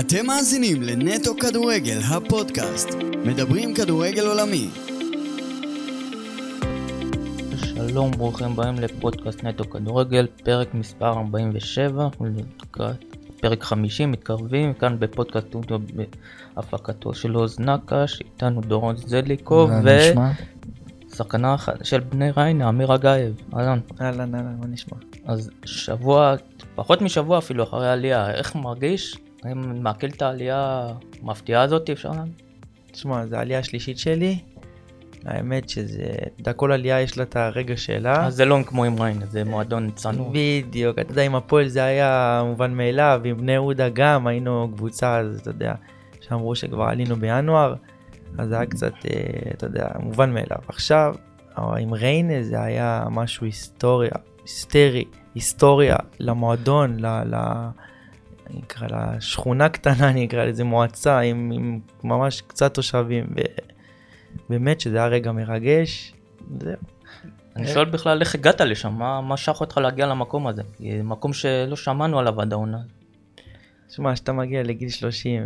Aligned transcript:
אתם 0.00 0.26
מאזינים 0.26 0.82
לנטו 0.82 1.36
כדורגל, 1.40 1.98
הפודקאסט. 2.08 2.88
מדברים 3.24 3.74
כדורגל 3.74 4.26
עולמי. 4.26 4.68
שלום, 7.56 8.10
ברוכים 8.10 8.46
הבאים 8.46 8.74
לפודקאסט 8.74 9.44
נטו 9.44 9.70
כדורגל, 9.70 10.26
פרק 10.44 10.74
מספר 10.74 11.06
47, 11.06 12.08
פרק 13.40 13.62
50, 13.62 14.12
מתקרבים, 14.12 14.74
כאן 14.74 14.96
בפודקאסט 14.98 15.54
אודיו 15.54 15.78
בהפקתו 16.54 17.14
של 17.14 17.34
עוז 17.34 17.60
נקש, 17.60 18.20
איתנו 18.20 18.60
דורון 18.60 18.96
זליקוב, 18.96 19.70
ושחקנה 21.12 21.56
של 21.82 22.00
בני 22.00 22.30
ריינה, 22.30 22.68
אמיר 22.68 22.94
אגייב, 22.94 23.42
אהלן. 23.54 23.78
אהלן, 24.00 24.34
אהלן, 24.34 24.56
מה 24.60 24.66
נשמע? 24.66 24.98
אז 25.24 25.50
שבוע, 25.64 26.34
פחות 26.74 27.02
משבוע 27.02 27.38
אפילו 27.38 27.64
אחרי 27.64 27.88
העלייה, 27.88 28.30
איך 28.30 28.56
מרגיש? 28.56 29.16
האם 29.44 29.82
מעכל 29.82 30.06
את 30.06 30.22
העלייה 30.22 30.92
המפתיעה 31.22 31.62
הזאת, 31.62 31.90
אפשר 31.90 32.10
להגיד? 32.10 32.42
תשמע, 32.92 33.26
זו 33.26 33.36
העלייה 33.36 33.58
השלישית 33.58 33.98
שלי. 33.98 34.38
האמת 35.26 35.68
שזה, 35.68 36.02
אתה 36.02 36.40
יודע, 36.40 36.52
כל 36.52 36.72
עלייה 36.72 37.00
יש 37.00 37.18
לה 37.18 37.24
את 37.24 37.36
הרגע 37.36 37.76
שלה. 37.76 38.26
אז 38.26 38.34
זה 38.34 38.44
לא 38.44 38.58
כמו 38.66 38.84
עם 38.84 39.00
ריינה, 39.00 39.26
זה 39.26 39.44
מועדון 39.44 39.90
צנוע. 39.90 40.32
בדיוק, 40.32 40.98
אתה 40.98 41.12
יודע, 41.12 41.22
עם 41.22 41.34
הפועל 41.34 41.68
זה 41.68 41.84
היה 41.84 42.42
מובן 42.44 42.74
מאליו, 42.74 43.20
עם 43.24 43.36
בני 43.36 43.52
יהודה 43.52 43.88
גם, 43.88 44.26
היינו 44.26 44.68
קבוצה, 44.76 45.18
אז 45.18 45.38
אתה 45.40 45.50
יודע, 45.50 45.74
שאמרו 46.20 46.54
שכבר 46.54 46.84
עלינו 46.84 47.16
בינואר, 47.16 47.74
אז 48.38 48.48
זה 48.48 48.56
היה 48.56 48.66
קצת, 48.66 48.92
אה, 48.92 49.50
אתה 49.54 49.66
יודע, 49.66 49.88
מובן 50.00 50.34
מאליו. 50.34 50.58
עכשיו, 50.68 51.14
עם 51.56 51.94
ריינה 51.94 52.42
זה 52.42 52.62
היה 52.62 53.04
משהו 53.10 53.46
היסטוריה, 53.46 54.10
היסטרי, 54.42 55.04
היסטוריה 55.34 55.96
למועדון, 56.20 57.00
ל... 57.00 57.06
ל 57.06 57.36
אני 58.50 58.60
אקרא 58.66 58.88
לה 58.90 59.20
שכונה 59.20 59.68
קטנה, 59.68 60.10
אני 60.10 60.26
אקרא 60.26 60.44
לזה 60.44 60.64
מועצה 60.64 61.18
עם, 61.18 61.52
עם 61.54 61.80
ממש 62.04 62.40
קצת 62.40 62.74
תושבים, 62.74 63.26
ובאמת 64.50 64.80
שזה 64.80 64.96
היה 64.96 65.06
רגע 65.06 65.32
מרגש, 65.32 66.14
זהו. 66.60 66.76
אני 67.56 67.66
שואל 67.66 67.84
בכלל 67.84 68.20
איך 68.20 68.34
הגעת 68.34 68.60
לשם, 68.60 68.92
מה 68.92 69.20
משך 69.20 69.60
אותך 69.60 69.78
להגיע 69.78 70.06
למקום 70.06 70.46
הזה? 70.46 70.62
מקום 71.04 71.32
שלא 71.32 71.76
שמענו 71.76 72.18
עליו 72.18 72.40
עד 72.40 72.52
העונה. 72.52 72.78
תשמע, 73.88 74.14
כשאתה 74.14 74.32
מגיע 74.32 74.62
לגיל 74.62 74.88
30 74.88 75.42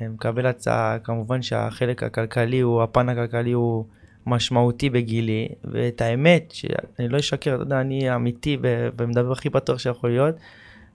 ומקבל 0.00 0.46
הצעה, 0.46 0.98
כמובן 1.04 1.42
שהחלק 1.42 2.02
הכלכלי 2.02 2.60
הוא, 2.60 2.82
הפן 2.82 3.08
הכלכלי 3.08 3.52
הוא 3.52 3.84
משמעותי 4.26 4.90
בגילי, 4.90 5.48
ואת 5.64 6.00
האמת, 6.00 6.50
שאני 6.52 7.08
לא 7.08 7.18
אשקר, 7.18 7.54
אתה 7.54 7.62
יודע, 7.62 7.80
אני 7.80 8.14
אמיתי 8.14 8.58
ומדבר 8.96 9.32
הכי 9.32 9.50
פתוח 9.50 9.78
שיכול 9.78 10.10
להיות. 10.10 10.34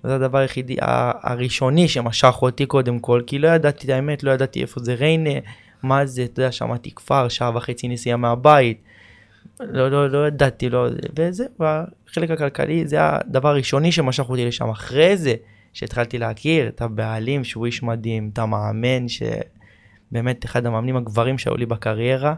זה 0.07 0.15
הדבר 0.15 0.37
היחידי, 0.37 0.75
הראשוני 1.23 1.87
שמשך 1.87 2.35
אותי 2.41 2.65
קודם 2.65 2.99
כל, 2.99 3.21
כי 3.27 3.39
לא 3.39 3.47
ידעתי 3.47 3.85
את 3.85 3.91
האמת, 3.91 4.23
לא 4.23 4.31
ידעתי 4.31 4.61
איפה 4.61 4.79
זה 4.83 4.93
ריינה, 4.93 5.39
מה 5.83 6.05
זה, 6.05 6.23
אתה 6.23 6.41
יודע, 6.41 6.51
שמעתי 6.51 6.91
כפר, 6.95 7.27
שעה 7.27 7.51
וחצי 7.55 7.87
נסיעה 7.87 8.17
מהבית, 8.17 8.81
לא, 9.59 9.91
לא, 9.91 10.09
לא 10.09 10.27
ידעתי, 10.27 10.69
לא, 10.69 10.87
וזה, 11.19 11.45
והחלק 11.59 12.31
הכלכלי 12.31 12.87
זה 12.87 12.97
הדבר 12.99 13.49
הראשוני 13.49 13.91
שמשך 13.91 14.29
אותי 14.29 14.45
לשם. 14.45 14.69
אחרי 14.69 15.17
זה, 15.17 15.35
שהתחלתי 15.73 16.17
להכיר 16.17 16.67
את 16.67 16.81
הבעלים, 16.81 17.43
שהוא 17.43 17.65
איש 17.65 17.83
מדהים, 17.83 18.29
את 18.33 18.39
המאמן, 18.39 19.05
שבאמת 19.07 20.45
אחד 20.45 20.65
המאמנים 20.65 20.97
הגברים 20.97 21.37
שהיו 21.37 21.57
לי 21.57 21.65
בקריירה, 21.65 22.35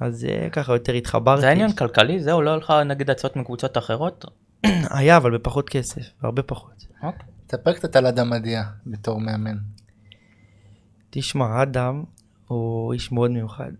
אז 0.00 0.24
אה, 0.24 0.48
ככה 0.50 0.72
יותר 0.72 0.92
התחברתי. 0.92 1.40
זה 1.40 1.50
עניין 1.50 1.72
כלכלי? 1.72 2.20
זהו, 2.20 2.42
לא 2.42 2.56
לך 2.56 2.72
נגיד 2.86 3.10
הצעות 3.10 3.36
מקבוצות 3.36 3.78
אחרות? 3.78 4.24
היה, 4.96 5.16
אבל 5.16 5.34
בפחות 5.34 5.68
כסף, 5.68 6.02
הרבה 6.22 6.42
פחות. 6.42 6.86
אוקיי. 7.02 7.26
תספר 7.46 7.72
קצת 7.72 7.96
על 7.96 8.06
אדם 8.06 8.30
מדיה 8.30 8.62
בתור 8.86 9.20
מאמן. 9.20 9.56
תשמע, 11.10 11.62
אדם 11.62 12.04
הוא 12.46 12.92
איש 12.92 13.12
מאוד 13.12 13.30
מיוחד. 13.30 13.72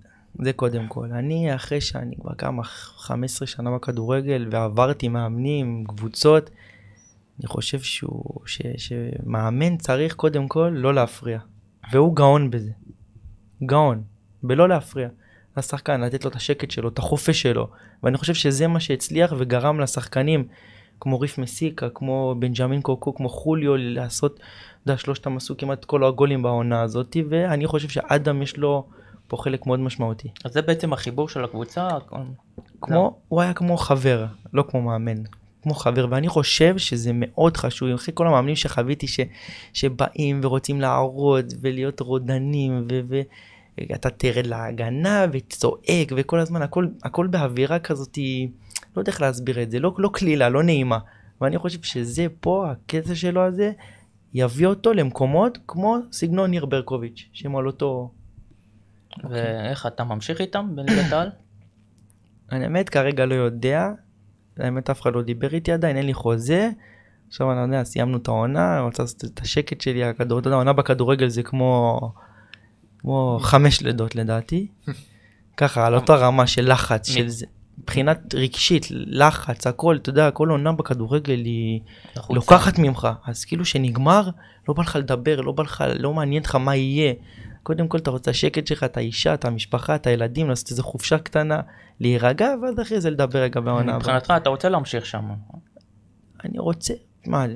זה 0.43 0.53
קודם 0.53 0.89
כל. 0.89 1.12
אני, 1.12 1.55
אחרי 1.55 1.81
שאני 1.81 2.17
כבר 2.21 2.34
כמה, 2.34 2.65
15 2.65 3.49
שנה 3.49 3.71
בכדורגל 3.71 4.49
ועברתי 4.51 5.09
מאמנים, 5.09 5.84
קבוצות, 5.89 6.51
אני 7.41 7.49
חושב 7.49 7.81
שהוא, 7.81 8.41
ש, 8.47 8.62
שמאמן 8.77 9.77
צריך 9.77 10.15
קודם 10.15 10.49
כל 10.49 10.71
לא 10.75 10.95
להפריע. 10.95 11.39
והוא 11.93 12.17
גאון 12.17 12.51
בזה. 12.51 12.71
גאון. 13.67 14.03
בלא 14.43 14.69
להפריע. 14.69 15.09
לשחקן, 15.56 16.01
לתת 16.01 16.25
לו 16.25 16.31
את 16.31 16.37
השקט 16.37 16.71
שלו, 16.71 16.89
את 16.89 16.99
החופש 16.99 17.43
שלו. 17.43 17.69
ואני 18.03 18.17
חושב 18.17 18.35
שזה 18.35 18.67
מה 18.67 18.81
שהצליח 18.81 19.33
וגרם 19.39 19.81
לשחקנים 19.81 20.49
כמו 21.03 21.21
ריף 21.21 21.39
מסיקה, 21.39 21.89
כמו 21.95 22.35
בנג'מין 22.39 22.83
קוקו, 22.83 23.15
כמו 23.15 23.29
חוליו, 23.29 23.77
לעשות, 23.77 24.35
אתה 24.37 24.43
יודע, 24.91 24.99
שלושתם 24.99 25.37
עשו 25.37 25.57
כמעט 25.57 25.85
כל 25.85 26.05
הגולים 26.05 26.43
בעונה 26.43 26.83
הזאת, 26.83 27.17
ואני 27.29 27.67
חושב 27.67 27.89
שאדם 27.89 28.43
יש 28.43 28.57
לו 28.57 28.87
פה 29.29 29.37
חלק 29.37 29.67
מאוד 29.67 29.81
משמעותי. 29.81 30.29
אז 30.45 30.53
זה 30.53 30.62
בעצם 30.62 30.93
החיבור 30.93 31.29
של 31.29 31.45
הקבוצה? 31.45 31.89
כמו, 32.81 33.17
הוא 33.29 33.41
היה 33.41 33.55
כמו 33.55 33.77
חבר, 33.77 34.27
לא 34.53 34.65
כמו 34.69 34.83
מאמן. 34.83 35.23
כמו 35.62 35.75
חבר, 35.75 36.07
ואני 36.11 36.29
חושב 36.29 36.79
שזה 36.79 37.11
מאוד 37.15 37.57
חשוב, 37.57 37.89
אחרי 37.95 38.15
כל 38.15 38.27
המאמנים 38.27 38.57
שחוויתי 38.57 39.07
ש, 39.07 39.21
שבאים 39.73 40.41
ורוצים 40.43 40.81
לערוד 40.81 41.53
ולהיות 41.61 42.01
רודנים, 42.01 42.87
ו, 42.91 43.01
ואתה 43.79 44.11
תרד 44.11 44.47
להגנה 44.47 45.27
וצועק 45.33 46.12
וכל 46.17 46.39
הזמן, 46.39 46.62
הכל, 46.62 46.87
הכל 47.03 47.27
באווירה 47.27 47.79
כזאת, 47.79 48.19
לא 48.97 49.01
יודע 49.01 49.13
איך 49.13 49.21
להסביר 49.21 49.63
את 49.63 49.71
זה, 49.71 49.81
לא, 49.81 49.95
לא 49.99 50.11
קלילה, 50.13 50.49
לא 50.49 50.63
נעימה. 50.63 50.99
ואני 51.41 51.59
חושב 51.59 51.83
שזה 51.83 52.27
פה, 52.41 52.71
הקטע 52.71 53.15
שלו 53.15 53.43
הזה, 53.43 53.73
יביא 54.35 54.67
אותו 54.67 54.93
למקומות 54.93 55.59
כמו 55.67 55.97
סגנון 56.13 56.51
ניר 56.51 56.67
ברקוביץ', 56.67 57.29
שהם 57.33 57.57
על 57.57 57.67
אותו... 57.67 58.13
ואיך 59.31 59.87
אתה 59.87 60.05
ממשיך 60.05 60.41
איתם 60.41 60.69
בליגת 60.75 61.13
העל? 61.13 61.31
אני 62.53 62.65
האמת 62.65 62.89
כרגע 62.89 63.27
לא 63.27 63.35
יודע, 63.35 63.91
האמת 64.59 64.91
אף 64.91 65.01
אחד 65.01 65.13
לא 65.15 65.23
דיבר 65.23 65.55
איתי 65.55 65.73
עדיין, 65.73 65.97
אין 65.97 66.07
לי 66.07 66.15
חוזה. 66.15 66.71
עכשיו 67.29 67.53
אני 67.53 67.61
יודע, 67.61 67.85
סיימנו 67.85 68.17
את 68.17 68.29
העונה, 68.29 68.77
אני 68.77 68.85
רוצה 68.85 69.03
לעשות 69.03 69.25
את 69.25 69.41
השקט 69.41 69.81
שלי, 69.81 70.05
הכדור, 70.05 70.39
אתה 70.39 70.49
יודע, 70.49 70.57
העונה 70.57 70.73
בכדורגל 70.73 71.29
זה 71.29 71.43
כמו, 71.43 72.01
כמו 72.99 73.39
חמש 73.43 73.83
לידות 73.83 74.15
לדעתי. 74.15 74.67
ככה, 75.57 75.87
על 75.87 75.95
אותה 75.95 76.15
רמה 76.15 76.47
של 76.47 76.73
לחץ, 76.73 77.09
של 77.11 77.29
זה. 77.29 77.47
מבחינת 77.78 78.34
רגשית, 78.34 78.87
לחץ, 78.91 79.66
הכל, 79.66 79.97
אתה 79.97 80.10
יודע, 80.10 80.31
כל 80.31 80.49
עונה 80.49 80.72
בכדורגל 80.72 81.38
היא 81.44 81.81
לוקחת 82.31 82.78
ממך. 82.78 83.09
אז 83.27 83.44
כאילו 83.44 83.65
שנגמר, 83.65 84.28
לא 84.69 84.75
בא 84.75 84.83
לך 84.83 84.97
לדבר, 84.97 85.41
לא 85.41 85.53
בא 85.53 85.62
לך, 85.62 85.84
לא 85.99 86.15
מעניין 86.15 86.43
לך 86.43 86.55
מה 86.55 86.77
יהיה. 86.77 87.12
קודם 87.62 87.88
כל 87.88 87.99
אתה 87.99 88.11
רוצה 88.11 88.31
השקט 88.31 88.66
שלך, 88.66 88.84
את 88.84 88.97
האישה, 88.97 89.34
את 89.34 89.44
המשפחה, 89.44 89.94
את 89.94 90.06
הילדים, 90.06 90.49
לעשות 90.49 90.71
איזה 90.71 90.82
חופשה 90.82 91.19
קטנה, 91.19 91.61
להירגע, 92.00 92.49
ואז 92.62 92.81
אחרי 92.81 93.00
זה 93.00 93.11
לדבר 93.11 93.38
רגע 93.38 93.61
בעונה. 93.61 93.97
מבחינתך 93.97 94.34
אתה 94.37 94.50
רוצה 94.50 94.69
להמשיך 94.69 95.06
שם. 95.06 95.28
אני 96.44 96.59
רוצה, 96.59 96.94
מה, 97.27 97.47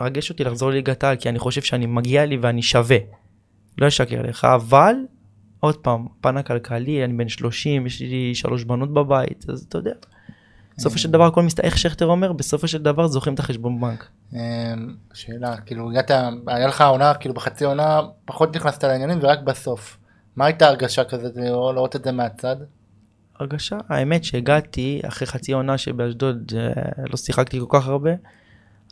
רגש 0.00 0.30
אותי 0.30 0.44
לחזור 0.44 0.70
לליגת 0.70 1.04
העל, 1.04 1.16
כי 1.16 1.28
אני 1.28 1.38
חושב 1.38 1.62
שאני 1.62 1.86
מגיע 1.86 2.26
לי 2.26 2.36
ואני 2.36 2.62
שווה. 2.62 2.96
לא 3.78 3.88
אשקר 3.88 4.22
לך, 4.22 4.44
אבל 4.44 4.94
עוד 5.64 5.76
פעם, 5.76 6.06
פן 6.20 6.36
הכלכלי, 6.36 7.04
אני 7.04 7.12
בן 7.12 7.28
30, 7.28 7.86
יש 7.86 8.00
לי 8.00 8.34
שלוש 8.34 8.64
בנות 8.64 8.94
בבית, 8.94 9.44
אז 9.48 9.66
אתה 9.68 9.78
יודע. 9.78 9.92
בסופו 10.78 10.98
של 10.98 11.10
דבר 11.10 11.24
הכל 11.24 11.42
מסת... 11.42 11.60
איך 11.60 11.78
שכטר 11.78 12.06
אומר, 12.06 12.32
בסופו 12.32 12.68
של 12.68 12.82
דבר 12.82 13.06
זוכרים 13.06 13.34
את 13.34 13.38
החשבון 13.38 13.80
בנק. 13.80 14.08
אמ, 14.32 14.38
שאלה, 15.14 15.56
כאילו 15.56 15.90
הגעת, 15.90 16.10
היה 16.46 16.66
לך 16.66 16.80
עונה, 16.80 17.14
כאילו 17.14 17.34
בחצי 17.34 17.64
עונה, 17.64 18.00
פחות 18.24 18.56
נכנסת 18.56 18.84
לעניינים 18.84 19.18
ורק 19.22 19.38
בסוף. 19.38 19.98
מה 20.36 20.46
הייתה 20.46 20.68
הרגשה 20.68 21.04
כזאת, 21.04 21.36
לראות 21.36 21.96
את 21.96 22.04
זה 22.04 22.12
מהצד? 22.12 22.56
הרגשה, 23.40 23.78
האמת 23.88 24.24
שהגעתי 24.24 25.00
אחרי 25.08 25.26
חצי 25.26 25.52
עונה 25.52 25.78
שבאשדוד 25.78 26.52
אה, 26.56 26.82
לא 27.10 27.16
שיחקתי 27.16 27.60
כל 27.60 27.78
כך 27.78 27.88
הרבה, 27.88 28.10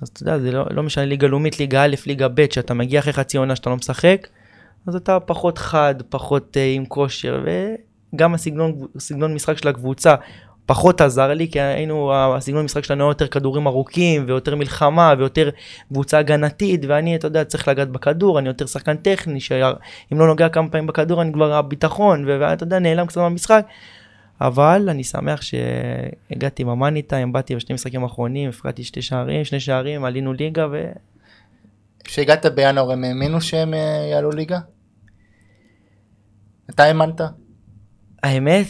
אז 0.02 0.08
אתה 0.08 0.22
יודע, 0.22 0.38
זה 0.38 0.52
לא, 0.52 0.66
לא 0.70 0.82
משנה 0.82 1.04
ליגה 1.04 1.26
לאומית, 1.26 1.58
ליגה 1.58 1.84
א', 1.84 1.94
ליגה 2.06 2.28
ב', 2.28 2.46
שאתה 2.50 2.74
מגיע 2.74 3.00
אחרי 3.00 3.12
חצי 3.12 3.36
עונה 3.36 3.56
שאתה 3.56 3.70
לא 3.70 3.76
משחק, 3.76 4.28
אז 4.87 4.96
אתה 4.96 5.20
פחות 5.20 5.58
חד, 5.58 5.94
פחות 6.08 6.56
uh, 6.56 6.61
עם 6.76 6.87
כושר, 6.87 7.44
וגם 8.14 8.34
הסגנון, 8.34 8.87
הסגנון 8.96 9.34
משחק 9.34 9.58
של 9.58 9.69
הקבוצה 9.69 10.14
פחות 10.67 11.00
עזר 11.00 11.34
לי, 11.34 11.49
כי 11.50 11.61
היינו, 11.61 12.12
הסגנון 12.14 12.64
משחק 12.64 12.84
שלנו 12.84 13.08
יותר 13.08 13.26
כדורים 13.26 13.67
ארוכים, 13.67 14.25
ויותר 14.26 14.56
מלחמה, 14.56 15.14
ויותר 15.19 15.50
קבוצה 15.88 16.19
הגנתית, 16.19 16.81
ואני, 16.88 17.17
אתה 17.17 17.26
יודע, 17.26 17.44
צריך 17.44 17.69
לגעת 17.69 17.88
בכדור, 17.88 18.38
אני 18.38 18.49
יותר 18.49 18.67
שחקן 18.67 18.96
טכני, 18.96 19.40
שאם 19.40 20.19
לא 20.19 20.26
נוגע 20.26 20.49
כמה 20.49 20.69
פעמים 20.69 20.87
בכדור, 20.87 21.23
אני 21.23 21.32
כבר 21.32 21.52
הביטחון, 21.52 22.25
ואתה 22.29 22.64
יודע, 22.64 22.79
נעלם 22.79 23.06
קצת 23.06 23.20
מהמשחק. 23.20 23.67
אבל 24.40 24.88
אני 24.88 25.05
שמח 25.05 25.43
שהגעתי 25.43 26.62
עם 26.62 26.69
המאני 26.69 27.02
טיים, 27.02 27.32
באתי 27.32 27.56
בשני 27.56 27.75
משחקים 27.75 28.02
האחרונים, 28.02 28.49
הפקדתי 28.49 28.84
שתי 28.84 29.02
שערים, 29.02 29.44
שני 29.44 29.61
שערים, 29.61 30.05
עלינו 30.05 30.32
ליגה 30.32 30.67
ו... 30.73 30.93
כשהגעת 32.04 32.46
בינואר 32.46 32.93
הם 32.93 33.04
האמינו 33.04 33.40
שהם 33.40 33.75
אה, 33.75 34.08
יעלו 34.10 34.31
ליגה? 34.31 34.58
אתה 36.70 36.82
האמנת? 36.82 37.20
האמת? 38.22 38.66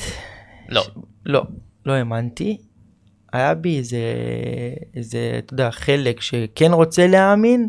לא. 0.68 0.82
לא, 1.26 1.42
לא 1.86 1.92
האמנתי. 1.92 2.58
היה 3.32 3.54
בי 3.54 3.78
איזה, 3.78 3.98
איזה, 4.94 5.34
אתה 5.38 5.54
יודע, 5.54 5.70
חלק 5.70 6.20
שכן 6.20 6.72
רוצה 6.72 7.06
להאמין, 7.06 7.68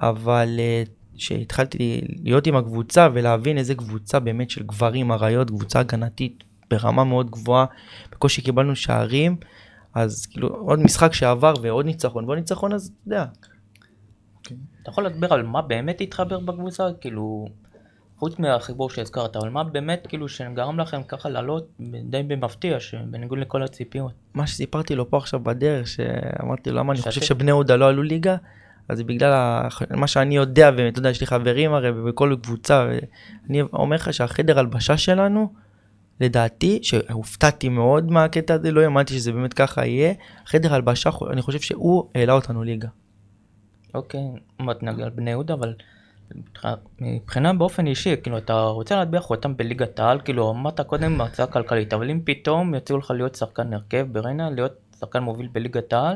אבל 0.00 0.56
אה, 0.58 0.82
שהתחלתי 1.16 2.00
להיות 2.22 2.46
עם 2.46 2.56
הקבוצה 2.56 3.08
ולהבין 3.12 3.58
איזה 3.58 3.74
קבוצה 3.74 4.20
באמת 4.20 4.50
של 4.50 4.62
גברים 4.62 5.12
אריות, 5.12 5.50
קבוצה 5.50 5.80
הגנתית 5.80 6.44
ברמה 6.70 7.04
מאוד 7.04 7.30
גבוהה, 7.30 7.66
בקושי 8.12 8.42
קיבלנו 8.42 8.76
שערים, 8.76 9.36
אז 9.94 10.26
כאילו 10.26 10.48
עוד 10.48 10.78
משחק 10.78 11.12
שעבר 11.12 11.54
ועוד 11.62 11.86
ניצחון 11.86 12.24
ועוד 12.24 12.38
ניצחון, 12.38 12.72
אז 12.72 12.86
אתה 12.86 13.14
יודע, 13.14 13.24
אתה 14.82 14.90
יכול 14.90 15.04
להסביר 15.04 15.34
על 15.34 15.42
מה 15.42 15.62
באמת 15.62 16.00
התחבר 16.00 16.38
בקבוצה? 16.38 16.86
כאילו, 17.00 17.48
חוץ 18.18 18.38
מהחיבור 18.38 18.90
שהזכרת, 18.90 19.36
אבל 19.36 19.48
מה 19.48 19.64
באמת 19.64 20.06
כאילו 20.08 20.28
שגרם 20.28 20.80
לכם 20.80 21.02
ככה 21.02 21.28
לעלות 21.28 21.68
די 22.04 22.22
במפתיע, 22.22 22.78
בניגוד 23.10 23.38
לכל 23.38 23.62
הציפיות? 23.62 24.12
מה 24.34 24.46
שסיפרתי 24.46 24.94
לו 24.94 25.10
פה 25.10 25.16
עכשיו 25.16 25.40
בדרך, 25.40 25.88
שאמרתי 25.88 26.70
לו 26.70 26.76
למה 26.76 26.92
אני. 26.92 27.02
חושב 27.02 27.20
שבני 27.20 27.50
יהודה 27.50 27.76
לא 27.76 27.88
עלו 27.88 28.02
ליגה, 28.02 28.36
אז 28.88 28.98
זה 28.98 29.04
בגלל 29.04 29.32
ה- 29.32 29.68
מה 29.90 30.06
שאני 30.06 30.36
יודע, 30.36 30.70
ואתה 30.76 30.98
יודע, 30.98 31.10
יש 31.10 31.20
לי 31.20 31.26
חברים 31.26 31.72
הרי 31.72 31.92
בכל 31.92 32.36
קבוצה, 32.42 32.86
ואני 32.88 33.62
אומר 33.62 33.96
לך 33.96 34.14
שהחדר 34.14 34.58
הלבשה 34.58 34.96
שלנו, 34.96 35.52
לדעתי, 36.20 36.78
שהופתעתי 36.82 37.68
מאוד 37.68 38.10
מהקטע 38.10 38.54
הזה, 38.54 38.70
לא 38.72 38.80
האמנתי 38.80 39.14
שזה 39.14 39.32
באמת 39.32 39.54
ככה 39.54 39.86
יהיה, 39.86 40.12
חדר 40.46 40.74
הלבשה, 40.74 41.10
אני 41.30 41.42
חושב 41.42 41.60
שהוא 41.60 42.04
העלה 42.14 42.32
אותנו 42.32 42.64
ליגה. 42.64 42.88
אוקיי, 43.94 44.20
עוד 44.66 44.76
נגיע 44.82 45.04
על 45.04 45.10
בני 45.10 45.30
יהודה, 45.30 45.54
אבל 45.54 45.74
מבחינה 47.00 47.52
באופן 47.52 47.86
אישי, 47.86 48.16
כאילו 48.22 48.38
אתה 48.38 48.60
רוצה 48.60 48.96
להטביח 48.96 49.30
אותם 49.30 49.56
בליגת 49.56 50.00
העל, 50.00 50.20
כאילו 50.20 50.50
אמרת 50.50 50.80
קודם 50.80 51.20
הצעה 51.20 51.46
כלכלית, 51.46 51.92
אבל 51.92 52.10
אם 52.10 52.20
פתאום 52.24 52.74
יציעו 52.74 52.98
לך 52.98 53.10
להיות 53.10 53.34
שחקן 53.34 53.72
הרכב 53.72 54.06
בריינה, 54.12 54.50
להיות 54.50 54.72
שחקן 55.00 55.22
מוביל 55.22 55.48
בליגת 55.52 55.92
העל, 55.92 56.14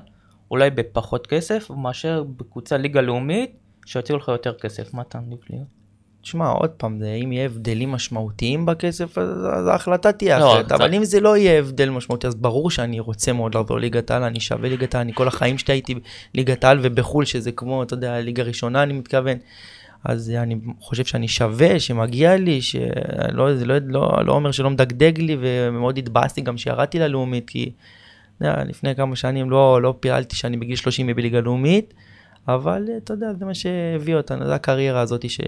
אולי 0.50 0.70
בפחות 0.70 1.26
כסף, 1.26 1.70
מאשר 1.70 2.24
בקבוצה 2.36 2.76
ליגה 2.76 3.00
לאומית, 3.00 3.56
שיציעו 3.86 4.18
לך 4.18 4.28
יותר 4.28 4.54
כסף, 4.54 4.94
מה 4.94 5.02
אתה 5.02 5.20
מעדיף 5.20 5.50
להיות? 5.50 5.81
תשמע, 6.22 6.48
עוד 6.48 6.70
פעם, 6.70 6.98
זה, 6.98 7.19
אם 7.24 7.32
יהיה 7.32 7.44
הבדלים 7.44 7.92
משמעותיים 7.92 8.66
בכסף, 8.66 9.19
אז, 9.19 9.28
אז 9.52 9.66
ההחלטה 9.66 10.12
תהיה 10.12 10.38
לא, 10.38 10.52
אחרת. 10.52 10.72
אבל 10.72 10.94
אם 10.94 11.04
זה 11.04 11.20
לא 11.20 11.36
יהיה 11.36 11.58
הבדל 11.58 11.90
משמעותי, 11.90 12.26
אז 12.26 12.34
ברור 12.34 12.70
שאני 12.70 13.00
רוצה 13.00 13.32
מאוד 13.32 13.54
לעבור 13.54 13.78
ליגת 13.78 14.10
העל, 14.10 14.22
אני 14.22 14.40
שווה 14.40 14.69
ליגת 14.69 14.94
העל, 14.94 15.04
אני 15.04 15.12
כל 15.14 15.28
החיים 15.28 15.58
שלי 15.58 15.74
הייתי 15.74 15.94
ליגת 16.34 16.64
העל 16.64 16.78
ובחו"ל, 16.82 17.24
שזה 17.24 17.52
כמו, 17.52 17.82
אתה 17.82 17.94
יודע, 17.94 18.20
ליגה 18.20 18.42
ראשונה, 18.42 18.82
אני 18.82 18.92
מתכוון. 18.92 19.36
אז 20.04 20.30
אני 20.30 20.56
חושב 20.80 21.04
שאני 21.04 21.28
שווה, 21.28 21.80
שמגיע 21.80 22.36
לי, 22.36 22.62
שלא 22.62 23.54
זה 23.54 23.64
לא, 23.64 23.75
לא, 23.86 24.12
לא 24.25 24.32
אומר 24.32 24.52
שלא 24.52 24.70
מדגדג 24.70 25.18
לי, 25.18 25.36
ומאוד 25.40 25.98
התבאסתי 25.98 26.40
גם 26.40 26.58
שירדתי 26.58 26.98
ללאומית, 26.98 27.50
כי 27.50 27.70
יודע, 28.40 28.64
לפני 28.64 28.94
כמה 28.94 29.16
שנים 29.16 29.50
לא, 29.50 29.82
לא 29.82 29.94
פיעלתי 30.00 30.36
שאני 30.36 30.56
בגיל 30.56 30.76
30 30.76 31.06
אהיה 31.06 31.14
בליגה 31.14 31.40
לאומית, 31.40 31.94
אבל 32.48 32.86
אה, 32.88 32.96
אתה 32.96 33.12
יודע, 33.12 33.32
זה 33.34 33.44
מה 33.44 33.54
שהביא 33.54 34.14
אותנו, 34.14 34.46
זה 34.46 34.54
הקריירה 34.54 35.00
הזאת 35.00 35.30
שמ-0 35.30 35.42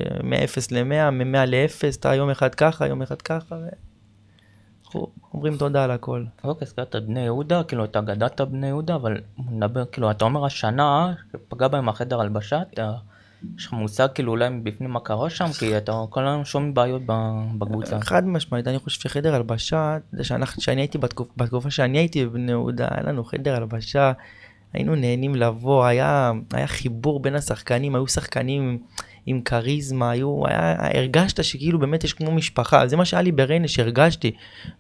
ל-100, 0.71 1.11
מ-100 1.11 1.47
ל-0, 1.47 1.99
אתה 2.01 2.15
יום 2.15 2.31
אחד 2.31 2.55
ככה, 2.55 2.87
יום 2.87 3.03
אחד 3.03 3.23
ככה, 3.23 3.57
ואנחנו 3.57 5.07
אומרים 5.35 5.57
תודה 5.57 5.85
על 5.85 5.91
הכל. 5.91 6.25
אוקיי, 6.45 6.67
הזכרת 6.67 6.97
בני 6.97 7.21
יהודה, 7.21 7.65
כאילו 7.65 7.85
אתה 7.85 8.01
גדלת 8.01 8.41
בני 8.41 8.67
יהודה, 8.67 8.95
אבל 8.95 9.21
נדבר, 9.51 9.85
כאילו 9.85 10.11
אתה 10.11 10.25
אומר 10.25 10.45
השנה, 10.45 11.15
שפגע 11.33 11.69
בהם 11.69 11.89
החדר 11.89 12.21
הלבשה, 12.21 12.63
אתה, 12.73 12.93
יש 13.59 13.67
לך 13.67 13.73
מושג 13.73 14.09
כאילו 14.15 14.33
אולי 14.33 14.49
מבפנים 14.49 14.91
מה 14.91 15.01
קרה 15.01 15.31
שם, 15.31 15.47
כי 15.59 15.77
אתה 15.77 15.93
כל 16.11 16.27
היום 16.27 16.45
שומע 16.45 16.73
בעיות 16.73 17.03
בקבוצה. 17.59 18.01
חד 18.01 18.27
משמעית, 18.27 18.69
אני 18.69 18.79
חושב 18.79 19.01
שחדר 19.01 19.35
הלבשה, 19.35 19.99
זה 20.13 20.25
שאני 20.59 20.81
הייתי 20.81 20.99
בתקופ, 20.99 21.29
בתקופה 21.37 21.71
שאני 21.71 21.99
הייתי 21.99 22.27
בבני 22.27 22.51
יהודה, 22.51 22.87
היה 22.91 23.03
לנו 23.03 23.25
חדר 23.25 23.57
הלבשה, 23.57 24.13
היינו 24.75 24.95
נהנים 24.95 25.35
לבוא, 25.35 25.85
היה, 25.85 26.33
היה 26.53 26.67
חיבור 26.67 27.21
בין 27.21 27.35
השחקנים, 27.35 27.95
היו 27.95 28.07
שחקנים 28.07 28.79
עם 29.27 29.41
כריזמה, 29.41 30.11
היו, 30.11 30.47
היה, 30.47 30.77
הרגשת 30.99 31.45
שכאילו 31.45 31.79
באמת 31.79 32.05
יש 32.05 32.13
כמו 32.13 32.31
משפחה, 32.33 32.87
זה 32.87 32.97
מה 32.97 33.05
שהיה 33.05 33.23
לי 33.23 33.33
בריינה, 33.33 33.69
שהרגשתי, 33.69 34.33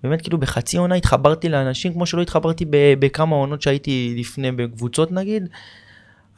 באמת 0.03 0.23
כאילו 0.23 0.39
בחצי 0.39 0.77
עונה 0.77 0.95
התחברתי 0.95 1.49
לאנשים 1.49 1.93
כמו 1.93 2.07
שלא 2.07 2.23
התחברתי 2.23 2.65
בכמה 2.71 3.37
עונות 3.37 3.63
שהייתי 3.63 4.15
לפני 4.19 4.53
בקבוצות 4.53 5.13
נגיד, 5.13 5.49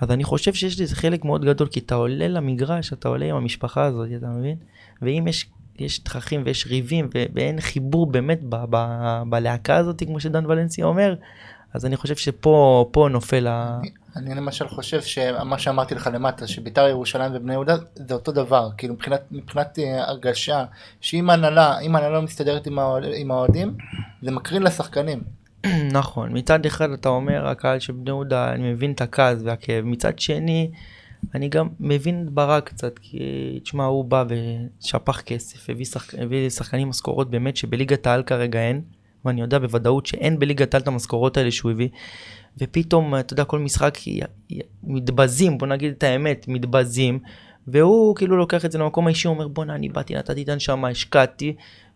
אז 0.00 0.10
אני 0.10 0.24
חושב 0.24 0.54
שיש 0.54 0.80
לזה 0.80 0.96
חלק 0.96 1.24
מאוד 1.24 1.44
גדול, 1.44 1.68
כי 1.68 1.80
אתה 1.80 1.94
עולה 1.94 2.28
למגרש, 2.28 2.92
אתה 2.92 3.08
עולה 3.08 3.26
עם 3.26 3.36
המשפחה 3.36 3.84
הזאת, 3.84 4.08
אתה 4.16 4.26
מבין? 4.26 4.56
ואם 5.02 5.24
יש, 5.28 5.46
יש 5.78 5.98
תככים 5.98 6.42
ויש 6.44 6.66
ריבים 6.66 7.08
ואין 7.34 7.60
חיבור 7.60 8.06
באמת 8.06 8.40
בלהקה 9.28 9.76
הזאת, 9.76 10.02
כמו 10.06 10.20
שדן 10.20 10.46
ולנסי 10.46 10.82
אומר, 10.82 11.14
אז 11.74 11.86
אני 11.86 11.96
חושב 11.96 12.16
שפה 12.16 12.88
פה 12.92 13.08
נופל 13.10 13.46
ה... 13.46 13.80
אני 14.16 14.34
למשל 14.34 14.68
חושב 14.68 15.02
שמה 15.02 15.58
שאמרתי 15.58 15.94
לך 15.94 16.10
למטה, 16.12 16.46
שביתר 16.46 16.88
ירושלים 16.88 17.32
ובני 17.34 17.52
יהודה 17.52 17.76
זה 17.94 18.14
אותו 18.14 18.32
דבר, 18.32 18.68
כאילו 18.76 18.94
מבחינת, 18.94 19.20
מבחינת 19.30 19.78
אה, 19.78 20.08
הרגשה, 20.08 20.64
שאם 21.00 21.30
ההנהלה, 21.30 21.78
אם 21.78 21.96
ההנהלה 21.96 22.14
לא 22.14 22.22
מסתדרת 22.22 22.66
עם 22.66 22.78
האוהד- 22.78 23.14
עם 23.16 23.30
האוהדים, 23.30 23.74
זה 24.22 24.30
מקרין 24.30 24.62
לשחקנים. 24.62 25.20
נכון, 25.92 26.38
מצד 26.38 26.66
אחד 26.66 26.90
אתה 26.90 27.08
אומר, 27.08 27.46
הקהל 27.48 27.78
של 27.78 27.92
בני 27.92 28.10
יהודה, 28.10 28.52
אני 28.52 28.72
מבין 28.72 28.92
את 28.92 29.00
הכעס 29.00 29.38
והכאב, 29.44 29.84
מצד 29.84 30.18
שני, 30.18 30.70
אני 31.34 31.48
גם 31.48 31.68
מבין 31.80 32.24
את 32.26 32.30
ברק 32.30 32.68
קצת, 32.68 32.98
כי 32.98 33.18
תשמע, 33.62 33.84
הוא 33.84 34.04
בא 34.04 34.24
ושפך 34.28 35.22
כסף, 35.26 35.70
הביא, 35.70 35.84
שחק... 35.84 36.14
הביא 36.14 36.46
לשחקנים 36.46 36.88
משכורות 36.88 37.30
באמת 37.30 37.56
שבליגת 37.56 38.06
העל 38.06 38.22
כרגע 38.22 38.60
אין, 38.60 38.80
ואני 39.26 39.40
יודע 39.40 39.58
בוודאות 39.58 40.06
שאין 40.06 40.38
בליגת 40.38 40.74
העל 40.74 40.82
את 40.82 40.88
המשכורות 40.88 41.36
האלה 41.36 41.50
שהוא 41.50 41.70
הביא, 41.70 41.88
ופתאום, 42.58 43.16
אתה 43.16 43.32
יודע, 43.32 43.44
כל 43.44 43.58
משחק 43.58 44.06
י- 44.06 44.20
י- 44.50 44.60
מתבזים, 44.84 45.58
בוא 45.58 45.66
נגיד 45.66 45.94
את 45.98 46.02
האמת, 46.02 46.44
מתבזים, 46.48 47.18
והוא 47.68 48.16
כאילו 48.16 48.36
לוקח 48.36 48.64
את 48.64 48.72
זה 48.72 48.78
למקום 48.78 49.06
האישי, 49.06 49.28
אומר 49.28 49.48
בואנה 49.48 49.74
אני 49.74 49.88
באתי, 49.88 50.14
נתתי 50.14 50.42
את 50.42 50.48
הנשמה, 50.48 50.88
השקעתי, 50.88 51.54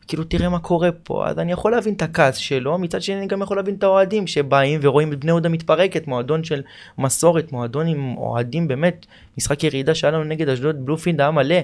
כאילו 0.08 0.24
תראה 0.24 0.48
מה 0.48 0.58
קורה 0.58 0.92
פה, 0.92 1.26
אז 1.26 1.38
אני 1.38 1.52
יכול 1.52 1.72
להבין 1.72 1.94
את 1.94 2.02
הכעס 2.02 2.36
שלו, 2.36 2.78
מצד 2.78 3.02
שני 3.02 3.18
אני 3.18 3.26
גם 3.26 3.42
יכול 3.42 3.56
להבין 3.56 3.74
את 3.74 3.82
האוהדים 3.82 4.26
שבאים 4.26 4.80
ורואים 4.82 5.12
את 5.12 5.20
בני 5.20 5.30
יהודה 5.30 5.48
מתפרקת, 5.48 6.06
מועדון 6.06 6.44
של 6.44 6.62
מסורת, 6.98 7.52
מועדון 7.52 7.86
עם 7.86 8.16
אוהדים 8.16 8.68
באמת, 8.68 9.06
משחק 9.38 9.64
ירידה 9.64 9.94
שהיה 9.94 10.10
לנו 10.10 10.24
נגד 10.24 10.48
אשדוד, 10.48 10.86
בלופילד 10.86 11.20
היה 11.20 11.30
מלא, 11.30 11.56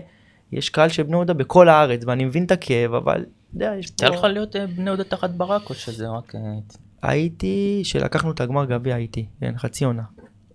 יש 0.52 0.70
קהל 0.70 0.88
של 0.88 1.02
בני 1.02 1.16
יהודה 1.16 1.34
בכל 1.34 1.68
הארץ 1.68 2.00
ואני 2.06 2.24
מבין 2.24 2.44
את 2.44 2.50
הכאב, 2.50 2.94
אבל, 2.94 3.24
יודע, 3.64 3.75
יש 3.79 3.87
יצא 3.87 4.06
לך 4.06 4.20
פה... 4.20 4.29
להיות 4.29 4.56
אה, 4.56 4.67
בני 4.67 4.87
יהודה 4.87 5.05
תחת 5.05 5.31
ברק, 5.31 5.70
או 5.70 5.75
שזה 5.75 6.08
רק... 6.08 6.35
אה, 6.35 6.41
הייתי, 7.03 7.81
שלקחנו 7.85 8.30
את 8.30 8.40
הגמר 8.40 8.64
גביע 8.64 8.95
הייתי, 8.95 9.26
כן, 9.40 9.59
חצי 9.59 9.85
עונה. 9.85 10.02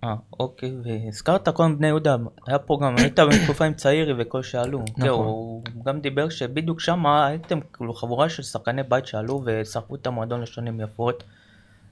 אה, 0.04 0.16
אוקיי, 0.40 0.76
והזכרת 0.84 1.50
קודם 1.50 1.78
בני 1.78 1.88
יהודה, 1.88 2.16
היה 2.48 2.60
פה 2.60 2.80
גם, 2.82 2.96
היית 2.98 3.20
בתקופה 3.20 3.66
עם 3.66 3.74
צעירי 3.74 4.14
וכל 4.18 4.44
שעלו. 4.44 4.84
נכון. 4.98 5.10
הוא 5.10 5.64
גם 5.86 6.02
דיבר 6.02 6.30
שבדיוק 6.30 6.80
שם 6.80 7.06
הייתם 7.06 7.60
כאילו 7.74 7.94
חבורה 7.94 8.30
של 8.30 8.44
שחקני 8.44 8.84
בית 8.84 9.08
שעלו 9.08 9.42
ושרפו 9.46 9.96
את 9.96 10.08
המועדון 10.08 10.42
לשנים 10.42 10.80
יפות. 10.80 11.24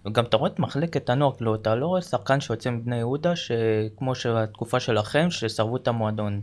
וגם 0.06 0.24
אתה 0.24 0.38
רואה 0.38 0.52
את 0.52 0.60
מחלקת 0.60 1.10
הנוער, 1.10 1.36
כאילו 1.36 1.56
אתה 1.56 1.76
לא 1.76 1.88
רואה 1.88 2.02
שחקן 2.02 2.42
שיוצא 2.42 2.70
מבני 2.70 2.98
יהודה, 2.98 3.36
שכמו 3.36 4.16
שהתקופה 4.16 4.80
שלכם, 4.80 5.28
ששרפו 5.30 5.78
את 5.78 5.88
המועדון. 5.88 6.42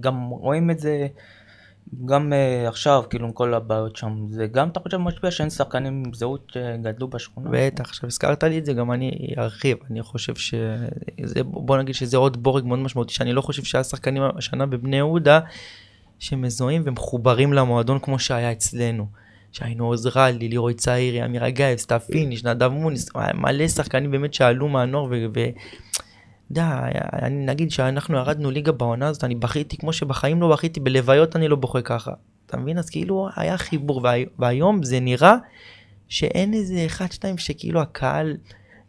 גם 0.00 0.28
רואים 0.28 0.70
את 0.70 0.78
זה 0.78 1.06
גם 2.04 2.32
uh, 2.32 2.68
עכשיו, 2.68 3.02
כאילו 3.10 3.26
עם 3.26 3.32
כל 3.32 3.54
הבעיות 3.54 3.96
שם. 3.96 4.26
זה 4.30 4.46
גם 4.46 4.68
אתה 4.68 4.80
חושב 4.80 4.96
משפיע 4.96 5.30
שאין 5.30 5.50
שחקנים 5.50 6.02
עם 6.06 6.14
זהות 6.14 6.52
שגדלו 6.54 7.08
בשכונה? 7.08 7.50
בטח, 7.52 7.88
עכשיו 7.88 8.06
הזכרת 8.06 8.44
לי 8.44 8.58
את 8.58 8.66
זה, 8.66 8.72
גם 8.72 8.92
אני 8.92 9.34
ארחיב, 9.38 9.76
אני 9.90 10.02
חושב 10.02 10.34
שזה, 10.34 11.44
בוא 11.44 11.78
נגיד 11.78 11.94
שזה 11.94 12.16
עוד 12.16 12.42
בורג 12.42 12.64
מאוד 12.64 12.78
משמעותי, 12.78 13.14
שאני 13.14 13.32
לא 13.32 13.40
חושב 13.40 13.64
שהיה 13.64 13.84
שחקנים 13.84 14.22
השנה 14.36 14.66
בבני 14.66 14.96
יהודה 14.96 15.40
שמזוהים 16.18 16.82
ומחוברים 16.84 17.52
למועדון 17.52 17.98
כמו 17.98 18.18
שהיה 18.18 18.52
אצלנו. 18.52 19.06
שהיינו 19.52 19.86
עוזרלי, 19.86 20.48
לירוי 20.48 20.74
צעירי, 20.74 21.24
אמיר 21.24 21.48
אגייב, 21.48 21.78
סתיו 21.78 22.00
נדב 22.44 22.68
מוניס, 22.68 23.08
מלא 23.34 23.68
שחקנים 23.68 24.10
באמת 24.10 24.34
שעלו 24.34 24.68
מהנוער 24.68 25.04
ו... 25.04 25.26
ו... 25.34 25.40
יודע, 26.50 26.80
אני 27.22 27.46
נגיד 27.46 27.70
שאנחנו 27.70 28.16
ירדנו 28.16 28.50
ליגה 28.50 28.72
בעונה 28.72 29.08
הזאת, 29.08 29.24
אני 29.24 29.34
בכיתי 29.34 29.76
כמו 29.76 29.92
שבחיים 29.92 30.40
לא 30.40 30.52
בכיתי, 30.52 30.80
בלוויות 30.80 31.36
אני 31.36 31.48
לא 31.48 31.56
בוכה 31.56 31.82
ככה. 31.82 32.12
אתה 32.46 32.56
מבין? 32.56 32.78
אז 32.78 32.90
כאילו 32.90 33.28
היה 33.36 33.58
חיבור, 33.58 34.00
והי... 34.04 34.26
והיום 34.38 34.82
זה 34.82 35.00
נראה 35.00 35.34
שאין 36.08 36.54
איזה 36.54 36.86
אחד, 36.86 37.12
שתיים, 37.12 37.38
שכאילו 37.38 37.80
הקהל 37.80 38.36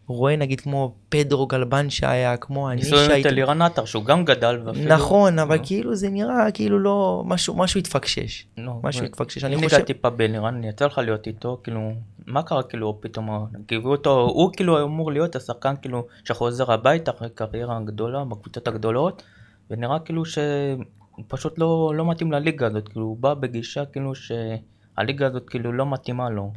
רואה 0.08 0.36
נגיד 0.36 0.62
כמו 0.62 0.94
פדרו 1.10 1.48
גלבן 1.48 1.90
שהיה, 1.90 2.38
כמו 2.38 2.72
אני 2.72 2.82
שהייתי... 2.82 3.08
ניסו 3.08 3.20
את 3.20 3.26
אלירן 3.26 3.62
עטר 3.62 3.86
שהוא 3.86 4.06
גם 4.06 4.26
גדל 4.26 4.60
ואפילו... 4.66 4.96
נכון, 4.96 5.40
אבל 5.40 5.56
לא. 5.56 5.62
כאילו 5.66 5.96
זה 5.96 6.10
נראה 6.10 6.52
כאילו 6.52 6.80
לא, 6.80 7.24
משהו, 7.26 7.56
משהו 7.56 7.80
התפקשש. 7.80 8.46
לא, 8.58 8.74
משהו 8.84 9.06
התפקשש, 9.06 9.44
אם 9.44 9.54
אני 9.54 9.70
חושב... 9.70 9.82
טיפה 9.82 10.10
באלירן, 10.10 10.64
יצא 10.64 10.86
לך 10.86 10.98
להיות 10.98 11.28
איתו, 11.28 11.60
כאילו, 11.64 11.92
מה 12.28 12.44
קרה 12.44 12.64
כאילו 12.64 12.98
פתאום, 13.02 13.48
גיבו 13.68 13.92
אותו, 13.92 14.20
הוא 14.20 14.54
כאילו 14.54 14.84
אמור 14.84 15.12
להיות 15.12 15.36
השחקן 15.36 15.74
כאילו 15.82 16.08
שחוזר 16.24 16.72
הביתה 16.72 17.12
אחרי 17.12 17.30
קריירה 17.30 17.80
גדולה 17.86 18.26
בקבוצות 18.26 18.68
הגדולות, 18.68 19.24
ונראה 19.72 20.00
כאילו 20.00 20.26
שהוא 20.26 21.24
פשוט 21.28 21.60
לא, 21.60 21.94
לא 21.96 22.10
מתאים 22.10 22.32
לליגה 22.32 22.68
הזאת, 22.68 22.90
כאילו 22.90 23.06
הוא 23.06 23.18
בא 23.18 23.34
בגישה 23.34 23.86
כאילו 23.86 24.12
שהליגה 24.16 25.28
הזאת 25.28 25.50
כאילו 25.50 25.72
לא 25.72 25.86
מתאימה 25.86 26.30
לו. 26.30 26.52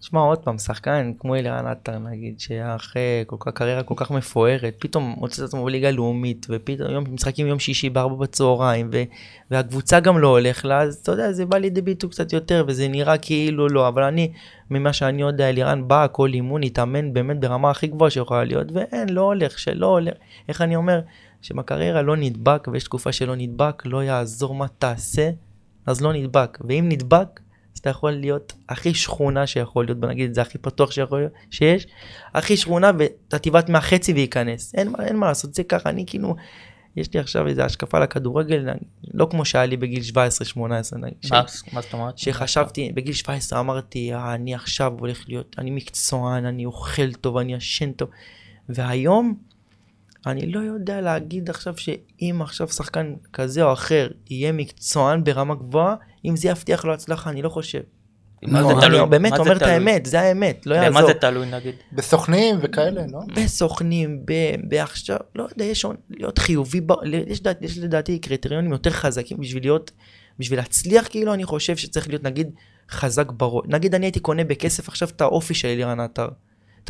תשמע 0.00 0.20
עוד 0.20 0.38
פעם, 0.38 0.58
שחקן 0.58 1.12
כמו 1.18 1.34
אלירן 1.34 1.66
עטר 1.66 1.98
נגיד, 1.98 2.40
שהיה 2.40 2.76
אחרי 2.76 3.24
כל 3.26 3.36
כך 3.40 3.52
קריירה 3.52 3.82
כל 3.82 3.94
כך 3.96 4.10
מפוארת, 4.10 4.74
פתאום 4.78 5.14
מוצא 5.18 5.42
את 5.42 5.48
עצמו 5.48 5.64
בליגה 5.64 5.90
לאומית, 5.90 6.46
ופתאום 6.50 6.90
יום, 6.90 7.04
משחקים 7.12 7.46
יום 7.46 7.58
שישי 7.58 7.90
בארבע 7.90 8.14
בצהריים, 8.14 8.90
ו, 8.92 9.02
והקבוצה 9.50 10.00
גם 10.00 10.18
לא 10.18 10.28
הולך 10.28 10.64
לה, 10.64 10.80
אז 10.80 10.94
אתה 10.94 11.12
יודע, 11.12 11.32
זה 11.32 11.46
בא 11.46 11.58
לידי 11.58 11.80
ביטוי 11.80 12.10
קצת 12.10 12.32
יותר, 12.32 12.64
וזה 12.68 12.88
נראה 12.88 13.18
כאילו 13.18 13.68
לא, 13.68 13.88
אבל 13.88 14.02
אני, 14.02 14.32
ממה 14.70 14.92
שאני 14.92 15.22
יודע, 15.22 15.48
אלירן 15.48 15.88
בא, 15.88 16.06
כל 16.12 16.30
אימון, 16.34 16.62
התאמן 16.62 17.12
באמת 17.12 17.40
ברמה 17.40 17.70
הכי 17.70 17.86
גבוהה 17.86 18.10
שיכולה 18.10 18.44
להיות, 18.44 18.66
ואין, 18.72 19.08
לא 19.08 19.20
הולך, 19.20 19.58
שלא 19.58 19.86
הולך, 19.86 20.14
איך 20.48 20.60
אני 20.60 20.76
אומר, 20.76 21.00
שבקריירה 21.42 22.02
לא 22.02 22.16
נדבק, 22.16 22.68
ויש 22.72 22.84
תקופה 22.84 23.12
שלא 23.12 23.36
נדבק, 23.36 23.82
לא 23.86 24.04
יעזור 24.04 24.54
מה 24.54 24.66
תעשה, 24.68 25.30
אז 25.86 26.00
לא 26.00 26.12
נדבק, 26.12 26.58
ואם 26.68 26.86
נדבק, 26.88 27.40
אז 27.78 27.80
אתה 27.80 27.90
יכול 27.90 28.10
להיות 28.10 28.52
הכי 28.68 28.94
שכונה 28.94 29.46
שיכול 29.46 29.84
להיות, 29.84 30.00
בוא 30.00 30.08
נגיד 30.08 30.28
את 30.28 30.34
זה 30.34 30.42
הכי 30.42 30.58
פתוח 30.58 30.90
שיכול 30.90 31.18
להיות, 31.18 31.32
שיש, 31.50 31.86
הכי 32.34 32.56
שכונה 32.56 32.90
ואתה 32.98 33.38
תבעט 33.38 33.68
מהחצי 33.68 34.12
וייכנס, 34.12 34.74
אין, 34.74 34.92
אין 35.02 35.16
מה 35.16 35.26
לעשות, 35.26 35.54
זה 35.54 35.64
ככה, 35.64 35.90
אני 35.90 36.04
כאילו, 36.06 36.36
יש 36.96 37.14
לי 37.14 37.20
עכשיו 37.20 37.46
איזה 37.46 37.64
השקפה 37.64 37.98
לכדורגל, 37.98 38.68
לא 39.14 39.26
כמו 39.30 39.44
שהיה 39.44 39.66
לי 39.66 39.76
בגיל 39.76 40.02
17-18, 40.14 40.16
נגיד, 40.96 41.16
ש- 41.22 41.32
מה 41.32 41.42
מה 41.72 41.80
זאת 41.80 41.92
אומרת? 41.92 42.18
שחשבתי, 42.18 42.92
בגיל 42.94 43.12
17 43.14 43.60
אמרתי, 43.60 44.14
"אה, 44.14 44.34
אני 44.34 44.54
עכשיו 44.54 44.92
הולך 44.98 45.24
להיות, 45.28 45.56
אני 45.58 45.70
מקצוען, 45.70 46.44
אני 46.44 46.64
אוכל 46.66 47.12
טוב, 47.12 47.36
אני 47.36 47.54
ישן 47.54 47.92
טוב, 47.92 48.08
והיום, 48.68 49.34
אני 50.26 50.52
לא 50.52 50.60
יודע 50.60 51.00
להגיד 51.00 51.50
עכשיו 51.50 51.76
שאם 51.76 52.38
עכשיו 52.40 52.68
שחקן 52.68 53.14
כזה 53.32 53.62
או 53.62 53.72
אחר 53.72 54.08
יהיה 54.30 54.52
מקצוען 54.52 55.24
ברמה 55.24 55.54
גבוהה, 55.54 55.94
אם 56.24 56.36
זה 56.36 56.48
יבטיח 56.48 56.84
לו 56.84 56.94
הצלחה, 56.94 57.30
אני 57.30 57.42
לא 57.42 57.48
חושב. 57.48 57.80
מה 58.42 58.60
לא, 58.60 58.66
זה 58.66 58.72
אני 58.72 58.80
תלוי? 58.80 59.00
אני 59.00 59.10
באמת 59.10 59.38
אומר 59.38 59.56
את? 59.56 59.62
האמת, 59.62 60.06
זה 60.06 60.20
האמת, 60.20 60.66
לא 60.66 60.76
במה 60.76 60.84
יעזור. 60.84 61.06
זה 61.06 61.14
תלוי 61.14 61.50
נגיד? 61.50 61.74
בסוכנים 61.92 62.56
וכאלה, 62.62 63.02
לא? 63.12 63.20
בסוכנים, 63.36 64.20
ב- 64.24 64.54
בעכשיו, 64.68 65.16
לא 65.34 65.46
יודע, 65.52 65.64
יש 65.64 65.86
להיות 66.10 66.38
חיובי, 66.38 66.80
יש 67.60 67.78
לדעתי 67.78 68.18
קריטריונים 68.18 68.72
יותר 68.72 68.90
חזקים 68.90 69.40
בשביל 69.40 69.62
להיות, 69.62 69.90
בשביל 70.38 70.58
להצליח 70.58 71.08
כאילו, 71.08 71.34
אני 71.34 71.44
חושב 71.44 71.76
שצריך 71.76 72.08
להיות 72.08 72.24
נגיד 72.24 72.50
חזק 72.90 73.32
בראש. 73.32 73.64
נגיד 73.68 73.94
אני 73.94 74.06
הייתי 74.06 74.20
קונה 74.20 74.44
בכסף 74.44 74.88
עכשיו 74.88 75.08
את 75.08 75.20
האופי 75.20 75.54
של 75.54 75.68
אלירן 75.68 76.00
עטר. 76.00 76.28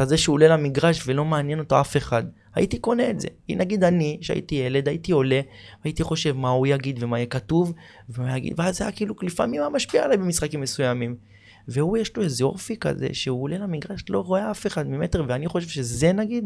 את 0.01 0.09
זה 0.09 0.17
שהוא 0.17 0.35
עולה 0.35 0.49
למגרש 0.49 1.03
ולא 1.07 1.25
מעניין 1.25 1.59
אותו 1.59 1.81
אף 1.81 1.97
אחד. 1.97 2.23
הייתי 2.55 2.79
קונה 2.79 3.11
את 3.11 3.21
זה. 3.21 3.29
נגיד 3.49 3.85
אני, 3.85 4.19
שהייתי 4.21 4.55
ילד, 4.55 4.89
הייתי 4.89 5.13
עולה, 5.13 5.41
והייתי 5.85 6.03
חושב 6.03 6.33
מה 6.33 6.49
הוא 6.49 6.67
יגיד 6.67 7.03
ומה 7.03 7.19
יהיה 7.19 7.27
כתוב, 7.27 7.73
ומה 8.09 8.37
יגיד, 8.37 8.53
ואז 8.57 8.79
זה 8.79 8.85
היה 8.85 8.93
כאילו 8.93 9.15
לפעמים 9.23 9.61
היה 9.61 9.71
משפיע 9.71 10.05
עליי 10.05 10.17
במשחקים 10.17 10.61
מסוימים. 10.61 11.17
והוא 11.69 11.99
יש 11.99 12.17
לו 12.17 12.23
איזה 12.23 12.45
אופי 12.45 12.77
כזה, 12.77 13.09
שהוא 13.13 13.43
עולה 13.43 13.59
למגרש, 13.59 14.05
לא 14.11 14.21
רואה 14.21 14.51
אף 14.51 14.67
אחד 14.67 14.89
ממטר, 14.89 15.25
ואני 15.29 15.49
חושב 15.49 15.69
שזה 15.69 16.13
נגיד 16.13 16.45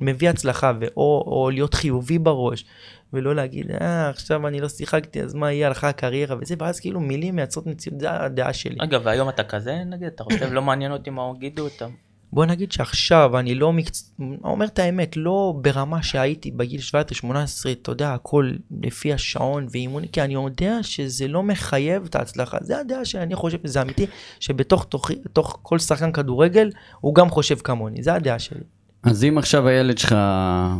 מביא 0.00 0.30
הצלחה, 0.30 0.72
ואו, 0.80 1.24
או 1.26 1.50
להיות 1.52 1.74
חיובי 1.74 2.18
בראש, 2.18 2.64
ולא 3.12 3.34
להגיד, 3.34 3.70
אה, 3.70 4.08
עכשיו 4.08 4.48
אני 4.48 4.60
לא 4.60 4.68
שיחקתי, 4.68 5.22
אז 5.22 5.34
מה 5.34 5.52
יהיה, 5.52 5.66
הלכה 5.66 5.88
הקריירה 5.88 6.36
וזה, 6.40 6.54
ואז 6.58 6.80
כאילו 6.80 7.00
מילים 7.00 7.36
מייצרות 7.36 7.66
מציאות, 7.66 8.00
זה 8.00 8.12
הדעה 8.12 8.52
שלי. 8.52 8.76
רגע, 8.80 8.98
והיום 9.04 9.28
אתה 9.28 9.44
כזה 9.44 9.84
נגיד? 9.86 10.06
אתה 10.06 10.24
חושב 10.24 10.52
לא 10.52 10.62
מעניין 10.62 10.92
אותי 10.92 11.10
מה 11.10 11.32
יגידו 11.36 11.64
אותם? 11.64 11.90
בוא 12.32 12.46
נגיד 12.46 12.72
שעכשיו 12.72 13.38
אני 13.38 13.54
לא 13.54 13.72
מקצ... 13.72 14.14
אומר 14.44 14.66
את 14.66 14.78
האמת, 14.78 15.16
לא 15.16 15.54
ברמה 15.60 16.02
שהייתי 16.02 16.50
בגיל 16.50 16.80
17-18, 17.24 17.26
אתה 17.72 17.92
יודע, 17.92 18.14
הכל 18.14 18.50
לפי 18.82 19.12
השעון 19.12 19.66
ואימון, 19.70 20.06
כי 20.06 20.22
אני 20.22 20.34
יודע 20.34 20.78
שזה 20.82 21.28
לא 21.28 21.42
מחייב 21.42 22.04
את 22.04 22.14
ההצלחה. 22.14 22.58
זה 22.60 22.80
הדעה 22.80 23.04
שאני 23.04 23.34
חושב 23.34 23.58
שזה 23.66 23.82
אמיתי, 23.82 24.06
שבתוך 24.40 24.84
תוכי, 24.84 25.14
תוך 25.32 25.58
כל 25.62 25.78
שחקן 25.78 26.12
כדורגל, 26.12 26.70
הוא 27.00 27.14
גם 27.14 27.30
חושב 27.30 27.56
כמוני, 27.56 28.02
זה 28.02 28.14
הדעה 28.14 28.38
שלי. 28.38 28.60
אז 29.02 29.24
אם 29.24 29.38
עכשיו 29.38 29.68
הילד 29.68 29.98
שלך 29.98 30.16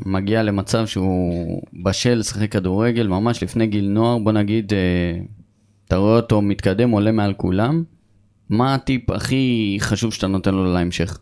מגיע 0.07 0.43
למצב 0.43 0.87
שהוא 0.87 1.63
בשל 1.85 2.15
לשחק 2.15 2.53
כדורגל 2.53 3.07
ממש 3.07 3.43
לפני 3.43 3.67
גיל 3.67 3.89
נוער, 3.89 4.19
בוא 4.19 4.33
נגיד, 4.33 4.73
אה, 4.73 5.21
אתה 5.89 5.97
רואה 5.97 6.17
אותו 6.17 6.43
מתקדם, 6.43 6.91
עולה 6.91 7.13
מעל 7.13 7.35
כולם, 7.35 7.85
מה 8.49 8.75
הטיפ 8.75 9.11
הכי 9.11 9.77
חשוב 9.81 10.13
שאתה 10.13 10.27
נותן 10.27 10.55
לו 10.55 10.73
להמשך? 10.73 11.19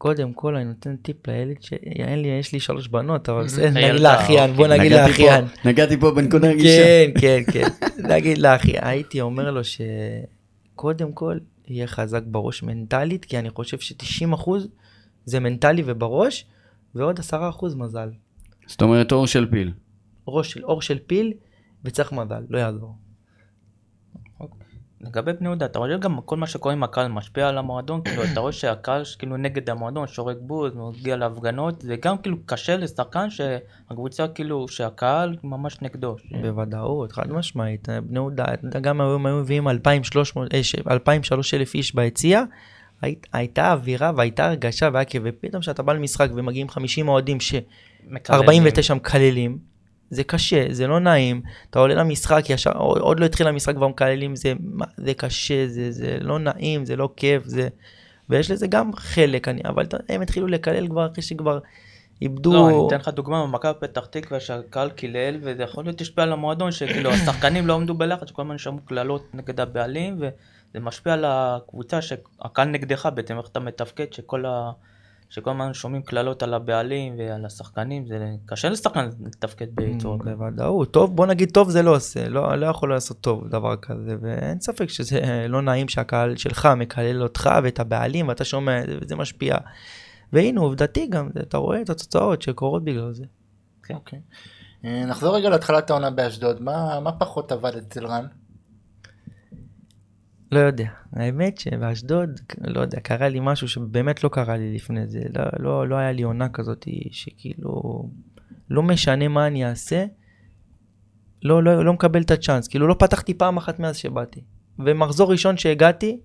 קודם 0.00 0.32
כל 0.32 0.56
אני 0.56 0.64
נותן 0.64 0.96
טיפ 0.96 1.26
לילד 1.26 1.62
שאין 1.62 2.22
לי, 2.22 2.28
יש 2.28 2.52
לי 2.52 2.60
שלוש 2.60 2.88
בנות, 2.88 3.28
אבל 3.28 3.46
הילדה, 3.58 3.80
נגיד 3.80 4.00
לאחיין, 4.00 4.52
בוא 4.52 4.66
נגיד 4.66 4.92
לאחיין. 4.92 5.44
נגעתי 5.64 6.00
פה 6.00 6.10
בנקודה 6.10 6.48
רגישה. 6.48 7.06
כן, 7.14 7.20
כן, 7.20 7.42
כן. 7.52 7.86
נגיד 8.14 8.38
לאחי, 8.38 8.72
הייתי 8.80 9.20
אומר 9.20 9.50
לו 9.50 9.60
שקודם 9.64 11.12
כל 11.12 11.38
יהיה 11.68 11.86
חזק 11.86 12.22
בראש 12.26 12.62
מנטלית, 12.62 13.24
כי 13.24 13.38
אני 13.38 13.50
חושב 13.50 13.78
ש-90% 13.80 14.50
זה 15.24 15.40
מנטלי 15.40 15.82
ובראש, 15.86 16.46
ועוד 16.94 17.20
10% 17.20 17.22
מזל. 17.76 18.10
זאת 18.66 18.82
אומרת 18.82 19.12
אור 19.12 19.26
של 19.26 19.50
פיל. 19.50 19.72
ראש 20.28 20.52
של 20.52 20.64
אור 20.64 20.82
של 20.82 20.98
פיל, 21.06 21.32
וצריך 21.84 22.12
מזל, 22.12 22.42
לא 22.48 22.58
יעזור. 22.58 22.94
לגבי 25.00 25.32
בני 25.32 25.48
יהודה, 25.48 25.66
אתה 25.66 25.78
רואה 25.78 25.96
גם 25.96 26.18
כל 26.24 26.36
מה 26.36 26.46
שקורה 26.46 26.72
עם 26.74 26.82
הקהל 26.82 27.08
משפיע 27.08 27.48
על 27.48 27.58
המועדון, 27.58 28.00
כאילו 28.04 28.22
אתה 28.32 28.40
רואה 28.40 28.52
שהקהל 28.52 29.02
כאילו 29.18 29.36
נגד 29.36 29.70
המועדון, 29.70 30.06
שורק 30.06 30.36
בוז, 30.40 30.72
מגיע 30.74 31.16
להפגנות, 31.16 31.80
זה 31.82 31.96
גם 32.02 32.18
כאילו 32.18 32.36
קשה 32.46 32.76
לשחקן 32.76 33.26
שהקבוצה 33.30 34.28
כאילו, 34.28 34.68
שהקהל 34.68 35.36
ממש 35.44 35.76
נגדו. 35.82 36.16
בוודאות, 36.42 37.12
חד 37.12 37.32
משמעית. 37.32 37.88
בני 37.88 38.18
יהודה, 38.18 38.44
גם 38.80 39.00
היום 39.00 39.26
היו 39.26 39.36
מביאים 39.36 39.68
2,300, 39.68 40.54
אה, 40.54 40.60
2,000-3,000 40.90 41.74
איש 41.74 41.94
ביציע, 41.94 42.42
היית- 43.02 43.26
הייתה 43.32 43.72
אווירה 43.72 44.12
והייתה 44.16 44.46
הרגשה 44.46 44.88
והיה 44.92 45.04
כיף, 45.04 45.22
ופתאום 45.26 45.60
כשאתה 45.62 45.82
בא 45.82 45.92
למשחק 45.92 46.28
ומגיעים 46.34 46.68
50 46.68 47.08
אוהדים 47.08 47.40
ש... 47.40 47.54
מקללים. 48.90 49.58
49 50.12 50.16
מקללים, 50.16 50.16
זה 50.16 50.24
קשה, 50.24 50.66
זה 50.70 50.86
לא 50.86 51.00
נעים, 51.00 51.42
אתה 51.70 51.78
עולה 51.78 51.94
למשחק, 51.94 52.44
ישר, 52.48 52.72
עוד 52.78 53.20
לא 53.20 53.24
התחיל 53.24 53.48
המשחק 53.48 53.74
כבר 53.74 53.88
מקללים, 53.88 54.36
זה, 54.36 54.52
זה 54.96 55.14
קשה, 55.14 55.68
זה, 55.68 55.92
זה 55.92 56.18
לא 56.20 56.38
נעים, 56.38 56.84
זה 56.84 56.96
לא 56.96 57.08
כיף, 57.16 57.42
זה... 57.46 57.68
ויש 58.28 58.50
לזה 58.50 58.66
גם 58.66 58.92
חלק, 58.96 59.48
אני, 59.48 59.60
אבל 59.64 59.86
הם 60.08 60.22
התחילו 60.22 60.46
לקלל 60.46 60.88
כבר 60.88 61.06
אחרי 61.06 61.22
שכבר 61.22 61.58
איבדו... 62.22 62.52
לא, 62.52 62.68
אני 62.68 62.76
אתן 62.86 62.96
לך 62.96 63.08
דוגמה 63.08 63.46
במכבי 63.46 63.72
פתח 63.80 64.06
תקווה 64.06 64.40
שהקהל 64.40 64.90
קילל 64.90 65.36
וזה 65.42 65.62
יכול 65.62 65.84
להיות 65.84 66.00
השפיע 66.00 66.24
על 66.24 66.32
המועדון 66.32 66.72
שכאילו 66.72 67.10
השחקנים 67.14 67.66
לא 67.66 67.74
עמדו 67.74 67.94
בלחץ 67.94 68.28
שכל 68.28 68.42
הזמן 68.42 68.58
שמעו 68.58 68.78
קללות 68.84 69.34
נגד 69.34 69.60
הבעלים 69.60 70.16
וזה 70.16 70.80
משפיע 70.80 71.12
על 71.12 71.24
הקבוצה 71.26 72.02
שהקהל 72.02 72.68
נגדך 72.68 73.08
בעצם 73.14 73.38
איך 73.38 73.46
אתה 73.46 73.60
מתפקד 73.60 74.12
שכל 74.12 74.46
ה... 74.46 74.70
שכל 75.30 75.50
הזמן 75.50 75.74
שומעים 75.74 76.02
קללות 76.02 76.42
על 76.42 76.54
הבעלים 76.54 77.14
ועל 77.18 77.46
השחקנים 77.46 78.06
זה 78.06 78.30
קשה 78.46 78.68
לשחקן 78.68 79.08
לתפקד 79.26 79.66
בצורה 79.74 80.18
כזאת. 80.18 80.38
בוודאות, 80.38 80.92
טוב, 80.92 81.16
בוא 81.16 81.26
נגיד 81.26 81.50
טוב 81.50 81.70
זה 81.70 81.82
לא 81.82 81.96
עושה, 81.96 82.28
לא, 82.28 82.54
לא 82.56 82.66
יכול 82.66 82.90
לעשות 82.90 83.20
טוב 83.20 83.48
דבר 83.48 83.76
כזה, 83.76 84.16
ואין 84.20 84.60
ספק 84.60 84.88
שזה 84.88 85.46
לא 85.48 85.62
נעים 85.62 85.88
שהקהל 85.88 86.36
שלך 86.36 86.68
מקלל 86.76 87.22
אותך 87.22 87.50
ואת 87.62 87.80
הבעלים 87.80 88.28
ואתה 88.28 88.44
שומע 88.44 88.86
זה 88.86 88.98
וזה 89.02 89.16
משפיע. 89.16 89.56
והנה 90.32 90.60
עובדתי 90.60 91.06
גם, 91.06 91.28
אתה 91.40 91.58
רואה 91.58 91.80
את 91.80 91.90
התוצאות 91.90 92.42
שקורות 92.42 92.84
בגלל 92.84 93.12
זה. 93.12 93.24
אוקיי. 93.90 94.20
אה, 94.84 95.04
נחזור 95.06 95.36
רגע 95.36 95.50
להתחלת 95.50 95.90
העונה 95.90 96.10
באשדוד, 96.10 96.62
מה 96.62 97.00
מה 97.00 97.12
פחות 97.12 97.52
עבד 97.52 97.76
אצל 97.76 98.06
רן? 98.06 98.26
לא 100.52 100.58
יודע, 100.58 100.88
האמת 101.12 101.58
שבאשדוד, 101.58 102.40
לא 102.60 102.80
יודע, 102.80 103.00
קרה 103.00 103.28
לי 103.28 103.38
משהו 103.42 103.68
שבאמת 103.68 104.24
לא 104.24 104.28
קרה 104.28 104.56
לי 104.56 104.74
לפני 104.74 105.06
זה, 105.06 105.20
לא, 105.34 105.44
לא, 105.58 105.88
לא 105.88 105.96
היה 105.96 106.12
לי 106.12 106.22
עונה 106.22 106.48
כזאת 106.48 106.86
שכאילו, 107.10 108.04
לא 108.70 108.82
משנה 108.82 109.28
מה 109.28 109.46
אני 109.46 109.68
אעשה, 109.68 110.04
לא, 111.42 111.62
לא, 111.62 111.84
לא 111.84 111.92
מקבל 111.92 112.22
את 112.22 112.30
הצ'אנס, 112.30 112.68
כאילו 112.68 112.88
לא 112.88 112.96
פתחתי 112.98 113.34
פעם 113.34 113.56
אחת 113.56 113.78
מאז 113.78 113.96
שבאתי. 113.96 114.40
ומחזור 114.78 115.30
ראשון 115.30 115.56
שהגעתי, 115.56 116.20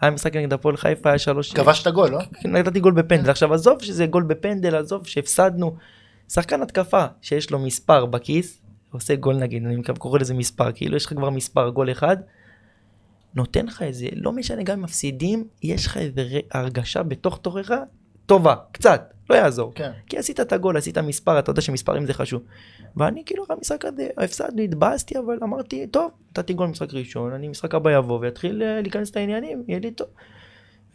היה 0.00 0.10
משחק 0.10 0.36
נגד 0.36 0.52
הפועל 0.52 0.76
חיפה, 0.76 1.08
היה 1.08 1.18
שלוש... 1.18 1.52
כבשת 1.52 1.88
גול, 1.88 2.10
לא? 2.10 2.18
נתתי 2.44 2.80
גול 2.80 2.92
בפנדל. 2.92 3.30
עכשיו 3.30 3.54
עזוב 3.54 3.82
שזה 3.82 4.06
גול 4.06 4.22
בפנדל, 4.22 4.74
עזוב 4.74 5.06
שהפסדנו. 5.06 5.76
שחקן 6.28 6.62
התקפה 6.62 7.04
שיש 7.20 7.50
לו 7.50 7.58
מספר 7.58 8.06
בכיס, 8.06 8.62
עושה 8.92 9.16
גול 9.16 9.36
נגיד, 9.36 9.64
אני 9.64 9.82
קורא 9.98 10.18
לזה 10.18 10.34
מספר, 10.34 10.72
כאילו 10.72 10.96
יש 10.96 11.06
לך 11.06 11.14
כבר 11.14 11.30
מספר, 11.30 11.68
גול 11.70 11.90
אחד, 11.90 12.16
נותן 13.34 13.66
לך 13.66 13.82
איזה, 13.82 14.06
לא 14.12 14.32
משנה 14.32 14.62
גם 14.62 14.78
אם 14.78 14.84
מפסידים, 14.84 15.44
יש 15.62 15.86
לך 15.86 15.96
איזה 15.96 16.40
הרגשה 16.52 17.02
בתוך 17.02 17.38
תוכך 17.42 17.72
טובה, 18.26 18.54
קצת, 18.72 19.14
לא 19.30 19.34
יעזור. 19.34 19.72
כן. 19.74 19.90
כי 20.06 20.18
עשית 20.18 20.40
את 20.40 20.52
הגול, 20.52 20.76
עשית 20.76 20.98
מספר, 20.98 21.38
אתה 21.38 21.50
יודע 21.50 21.60
שמספרים 21.60 22.06
זה 22.06 22.14
חשוב. 22.14 22.42
ואני 22.96 23.22
כאילו, 23.26 23.44
המשחק 23.50 23.84
הזה, 23.84 24.08
הפסדתי, 24.16 24.64
התבאסתי, 24.64 25.18
אבל 25.18 25.38
אמרתי, 25.42 25.86
טוב, 25.86 26.10
נתתי 26.30 26.52
גול 26.52 26.66
משחק 26.66 26.94
ראשון, 26.94 27.32
אני 27.32 27.48
משחק 27.48 27.74
הבא 27.74 27.90
יבוא 27.90 28.18
ויתחיל 28.18 28.62
אה, 28.62 28.80
להיכנס 28.80 29.16
לעניינים, 29.16 29.62
יהיה 29.68 29.80
לי 29.80 29.90
טוב. 29.90 30.08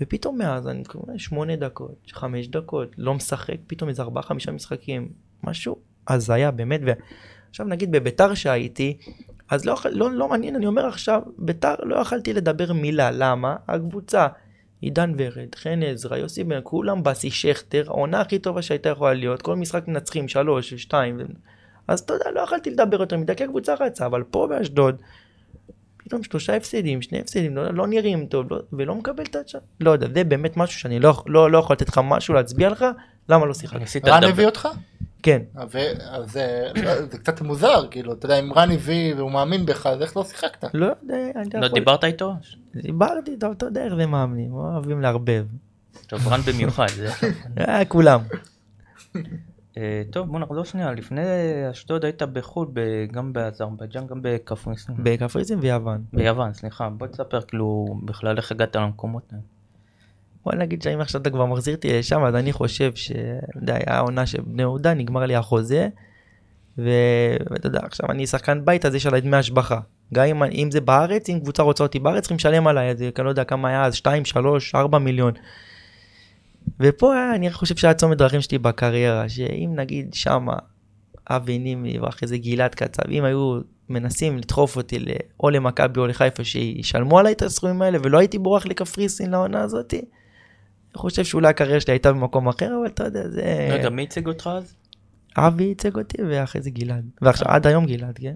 ופתאום 0.01 0.37
מאז 0.37 0.67
אני 0.67 0.83
כמובן 0.83 1.17
שמונה 1.17 1.55
דקות, 1.55 2.11
חמש 2.11 2.47
דקות, 2.47 2.87
לא 2.97 3.13
משחק, 3.13 3.55
פתאום 3.67 3.89
איזה 3.89 4.01
ארבעה 4.01 4.23
חמישה 4.23 4.51
משחקים, 4.51 5.09
משהו 5.43 5.75
הזיה 6.07 6.51
באמת. 6.51 6.81
ועכשיו 6.83 7.65
נגיד 7.65 7.91
בביתר 7.91 8.33
שהייתי, 8.33 8.97
אז 9.53 9.65
לא, 9.65 9.75
לא, 9.91 10.11
לא 10.11 10.27
מעניין, 10.27 10.55
אני 10.55 10.65
אומר 10.65 10.85
עכשיו, 10.85 11.21
ביתר 11.37 11.75
לא 11.83 11.95
יכלתי 11.95 12.33
לדבר 12.33 12.73
מילה, 12.73 13.11
למה? 13.11 13.55
הקבוצה, 13.67 14.27
עידן 14.81 15.13
ורד, 15.17 15.55
חן 15.55 15.83
עזרא, 15.83 16.17
יוסי 16.17 16.43
בן, 16.43 16.59
כולם 16.63 17.03
בסי 17.03 17.31
שכטר, 17.31 17.83
העונה 17.87 18.21
הכי 18.21 18.39
טובה 18.39 18.61
שהייתה 18.61 18.89
יכולה 18.89 19.13
להיות, 19.13 19.41
כל 19.41 19.55
משחק 19.55 19.87
מנצחים, 19.87 20.27
שלוש, 20.27 20.73
שתיים, 20.73 21.17
ו... 21.19 21.23
אז 21.87 21.99
אתה 21.99 22.13
יודע, 22.13 22.31
לא 22.31 22.41
יכלתי 22.41 22.69
לדבר 22.69 23.01
יותר 23.01 23.17
מדי, 23.17 23.35
כי 23.35 23.43
הקבוצה 23.43 23.73
רצה, 23.79 24.05
אבל 24.05 24.23
פה 24.23 24.47
באשדוד, 24.49 25.01
פתאום 25.97 26.23
שלושה 26.23 26.55
הפסדים, 26.55 27.01
שני 27.01 27.19
הפסדים, 27.19 27.55
לא, 27.55 27.73
לא 27.73 27.87
נראים 27.87 28.25
טוב, 28.25 28.53
לא, 28.53 28.59
ולא 28.73 28.95
מקבל 28.95 29.23
את 29.23 29.35
הצ'אנס, 29.35 29.63
לא 29.79 29.91
יודע, 29.91 30.07
זה 30.13 30.23
באמת 30.23 30.57
משהו 30.57 30.79
שאני 30.79 30.99
לא, 30.99 31.23
לא, 31.25 31.51
לא 31.51 31.57
יכול 31.57 31.73
לתת 31.73 31.89
לך 31.89 32.01
משהו, 32.03 32.33
להצביע 32.33 32.69
לך, 32.69 32.85
למה 33.29 33.45
לא 33.45 33.53
שיחקת? 33.53 34.07
רן. 34.07 34.23
הביא 34.23 34.45
אותך? 34.45 34.67
כן, 35.23 35.41
אז 35.55 35.71
זה 36.31 36.71
זה 37.11 37.17
קצת 37.17 37.41
מוזר, 37.41 37.87
כאילו, 37.91 38.13
אתה 38.13 38.25
יודע, 38.25 38.39
אם 38.39 38.53
רן 38.53 38.71
הביא 38.71 39.15
והוא 39.15 39.31
מאמין 39.31 39.65
בך, 39.65 39.85
אז 39.87 40.01
איך 40.01 40.17
לא 40.17 40.23
שיחקת? 40.23 40.65
לא 40.73 40.85
יודע, 40.85 41.15
אני 41.35 41.49
לא 41.53 41.65
יכול- 41.65 41.79
דיברת 41.79 42.03
איתו? 42.03 42.33
דיברתי, 42.75 43.37
טוב, 43.37 43.51
אתה 43.51 43.65
יודע 43.65 43.85
איך 43.85 43.95
זה 43.95 44.05
מאמנים, 44.05 44.53
אוהבים 44.53 45.01
לערבב. 45.01 45.45
טוב, 46.07 46.27
רן 46.27 46.39
במיוחד. 46.41 46.87
זה- 46.95 47.11
אה, 47.67 47.85
כולם. 47.85 48.19
אה, 49.77 50.01
טוב, 50.11 50.27
בוא 50.31 50.39
נחזור 50.39 50.63
שנייה. 50.63 50.91
לפני 50.93 51.21
אשדוד 51.71 52.05
היית 52.05 52.21
בחו"ל, 52.21 52.67
גם 53.11 53.33
באזרבייג'אן, 53.33 54.07
גם 54.07 54.19
בקפריסין. 54.21 54.95
בקפריסין 54.97 55.59
ויוון. 55.61 56.03
ביוון, 56.13 56.53
סליחה. 56.53 56.89
בוא 56.89 57.07
תספר 57.07 57.41
כאילו 57.41 57.85
בכלל 58.05 58.37
איך 58.37 58.51
הגעת 58.51 58.75
למקומות 58.75 59.23
האלה. 59.31 59.41
בוא 60.45 60.53
נגיד 60.55 60.81
שאם 60.81 61.01
עכשיו 61.01 61.21
אתה 61.21 61.29
כבר 61.29 61.45
מחזיר 61.45 61.75
אותי 61.75 61.99
לשם, 61.99 62.23
אז 62.23 62.35
אני 62.35 62.53
חושב 62.53 62.95
שאתה 62.95 63.73
היה 63.73 63.99
עונה 63.99 64.23
בני 64.45 64.61
יהודה, 64.61 64.93
נגמר 64.93 65.25
לי 65.25 65.35
החוזה, 65.35 65.87
ואתה 66.77 67.67
יודע, 67.67 67.79
עכשיו 67.83 68.11
אני 68.11 68.27
שחקן 68.27 68.65
בית, 68.65 68.85
אז 68.85 68.95
יש 68.95 69.05
עליי 69.05 69.21
דמי 69.21 69.37
השבחה. 69.37 69.79
גם 70.13 70.25
אם, 70.25 70.43
אם 70.43 70.71
זה 70.71 70.81
בארץ, 70.81 71.29
אם 71.29 71.39
קבוצה 71.39 71.63
רוצה 71.63 71.83
אותי 71.83 71.99
בארץ, 71.99 72.19
צריכים 72.19 72.37
לשלם 72.37 72.67
עליי, 72.67 72.91
אז 72.91 73.01
אני 73.01 73.25
לא 73.25 73.29
יודע 73.29 73.43
כמה 73.43 73.69
היה 73.69 73.85
אז, 73.85 73.95
2, 73.95 74.25
3, 74.25 74.75
4 74.75 74.97
מיליון. 74.99 75.33
ופה 76.79 77.13
היה, 77.13 77.35
אני 77.35 77.51
חושב 77.51 77.75
שהיה 77.75 77.93
צומת 77.93 78.17
דרכים 78.17 78.41
שלי 78.41 78.57
בקריירה, 78.57 79.29
שאם 79.29 79.71
נגיד 79.75 80.13
שמה 80.13 80.53
אבי 81.29 81.59
נימי 81.59 81.99
ואחרי 81.99 82.27
זה 82.27 82.37
גלעד 82.37 82.75
קצב, 82.75 83.09
אם 83.09 83.23
היו 83.23 83.59
מנסים 83.89 84.37
לדחוף 84.37 84.77
אותי 84.77 84.99
או 85.39 85.49
למכבי 85.49 85.99
או 85.99 86.07
לחיפה 86.07 86.43
שישלמו 86.43 87.19
עליי 87.19 87.33
את 87.33 87.41
הסכומים 87.41 87.81
האלה 87.81 87.97
ולא 88.03 88.17
הייתי 88.17 88.37
בורח 88.37 88.65
לקפריסין 88.65 89.31
לעונה 89.31 89.61
הזאתי, 89.61 90.01
חושב 90.95 91.23
שאולי 91.23 91.47
הקריירה 91.47 91.79
שלי 91.79 91.93
הייתה 91.93 92.13
במקום 92.13 92.47
אחר, 92.47 92.71
אבל 92.79 92.87
אתה 92.87 93.03
יודע, 93.03 93.29
זה... 93.29 93.67
רגע, 93.71 93.89
מי 93.89 94.03
הציג 94.03 94.27
אותך 94.27 94.49
אז? 94.53 94.75
אבי 95.37 95.63
ייצג 95.63 95.97
אותי 95.97 96.17
ואחרי 96.29 96.61
זה 96.61 96.69
גלעד. 96.69 97.05
ועכשיו 97.21 97.47
עד 97.47 97.67
היום 97.67 97.85
גלעד, 97.85 98.17
כן? 98.21 98.33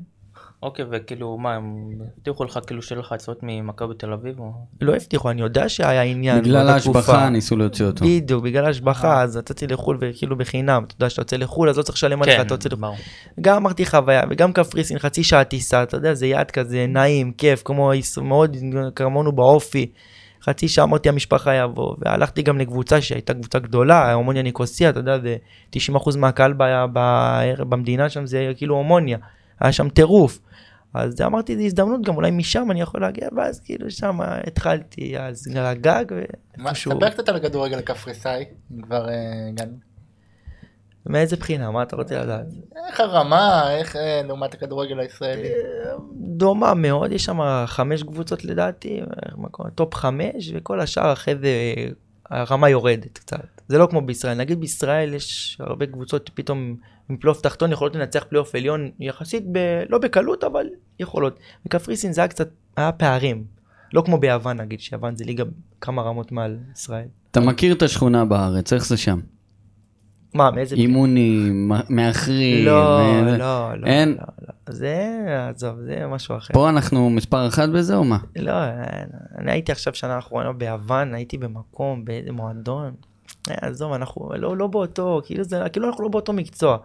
אוקיי, 0.63 0.85
וכאילו, 0.91 1.37
מה, 1.37 1.55
הם 1.55 1.89
הבטיחו 2.17 2.43
לך 2.43 2.59
כאילו 2.67 2.81
שיהיה 2.81 2.99
לך 2.99 3.11
הצעות 3.11 3.39
ממכבי 3.43 3.93
תל 3.97 4.13
אביב? 4.13 4.39
או- 4.39 4.51
לא 4.81 4.95
הבטיחו, 4.95 5.29
אני 5.29 5.41
יודע 5.41 5.69
שהיה 5.69 6.01
עניין. 6.01 6.41
בגלל 6.41 6.69
ההשבחה. 6.69 7.29
ניסו 7.29 7.55
להוציא 7.55 7.85
אותו. 7.85 8.05
בדיוק, 8.05 8.43
בגלל 8.43 8.61
אה. 8.63 8.67
ההשבחה, 8.67 9.21
אז 9.23 9.35
יצאתי 9.35 9.67
לחו"ל 9.67 9.97
וכאילו 10.01 10.37
בחינם, 10.37 10.83
אתה 10.87 10.95
יודע 10.95 11.09
שאתה 11.09 11.21
יוצא 11.21 11.37
לחו"ל 11.37 11.69
אז 11.69 11.77
לא 11.77 11.83
צריך 11.83 11.97
לשלם 11.97 12.21
עליך, 12.21 12.35
כן, 12.35 12.45
אתה 12.45 12.53
יוצא 12.53 12.69
לחו"ל. 12.69 12.95
גם 13.41 13.55
אמרתי 13.55 13.85
חוויה, 13.85 14.23
וגם 14.29 14.53
קפריסין 14.53 14.99
חצי 14.99 15.23
שעה 15.23 15.43
טיסה, 15.43 15.83
אתה 15.83 15.97
יודע, 15.97 16.13
זה 16.13 16.27
יעד 16.27 16.51
כזה 16.51 16.85
נעים, 16.89 17.31
כיף, 17.31 17.61
כמו 17.65 17.91
מאוד 18.21 18.57
כמונו 18.95 19.31
באופי. 19.31 19.91
חצי 20.43 20.67
שעה 20.67 20.85
אמרתי 20.85 21.09
המשפחה 21.09 21.53
יבוא, 21.53 21.95
והלכתי 21.99 22.41
גם 22.41 22.57
לקבוצה 22.57 23.01
שהייתה 23.01 23.33
קבוצה 23.33 23.59
גדולה, 23.59 24.13
הומוניה 24.13 24.43
ניקוסיה, 24.43 24.89
אתה 24.89 24.99
יודע, 24.99 25.19
זה 25.19 25.35
90% 25.75 26.17
מהקהל 26.17 26.53
ב- 26.57 26.85
ב- 26.93 27.63
במדינה 27.69 28.09
שם 28.09 28.25
זה 28.25 28.51
כאילו 28.57 28.75
הומוניה, 28.75 29.17
היה 29.59 29.71
שם 29.71 29.89
טירוף. 29.89 30.39
אז 30.93 31.21
אמרתי, 31.21 31.57
זו 31.57 31.63
הזדמנות, 31.63 32.01
גם 32.01 32.15
אולי 32.15 32.31
משם 32.31 32.71
אני 32.71 32.81
יכול 32.81 33.01
להגיע, 33.01 33.27
ואז 33.35 33.59
כאילו 33.59 33.91
שם 33.91 34.19
התחלתי, 34.21 35.19
אז 35.19 35.47
על 35.55 35.65
הגג, 35.65 36.05
מה, 36.57 36.65
ואיפשהו, 36.65 36.91
ספר 36.91 37.09
קצת 37.09 37.29
על 37.29 37.35
הכדורגל 37.35 37.77
הקפריסאי, 37.77 38.45
כבר 38.81 39.09
אה, 39.09 39.13
הגענו. 39.49 39.86
מאיזה 41.09 41.35
בחינה, 41.35 41.71
מה 41.71 41.83
אתה 41.83 41.95
רוצה 41.95 42.21
לדעת? 42.23 42.45
איך 42.89 42.99
הרמה, 42.99 43.71
איך 43.77 43.95
אה, 43.95 44.21
לעומת 44.25 44.53
הכדורגל 44.53 44.99
הישראלי? 44.99 45.49
דומה 46.19 46.73
מאוד, 46.73 47.11
יש 47.11 47.25
שם 47.25 47.39
חמש 47.65 48.03
קבוצות 48.03 48.45
לדעתי, 48.45 49.01
מקום- 49.37 49.69
טופ 49.69 49.95
חמש, 49.95 50.51
וכל 50.55 50.79
השאר 50.79 51.13
אחרי 51.13 51.35
זה 51.35 51.49
הרמה 52.29 52.69
יורדת 52.69 53.17
קצת. 53.17 53.61
זה 53.67 53.77
לא 53.77 53.87
כמו 53.89 54.01
בישראל, 54.01 54.37
נגיד 54.37 54.59
בישראל 54.59 55.13
יש 55.13 55.57
הרבה 55.59 55.85
קבוצות 55.85 56.29
פתאום 56.33 56.75
עם 57.09 57.17
פלייאוף 57.17 57.41
תחתון 57.41 57.71
יכולות 57.71 57.95
לנצח 57.95 58.25
פלייאוף 58.29 58.55
עליון 58.55 58.91
יחסית, 58.99 59.43
ב, 59.51 59.57
לא 59.89 59.97
בקלות, 59.97 60.43
אבל 60.43 60.65
יכולות. 60.99 61.39
בקפריסין 61.65 62.13
זה 62.13 62.21
היה 62.21 62.27
קצת, 62.27 62.49
היה 62.77 62.91
פערים. 62.91 63.43
לא 63.93 64.01
כמו 64.05 64.17
ביוון 64.17 64.61
נגיד, 64.61 64.79
שיוון 64.79 65.15
זה 65.15 65.25
ליגה 65.25 65.43
כמה 65.81 66.01
רמות 66.01 66.31
מעל 66.31 66.57
ישראל. 66.75 67.05
אתה 67.31 67.39
מכיר 67.39 67.73
את 67.75 67.81
השכונה 67.81 68.25
בארץ, 68.25 68.73
איך 68.73 68.85
זה 68.87 68.97
שם? 68.97 69.19
מה, 70.33 70.51
מאיזה... 70.51 70.75
אימונים, 70.75 71.71
מאחרים. 71.89 72.65
לא, 72.65 72.99
אה, 72.99 73.21
לא, 73.21 73.37
לא, 73.37 73.87
אין. 73.87 74.09
לא, 74.09 74.25
לא. 74.47 74.73
זה, 74.73 75.25
עזוב, 75.49 75.75
זה 75.85 76.07
משהו 76.07 76.37
אחר. 76.37 76.53
פה 76.53 76.69
אנחנו 76.69 77.09
מספר 77.09 77.47
אחת 77.47 77.69
בזה 77.69 77.95
או 77.95 78.03
מה? 78.03 78.17
לא, 78.35 78.53
אני 79.37 79.51
הייתי 79.51 79.71
עכשיו 79.71 79.93
שנה 79.95 80.15
האחרונה 80.15 80.53
ביוון, 80.53 81.13
הייתי 81.13 81.37
במקום, 81.37 82.05
באיזה 82.05 82.31
מועדון. 82.31 82.93
אה, 83.49 83.55
עזוב, 83.61 83.93
אנחנו 83.93 84.29
לא, 84.35 84.57
לא 84.57 84.67
באותו, 84.67 85.21
כאילו, 85.25 85.43
זה, 85.43 85.63
כאילו 85.71 85.87
אנחנו 85.87 86.03
לא 86.03 86.09
באותו 86.09 86.33
מקצוע. 86.33 86.77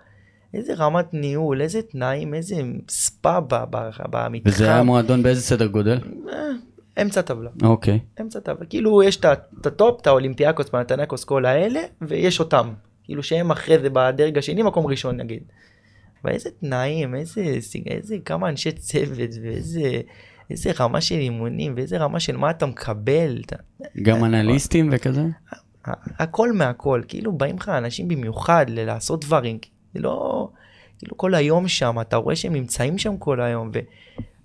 איזה 0.55 0.75
רמת 0.75 1.15
ניהול, 1.15 1.61
איזה 1.61 1.83
תנאים, 1.83 2.35
איזה 2.35 2.63
ספא 2.89 3.41
במתחם. 4.11 4.51
וזה 4.51 4.65
היה 4.65 4.83
מועדון 4.83 5.23
באיזה 5.23 5.41
סדר 5.41 5.67
גודל? 5.67 5.99
אה, 6.29 7.03
אמצע 7.03 7.23
טבלה, 7.23 7.51
אוקיי. 7.63 7.99
אמצע 8.21 8.41
טבלה. 8.41 8.67
כאילו 8.67 9.03
יש 9.03 9.17
את 9.17 9.67
הטופ, 9.67 10.01
את 10.01 10.07
האולימפיאקוס, 10.07 10.69
פנאתינייקוס, 10.69 11.25
כל 11.25 11.47
האלה, 11.47 11.81
ויש 12.03 12.41
אותם. 12.41 12.73
כאילו 13.05 13.23
שהם 13.23 13.51
אחרי 13.51 13.79
זה 13.79 13.91
בדרג 13.91 14.39
השני, 14.39 14.63
מקום 14.63 14.87
ראשון 14.87 15.17
נגיד. 15.17 15.43
ואיזה 16.25 16.51
תנאים, 16.51 17.15
איזה, 17.15 17.45
איזה 17.87 18.17
כמה 18.25 18.49
אנשי 18.49 18.73
צוות, 18.73 19.31
ואיזה 19.43 20.01
איזה 20.51 20.71
רמה 20.81 21.01
של 21.01 21.15
אימונים, 21.15 21.75
ואיזה 21.77 21.99
רמה 21.99 22.21
של 22.21 22.37
מה 22.37 22.51
אתה 22.51 22.67
מקבל. 22.67 23.43
אתה, 23.47 23.57
גם 24.03 24.25
אנליסטים 24.25 24.89
וכזה? 24.93 25.23
הכל 26.19 26.53
מהכל, 26.53 27.03
כאילו 27.09 27.33
באים 27.33 27.57
לך 27.57 27.69
אנשים 27.69 28.09
במיוחד 28.09 28.67
לעשות 28.69 29.25
דברים, 29.25 29.59
זה 29.95 30.01
לא, 30.01 30.49
כאילו 30.99 31.17
כל 31.17 31.35
היום 31.35 31.69
שם, 31.69 32.01
אתה 32.01 32.17
רואה 32.17 32.37
שהם 32.37 32.53
נמצאים 32.53 32.99
שם 32.99 33.17
כל 33.17 33.41
היום, 33.41 33.71
ו... 33.75 33.79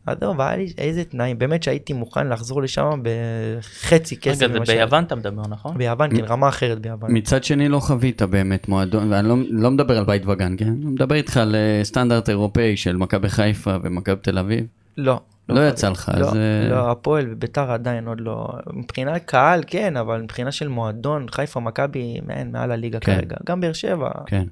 עזוב, 0.07 0.41
היה 0.41 0.57
לי 0.57 0.73
איזה 0.77 1.03
תנאים, 1.03 1.37
באמת 1.37 1.63
שהייתי 1.63 1.93
מוכן 1.93 2.27
לחזור 2.27 2.61
לשם 2.61 3.01
בחצי 3.03 4.17
כסף. 4.17 4.41
רגע, 4.43 4.65
זה 4.65 4.73
ביוון 4.73 5.03
אתה 5.03 5.15
מדבר, 5.15 5.41
נכון? 5.49 5.77
ביוון, 5.77 6.17
כן, 6.17 6.23
רמה 6.23 6.49
אחרת 6.49 6.79
ביוון. 6.79 7.17
מצד 7.17 7.43
שני 7.43 7.69
לא 7.69 7.79
חווית 7.79 8.21
באמת 8.21 8.67
מועדון, 8.69 9.13
ואני 9.13 9.27
לא, 9.27 9.35
לא 9.49 9.71
מדבר 9.71 9.97
על 9.97 10.05
בית 10.05 10.25
וגן, 10.25 10.55
כן? 10.57 10.67
אני 10.67 10.85
מדבר 10.85 11.15
איתך 11.15 11.37
על 11.37 11.55
אה, 11.55 11.83
סטנדרט 11.83 12.29
אירופאי 12.29 12.77
של 12.77 12.97
מכבי 12.97 13.29
חיפה 13.29 13.75
ומכבי 13.83 14.21
תל 14.21 14.37
אביב. 14.37 14.65
לא. 14.97 15.21
לא 15.49 15.67
יצא 15.67 15.89
לך, 15.89 16.11
לא, 16.17 16.27
אז... 16.27 16.35
אה, 16.35 16.69
לא, 16.69 16.91
הפועל 16.91 17.25
וביתר 17.31 17.71
עדיין 17.71 18.07
עוד 18.07 18.21
לא, 18.21 18.47
מבחינת 18.73 19.23
קהל 19.25 19.63
כן, 19.67 19.97
אבל 19.97 20.21
מבחינה 20.21 20.51
של 20.51 20.67
מועדון, 20.67 21.25
חיפה, 21.31 21.59
מכבי, 21.59 22.19
מעל 22.51 22.71
הליגה 22.71 22.99
כן. 22.99 23.15
כרגע. 23.15 23.35
גם 23.45 23.61
באר 23.61 23.73
שבע, 23.73 24.09
כן. 24.25 24.47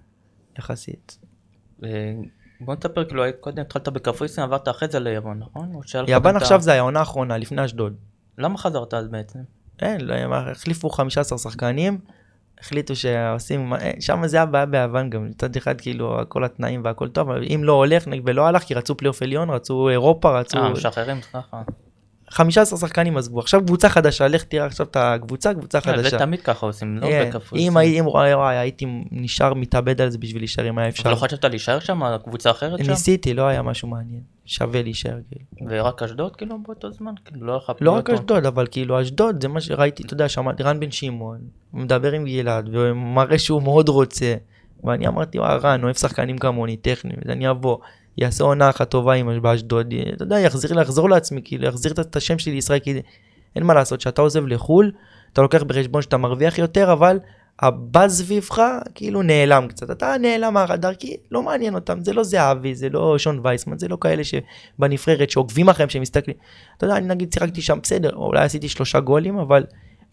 יחסית. 0.59 1.17
בוא 2.61 2.75
נספר, 2.75 3.05
כאילו, 3.05 3.23
קודם 3.39 3.61
התחלת 3.61 3.89
בקפריסין, 3.89 4.43
עברת 4.43 4.67
אחרי 4.67 4.87
זה 4.89 4.99
ליוון, 4.99 5.39
נכון? 5.39 5.71
יוון 6.07 6.35
עכשיו 6.35 6.61
זה 6.61 6.73
העונה 6.73 6.99
האחרונה, 6.99 7.37
לפני 7.37 7.65
אשדוד. 7.65 7.93
למה 8.37 8.57
חזרת 8.57 8.93
אז 8.93 9.07
בעצם? 9.07 9.39
אין, 9.81 10.01
לא, 10.01 10.35
החליפו 10.35 10.89
15 10.89 11.37
שחקנים, 11.37 11.99
החליטו 12.59 12.95
שעושים, 12.95 13.73
אה, 13.73 13.91
שם 13.99 14.27
זה 14.27 14.41
הבעיה 14.41 14.65
ביוון 14.65 15.09
גם, 15.09 15.29
מצד 15.29 15.55
אחד 15.55 15.81
כאילו 15.81 16.19
כל 16.27 16.43
התנאים 16.43 16.81
והכל 16.83 17.09
טוב, 17.09 17.29
אבל 17.29 17.43
אם 17.43 17.61
לא 17.63 17.73
הולך 17.73 18.03
ולא 18.25 18.47
הלך 18.47 18.63
כי 18.63 18.73
רצו 18.73 18.97
פלייאוף 18.97 19.21
עליון, 19.21 19.49
רצו 19.49 19.89
אירופה, 19.89 20.39
רצו... 20.39 20.57
אה, 20.57 20.69
משחררים 20.69 21.21
ככה. 21.21 21.61
15 22.35 22.79
שחקנים 22.79 23.17
עזבו, 23.17 23.39
עכשיו 23.39 23.61
קבוצה 23.65 23.89
חדשה, 23.89 24.27
לך 24.27 24.43
תראה 24.43 24.65
עכשיו 24.65 24.85
את 24.85 24.97
הקבוצה, 24.99 25.53
קבוצה 25.53 25.77
אה, 25.77 25.83
חדשה. 25.83 26.09
זה 26.09 26.17
תמיד 26.17 26.41
ככה 26.41 26.65
עושים, 26.65 26.97
לא 26.97 27.07
כן, 27.07 27.29
בקפריסין. 27.29 27.67
אם 27.67 27.77
הייתי, 28.41 28.85
נשאר 29.11 29.53
מתאבד 29.53 30.01
על 30.01 30.09
זה 30.09 30.17
בשביל 30.17 30.41
להישאר 30.41 30.69
אם 30.69 30.77
היה 30.77 30.87
אבל 30.87 30.93
אפשר. 30.93 31.11
לא 31.11 31.15
חשבת 31.15 31.45
להישאר 31.45 31.79
שם, 31.79 32.01
קבוצה 32.23 32.51
אחרת 32.51 32.85
שם? 32.85 32.91
ניסיתי, 32.91 33.33
לא 33.33 33.47
היה 33.47 33.61
משהו 33.61 33.87
מעניין. 33.87 34.21
שווה 34.45 34.81
להישאר 34.81 35.17
כאילו. 35.31 35.71
ורק 35.71 36.03
אשדוד 36.03 36.35
כאילו 36.35 36.57
באותו 36.63 36.91
זמן? 36.91 37.13
כאילו 37.25 37.45
לא 37.45 37.61
לא 37.81 37.91
רק 37.91 38.09
אשדוד, 38.09 38.45
אבל 38.45 38.67
כאילו 38.71 39.01
אשדוד 39.01 39.41
זה 39.41 39.47
מה 39.47 39.61
שראיתי, 39.61 40.03
אתה 40.03 40.13
יודע, 40.13 40.29
שמעתי 40.29 40.63
רן 40.63 40.79
בן 40.79 40.91
שמעון, 40.91 41.39
מדבר 41.73 42.11
עם 42.11 42.25
גלעד, 42.25 42.69
ומראה 42.71 43.39
שהוא 43.39 43.61
מאוד 43.61 43.89
רוצה. 43.89 44.35
ואני 44.83 45.07
אמרתי, 45.07 45.39
רן, 45.39 45.83
אוהב 45.83 45.95
שחקנים 45.95 46.37
כמוני, 46.37 46.77
טכניים, 46.77 47.19
אז 47.25 47.31
אני 47.31 47.49
אבוא, 47.49 47.77
יעשה 48.17 48.43
עונה 48.43 48.69
אחת 48.69 48.89
טובה 48.89 49.13
עם 49.13 49.41
באשדוד, 49.41 49.93
אתה 50.13 50.23
יודע, 50.23 50.39
יחזיר, 50.39 50.79
יחזור 50.79 51.09
לעצמי, 51.09 51.41
כאילו, 51.43 51.67
יחזיר 51.67 51.91
את- 51.91 51.99
את 51.99 52.15
השם 52.15 52.39
שלי 52.39 52.51
לישראל, 52.53 52.79
כי 52.79 53.01
אין 53.55 53.63
מה 53.63 53.73
לעשות, 53.73 53.99
כשאתה 53.99 54.21
עוזב 54.21 54.45
לחו"ל, 54.47 54.91
אתה 55.33 55.41
לוקח 55.41 55.63
בחשבון 55.63 56.01
שאתה 56.01 56.17
מרוויח 56.17 56.57
יותר, 56.57 56.93
אבל 56.93 57.19
הבאז 57.59 58.17
סביבך 58.17 58.61
כאילו 58.95 59.21
נעלם 59.21 59.67
קצת, 59.67 59.91
אתה 59.91 60.15
נעלם 60.21 60.53
מהרדאר 60.53 60.93
כי 60.93 61.17
לא 61.31 61.43
מעניין 61.43 61.75
אותם, 61.75 61.99
זה 62.03 62.13
לא 62.13 62.23
זהבי, 62.23 62.75
זה 62.75 62.89
לא 62.89 63.17
שון 63.17 63.39
וייסמן, 63.43 63.77
זה 63.77 63.87
לא 63.87 63.97
כאלה 64.01 64.21
שבנבחרת 64.23 65.29
שעוקבים 65.29 65.69
אחריהם, 65.69 65.89
שמסתכלים. 65.89 66.37
אתה 66.77 66.85
יודע, 66.85 66.97
אני 66.97 67.07
נגיד 67.07 67.33
שיחקתי 67.33 67.61
שם 67.61 67.79
בסדר, 67.83 68.15
אולי 68.15 68.43
עשיתי 68.43 68.69
שלושה 68.69 68.99
גולים, 68.99 69.37
אבל 69.37 69.63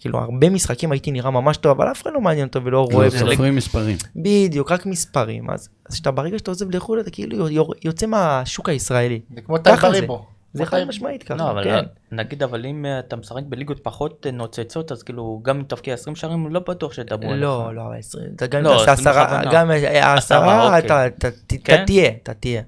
כאילו 0.03 0.19
הרבה 0.19 0.51
משחקים 0.51 0.93
הייתי 0.93 1.11
נראה 1.11 1.31
ממש 1.31 1.57
טוב, 1.57 1.81
אבל 1.81 1.91
אף 1.93 2.03
אחד 2.03 2.11
לא 2.15 2.21
מעניין 2.21 2.47
אותו 2.47 2.65
ולא 2.65 2.87
רואה. 2.93 3.07
בזה. 3.07 3.19
סופרים 3.19 3.57
מספרים. 3.57 3.97
בדיוק, 4.17 4.73
רק 4.73 4.87
מספרים. 4.87 5.51
אז 5.51 5.69
ברגע 6.15 6.39
שאתה 6.39 6.51
עוזב 6.51 6.75
לחו"ל, 6.75 7.01
אתה 7.01 7.11
כאילו 7.11 7.49
יוצא 7.85 8.07
מהשוק 8.07 8.69
הישראלי. 8.69 9.21
זה 9.35 9.41
כמו 9.41 9.59
טל 9.59 9.77
ככה 9.77 9.93
זה. 9.93 10.07
חד 10.65 10.85
משמעית 10.89 11.23
ככה, 11.23 11.35
לא, 11.35 11.51
אבל 11.51 11.65
כן. 11.65 11.85
נגיד, 12.13 12.43
אבל 12.43 12.67
אם 12.67 12.87
אה, 12.87 12.99
אתה 12.99 13.17
משחק 13.17 13.43
בליגות 13.49 13.81
פחות 13.85 14.27
אה, 14.27 14.31
נוצצות, 14.33 14.93
אז 14.93 15.03
כאילו, 15.03 15.41
גם 15.45 15.57
אם 15.59 15.65
תבקיע 15.69 15.95
20 15.95 16.17
שערים, 16.17 16.49
לא 16.55 16.61
בטוח 16.61 16.93
עליך. 16.99 17.41
לא, 17.41 17.75
לא, 17.75 17.83
20, 17.99 18.25
אתה 18.37 18.47
גם 18.47 18.59
אם 18.61 18.65
לא, 18.65 18.71
תעשה 18.79 18.93
20 18.93 19.09
עשרה. 19.09 19.43
גם 19.53 19.71
העשרה, 19.71 20.15
עשרה, 20.15 20.79
אתה 20.79 21.07
אתה- 21.07 21.29
אתה 21.29 21.57
כן? 21.65 21.85
תהיה, 21.87 22.11
אתה 22.23 22.35
תהיה. 22.35 22.63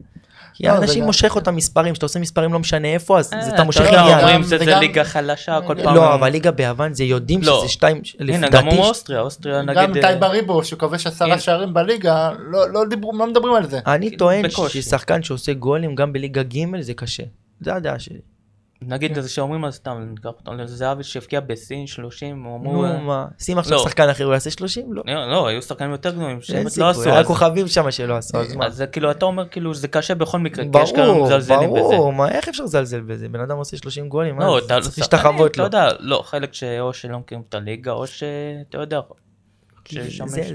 כי 0.54 0.66
לא, 0.66 0.72
זה 0.76 0.78
אנשים 0.82 1.00
גם- 1.00 1.06
מושך 1.06 1.36
אותם 1.36 1.56
מספרים, 1.56 1.92
כשאתה 1.92 2.06
עושה 2.06 2.20
מספרים 2.20 2.52
לא 2.52 2.58
משנה 2.58 2.88
איפה, 2.88 3.18
אז 3.18 3.32
אה, 3.32 3.42
זה 3.44 3.54
אתה 3.54 3.64
מושך 3.64 3.80
עניין. 3.80 4.18
אומרים 4.18 4.42
זה 4.42 4.56
שזה 4.56 4.64
גם- 4.70 4.80
ליגה 4.80 5.04
חלשה, 5.04 5.58
כל 5.66 5.74
פעם. 5.82 5.94
לא, 5.94 6.14
אבל 6.14 6.28
ליגה 6.28 6.50
ביוון 6.50 6.94
זה 6.94 7.04
יודעים 7.04 7.40
לא. 7.42 7.58
שזה 7.60 7.68
שתיים, 7.72 8.00
הנה, 8.20 8.48
גם 8.48 8.68
אוסטריה, 8.68 9.20
אוסטריה 9.20 9.62
גם 9.62 9.66
נגיד... 9.90 10.02
טי 10.02 10.06
אה, 10.08 10.16
בריבו 10.16 10.64
שהוא 10.64 10.78
כובש 10.78 11.06
עשרה 11.06 11.28
כן. 11.34 11.38
שערים 11.40 11.74
בליגה, 11.74 12.30
לא- 12.50 12.66
לא 13.12 13.26
מדברים 13.26 13.54
על 13.54 13.68
זה. 13.68 13.78
אני 13.86 14.06
כאילו, 14.06 14.18
טוען. 14.18 14.44
ששחקן 14.68 15.22
שעושה 15.22 15.52
גולים 15.52 15.94
גם 15.94 16.12
בליגה 16.12 16.42
ג' 16.42 16.80
זה 16.80 16.94
קשה. 16.94 17.22
זה 17.60 17.74
הדעה 17.74 17.98
שלי. 17.98 18.18
נגיד 18.88 19.20
זה 19.20 19.28
שאומרים 19.28 19.64
אז 19.64 19.74
סתם, 19.74 20.06
ניקח 20.10 20.26
אותו 20.26 20.52
לזהבי 20.54 21.04
שהבקיע 21.04 21.40
בסין 21.40 21.86
30, 21.86 22.44
הוא 22.44 22.56
אמרו... 22.56 22.86
נו 22.86 23.00
מה, 23.00 23.26
שים 23.38 23.58
עכשיו 23.58 23.78
לא. 23.78 23.84
שחקן 23.84 24.08
אחר 24.08 24.24
הוא 24.24 24.32
יעשה 24.32 24.50
30? 24.50 24.92
לא. 24.92 25.02
לא, 25.06 25.30
לא, 25.30 25.46
היו 25.46 25.62
שחקנים 25.62 25.90
יותר 25.90 26.10
גדולים 26.10 26.40
שבאמת 26.40 26.76
לא 26.76 26.90
עשו. 26.90 27.02
היה 27.02 27.24
כוכבים 27.24 27.68
שם 27.68 27.90
שלא 27.90 28.16
עשו, 28.16 28.38
אז 28.38 28.56
מה? 28.56 28.66
אז 28.66 28.84
כאילו, 28.92 29.10
אתה 29.10 29.24
אומר 29.24 29.48
כאילו, 29.48 29.74
זה 29.74 29.88
קשה 29.88 30.14
בכל 30.14 30.38
מקרה, 30.38 30.64
כי 30.72 30.82
יש 30.82 30.92
כאלה 30.92 31.06
ברור, 31.06 31.24
מזלזלים 31.24 31.70
בזה. 31.70 31.80
ברור, 31.80 32.12
מה, 32.12 32.28
איך 32.28 32.48
אפשר 32.48 32.64
לזלזל 32.64 33.00
בזה? 33.00 33.28
בן 33.28 33.40
אדם 33.40 33.56
עושה 33.56 33.76
30 33.76 34.08
גולים, 34.08 34.36
מה, 34.36 34.46
לא, 34.46 34.58
אתה 34.58 34.80
צריך 34.80 34.98
להשתחוות 34.98 35.56
לו. 35.56 35.64
לא, 36.00 36.22
חלק 36.26 36.54
שאו 36.54 36.92
שלא 36.92 37.18
מכירים 37.18 37.44
את 37.48 37.54
הליגה, 37.54 37.92
או 37.92 38.06
שאתה 38.06 38.78
יודע, 38.78 39.00
זה- 39.90 40.00
יש- 40.40 40.52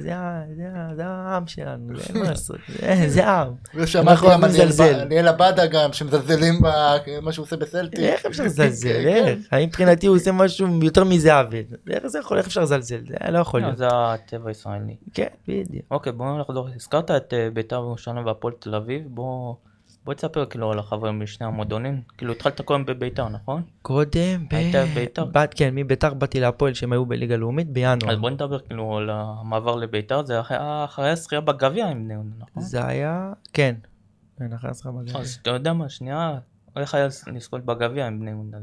זה 0.95 1.05
העם 1.05 1.47
שלנו, 1.47 1.97
זה 1.97 2.03
אין 2.09 2.23
מה 2.23 2.29
לעשות, 2.29 2.57
זה- 3.07 3.25
העם. 3.27 3.53
ושמעתי 3.75 4.09
אנחנו 4.11 4.29
גם 4.29 4.43
על. 4.43 5.03
ליאל 5.09 5.27
עבדה 5.27 5.67
גם, 5.67 5.93
שמזלזלים 5.93 6.59
במה 6.61 7.31
שהוא 7.31 7.43
עושה 7.43 7.57
בסלטי. 7.57 8.05
איך 8.07 8.25
אפשר 8.25 8.43
לזלזל? 8.43 8.89
כן, 8.89 9.07
איך? 9.07 9.25
כן. 9.25 9.55
האם 9.55 9.67
מבחינתי 9.67 10.07
הוא 10.07 10.15
עושה 10.15 10.31
משהו 10.31 10.67
יותר 10.83 11.03
מזהבי? 11.03 11.63
איך 11.89 12.07
זה 12.07 12.19
יכול, 12.19 12.37
איך 12.37 12.47
אפשר 12.47 12.61
לזלזל? 12.61 12.99
זה 13.09 13.31
לא 13.31 13.39
יכול 13.39 13.59
לא, 13.61 13.65
להיות. 13.65 13.77
זה 13.77 13.87
הטבע 13.91 14.47
הישראלי. 14.49 14.95
כן, 15.13 15.27
בדיוק. 15.47 15.85
אוקיי, 15.91 16.13
בואו 16.13 16.37
נחזור, 16.37 16.67
הזכרת 16.75 17.11
את 17.11 17.33
אה, 17.33 17.49
בית"ר 17.53 17.75
ירושלים 17.75 18.25
והפועל 18.25 18.53
תל 18.59 18.75
אביב, 18.75 19.01
בוא 19.07 19.53
בוא 20.09 20.13
תספר 20.13 20.45
כאילו 20.45 20.71
על 20.71 20.79
החברים 20.79 21.19
משני 21.19 21.47
המועדונים. 21.47 22.01
כאילו 22.17 22.31
התחלת 22.33 22.61
קודם 22.61 22.85
בבית"ר, 22.85 23.29
נכון? 23.29 23.61
קודם, 23.81 24.45
ב- 24.51 24.55
היית 24.55 24.75
בבית"ר? 24.75 25.25
בת- 25.25 25.53
כן, 25.53 25.75
מביתר 25.75 26.13
באתי 26.13 26.39
להפועל 26.39 26.73
שהם 26.73 26.91
היו 26.93 27.05
בליגה 27.05 27.35
לאומית 27.35 27.69
בינואר. 27.69 28.11
אז 28.11 28.17
בוא 28.17 28.29
נדבר 28.29 28.59
כאילו 28.59 28.97
על 28.97 29.09
המעבר 29.13 29.75
לבית"ר, 29.75 30.25
זה 30.25 30.39
אחרי- 30.39 30.57
אחרי 30.85 31.09
הזכייה 31.09 31.41
בגביע 31.41 31.87
עם 31.87 32.03
בני 32.03 32.13
יהודה, 32.13 32.29
נכון? 32.39 32.63
זה 32.63 32.85
היה, 32.85 33.33
כן. 33.53 33.75
כן, 34.39 34.53
אחרי 34.53 34.69
עשרה 34.69 34.91
בגביע. 34.91 35.17
אז 35.21 35.39
אתה 35.41 35.49
יודע 35.49 35.73
מה, 35.73 35.89
שנייה, 35.89 36.37
איך 36.77 36.93
היה 36.95 37.07
לזכות 37.33 37.65
בגביע 37.65 38.07
עם 38.07 38.19
בני 38.19 38.31
יהודה? 38.31 38.57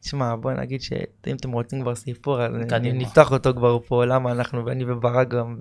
תשמע, 0.00 0.36
בוא 0.36 0.52
נגיד 0.52 0.82
שאם 0.82 1.36
אתם 1.36 1.52
רוצים 1.52 1.80
כבר 1.82 1.94
סיפור, 1.94 2.42
אז. 2.42 2.52
נפתח 2.82 3.32
אותו 3.32 3.54
כבר 3.54 3.78
פה, 3.78 4.04
למה 4.04 4.32
אנחנו, 4.32 4.68
אני 4.70 4.84
וברק 4.92 5.28
גם. 5.28 5.60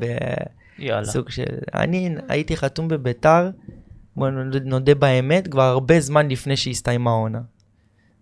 בסוג 1.01 1.29
של... 1.29 1.43
אני 1.73 2.15
הייתי 2.29 2.57
חתום 2.57 2.87
בביתר, 2.87 3.49
בוא 4.17 4.29
נודה- 4.65 4.95
באמת, 4.95 5.47
כבר 5.47 5.61
הרבה 5.63 5.99
זמן 5.99 6.27
לפני 6.29 6.57
שהסתיימה 6.57 7.09
העונה. 7.11 7.39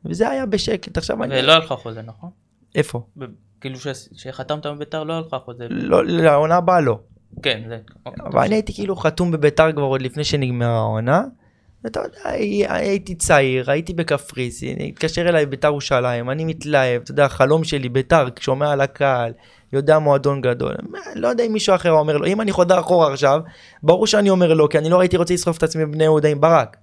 וזה 0.06 0.30
היה 0.30 0.46
בשקט, 0.46 0.98
עכשיו 0.98 1.24
אני... 1.24 1.40
ולא 1.40 1.52
היה 1.52 1.60
לך 1.60 1.74
חוזה, 1.74 2.02
נכון? 2.02 2.30
איפה? 2.76 3.02
ב- 3.18 3.26
כאילו 3.62 3.76
שחתמת 4.16 4.66
בבית"ר 4.66 5.04
לא 5.04 5.14
היה 5.14 5.22
לך 5.22 5.36
חוזה. 5.46 5.68
לא, 5.70 6.06
לעונה 6.06 6.56
הבאה 6.56 6.82
לא. 6.82 7.00
כן, 7.44 7.62
זה... 7.70 7.80
אוקיי, 8.06 8.26
אבל 8.26 8.40
אני 8.44 8.56
הייתי 8.56 8.74
כאילו 8.74 8.96
חתום 8.96 9.32
בביתר 9.32 9.72
כבר 9.72 9.82
עוד 9.84 10.02
לפני 10.02 10.24
שנגמרה 10.24 10.78
העונה. 10.78 11.24
ואתה 11.84 12.00
יודע, 12.00 12.30
הי- 12.30 12.68
הייתי 12.68 13.16
צעיר, 13.16 13.72
הייתי 13.72 13.94
בקפריסין, 13.94 14.82
התקשר 14.82 15.30
אליי 15.30 15.46
ביתר 15.46 15.68
ירושלים, 15.68 16.30
אני 16.30 16.46
מתלהב, 16.46 17.02
אתה 17.02 17.12
יודע, 17.12 17.26
החלום 17.26 17.64
שלי 17.64 17.90
ביתר, 17.90 18.28
שומע 18.40 18.72
על 18.72 18.82
הקהל, 18.82 19.32
יודע 19.76 20.00
מועדון 20.00 20.42
גדול. 20.42 20.76
לא 21.16 21.28
יודע 21.28 21.44
אם 21.44 21.54
מישהו 21.54 21.76
אחר 21.76 21.92
אומר 21.92 22.18
לו, 22.18 22.26
אם 22.26 22.42
אני 22.42 22.52
חוזר 22.52 22.80
אחורה 22.80 23.14
עכשיו, 23.14 23.40
ברור 23.84 24.08
שאני 24.08 24.30
אומר 24.30 24.54
לא, 24.54 24.68
כי 24.72 24.78
אני 24.78 24.90
לא 24.90 25.00
הייתי 25.00 25.18
רוצה 25.18 25.34
לשרוף 25.34 25.58
את 25.58 25.64
עצמי 25.64 25.86
בבני 25.86 26.04
יהודה 26.04 26.30
עם 26.30 26.42
ברק. 26.42 26.78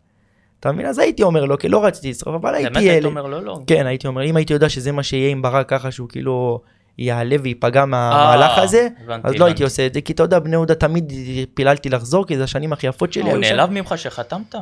אתה 0.61 0.73
מבין? 0.73 0.87
אז 0.87 0.99
הייתי 0.99 1.23
אומר 1.23 1.45
לא, 1.45 1.57
כי 1.57 1.69
לא 1.69 1.85
רציתי 1.85 2.11
לשרוף, 2.11 2.35
אבל 2.35 2.53
באמת 2.53 2.77
הייתי 2.77 2.79
היית 2.79 2.97
ילד. 2.97 3.05
אומר 3.07 3.27
לא, 3.27 3.43
לא. 3.43 3.59
כן, 3.67 3.87
הייתי 3.87 4.07
אומר, 4.07 4.25
אם 4.25 4.37
הייתי 4.37 4.53
יודע 4.53 4.69
שזה 4.69 4.93
מה 4.93 5.03
שיהיה 5.03 5.31
עם 5.31 5.43
ברק 5.43 5.69
ככה 5.69 5.91
שהוא 5.91 6.09
כאילו 6.09 6.61
יעלה 6.99 7.37
וייפגע 7.43 7.85
מהמהלך 7.85 8.59
אה, 8.59 8.63
הזה, 8.63 8.89
הבנתי, 9.05 9.29
אז 9.29 9.35
לא 9.35 9.45
הייתי. 9.45 9.65
עושה 9.65 9.87
את 9.87 9.95
זה, 9.95 10.01
כי 10.01 10.13
אתה 10.13 10.23
יודע, 10.23 10.39
בני 10.39 10.53
יהודה 10.53 10.75
תמיד 10.75 11.13
פיללתי 11.55 11.89
לחזור, 11.89 12.27
כי 12.27 12.37
זה 12.37 12.45
השנים 12.45 12.73
הכי 12.73 12.87
יפות 12.87 13.13
שלי. 13.13 13.23
הוא 13.23 13.31
היו 13.33 13.45
שם. 13.45 13.57
נעלב 13.57 13.71
ממך 13.71 13.95
שחתמת? 13.97 14.55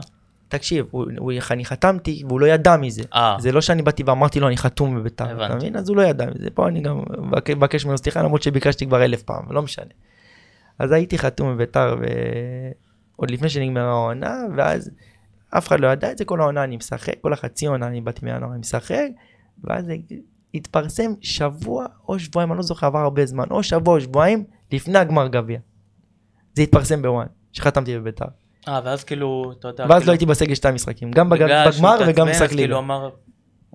תקשיב, 0.51 0.87
הוא, 0.91 1.07
הוא, 1.19 1.33
אני 1.51 1.65
חתמתי 1.65 2.23
והוא 2.29 2.41
לא 2.41 2.47
ידע 2.47 2.77
מזה. 2.77 3.03
אה, 3.15 3.37
זה 3.41 3.53
לא 3.53 3.61
שאני 3.61 3.83
באתי 3.83 4.03
ואמרתי 4.07 4.41
לו 4.41 4.47
אני 4.47 4.57
חתום 4.57 4.97
בביתר, 4.97 5.47
אתה. 5.47 5.55
מבין? 5.55 5.77
אז 5.77 5.89
הוא 5.89 5.97
לא 5.97 6.03
ידע 6.03 6.27
מזה. 6.27 6.51
פה 6.55 6.69
אני 6.69 6.81
גם 6.81 7.03
מבק- 7.19 7.51
מבקש 7.51 7.85
ממנו 7.85 7.99
סליחה 7.99 8.23
למרות 8.23 8.43
שביקשתי 8.43 8.87
כבר 8.87 9.05
אלף 9.05 9.23
פעם, 9.23 9.43
לא 9.51 9.63
משנה. 9.63 9.93
אז 10.79 10.93
הייתי 10.93 11.19
חתום 11.19 11.55
בביתר 11.55 11.97
ו... 12.01 12.05
עוד 13.17 13.31
לפני 13.31 13.49
שנגמרה 13.49 13.91
העונה, 13.91 14.37
ואז 14.57 14.91
אף 15.51 15.69
אחד 15.69 15.81
לא 15.81 15.87
ידע 15.87 16.13
את 16.13 16.19
זה, 16.19 16.25
כל 16.25 16.41
העונה 16.41 16.65
אני 16.65 16.77
משחק, 16.77 17.15
כל 17.21 17.33
החצי 17.33 17.67
עונה 17.67 17.87
אני 17.87 18.01
באתי 18.01 18.25
מינואר 18.25 18.51
אני 18.51 18.59
משחק, 18.61 19.09
ואז 19.65 19.85
התפרסם 20.55 21.13
שבוע 21.21 21.87
או 22.09 22.19
שבועיים, 22.19 22.53
אני 22.53 22.57
לא 22.57 22.63
זוכר, 22.63 22.87
עבר 22.87 22.99
הרבה 22.99 23.27
זמן, 23.27 23.45
או 23.51 23.63
שבוע 23.63 23.95
או 23.95 24.01
שבועיים 24.01 24.45
לפני 24.73 24.99
הגמר 24.99 25.29
גביע. 25.29 25.59
זה 26.55 26.63
התפרסם 26.63 27.03
בוואן, 27.03 27.27
שחתמתי 27.53 27.99
בביתר. 27.99 28.25
אה, 28.69 28.81
ואז 28.85 29.05
כאילו, 29.05 29.53
אתה 29.59 29.69
יודע, 29.69 29.85
ואז 29.89 29.93
כאילו, 29.99 30.07
לא 30.07 30.13
הייתי 30.13 30.27
בסגל 30.27 30.55
שתי 30.55 30.69
המשחקים, 30.69 31.11
גם 31.11 31.31
בגמר 31.31 31.65
וגם 32.09 32.29
משחק 32.29 32.51
ליגה. 32.51 32.57
כאילו 32.63 32.79
אמר... 32.79 33.11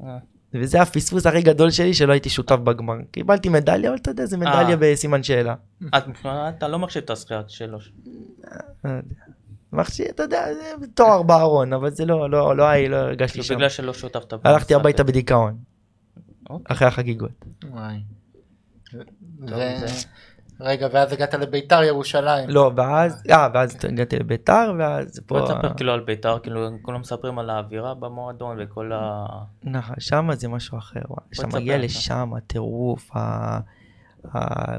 אה, 0.03 0.17
וזה 0.53 0.81
הפספוס 0.81 1.25
הכי 1.25 1.41
גדול 1.41 1.71
שלי 1.71 1.93
שלא 1.93 2.11
הייתי 2.11 2.29
שותף 2.29 2.55
בגמר. 2.55 2.93
קיבלתי 3.11 3.49
מדליה, 3.49 3.89
אבל 3.89 3.97
אתה 3.97 4.11
יודע, 4.11 4.25
זה 4.25 4.37
מדליה 4.37 4.69
אה. 4.69 4.75
בסימן 4.79 5.23
שאלה. 5.23 5.55
את- 5.97 6.03
אתה 6.25 6.67
לא 6.67 6.79
מחשיב 6.79 7.03
את 7.03 7.09
הזכייה 7.09 7.41
שלו. 7.47 7.77
לא. 8.83 8.91
מחשיב, 9.73 10.05
אתה 10.15 10.23
יודע, 10.23 10.45
זה 10.79 10.87
תואר 10.93 11.23
בארון, 11.23 11.73
אבל 11.73 11.89
זה 11.91 12.05
לא, 12.05 12.29
לא, 12.29 12.57
לא, 12.57 12.63
היה- 12.63 12.89
לא 12.89 12.95
הרגשתי 12.95 13.43
שם. 13.43 13.55
בגלל 13.55 13.69
שלא 13.69 13.93
שותפת. 13.93 14.33
הלכתי. 14.43 14.75
הביתה 14.75 15.03
בדיכאון, 15.03 15.57
אוקיי. 16.49 16.75
אחרי 16.75 16.87
החגיגות. 16.87 17.45
וואי. 17.69 17.97
רגע, 20.59 20.87
ואז 20.91 21.13
הגעת 21.13 21.33
לביתר 21.33 21.83
ירושלים. 21.83 22.49
לא, 22.49 22.71
ואז, 22.75 23.23
אה, 23.31 23.47
ואז 23.53 23.77
הגעתי 23.89 24.19
לביתר, 24.19 24.73
ואז 24.79 25.19
פה... 25.25 25.39
בוא 25.39 25.47
תספר 25.47 25.73
כאילו 25.73 25.93
על 25.93 25.99
בית"ר, 25.99 26.39
כאילו 26.39 26.69
כולם 26.81 26.99
מספרים 27.01 27.39
על 27.39 27.49
האווירה 27.49 27.93
במועדון 27.93 28.57
וכל 28.59 28.91
ה... 28.93 29.25
נכון, 29.63 29.95
שם 29.99 30.29
זה 30.33 30.47
משהו 30.47 30.77
אחר. 30.77 30.99
כשאתה 31.31 31.47
תספר 31.47 31.59
מגיע 31.59 31.75
אתה. 31.75 31.83
לשם, 31.83 32.31
הטירוף, 32.37 33.09
ה- 33.15 33.59
ה- 34.33 34.77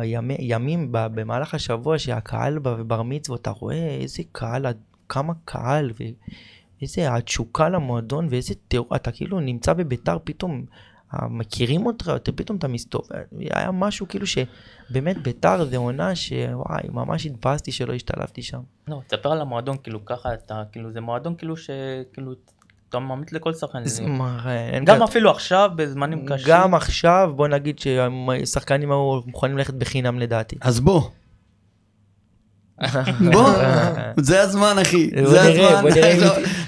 הימי- 0.00 0.36
ימים 0.40 0.92
ב- 0.92 1.06
במהלך 1.20 1.54
השבוע 1.54 1.98
שהקהל 1.98 2.58
בא 2.58 2.74
ובר 2.78 3.02
מצוות, 3.02 3.40
אתה 3.40 3.50
רואה 3.50 3.96
איזה 4.00 4.22
קהל, 4.32 4.66
כמה 5.08 5.32
קהל, 5.44 5.90
ואיזה 6.80 7.14
התשוקה 7.14 7.68
למועדון, 7.68 8.26
ואיזה 8.30 8.54
טירוף, 8.68 8.92
אתה 8.96 9.12
כאילו 9.12 9.40
נמצא 9.40 9.72
בביתר, 9.72 10.18
פתאום 10.24 10.64
מכירים 11.14 11.86
אותך, 11.86 12.12
אתה 12.16 12.32
פתאום 12.32 12.58
אתה 12.58 12.68
מסתובב, 12.68 13.22
היה 13.40 13.70
משהו 13.70 14.08
כאילו 14.08 14.26
שבאמת 14.26 15.18
ביתר 15.22 15.64
זה 15.64 15.76
עונה 15.76 16.14
שוואי, 16.14 16.82
ממש 16.92 17.26
התבאסתי 17.26 17.72
שלא 17.72 17.92
השתלבתי 17.92 18.42
שם. 18.42 18.60
לא, 18.88 19.00
תספר 19.06 19.32
על 19.32 19.40
המועדון, 19.40 19.76
כאילו 19.82 20.04
ככה 20.04 20.34
אתה, 20.34 20.62
כאילו 20.72 20.92
זה 20.92 21.00
מועדון 21.00 21.34
כאילו 21.34 21.56
שכאילו, 21.56 22.32
אתה 22.88 22.98
ממליץ 22.98 23.32
לכל 23.32 23.54
שחקן. 23.54 23.84
זה 23.84 24.06
מה, 24.06 24.56
אין 24.72 24.84
גם 24.84 25.02
אפילו 25.02 25.30
עכשיו, 25.30 25.70
בזמנים 25.76 26.26
קשים. 26.26 26.46
גם 26.48 26.74
עכשיו, 26.74 27.32
בוא 27.36 27.48
נגיד 27.48 27.78
ששחקנים 27.78 28.90
היו 28.90 29.20
מוכנים 29.26 29.58
ללכת 29.58 29.74
בחינם 29.74 30.18
לדעתי. 30.18 30.56
אז 30.60 30.80
בוא. 30.80 31.02
בוא, 33.32 33.50
זה 34.16 34.42
הזמן 34.42 34.76
אחי, 34.82 35.10
זה 35.24 35.42
הזמן. 35.42 35.90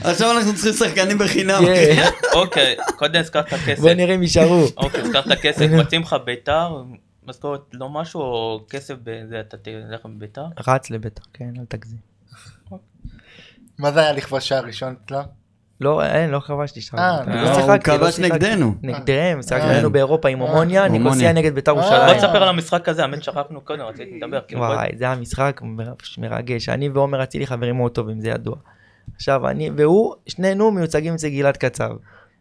עכשיו- 0.05 0.37
אנחנו 0.39 0.55
צריכים 0.55 0.73
שחקנים 0.73 1.19
בחינם. 1.19 1.63
כן. 1.67 2.09
אוקיי, 2.35 2.77
קודם 2.97 3.21
הזכרת 3.21 3.49
כסף. 3.49 3.81
בוא 3.81 3.93
נראה 3.93 4.15
אם 4.15 4.23
יישארו. 4.23 4.65
אוקיי, 4.77 5.01
הזכרת 5.01 5.39
כסף, 5.43 5.67
מציעים 5.71 6.03
לך 6.03 6.17
בית"ר, 6.25 6.83
משכורת 7.27 7.61
לא 7.73 7.89
משהו, 7.89 8.21
או 8.21 8.61
כסף 8.71 8.95
בזה, 9.05 9.41
אתה 9.41 9.57
תלך 9.57 10.07
בבית"ר? 10.07 10.45
רץ 10.69 10.91
לביתר, 10.91 11.23
כן, 11.35 11.51
אל 11.59 11.65
תגזים. 11.69 11.99
מה 13.79 13.93
זה 13.93 14.01
היה 14.01 14.13
לכבוש 14.13 14.49
שער 14.49 14.65
ראשון 14.65 14.95
אצלו? 15.05 15.19
לא, 15.81 16.03
אין, 16.05 16.31
לא 16.31 16.41
כבשתי 16.41 16.81
שם. 16.81 16.99
אה, 16.99 17.21
לא 17.27 17.35
לא, 17.43 17.51
הוא 17.61 17.73
לא 17.73 17.79
כבש 17.79 18.15
שיחקתי. 18.17 18.35
נגדנו. 18.35 18.75
נגדהם, 18.83 19.43
שיחקנו, 19.43 19.67
אה. 19.69 19.71
היינו 19.71 19.91
באירופה 19.93 20.29
עם 20.29 20.39
הומוניה, 20.39 20.83
הומוניה. 20.85 21.03
ניקוסיה 21.05 21.33
נגד 21.33 21.55
בית"ר 21.55 21.71
אה. 21.71 21.77
בוא 21.77 21.83
ירושלים. 21.83 22.17
תספר 22.19 22.43
על 22.43 22.49
המשחק 22.49 22.89
הזה, 22.89 23.03
האמת 23.03 23.23
שכחנו 23.23 23.61
קודם, 23.61 23.81
רציתי 23.81 24.21
לדבר. 24.23 24.41
כאילו, 24.49 24.61
וואי, 24.63 24.89
זה 24.99 25.05
היה 25.05 25.15
משחק 25.17 25.61
מר- 25.65 25.93
מרגש. 26.19 26.69
אני 26.69 26.89
ועומר 26.89 27.23
אצילי 27.23 27.47
חברים 27.47 27.77
מאוד 27.77 27.93
טובים, 27.93 28.21
זה 28.21 28.29
ידוע. 28.29 28.57
עכשיו, 29.17 29.49
אני 29.49 29.71
והוא, 29.77 30.15
שנינו 30.27 30.71
מיוצגים 30.71 31.15
אצל 31.15 31.29
גלעד 31.29 31.57
קצב. 31.57 31.91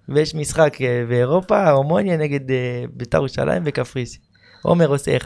ויש 0.10 0.36
משחק 0.36 0.82
אה, 0.82 1.04
באירופה, 1.10 1.70
הומוניה 1.70 2.18
נגד 2.18 2.52
אה, 2.52 2.56
בית"ר 2.94 3.18
ירושלים 3.18 3.64
וקפריסין. 3.66 4.22
עומר 4.62 4.88
עושה 4.88 5.18
1-0, 5.18 5.26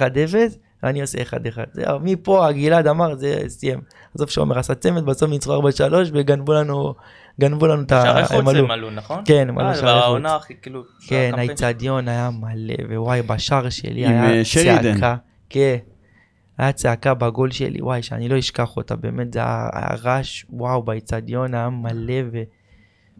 אני 0.83 1.01
עושה 1.01 1.17
1-1. 1.21 1.25
זהו, 1.73 1.99
מפה 2.01 2.47
גלעד 2.51 2.87
אמר, 2.87 3.15
זה 3.15 3.43
סיים. 3.47 3.81
עזוב 4.15 4.29
שעומר 4.29 4.59
עשה 4.59 4.75
צמד, 4.75 5.05
בסוף 5.05 5.29
ניצחו 5.29 5.61
4-3 5.61 5.63
וגנבו 6.13 6.53
לנו, 6.53 6.93
גנבו 7.39 7.67
לנו 7.67 7.81
את 7.81 7.91
ה... 7.91 8.01
שערי 8.01 8.25
חוץ 8.25 8.55
הם 8.55 8.71
עלו. 8.71 8.91
נכון? 8.91 9.23
כן, 9.25 9.49
הם 9.49 9.57
עלו 9.57 9.69
אה, 9.69 9.75
שערי 9.75 9.93
חוץ. 9.93 10.01
והעונה 10.01 10.35
הכי 10.35 10.53
כאילו... 10.61 10.83
כן, 11.07 11.31
האיצטדיון 11.37 12.07
היה 12.07 12.29
מלא, 12.29 12.75
ווואי, 12.95 13.21
בשער 13.21 13.69
שלי 13.69 14.05
היה 14.05 14.31
אה. 14.31 14.43
צעקה. 14.43 15.15
כן. 15.49 15.77
היה 16.57 16.71
צעקה 16.71 17.13
בגול 17.13 17.51
שלי, 17.51 17.81
וואי, 17.81 18.03
שאני 18.03 18.29
לא 18.29 18.39
אשכח 18.39 18.77
אותה, 18.77 18.95
באמת, 18.95 19.33
זה 19.33 19.39
היה 19.39 19.95
רעש, 20.03 20.45
וואו, 20.49 20.83
באיצטדיון 20.83 21.53
היה 21.53 21.69
מלא, 21.69 22.21
ו... 22.31 22.41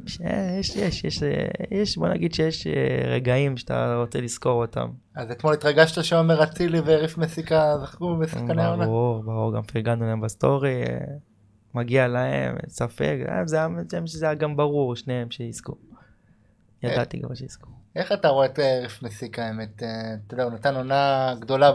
יש, 0.06 0.20
יש, 0.20 0.76
יש, 0.76 1.04
יש, 1.04 1.24
יש, 1.72 1.98
בוא 1.98 2.08
נגיד 2.08 2.34
שיש 2.34 2.68
אה, 2.68 2.74
רגעים 3.06 3.58
שאתה 3.58 3.96
רוצה 3.96 4.22
לזכור 4.22 4.62
אותם. 4.62 4.88
אז 5.16 5.32
אתמול 5.32 5.54
התרגשת 5.54 6.04
שעומר 6.04 6.44
אצילי 6.44 6.80
וריף 6.86 7.18
מסיקה 7.18 7.78
זכו 7.84 8.18
בשחקני 8.18 8.64
העונה? 8.64 8.86
ברור, 8.86 9.24
ברור, 9.24 9.56
גם 9.56 9.62
פרגנו 9.62 10.06
להם 10.06 10.22
בסטורי, 10.22 10.84
מגיע 11.74 12.08
להם, 12.08 12.56
אין 12.58 12.70
ספק, 12.70 13.18
אה, 13.30 13.48
זה 14.06 14.26
היה, 14.28 14.36
גם 14.36 14.58
ברור, 14.58 14.96
שניהם 14.96 15.32
שיזכו. 15.32 15.76
ידעתי 16.84 17.22
כבר 17.22 17.36
שיזכו. 17.36 17.68
איך 17.96 18.12
אתה 18.12 18.28
רואה 18.28 18.46
את 18.46 18.60
אה, 18.60 18.80
ריף 18.82 19.04
מסיקה 19.04 19.46
האמת? 19.46 19.84
אה, 19.84 19.88
אתה 20.28 20.34
יודע, 20.34 20.44
הוא 20.44 20.52
נתן 20.52 20.76
עונה 20.76 21.34
גדולה 21.40 21.72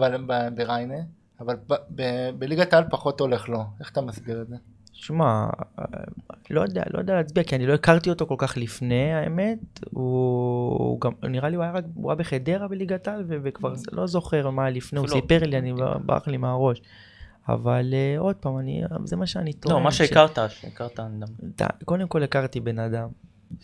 בריינה, 0.54 0.98
אבל 1.40 1.56
בליגת 2.38 2.72
העל 2.72 2.84
פחות 2.90 3.20
הולך 3.20 3.48
לו. 3.48 3.64
איך 3.80 3.90
אתה 3.90 4.00
מסביר 4.00 4.42
את 4.42 4.48
זה? 4.48 4.56
שמע, 4.92 5.46
אה, 5.78 5.84
לא 6.50 6.60
יודע, 6.60 6.82
לא 6.90 6.98
יודע 6.98 7.14
להצביע, 7.14 7.44
כי 7.44 7.56
אני 7.56 7.66
לא 7.66 7.74
הכרתי 7.74 8.10
אותו 8.10 8.26
כל 8.26 8.34
כך 8.38 8.56
לפני, 8.56 9.12
האמת. 9.12 9.58
הוא, 9.90 11.00
גם, 11.00 11.12
נראה 11.22 11.48
לי 11.48 11.56
הוא 11.56 11.62
היה 11.62 11.72
רק, 11.72 11.84
הוא 11.94 12.10
היה 12.10 12.16
בחדרה 12.16 12.68
בליגת 12.68 13.08
העל, 13.08 13.24
וכבר 13.28 13.72
לא 13.92 14.06
זוכר 14.06 14.50
מה 14.50 14.70
לפני, 14.70 14.98
הוא 14.98 15.08
סיפר 15.08 15.38
לי, 15.44 15.58
אני 15.58 15.72
ברח 16.04 16.28
לי 16.28 16.36
מהראש. 16.36 16.82
אבל 17.48 17.94
אה, 17.94 18.18
עוד 18.18 18.36
פעם, 18.36 18.58
אני, 18.58 18.82
זה 19.04 19.16
מה 19.16 19.26
שאני 19.26 19.52
טוען. 19.52 19.74
לא, 19.74 19.80
מה 19.80 19.92
ש- 19.92 19.98
שהכרת, 19.98 20.38
שהכרת 20.48 21.00
אדם. 21.00 21.66
קודם 21.84 22.08
כל 22.08 22.22
הכרתי 22.22 22.60
בן 22.60 22.78
אדם. 22.78 23.08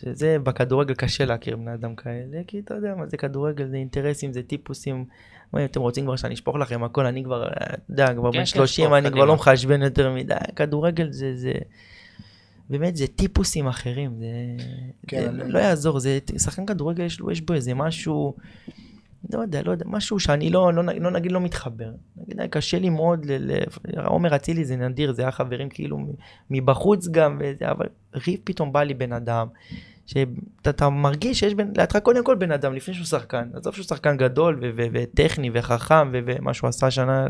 שזה 0.01 0.37
בכדורגל 0.43 0.93
קשה 0.93 1.25
להכיר 1.25 1.55
בני 1.57 1.73
אדם 1.73 1.95
כאלה, 1.95 2.41
כי 2.47 2.59
אתה 2.59 2.73
יודע 2.73 2.95
מה 2.95 3.07
זה 3.07 3.17
כדורגל, 3.17 3.67
זה 3.67 3.75
אינטרסים, 3.75 4.33
זה 4.33 4.43
טיפוסים. 4.43 5.05
מה, 5.53 5.59
אם 5.59 5.65
אתם 5.65 5.81
רוצים 5.81 6.05
כבר 6.05 6.15
שאני 6.15 6.33
אשפוך 6.33 6.55
לכם 6.55 6.83
הכל, 6.83 7.05
אני 7.05 7.23
כבר, 7.23 7.43
אה, 7.43 7.49
אתה 7.49 7.75
יודע, 7.89 8.13
כבר 8.13 8.31
כן, 8.31 8.37
בן 8.37 8.45
כן, 8.45 8.45
30, 8.45 8.85
שפוך, 8.85 8.97
אני 8.97 9.11
כבר. 9.11 9.25
לא 9.25 9.35
מחשבן 9.35 9.81
יותר 9.81 10.11
מדי, 10.13 10.33
כדורגל 10.55 11.11
זה, 11.11 11.31
זה, 11.35 11.53
באמת 12.69 12.95
זה 12.95 13.07
טיפוסים 13.07 13.67
אחרים, 13.67 14.15
זה, 14.19 14.25
כן, 15.07 15.21
זה 15.21 15.29
אני- 15.43 15.51
לא 15.51 15.59
יעזור, 15.59 15.99
זה, 15.99 16.19
שחקן 16.37 16.65
כדורגל 16.65 17.03
יש, 17.03 17.19
לו- 17.19 17.31
יש 17.31 17.41
בו 17.41 17.53
איזה 17.53 17.73
משהו, 17.73 18.33
לא 19.33 19.39
יודע, 19.39 19.61
לא 19.65 19.71
יודע, 19.71 19.85
משהו 19.87 20.19
שאני 20.19 20.49
לא, 20.49 20.73
לא, 20.73 20.83
לא 20.83 21.11
נגיד 21.11 21.31
לא 21.31 21.41
מתחבר. 21.41 21.91
נגיד, 22.17 22.41
קשה 22.49 22.79
לי 22.79 22.89
מאוד, 22.89 23.25
ל- 23.25 23.51
ל- 23.51 23.99
עומר 24.05 24.35
אצילי 24.35 24.65
זה 24.65 24.75
נדיר, 24.75 25.13
זה 25.13 25.21
היה 25.21 25.31
חברים 25.31 25.69
כאילו 25.69 25.97
מבחוץ 26.49 27.07
גם, 27.07 27.39
וזה, 27.39 27.71
אבל 27.71 27.85
ריב 28.27 28.39
פתאום 28.43 28.73
בא 28.73 28.83
לי 28.83 28.93
בן 28.93 29.13
אדם, 29.13 29.47
שאתה 30.05 30.69
אתה 30.69 30.89
מרגיש 30.89 31.39
שיש 31.39 31.53
בין, 31.53 31.71
לידך 31.77 31.97
קודם 31.97 32.23
כל 32.23 32.35
בן 32.35 32.51
אדם 32.51 32.73
לפני 32.73 32.93
שהוא 32.93 33.05
שחקן, 33.05 33.49
עזוב 33.53 33.73
שהוא 33.73 33.85
שחקן 33.85 34.17
גדול 34.17 34.59
ו- 34.61 34.69
ו- 34.75 34.87
וטכני 34.93 35.49
וחכם 35.53 36.09
ו- 36.13 36.19
ומה 36.25 36.53
שהוא 36.53 36.67
עשה 36.67 36.91
שנה, 36.91 37.25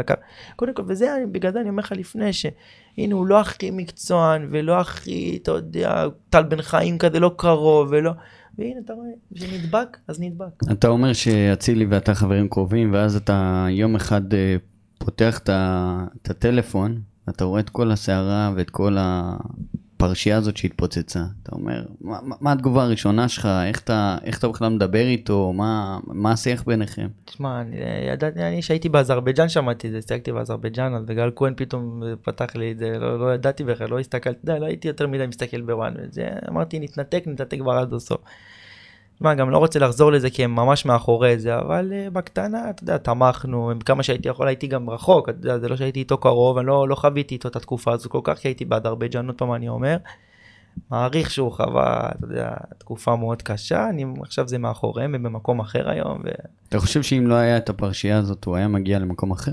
קודם 0.56 0.73
כל, 0.73 0.84
וזה 0.88 1.23
בגלל 1.32 1.51
זה 1.51 1.62
אני 1.62 1.69
אומר 1.69 1.84
לך 1.84 1.91
לפני, 1.91 2.34
שהנה 2.34 3.13
הוא 3.15 3.25
לא 3.25 3.39
הכי 3.39 3.71
מקצוען 3.71 4.47
ולא 4.51 4.79
הכי, 4.79 5.39
אתה 5.41 5.51
יודע, 5.51 6.06
טל 6.29 6.43
בן 6.43 6.62
חיים 6.62 6.97
כזה 6.97 7.19
לא 7.19 7.32
קרוב 7.38 7.88
ולא, 7.91 8.12
והנה 8.57 8.79
אתה 8.85 8.93
רואה, 8.93 9.07
כשנדבק 9.35 9.97
אז 10.07 10.19
נדבק. 10.19 10.63
אתה 10.71 10.87
אומר 10.87 11.13
שאצילי 11.13 11.85
ואתה 11.85 12.15
חברים 12.15 12.49
קרובים, 12.49 12.93
ואז 12.93 13.15
אתה 13.15 13.67
יום 13.69 13.95
אחד 13.95 14.33
אה, 14.33 14.55
פותח 14.97 15.39
את 15.39 15.49
ה- 15.49 16.05
הטלפון, 16.25 17.01
ואתה 17.27 17.43
רואה 17.43 17.59
את 17.59 17.69
כל 17.69 17.91
הסערה 17.91 18.53
ואת 18.55 18.69
כל 18.69 18.97
הפרשייה 20.03 20.37
הזאת 20.37 20.57
שהתפוצצה. 20.57 21.19
אתה 21.43 21.51
אומר, 21.55 21.83
מה, 22.01 22.19
מה- 22.41 22.51
התגובה 22.51 22.83
הראשונה 22.83 23.29
שלך? 23.29 23.45
איך 23.65 23.79
אתה, 23.79 24.17
איך 24.23 24.39
אתה 24.39 24.47
בכלל 24.47 24.69
מדבר 24.69 25.05
איתו? 25.05 25.53
מה, 25.53 25.99
מה 26.07 26.31
השיח 26.31 26.63
ביניכם? 26.63 27.07
תשמע, 27.25 27.61
אני 27.61 27.75
ידעתי, 28.13 28.39
אני 28.39 28.61
שהייתי 28.61 28.89
באזרבייג'אן 28.89 29.49
שמעתי 29.49 29.87
את 29.87 29.91
זה, 29.91 29.97
הצגתי 29.97 30.31
באזרבייג'אן, 30.31 30.93
אז 30.95 31.03
וגל 31.07 31.31
כהן 31.35 31.53
פתאום 31.57 32.03
פתח 32.21 32.55
לי 32.55 32.71
את 32.71 32.77
זה, 32.77 32.99
לא, 32.99 33.19
לא 33.19 33.33
ידעתי 33.33 33.63
בכלל, 33.63 33.89
לא 33.89 33.99
הסתכלתי, 33.99 34.39
די, 34.43 34.59
לא 34.59 34.65
הייתי 34.65 34.87
יותר 34.87 35.07
מדי 35.07 35.27
מסתכל 35.27 35.61
ב 35.62 35.68
one, 35.68 35.93
אמרתי 36.49 36.79
נתנתק, 36.79 37.23
נתנתק 37.27 37.57
כבר 37.59 37.71
עד 37.71 37.93
הסוף. 37.93 38.21
תשמע, 39.23 39.33
גם 39.33 39.49
לא 39.49 39.57
רוצה 39.57 39.79
לחזור 39.79 40.12
לזה 40.12 40.29
כי 40.29 40.43
הם 40.43 40.55
ממש 40.55 40.86
מאחורי 40.86 41.39
זה, 41.39 41.59
אבל 41.59 41.91
uh, 41.91 42.09
בקטנה, 42.09 42.69
אתה 42.69 42.83
יודע, 42.83 42.97
תמכנו, 42.97 43.71
עם 43.71 43.79
כמה 43.79 44.03
שהייתי 44.03 44.29
יכול, 44.29 44.47
הייתי 44.47 44.67
גם 44.67 44.89
רחוק, 44.89 45.29
אתה 45.29 45.38
יודע, 45.38 45.59
זה 45.59 45.69
לא 45.69 45.75
שהייתי 45.75 45.99
איתו 45.99 46.17
קרוב, 46.17 46.57
אני 46.57 46.67
לא, 46.67 46.88
לא 46.88 46.95
חוויתי 46.95 47.36
איתו 47.36 47.47
את 47.47 47.55
התקופה 47.55 47.93
הזו 47.93 48.09
כל 48.09 48.19
כך, 48.23 48.38
כי 48.38 48.47
הייתי 48.47 48.65
באזרבייג'אן, 48.65 49.27
עוד 49.27 49.38
פעם 49.38 49.53
אני 49.53 49.69
אומר. 49.69 49.97
מעריך 50.91 51.31
שהוא 51.31 51.51
חווה, 51.51 52.09
אתה 52.17 52.25
יודע, 52.25 52.51
תקופה 52.77 53.15
מאוד 53.15 53.41
קשה, 53.41 53.89
אני, 53.89 54.05
עכשיו 54.21 54.47
זה 54.47 54.57
מאחוריהם, 54.57 55.15
הם 55.15 55.23
במקום 55.23 55.59
אחר 55.59 55.89
היום, 55.89 56.21
ו... 56.25 56.29
אתה 56.69 56.79
חושב 56.79 57.03
שאם 57.03 57.27
לא 57.27 57.36
היה 57.36 57.57
את 57.57 57.69
הפרשייה 57.69 58.17
הזאת, 58.17 58.45
הוא 58.45 58.55
היה 58.55 58.67
מגיע 58.67 58.99
למקום 58.99 59.31
אחר? 59.31 59.51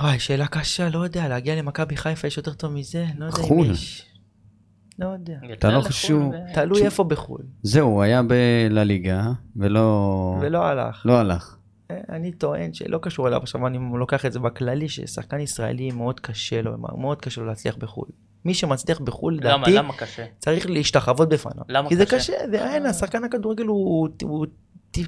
וואי, 0.00 0.18
שאלה 0.18 0.46
קשה, 0.46 0.88
לא 0.88 0.98
יודע, 0.98 1.28
להגיע 1.28 1.56
למכבי 1.56 1.96
חיפה 1.96 2.26
יש 2.26 2.36
יותר 2.36 2.52
טוב 2.52 2.72
מזה? 2.72 3.06
לא 3.18 3.24
יודע 3.24 3.38
אם 3.38 3.42
חו"ל. 3.42 3.70
יש. 3.70 4.07
לא 4.98 5.06
יודע. 5.06 5.38
אתה 5.52 5.68
לא 5.68 5.78
לחו"ל 5.78 5.88
חשוב- 5.90 6.32
תלוי 6.54 6.84
איפה 6.84 7.04
בחו"ל. 7.04 7.40
זהו, 7.62 7.88
הוא 7.88 8.02
היה 8.02 8.22
בלליגה, 8.22 9.22
ולא... 9.56 10.38
ולא 10.40 10.64
הלך. 10.66 11.02
לא 11.06 11.18
הלך. 11.18 11.56
אה, 11.90 11.96
אני 12.08 12.32
טוען 12.32 12.72
שלא 12.74 12.98
קשור 13.02 13.28
אליו, 13.28 13.40
עכשיו 13.42 13.66
אני 13.66 13.78
לוקח 13.98 14.26
את 14.26 14.32
זה 14.32 14.38
בכללי, 14.38 14.88
ששחקן 14.88 15.40
ישראלי 15.40 15.90
מאוד 15.90 16.20
קשה 16.20 16.62
לו, 16.62 16.78
מאוד 16.78 17.20
קשה 17.20 17.40
לו 17.40 17.46
להצליח 17.46 17.76
בחו"ל. 17.76 18.08
מי 18.44 18.54
שמצליח 18.54 19.00
בחו"ל, 19.00 19.38
למה, 19.42 19.56
לדעתי, 19.56 19.72
למה 19.72 19.92
קשה? 19.96 20.24
צריך 20.38 20.70
להשתחוות 20.70 21.28
בפניו. 21.28 21.64
למה 21.68 21.88
כי 21.88 21.96
זה 21.96 22.06
קשה? 22.06 22.16
קשה, 22.16 22.32
זה 22.50 22.70
אין, 22.74 22.86
השחקן 22.86 23.24
הכדורגל 23.24 23.64
הוא 23.64 24.08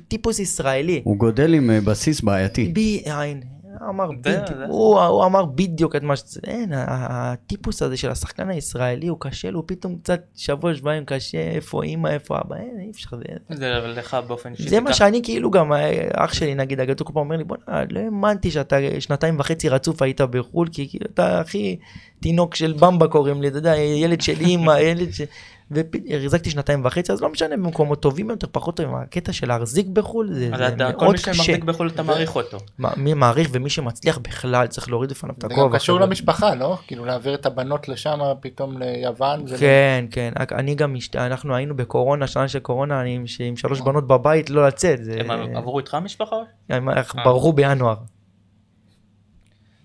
טיפוס 0.08 0.38
ישראלי. 0.38 1.00
הוא 1.04 1.16
גודל 1.16 1.54
עם 1.54 1.70
אה, 1.70 1.80
בסיס 1.80 2.20
בעייתי. 2.20 2.68
בי, 2.68 3.02
אין, 3.04 3.42
אמר 3.88 4.10
בדיוק, 4.12 4.58
הוא, 4.68 5.00
הוא 5.00 5.24
אמר 5.24 5.44
בדיוק 5.44 5.96
את 5.96 6.02
מה 6.02 6.16
שזה, 6.16 6.40
אין, 6.44 6.72
הטיפוס 6.74 7.82
הזה 7.82 7.96
של 7.96 8.10
השחקן 8.10 8.50
הישראלי 8.50 9.06
הוא 9.06 9.16
קשה 9.20 9.50
לו, 9.50 9.66
פתאום 9.66 9.96
קצת 10.02 10.20
שבוע 10.36 10.74
שבועיים 10.74 11.04
קשה, 11.04 11.38
איפה 11.38 11.82
אימא, 11.82 12.08
איפה 12.08 12.38
אבא, 12.40 12.56
אין, 12.56 12.80
אי 12.80 12.90
אפשר, 12.90 13.16
זה, 13.48 13.56
זה 13.56 13.70
לך 13.70 14.16
באופן 14.26 14.52
אישי. 14.52 14.68
זה 14.68 14.80
מה. 14.80 14.92
שאני 14.92 15.22
כאילו 15.22 15.50
גם, 15.50 15.72
אה, 15.72 16.08
אח 16.12 16.32
שלי 16.32 16.54
נגיד 16.54 16.80
הגדול 16.80 17.06
כל 17.06 17.12
פעם 17.12 17.22
אומר 17.22 17.36
לי, 17.36 17.44
בוא'נה, 17.44 17.84
לא 17.90 18.00
האמנתי 18.00 18.50
שאתה 18.50 18.76
שנתיים 19.00 19.40
וחצי 19.40 19.68
רצוף 19.68 20.02
היית 20.02 20.20
בחו"ל, 20.20 20.68
כי 20.72 20.98
אתה 21.04 21.40
הכי 21.40 21.78
תינוק 22.20 22.54
של 22.54 22.72
במבה 22.72 23.08
קוראים 23.08 23.42
לי, 23.42 23.48
אתה 23.48 23.58
יודע, 23.58 23.76
ילד 23.76 24.20
של 24.20 24.40
אימא, 24.40 24.80
ילד 24.80 25.10
ש... 25.12 25.20
והחזקתי 25.70 26.50
שנתיים 26.50 26.84
וחצי, 26.84 27.12
אז 27.12 27.22
לא 27.22 27.28
משנה, 27.28 27.56
במקומות 27.56 28.02
טובים 28.02 28.30
יותר, 28.30 28.46
פחות 28.52 28.76
טובים, 28.76 28.94
הקטע 28.94 29.32
של 29.32 29.48
להחזיק 29.48 29.86
בחו"ל 29.86 30.28
זה, 30.32 30.50
זה 30.56 30.68
אתה, 30.68 30.92
כל 30.92 31.04
מאוד 31.04 31.12
מי 31.16 31.18
קשה. 31.18 31.34
שמחזיק 31.34 31.64
בחו"ל 31.64 31.88
אתה 31.88 32.02
מעריך 32.02 32.36
אותו. 32.36 32.58
מה- 32.78 32.92
מי 32.96 33.14
מעריך 33.14 33.48
ומי 33.52 33.70
שמצליח 33.70 34.18
בכלל 34.18 34.66
צריך 34.66 34.88
להוריד 34.88 35.10
בפניו 35.10 35.34
את 35.34 35.40
זה 35.40 35.46
הכובע. 35.46 35.66
גם 35.68 35.74
קשור. 35.74 36.00
למשפחה, 36.00 36.54
לא? 36.54 36.76
כאילו 36.86 37.04
להעביר 37.04 37.34
את 37.34 37.46
הבנות 37.46 37.88
לשם 37.88 38.18
פתאום 38.40 38.78
ליוון. 38.78 39.44
כן, 39.58 40.04
כן, 40.10 40.32
אני 40.52 40.74
גם. 40.74 40.94
אנחנו 41.14 41.54
היינו 41.54 41.76
בקורונה, 41.76 42.26
שנה 42.26 42.48
של 42.48 42.58
קורונה, 42.58 43.00
אני 43.00 43.14
עם, 43.14 43.24
עם 43.40 43.56
שלוש 43.56 43.80
בנות 43.80 44.06
בבית, 44.06 44.50
לא 44.50 44.66
לצאת, 44.66 45.04
זה... 45.04 45.18
הם 45.20 45.56
עברו 45.56 45.78
איתך 45.78 45.94
משפחה? 45.94 46.36
הם 46.68 46.88
ברחו 47.24 47.52
בינואר. 47.52 47.94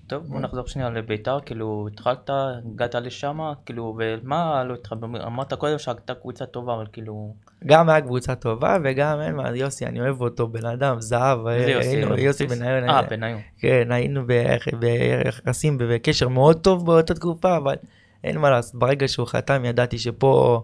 טוב, 0.07 0.23
בוא 0.27 0.39
נחזור 0.39 0.67
שנייה 0.67 0.89
לביתר, 0.89 1.37
כאילו 1.45 1.87
התחלת, 1.93 2.29
הגעת 2.73 2.95
לשם, 2.95 3.39
כאילו, 3.65 3.97
ומה 3.99 4.63
לא 4.63 4.73
התחבר, 4.73 5.27
אמרת 5.27 5.53
קודם 5.53 5.77
שהייתה 5.79 6.13
קבוצה 6.13 6.45
טובה, 6.45 6.73
אבל 6.75 6.85
כאילו, 6.93 7.33
גם 7.65 7.89
היה 7.89 8.01
קבוצה 8.01 8.35
טובה 8.35 8.77
וגם 8.83 9.21
אין 9.21 9.35
מה, 9.35 9.49
יוסי, 9.55 9.85
אני 9.85 10.01
אוהב 10.01 10.21
אותו, 10.21 10.47
בן 10.47 10.65
אדם, 10.65 11.01
זהב, 11.01 11.39
זה 11.43 11.71
יוסי, 11.71 11.87
היינו- 11.89 12.17
יוסי 12.17 12.45
בסיס. 12.45 12.59
בניון, 12.59 12.89
אה, 12.89 13.01
בניון. 13.01 13.39
כן, 13.59 13.87
היינו 13.91 14.25
ביח- 14.27 14.67
ביחסים, 14.79 15.77
בקשר 15.79 16.27
מאוד 16.29 16.57
טוב 16.59 16.85
באותה 16.85 17.13
תקופה, 17.13 17.57
אבל 17.57 17.75
אין 18.23 18.37
מה 18.37 18.49
לעשות, 18.49 18.75
ברגע 18.75 19.07
שהוא 19.07 19.27
חתם 19.27 19.65
ידעתי 19.65 19.97
שפה 19.97 20.63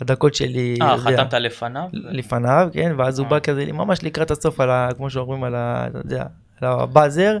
הדקות 0.00 0.34
שלי, 0.34 0.78
אה, 0.82 0.98
חתמת 0.98 1.34
לפניו? 1.34 1.88
לפניו, 1.92 2.68
כן, 2.72 2.92
ואז 2.98 3.18
הוא 3.18 3.24
אה. 3.24 3.30
בא 3.30 3.38
כזה 3.40 3.72
ממש 3.72 4.04
לקראת 4.04 4.30
הסוף, 4.30 4.60
כמו 4.96 5.10
שאומרים, 5.10 5.44
על 5.44 5.54
הבאזר, 6.62 7.36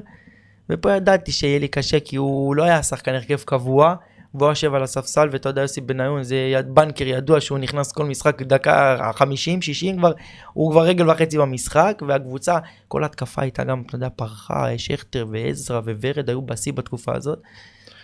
ופה 0.70 0.92
ידעתי 0.92 1.32
שיהיה 1.32 1.58
לי 1.58 1.68
קשה, 1.68 2.00
כי 2.00 2.16
הוא 2.16 2.56
לא 2.56 2.62
היה 2.62 2.82
שחקן 2.82 3.14
הרכב 3.14 3.38
קבוע, 3.44 3.94
והוא 4.34 4.48
יושב 4.48 4.74
על 4.74 4.82
הספסל, 4.82 5.28
ואתה 5.32 5.48
יודע, 5.48 5.62
יוסי 5.62 5.80
בניון 5.80 6.22
זה 6.22 6.36
יד- 6.36 6.74
בנקר 6.74 7.06
ידוע 7.06 7.40
שהוא 7.40 7.58
נכנס 7.58 7.92
כל 7.92 8.04
משחק 8.04 8.42
דקה 8.42 8.96
50, 9.14 9.62
60 9.62 9.98
כבר, 9.98 10.12
הוא 10.52 10.70
כבר 10.72 10.82
רגל 10.82 11.10
וחצי 11.10 11.38
במשחק, 11.38 12.02
והקבוצה, 12.08 12.58
כל 12.88 13.04
התקפה 13.04 13.42
הייתה 13.42 13.64
גם, 13.64 13.82
אתה 13.86 13.94
יודע, 13.96 14.08
פרחה, 14.16 14.66
שכטר 14.78 15.26
ועזרא 15.30 15.80
וורד 15.80 16.28
היו 16.28 16.42
בשיא 16.42 16.72
בתקופה 16.72 17.14
הזאת. 17.16 17.38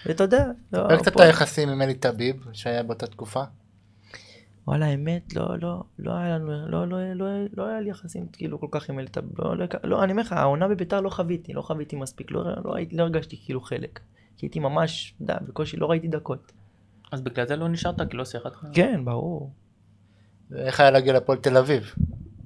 ואתה 0.07 0.25
יודע, 0.25 0.44
לא, 0.72 0.96
קצת 0.96 1.20
היחסים 1.20 1.68
עם 1.68 1.83
אלי 1.83 1.94
טביב 1.94 2.37
שהיה 2.53 2.83
באותה 2.83 3.07
תקופה. 3.07 3.42
וואלה, 4.66 4.87
האמת, 4.87 5.37
לא, 5.37 5.59
לא, 5.62 5.83
לא 5.98 6.12
היה 6.12 6.38
לנו, 6.38 6.68
לא, 6.68 6.88
לא, 6.88 6.98
לא, 7.14 7.27
לא 7.57 7.66
היה 7.66 7.81
לי 7.81 7.90
יחסים 7.90 8.27
כאילו 8.33 8.61
כל 8.61 8.66
כך 8.70 8.90
עם 8.90 8.98
אלטה, 8.98 9.20
לא, 9.38 9.57
לא, 9.57 9.66
לא, 9.85 10.05
אני 10.05 10.12
אומר 10.12 10.22
לך, 10.22 10.33
העונה 10.33 10.68
בביתר 10.68 11.01
לא 11.01 11.11
חוויתי, 11.11 11.53
לא 11.53 11.62
חוויתי 11.62 11.96
מספיק, 11.96 12.31
לא, 12.31 12.44
לא, 12.64 12.77
הייתי, 12.77 12.96
לא 12.96 13.03
הרגשתי 13.03 13.37
כאילו 13.44 13.61
חלק. 13.61 14.01
כי 14.37 14.46
הייתי 14.46 14.61
ממש, 14.61 15.14
אתה 15.16 15.33
יודע, 15.33 15.37
בקושי 15.48 15.77
לא 15.77 15.90
ראיתי 15.90 16.09
דקות. 16.09 16.53
אז 17.12 17.20
בגלל 17.20 17.46
זה 17.46 17.57
לא 17.57 17.68
נשארת, 17.68 18.11
כי 18.11 18.16
לא 18.16 18.25
שיחקת. 18.25 18.57
כן, 18.72 19.05
ברור. 19.05 19.53
איך 20.57 20.81
היה 20.81 20.90
להגיע 20.90 21.12
לפועל 21.12 21.38
תל 21.38 21.57
אביב? 21.57 21.94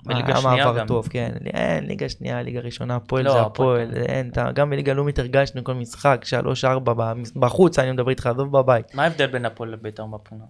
בליגה 0.05 0.27
היה 0.27 0.37
שנייה 0.37 0.73
גם. 0.73 0.87
טוב, 0.87 1.09
כן. 1.09 1.33
אין, 1.47 1.87
ליגה 1.87 2.09
שנייה, 2.09 2.43
ליגה 2.43 2.61
ראשונה, 2.61 2.97
הפועל 2.97 3.25
לא, 3.25 3.33
זה 3.33 3.41
הפועל, 3.41 3.95
אין, 3.95 4.29
אתה, 4.29 4.53
גם 4.53 4.71
בליגה 4.71 4.93
לאומית 4.93 5.19
הרגשנו 5.19 5.65
כל 5.65 5.75
משחק, 5.75 6.21
שלוש, 6.25 6.65
ארבע, 6.65 6.93
במ- 6.95 7.41
בחוץ, 7.41 7.79
אני 7.79 7.93
מדבר 7.93 8.11
איתך, 8.11 8.27
עזוב 8.27 8.59
בבית. 8.59 8.95
מה 8.95 9.03
ההבדל 9.05 9.27
בין 9.27 9.45
הפועל 9.45 9.71
לבית"ר 9.71 10.07
מבחינה? 10.07 10.45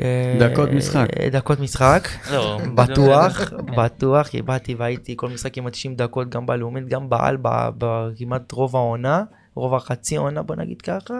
אה, 0.00 0.48
דקות 0.48 0.70
משחק. 0.70 1.06
דקות 1.32 1.60
משחק. 1.60 2.08
לא, 2.32 2.58
בטוח. 2.74 3.52
בטוח, 3.76 4.26
כי 4.28 4.42
באתי 4.42 4.74
והייתי 4.74 5.14
כל 5.16 5.28
משחק 5.28 5.58
עם 5.58 5.70
90 5.70 5.94
דקות, 5.96 6.28
גם 6.28 6.46
בלאומית, 6.46 6.88
גם 6.88 7.08
בעל, 7.08 7.36
ב- 7.42 7.68
בכמעט 7.78 8.52
רוב 8.52 8.76
העונה, 8.76 9.24
רוב 9.54 9.74
החצי 9.74 10.16
עונה, 10.16 10.42
בוא 10.42 10.56
נגיד 10.56 10.82
ככה. 10.82 11.14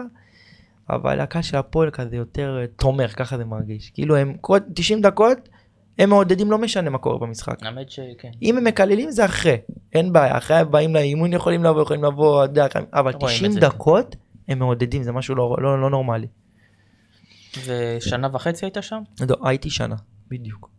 אבל 0.89 1.19
הקהל 1.19 1.41
של 1.41 1.57
הפועל 1.57 1.89
כזה 1.89 2.15
יותר 2.15 2.57
אה, 2.61 2.67
תומך, 2.67 3.13
ככה 3.19 3.37
זה 3.37 3.45
מרגיש. 3.45 3.89
כאילו 3.89 4.15
הם 4.15 4.33
כל 4.41 4.57
90 4.73 5.01
דקות, 5.01 5.37
הם 5.99 6.09
מעודדים, 6.09 6.51
לא 6.51 6.57
משנה 6.57 6.89
מה 6.89 6.97
קורה 6.97 7.17
במשחק. 7.17 7.63
האמת 7.63 7.91
שכן. 7.91 8.29
אם 8.41 8.57
הם 8.57 8.63
מקללים 8.63 9.11
זה 9.11 9.25
אחרי, 9.25 9.57
אין 9.93 10.13
בעיה, 10.13 10.37
אחרי 10.37 10.57
הבאים 10.57 10.93
לאימון 10.95 11.33
יכולים 11.33 11.63
לבוא, 11.63 11.81
יכולים 11.81 12.03
לבוא, 12.03 12.45
אבל 12.93 13.11
רואים 13.13 13.35
90 13.35 13.45
את 13.45 13.53
זה. 13.53 13.59
דקות 13.59 14.15
הם 14.47 14.59
מעודדים, 14.59 15.03
זה 15.03 15.11
משהו 15.11 15.35
לא, 15.35 15.55
לא, 15.59 15.81
לא 15.81 15.89
נורמלי. 15.89 16.27
ושנה 17.65 18.27
וחצי 18.33 18.65
היית 18.65 18.77
שם? 18.81 19.01
לא, 19.29 19.35
הייתי 19.43 19.69
שנה, 19.69 19.95
בדיוק. 20.29 20.69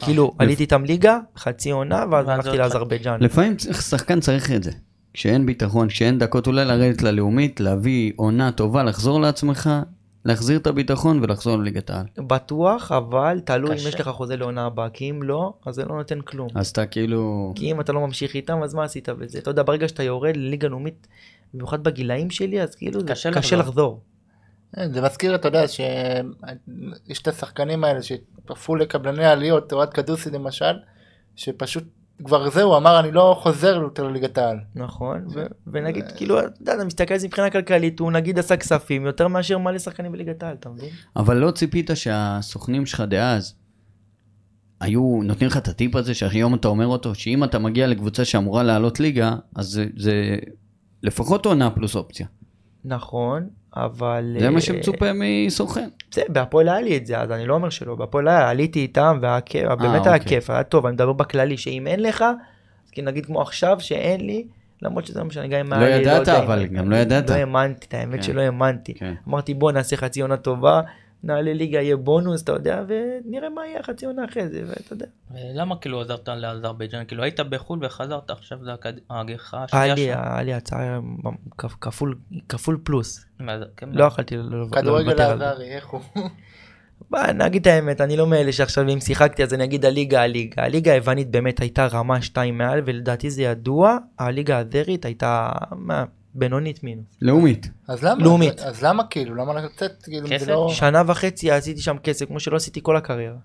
אה, 0.00 0.04
כאילו, 0.06 0.34
עליתי 0.38 0.62
איתם 0.62 0.84
ליגה, 0.84 1.18
חצי 1.36 1.70
עונה, 1.70 2.04
ואז 2.10 2.28
הלכתי 2.28 2.58
לאזרבייג'אן. 2.58 3.22
לפעמים 3.22 3.56
צריך- 3.56 3.82
שחקן 3.82 4.20
צריך 4.20 4.50
את 4.52 4.62
זה. 4.62 4.70
כשאין 5.12 5.46
ביטחון, 5.46 5.88
כשאין 5.88 6.18
דקות, 6.18 6.46
אולי 6.46 6.64
לרדת 6.64 7.02
ללאומית, 7.02 7.60
להביא 7.60 8.12
עונה 8.16 8.52
טובה, 8.52 8.82
לחזור 8.82 9.20
לעצמך, 9.20 9.70
להחזיר 10.24 10.58
את 10.58 10.66
הביטחון 10.66 11.22
ולחזור 11.22 11.56
לליגת 11.56 11.90
העל. 11.90 12.06
בטוח, 12.18 12.92
אבל 12.92 13.40
תלוי 13.44 13.70
אם. 13.70 13.76
יש 13.76 13.94
לך 14.00 14.08
חוזה 14.08 14.36
לעונה 14.36 14.66
הבאה, 14.66 14.88
כי 14.90 15.10
אם 15.10 15.22
לא, 15.22 15.54
אז 15.66 15.74
זה 15.74 15.84
לא 15.84 15.96
נותן 15.96 16.20
כלום. 16.20 16.48
אז 16.54 16.68
אתה 16.68 16.86
כאילו... 16.86 17.52
כי 17.56 17.72
אם 17.72 17.80
אתה 17.80 17.92
לא 17.92 18.00
ממשיך 18.00 18.34
איתם, 18.34 18.62
אז 18.62 18.74
מה 18.74 18.84
עשית 18.84 19.08
בזה? 19.08 19.38
אתה 19.38 19.50
יודע, 19.50 19.62
ברגע 19.62 19.88
שאתה 19.88 20.02
יורד 20.02 20.36
לליגה 20.36 20.68
לאומית, 20.68 21.06
במיוחד 21.54 21.84
בגילאים 21.84 22.30
שלי, 22.30 22.62
אז 22.62 22.74
כאילו 22.74 23.00
זה 23.00 23.06
קשה 23.32 23.56
לחזור. 23.56 24.00
כן, 24.74 24.92
זה 24.92 25.02
מזכיר, 25.02 25.34
אתה 25.34 25.48
יודע, 25.48 25.68
שיש 25.68 27.22
את 27.22 27.28
השחקנים 27.28 27.84
האלה 27.84 28.02
שהפכו 28.02 28.76
לקבלני 28.76 29.24
עליות, 29.24 29.72
אוהד 29.72 29.90
קדוסי 29.90 30.30
למשל, 30.30 30.74
שפשוט 31.36 31.84
כבר 32.24 32.50
זהו, 32.50 32.76
אמר 32.76 33.00
אני 33.00 33.12
לא 33.12 33.38
חוזר 33.42 33.74
יותר 33.82 34.08
לליגת 34.08 34.38
העל. 34.38 34.56
נכון, 34.74 35.26
ו- 35.34 35.46
ונגיד, 35.66 36.04
כאילו, 36.16 36.40
אתה 36.40 36.48
יודע, 36.60 36.74
אתה 36.74 36.84
מסתכל 36.84 37.14
על 37.14 37.20
זה 37.20 37.26
מבחינה 37.26 37.50
כלכלית, 37.50 38.00
הוא 38.00 38.12
נגיד 38.12 38.38
עשה 38.38 38.56
כספים 38.56 39.06
יותר 39.06 39.28
מאשר 39.28 39.58
מלא 39.58 39.78
שחקנים 39.78 40.12
בליגת 40.12 40.42
העל, 40.42 40.56
אתה 40.60 40.68
מבין? 40.68 40.90
אבל 41.16 41.36
לא 41.36 41.50
ציפית 41.50 41.90
שהסוכנים 41.94 42.86
שלך 42.86 43.00
דאז 43.00 43.54
היו 44.80 45.20
נותנים 45.22 45.50
לך 45.50 45.56
את 45.56 45.68
הטיפ 45.68 45.96
הזה 45.96 46.14
שהיום 46.14 46.54
אתה 46.54 46.68
אומר 46.68 46.86
אותו, 46.86 47.14
שאם 47.14 47.44
אתה 47.44 47.58
מגיע 47.58 47.86
לקבוצה 47.86 48.24
שאמורה 48.24 48.62
לעלות 48.62 49.00
ליגה, 49.00 49.36
אז 49.56 49.66
זה, 49.66 49.86
זה 49.96 50.36
לפחות 51.02 51.46
עונה 51.46 51.70
פלוס 51.70 51.96
אופציה. 51.96 52.26
נכון, 52.84 53.48
אבל... 53.76 54.36
זה 54.38 54.50
מה 54.50 54.56
אה, 54.56 54.60
שמצופה 54.60 55.06
מסוכן. 55.14 55.88
בסדר, 56.10 56.24
בהפועל 56.28 56.68
היה 56.68 56.80
לי 56.80 56.96
את 56.96 57.06
זה, 57.06 57.18
אז 57.18 57.30
אני 57.30 57.46
לא 57.46 57.54
אומר 57.54 57.70
שלא, 57.70 57.94
בהפועל 57.94 58.28
היה, 58.28 58.50
עליתי 58.50 58.80
איתם, 58.80 59.18
והיה 59.22 59.40
כיף, 59.40 59.68
באמת 59.68 60.06
היה 60.06 60.14
אוקיי. 60.14 60.28
כיף, 60.28 60.50
היה 60.50 60.62
טוב, 60.62 60.86
אני 60.86 60.94
מדבר 60.94 61.12
בכללי, 61.12 61.56
שאם 61.56 61.86
אין 61.86 62.02
לך, 62.02 62.22
אז 62.22 62.90
כאילו 62.90 63.06
נגיד 63.06 63.26
כמו 63.26 63.42
עכשיו, 63.42 63.76
שאין 63.80 64.20
לי, 64.20 64.44
למרות 64.82 65.06
שזה 65.06 65.18
לא 65.18 65.24
משנה, 65.24 65.46
גם 65.46 65.58
אם 65.60 65.72
לא 65.72 65.76
היה 65.76 65.96
לי, 65.96 66.02
ידעת, 66.02 66.28
יודע, 66.28 66.38
אבל 66.38 66.66
גם 66.66 66.90
לא 66.90 66.96
ידעת. 66.96 67.30
לא 67.30 67.34
האמנתי, 67.34 67.96
האמת 67.96 68.16
כן. 68.16 68.22
שלא 68.22 68.40
האמנתי. 68.40 68.94
כן. 68.94 69.14
אמרתי 69.28 69.54
בוא 69.54 69.72
נעשה 69.72 69.96
חצי 69.96 70.20
עונה 70.20 70.36
טובה, 70.36 70.80
נעלה 71.22 71.52
ליגה, 71.52 71.80
יהיה 71.80 71.96
בונוס, 71.96 72.42
אתה 72.42 72.52
יודע, 72.52 72.84
ונראה 72.88 73.48
מה 73.50 73.66
יהיה 73.66 73.82
חצי 73.82 74.06
עונה 74.06 74.24
אחרי 74.24 74.48
זה, 74.48 74.62
ואתה 74.66 74.92
יודע. 74.92 75.06
למה 75.54 75.76
כאילו 75.76 76.00
עזרת 76.00 76.28
לאזרבייג'אן? 76.28 77.04
כאילו 77.08 77.22
היית 77.22 77.40
בחו"ל 77.40 77.84
וחזרת, 77.84 78.30
עכשיו 78.30 78.58
זה 78.64 78.70
היה 78.70 78.76
השנייה 79.64 79.96
שלך. 79.96 80.26
היה 80.26 80.42
לי 80.42 80.54
הצעה 80.54 80.98
כפ- 81.62 81.76
כפול, 81.80 82.18
כפול 82.48 82.80
פלוס, 82.84 83.26
כן, 83.76 83.88
לא 83.92 84.04
יכולתי 84.04 84.36
כדורגל 84.72 85.08
לוותר 85.10 85.30
על 85.30 85.38
זה. 85.38 85.48
העזרי, 85.48 85.72
איך 85.74 85.86
הוא? 85.86 86.00
בוא, 87.10 87.20
נגיד 87.26 87.60
את 87.60 87.66
האמת, 87.66 88.00
אני 88.00 88.16
לא 88.16 88.26
מאלה 88.26 88.52
שעכשיו 88.52 88.88
אם 88.88 89.00
שיחקתי 89.00 89.42
אז 89.42 89.54
אני 89.54 89.64
אגיד 89.64 89.84
הליגה, 89.84 90.22
הליגה. 90.22 90.62
הליגה 90.64 90.92
היוונית 90.92 91.30
באמת 91.30 91.60
הייתה 91.60 91.86
רמה 91.86 92.22
2 92.22 92.58
מעל, 92.58 92.82
ולדעתי 92.86 93.30
זה 93.30 93.42
ידוע, 93.42 93.96
הליגה 94.18 94.58
הזרית 94.58 95.04
הייתה, 95.04 95.48
מה, 95.72 96.04
בינונית 96.36 96.84
מינוס. 96.84 97.06
לאומית. 97.22 97.70
אז 97.88 98.04
למה? 98.04 98.24
לאומית. 98.24 98.60
אז 98.60 98.82
למה 98.82 99.04
כאילו? 99.04 99.34
למה 99.34 99.54
לצאת? 99.54 100.02
כאילו 100.02 100.28
כסף? 100.30 100.48
לא... 100.48 100.68
שנה 100.72 101.02
וחצי 101.06 101.50
עשיתי 101.50 101.80
שם 101.80 101.96
כסף, 101.98 102.26
כמו 102.26 102.40
שלא 102.40 102.56
עשיתי 102.56 102.80
כל 102.82 102.96
הקריירה. 102.96 103.36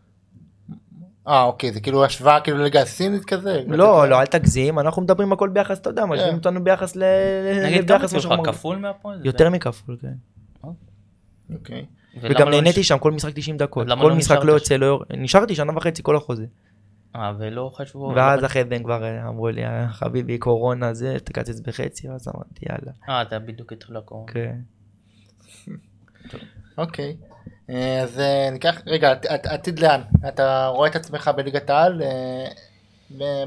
אה 1.27 1.43
אוקיי, 1.43 1.73
זה 1.73 1.79
כאילו 1.79 2.05
השוואה 2.05 2.39
כאילו 2.39 2.57
לליגה 2.57 2.81
הסינית 2.81 3.25
כזה? 3.25 3.63
לא, 3.67 4.09
לא, 4.09 4.19
אל 4.19 4.25
תגזים, 4.25 4.79
אנחנו 4.79 5.01
מדברים 5.01 5.33
הכל 5.33 5.49
ביחס, 5.49 5.79
אתה 5.79 5.89
יודע, 5.89 6.05
משווים 6.05 6.33
אותנו 6.33 6.63
ביחס 6.63 6.95
ל... 6.95 7.03
נגיד 7.65 7.87
כמה 7.87 7.97
למה 8.23 8.43
לך 8.43 8.49
כפול 8.49 8.77
מהפועל? 8.77 9.25
יותר 9.25 9.49
מכפול, 9.49 9.97
כן. 10.01 10.13
אוקיי. 11.53 11.85
ולמה 12.21 12.35
וגם 12.35 12.49
לא 12.49 12.55
נהניתי 12.55 12.83
שם 12.83 12.97
כל 12.97 13.11
משחק 13.11 13.31
90 13.35 13.57
דקות. 13.57 13.87
כל 13.87 13.93
לא 13.93 14.15
משחק 14.15 14.37
לא 14.43 14.51
יוצא, 14.51 14.75
לא 14.75 14.85
יורד. 14.85 15.05
נשארתי 15.17 15.55
שנה 15.55 15.77
וחצי 15.77 16.03
כל 16.03 16.15
החוזה. 16.15 16.45
אה, 17.15 17.33
ולא 17.39 17.71
חשבו... 17.75 18.13
ואז 18.15 18.45
אחרי 18.45 18.63
זה 18.69 18.75
הם 18.75 18.83
כבר 18.83 19.03
אה, 19.03 19.27
אמרו 19.27 19.49
לי, 19.49 19.65
"אה, 19.65 19.87
חביבי 19.89 20.37
קורונה 20.37 20.93
זה, 20.93 21.17
תקצץ 21.23 21.59
בחצי, 21.59 22.09
אז 22.09 22.27
אמרתי 22.27 22.65
יאללה. 22.69 22.91
אה, 23.09 23.21
אתה 23.21 23.39
בדיוק 23.39 23.73
התחיל 23.73 23.97
הקורונה. 23.97 24.31
כן. 24.31 24.55
אוקיי. 26.77 27.15
אה, 27.69 28.01
אז 28.03 28.21
ניקח, 28.51 28.81
רגע, 28.87 29.11
עת- 29.11 29.25
עת- 29.25 29.45
עתיד 29.45 29.79
לאן? 29.79 30.01
אתה 30.27 30.67
רואה 30.67 30.89
את 30.89 30.95
עצמך 30.95 31.31
בליגת 31.37 31.69
העל 31.69 32.01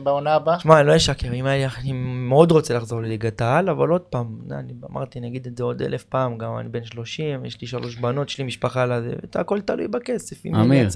בעונה 0.02 0.34
הבאה? 0.34 0.58
שמע, 0.60 0.80
אני 0.80 0.86
לא 0.88 0.96
אשקר, 0.96 1.32
אם 1.34 1.46
היה 1.46 1.68
לי- 1.68 1.74
אני 1.82 1.92
מאוד 2.28 2.50
רוצה 2.50 2.74
לחזור 2.74 3.00
לליגת 3.02 3.40
העל, 3.40 3.68
אבל 3.68 3.88
עוד 3.88 4.00
פעם, 4.00 4.38
אני 4.50 4.72
אמרתי, 4.90 5.18
אני 5.18 5.26
אגיד 5.28 5.46
את 5.46 5.56
זה 5.56 5.64
עוד 5.64 5.82
אלף 5.82 6.04
פעם, 6.04 6.38
גם 6.38 6.58
אני 6.58 6.68
בן 6.68 6.84
30, 6.84 7.44
יש 7.44 7.60
לי 7.60 7.66
שלוש 7.66 7.96
בנות, 7.96 8.28
יש 8.28 8.38
לי 8.38 8.44
משפחה 8.44 8.86
הכל 9.34 9.60
תלוי 9.60 9.88
בכסף, 9.88 10.46
אם 10.46 10.54
לי 10.54 10.60
אמיר. 10.60 10.88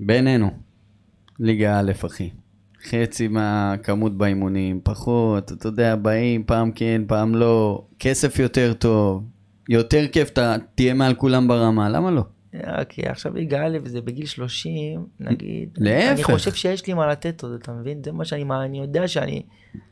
בינינו, 0.00 0.50
ליגה 1.40 1.80
א', 1.80 1.92
אחי. 2.06 2.30
חצי 2.84 3.28
מהכמות 3.28 4.18
באימונים, 4.18 4.80
פחות, 4.82 5.52
אתה 5.52 5.66
יודע, 5.66 5.96
באים, 5.96 6.44
פעם 6.44 6.72
כן, 6.72 7.02
פעם 7.06 7.34
לא, 7.34 7.84
כסף 7.98 8.38
יותר 8.38 8.72
טוב, 8.72 9.24
יותר 9.68 10.06
כיף, 10.12 10.30
אתה 10.30 10.56
תהיה 10.74 10.94
מעל 10.94 11.14
כולם 11.14 11.48
ברמה, 11.48 11.88
למה 11.88 12.10
לא? 12.10 12.22
אוקיי, 12.78 13.04
עכשיו 13.08 13.34
ליגה 13.34 13.66
א' 13.66 13.78
זה 13.84 14.00
בגיל 14.00 14.26
30, 14.26 15.06
נגיד. 15.20 15.68
להפך. 15.76 16.12
אני 16.12 16.24
חושב 16.24 16.52
שיש 16.52 16.86
לי 16.86 16.94
מה 16.94 17.06
לתת 17.06 17.42
עוד, 17.42 17.52
אתה 17.52 17.72
מבין? 17.72 18.02
זה 18.04 18.12
מה 18.12 18.24
שאני, 18.24 18.44
מה, 18.44 18.64
אני 18.64 18.78
יודע 18.78 19.08
שאני, 19.08 19.42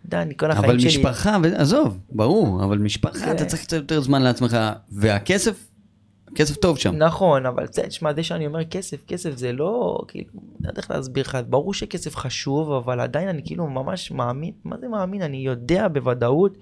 יודע, 0.05 0.23
אני 0.23 0.35
כל 0.37 0.51
החיים 0.51 0.65
אבל 0.71 0.79
שלי... 0.79 0.89
משפחה, 0.89 1.37
ו- 1.43 1.57
עזוב, 1.61 1.99
ברור, 2.13 2.65
אבל 2.65 2.79
משפחה, 2.79 3.25
כן. 3.27 3.31
אתה 3.31 3.45
צריך 3.45 3.63
קצת 3.63 3.77
יותר 3.77 4.01
זמן 4.01 4.23
לעצמך, 4.23 4.57
והכסף, 4.93 5.66
כסף 6.37 6.57
טוב 6.57 6.79
שם. 6.79 6.97
נכון, 6.97 7.47
אבל 7.47 7.67
תשמע, 7.67 8.15
זה 8.15 8.23
שאני 8.23 8.47
אומר 8.47 8.65
כסף, 8.65 9.05
כסף 9.07 9.37
זה 9.37 9.53
לא, 9.53 9.99
כאילו, 10.09 10.31
לא 10.61 10.69
יודע 10.69 10.81
איך 10.83 10.91
להסביר 10.91 11.25
לך, 11.29 11.39
ברור 11.49 11.75
שכסף 11.75 12.17
חשוב, 12.17 12.73
אבל 12.73 13.01
עדיין 13.01 13.29
אני 13.29 13.43
כאילו 13.45 13.67
ממש 13.67 14.11
מאמין, 14.11 14.53
מה 14.65 14.77
זה 14.81 14.89
מאמין? 14.89 15.23
אני 15.23 15.37
יודע 15.37 15.89
בוודאות 15.89 16.59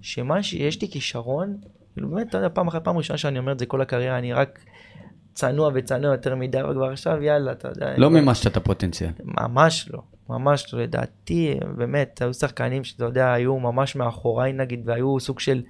שמה 0.00 0.42
שיש 0.42 0.82
לי 0.82 0.88
כישרון, 0.88 1.56
כאילו 1.92 2.08
באמת, 2.08 2.28
אתה 2.28 2.38
יודע, 2.38 2.48
פעם 2.48 2.68
אחת, 2.68 2.84
פעם 2.84 2.96
ראשונה 2.96 3.18
שאני 3.18 3.38
אומר 3.38 3.52
את 3.52 3.58
זה 3.58 3.66
כל 3.66 3.80
הקריירה, 3.80 4.18
אני 4.18 4.32
רק 4.32 4.58
צנוע 5.34 5.70
וצנוע 5.74 6.12
יותר 6.12 6.34
מדי, 6.34 6.60
אבל 6.60 6.74
כבר 6.74 6.90
עכשיו, 6.90 7.22
יאללה, 7.22 7.52
אתה 7.52 7.68
יודע. 7.68 7.94
לא 7.96 8.10
מימשת 8.10 8.46
את 8.46 8.56
הפוטנציאל. 8.56 9.10
ממש 9.24 9.88
לא, 9.92 10.02
ממש 10.28 10.74
לא, 10.74 10.82
לדעתי, 10.82 11.54
באמת, 11.76 12.22
היו 12.22 12.34
שחקנים 12.34 12.84
שאתה 12.84 13.04
יודע, 13.04 13.32
היו 13.32 13.58
ממש 13.58 13.96
מאחוריי 13.96 14.52
נגיד, 14.52 14.82
והיו 14.84 15.20
סוג 15.20 15.40
של 15.40 15.62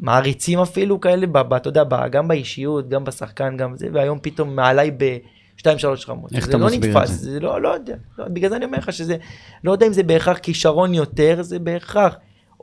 מעריצים 0.00 0.58
אפילו 0.58 1.00
כאלה, 1.00 1.26
ב, 1.26 1.38
ב, 1.38 1.54
אתה 1.54 1.68
יודע, 1.68 1.84
ב, 1.84 2.08
גם 2.10 2.28
באישיות, 2.28 2.88
גם 2.88 3.04
בשחקן, 3.04 3.56
גם 3.56 3.76
זה, 3.76 3.88
והיום 3.92 4.18
פתאום 4.22 4.56
מעליי 4.56 4.90
בשתיים 4.90 5.78
שלוש 5.78 6.08
רמות. 6.08 6.32
איך 6.32 6.44
זה 6.44 6.50
אתה 6.50 6.58
לא 6.58 6.66
מסביר 6.66 6.90
את 6.90 6.96
נתפס, 6.96 7.10
זה? 7.10 7.30
זה 7.30 7.40
לא, 7.40 7.62
לא 7.62 7.68
יודע, 7.68 7.94
לא, 8.18 8.24
בגלל 8.28 8.50
זה 8.50 8.56
אני 8.56 8.64
אומר 8.64 8.78
לך 8.78 8.92
שזה, 8.92 9.16
לא 9.64 9.72
יודע 9.72 9.86
אם 9.86 9.92
זה 9.92 10.02
בהכרח 10.02 10.38
כישרון 10.38 10.94
יותר, 10.94 11.38
זה 11.42 11.58
בהכרח 11.58 12.14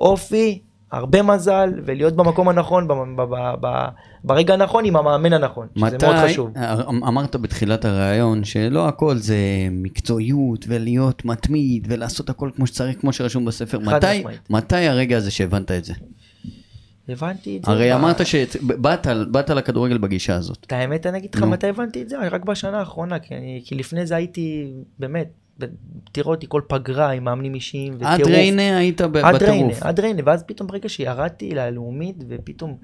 אופי, 0.01 0.59
הרבה 0.91 1.21
מזל, 1.21 1.69
ולהיות 1.85 2.15
במקום 2.15 2.49
הנכון, 2.49 2.87
ב- 2.87 2.93
ב- 2.93 3.21
ב- 3.21 3.55
ב- 3.61 3.87
ברגע 4.23 4.53
הנכון, 4.53 4.85
עם 4.85 4.95
המאמן 4.95 5.33
הנכון, 5.33 5.67
שזה 5.75 5.85
מתי, 5.85 6.05
מאוד 6.05 6.17
חשוב. 6.17 6.49
אמרת 6.89 7.35
בתחילת 7.35 7.85
הראיון 7.85 8.43
שלא 8.43 8.87
הכל 8.87 9.17
זה 9.17 9.37
מקצועיות 9.71 10.65
ולהיות 10.67 11.25
מתמיד 11.25 11.87
ולעשות 11.89 12.29
הכל 12.29 12.49
כמו 12.55 12.67
שצריך, 12.67 13.01
כמו 13.01 13.13
שרשום 13.13 13.45
בספר. 13.45 13.79
מתי. 13.79 14.23
מתי 14.49 14.75
הרגע 14.75 15.17
הזה 15.17 15.31
שהבנת 15.31 15.71
את 15.71 15.85
זה? 15.85 15.93
הבנתי 17.09 17.57
את 17.57 17.65
זה. 17.65 17.71
הרי 17.71 17.91
ב- 17.91 17.95
אמרת 17.95 18.25
שבאת 18.25 19.07
באת 19.31 19.49
לכדורגל 19.49 19.97
בגישה 19.97 20.35
הזאת. 20.35 20.57
את 20.67 20.71
האמת 20.71 21.05
אני 21.05 21.17
אגיד 21.17 21.35
לך. 21.35 21.43
מתי 21.43 21.67
הבנתי 21.67 22.01
את 22.01 22.09
זה, 22.09 22.27
רק 22.27 22.45
בשנה 22.45 22.79
האחרונה, 22.79 23.19
כי, 23.19 23.35
אני, 23.35 23.61
כי 23.65 23.75
לפני 23.75 24.05
זה 24.05 24.15
הייתי, 24.15 24.71
באמת, 24.99 25.27
תראו 26.11 26.31
אותי 26.31 26.45
כל 26.49 26.61
פגרה 26.67 27.11
עם 27.11 27.23
מאמנים 27.23 27.53
אישיים 27.55 27.97
עד. 28.01 28.21
ריינה 28.27 28.77
היית 28.77 29.01
ב- 29.01 29.17
עד 29.17 29.43
ריינה, 29.43 29.65
בטירוף. 29.67 29.83
עד 29.83 29.99
ריינה, 29.99 30.21
ואז 30.25 30.43
פתאום 30.43 30.67
ברגע 30.67 30.89
שירדתי 30.89 31.51
ללאומית, 31.51 32.15
ופתאום, 32.29 32.77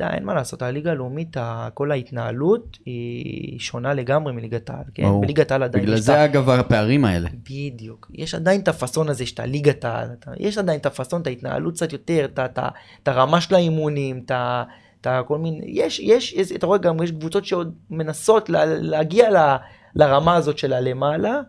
אין 0.00 0.24
מה 0.24 0.34
לעשות, 0.34 0.62
הליגה 0.62 0.90
הלאומית, 0.90 1.36
כל 1.74 1.90
ההתנהלות 1.90 2.78
היא 2.84 3.58
שונה 3.58 3.94
לגמרי 3.94 4.32
מליגת 4.32 4.70
העל, 4.70 4.84
כן? 4.94 5.02
ברור. 5.02 5.22
בליגת 5.22 5.50
העל 5.50 5.62
עדיין 5.62 5.84
בגלל 5.84 5.96
זה 5.96 6.24
אגב 6.24 6.50
הפערים 6.50 7.04
האלה. 7.04 7.28
בדיוק. 7.50 8.10
יש 8.14 8.34
עדיין 8.34 8.60
את 8.60 8.68
הפאסון 8.68 9.08
הזה 9.08 9.26
שאתה 9.26 9.46
ליגת 9.46 9.84
העל, 9.84 10.08
יש 10.36 10.58
עדיין 10.58 10.80
את 10.80 10.86
הפאסון, 10.86 11.22
את 11.22 11.26
ההתנהלות 11.26 11.74
קצת 11.74 11.92
יותר, 11.92 12.26
את 12.34 13.08
הרמה 13.08 13.40
של 13.40 13.54
האימונים, 13.54 14.24
את 14.30 15.06
כל 15.26 15.38
מיני, 15.38 15.64
יש, 15.66 16.00
יש, 16.00 16.32
יש, 16.32 16.52
אתה 16.52 16.66
רואה 16.66 16.78
גם, 16.78 17.02
יש 17.02 17.10
קבוצות 17.10 17.44
שעוד 17.44 17.74
מנסות 17.90 18.48
לה, 18.48 18.64
להגיע 18.64 19.30
ל, 19.30 19.56
לרמה 19.94 20.36
הזאת 20.36 20.58
של 20.58 20.72
הלמעלה, 20.72 21.40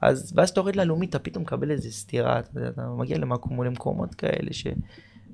אז 0.00 0.32
ואז 0.36 0.50
אתה 0.50 0.60
יורד 0.60 0.76
ללאומית, 0.76 1.10
אתה 1.10 1.18
פתאום 1.18 1.42
מקבל 1.42 1.70
איזה 1.70 1.90
סטירה, 1.92 2.38
אתה, 2.38 2.50
אתה 2.68 2.82
מגיע 2.98 3.18
למקומות 3.18 4.14
כאלה, 4.14 4.52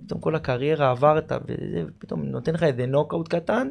שפתאום 0.02 0.20
כל 0.20 0.34
הקריירה 0.34 0.90
עברת, 0.90 1.32
וזה, 1.44 1.84
ופתאום 1.88 2.22
נותן 2.22 2.54
לך 2.54 2.62
איזה 2.62 2.86
נוקאוט 2.86 3.28
קטן, 3.28 3.68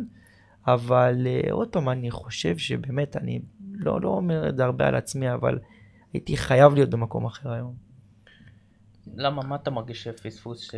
אבל 0.67 1.27
uh, 1.47 1.51
עוד 1.51 1.67
פעם, 1.67 1.89
אני 1.89 2.11
חושב 2.11 2.57
שבאמת, 2.57 3.17
אני 3.17 3.41
לא, 3.73 4.01
לא 4.01 4.09
אומר 4.09 4.49
את 4.49 4.57
זה 4.57 4.63
הרבה 4.63 4.87
על 4.87 4.95
עצמי, 4.95 5.33
אבל 5.33 5.59
הייתי 6.13 6.37
חייב 6.37 6.73
להיות 6.73 6.89
במקום 6.89 7.25
אחר 7.25 7.51
היום. 7.51 7.73
למה, 9.15 9.43
מה 9.43 9.55
אתה 9.55 9.71
מרגיש 9.71 10.03
שפספוס? 10.03 10.59
ש- 10.59 10.75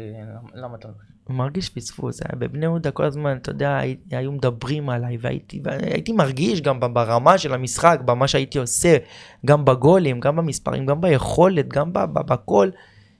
למה 0.53 0.75
אתה... 0.75 0.87
מרגיש 1.29 1.69
פספוס, 1.69 2.21
היה 2.21 2.39
בבני 2.39 2.65
יהודה 2.65 2.91
כל 2.91 3.03
הזמן, 3.03 3.37
אתה 3.37 3.51
יודע, 3.51 3.77
הי- 3.77 3.97
היו 4.11 4.31
מדברים 4.31 4.89
עליי, 4.89 5.17
והייתי, 5.21 5.61
והייתי 5.63 6.11
מרגיש 6.11 6.61
גם 6.61 6.79
ברמה 6.79 7.37
של 7.37 7.53
המשחק, 7.53 7.99
במה 8.05 8.27
שהייתי 8.27 8.57
עושה, 8.57 8.97
גם 9.45 9.65
בגולים, 9.65 10.19
גם 10.19 10.35
במספרים, 10.35 10.85
גם 10.85 11.01
ביכולת, 11.01 11.67
גם 11.67 11.93
ב- 11.93 11.99
ב- 11.99 12.33
בכל, 12.33 12.69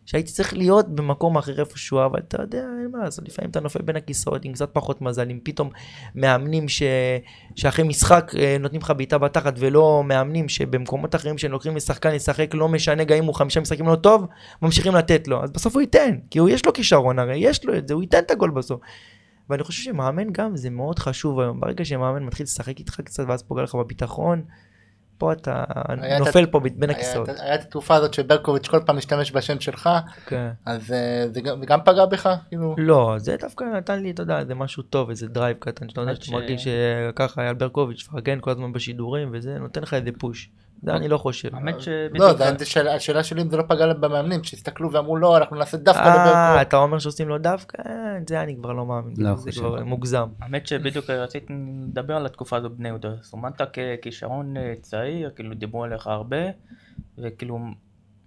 שהייתי 0.05 0.31
צריך 0.31 0.53
להיות 0.53 0.95
במקום 0.95 1.37
אחר 1.37 1.59
איפשהו, 1.59 2.05
אבל 2.05 2.19
אתה 2.19 2.41
יודע, 2.41 2.57
אין 2.57 2.89
מה 2.91 3.03
לעשות, 3.03 3.27
לפעמים 3.27 3.51
אתה 3.51 3.59
נופל 3.59 3.81
בין 3.81 3.95
הכיסאות 3.95 4.45
עם 4.45 4.53
קצת 4.53 4.69
פחות 4.73 5.01
מזל, 5.01 5.29
עם 5.29 5.39
פתאום 5.43 5.69
מאמנים 6.15 6.69
ש... 6.69 6.83
שאחרי 7.55 7.85
משחק 7.85 8.31
אה, 8.37 8.57
נותנים 8.59 8.81
לך 8.81 8.93
בעיטה 8.97 9.17
בתחת, 9.17 9.53
ולא 9.57 10.03
מאמנים 10.05 10.49
שבמקומות 10.49 11.15
אחרים 11.15 11.37
שהם 11.37 11.51
לוקחים 11.51 11.75
לשחקן 11.75 12.15
לשחק, 12.15 12.51
לא 12.53 12.69
משנה 12.69 13.03
גם 13.03 13.17
אם 13.17 13.25
הוא 13.25 13.35
חמישה 13.35 13.59
משחקים 13.59 13.87
לא 13.87 13.95
טוב, 13.95 14.27
ממשיכים 14.61 14.95
לתת 14.95 15.27
לו, 15.27 15.43
אז 15.43 15.51
בסוף 15.51 15.73
הוא 15.73 15.81
ייתן, 15.81 16.17
כי 16.29 16.39
הוא 16.39 16.49
יש 16.49 16.65
לו 16.65 16.73
כישרון 16.73 17.19
הרי, 17.19 17.37
יש 17.37 17.65
לו 17.65 17.77
את 17.77 17.87
זה, 17.87 17.93
הוא 17.93 18.03
ייתן 18.03 18.19
את 18.19 18.31
הגול 18.31 18.51
בסוף. 18.51 18.79
ואני 19.49 19.63
חושב 19.63 19.83
שמאמן 19.83 20.31
גם 20.31 20.57
זה 20.57 20.69
מאוד 20.69 20.99
חשוב 20.99 21.39
היום, 21.39 21.59
ברגע 21.59 21.85
שמאמן 21.85 22.23
מתחיל 22.23 22.43
לשחק 22.43 22.79
איתך 22.79 23.01
קצת 23.01 23.23
ואז 23.27 23.43
פוגע 23.43 23.63
לך 23.63 23.75
בביטחון, 23.75 24.41
פה 25.23 25.33
אתה 25.33 25.63
היה 25.87 26.17
את 26.17 26.21
נופל 26.25 26.45
פה 26.45 26.59
בין 26.59 26.89
היה 26.89 26.97
הכיסאות. 26.99 27.29
היה 27.29 27.55
את 27.55 27.61
התקופה 27.61 27.95
הזאת 27.95 28.13
שברקוביץ' 28.13 28.67
כל 28.67 28.79
פעם 28.85 28.97
משתמש 28.97 29.31
בשם 29.31 29.59
שלך, 29.59 29.89
כן. 30.25 30.49
אז 30.65 30.91
אה, 30.91 31.25
זה 31.33 31.41
גם- 31.41 31.59
זה 31.59 31.77
פגע 31.85 32.05
בך? 32.05 32.29
כאילו, 32.49 32.75
לא, 32.77 33.13
זה 33.17 33.35
דווקא 33.39 33.63
נתן 33.63 33.99
לי, 34.03 34.11
אתה 34.11 34.23
יודע, 34.23 34.39
איזה 34.39 34.55
משהו 34.55 34.83
טוב, 34.83 35.09
איזה 35.09 35.27
drive 35.27 35.57
קטן, 35.59 35.89
שאתה 35.89 36.01
יודע 36.01 36.15
שאתה 36.15 36.31
מרגיש 36.31 36.67
שככה 36.67 37.41
אייל 37.41 37.53
ברקוביץ' 37.53 38.07
מפרגן 38.09 38.37
כל 38.41 38.51
הזמן 38.51 38.73
בשידורים, 38.73 39.29
וזה 39.33 39.57
נותן 39.59 39.81
לך 39.81 39.93
איזה 39.93 40.09
push. 40.19 40.49
זה 40.83 40.91
אני 40.95 41.07
לא 41.07 41.17
חושב. 41.17 41.55
האמת 41.55 41.73
לא, 41.73 41.79
שבדיוק... 41.79 42.37
זה- 42.37 42.57
זה 42.59 42.65
שאלה- 42.65 42.95
השאלה 42.95 43.23
שלי 43.23 43.41
אם 43.41 43.49
זה 43.49 43.57
לא 43.57 43.63
פגע 43.67 43.93
במאמנים, 43.93 44.43
שהסתכלו 44.43 44.91
ואמרו 44.91 45.17
לא, 45.17 45.37
אנחנו 45.37 45.55
נעשה 45.55 45.77
דווקא 45.77 46.01
אה, 46.01 46.07
לברקוביץ'. 46.25 46.67
אתה 46.67 46.77
אומר 46.77 46.99
שעושים 46.99 47.27
לו 47.29 47.37
דווקא? 47.37 47.81
אה, 47.89 48.17
את 48.17 48.27
זה 48.27 48.41
אני 48.41 48.55
כבר 48.55 48.73
לא 48.73 48.85
מאמין. 48.85 49.13
לא 49.17 49.35
זה 49.35 49.41
חושב. 49.51 49.61
כבר 49.61 49.83
מוגזם. 49.83 50.27
האמת 50.41 50.67
שבדיוק 50.67 51.09
רציתי 51.09 51.53
לדבר 51.87 52.15
על 52.15 52.25
התקופה 52.25 52.57
הזו 52.57 52.69
בני 52.69 52.87
יהודה. 52.87 53.09
סומנת 53.21 53.61
ככישרון 53.61 54.57
אה, 54.57 54.73
צעיר, 54.81 55.29
כאילו 55.35 55.53
דיברו 55.55 55.83
עליך 55.83 56.07
הרבה, 56.07 56.37
וכאילו, 57.17 57.59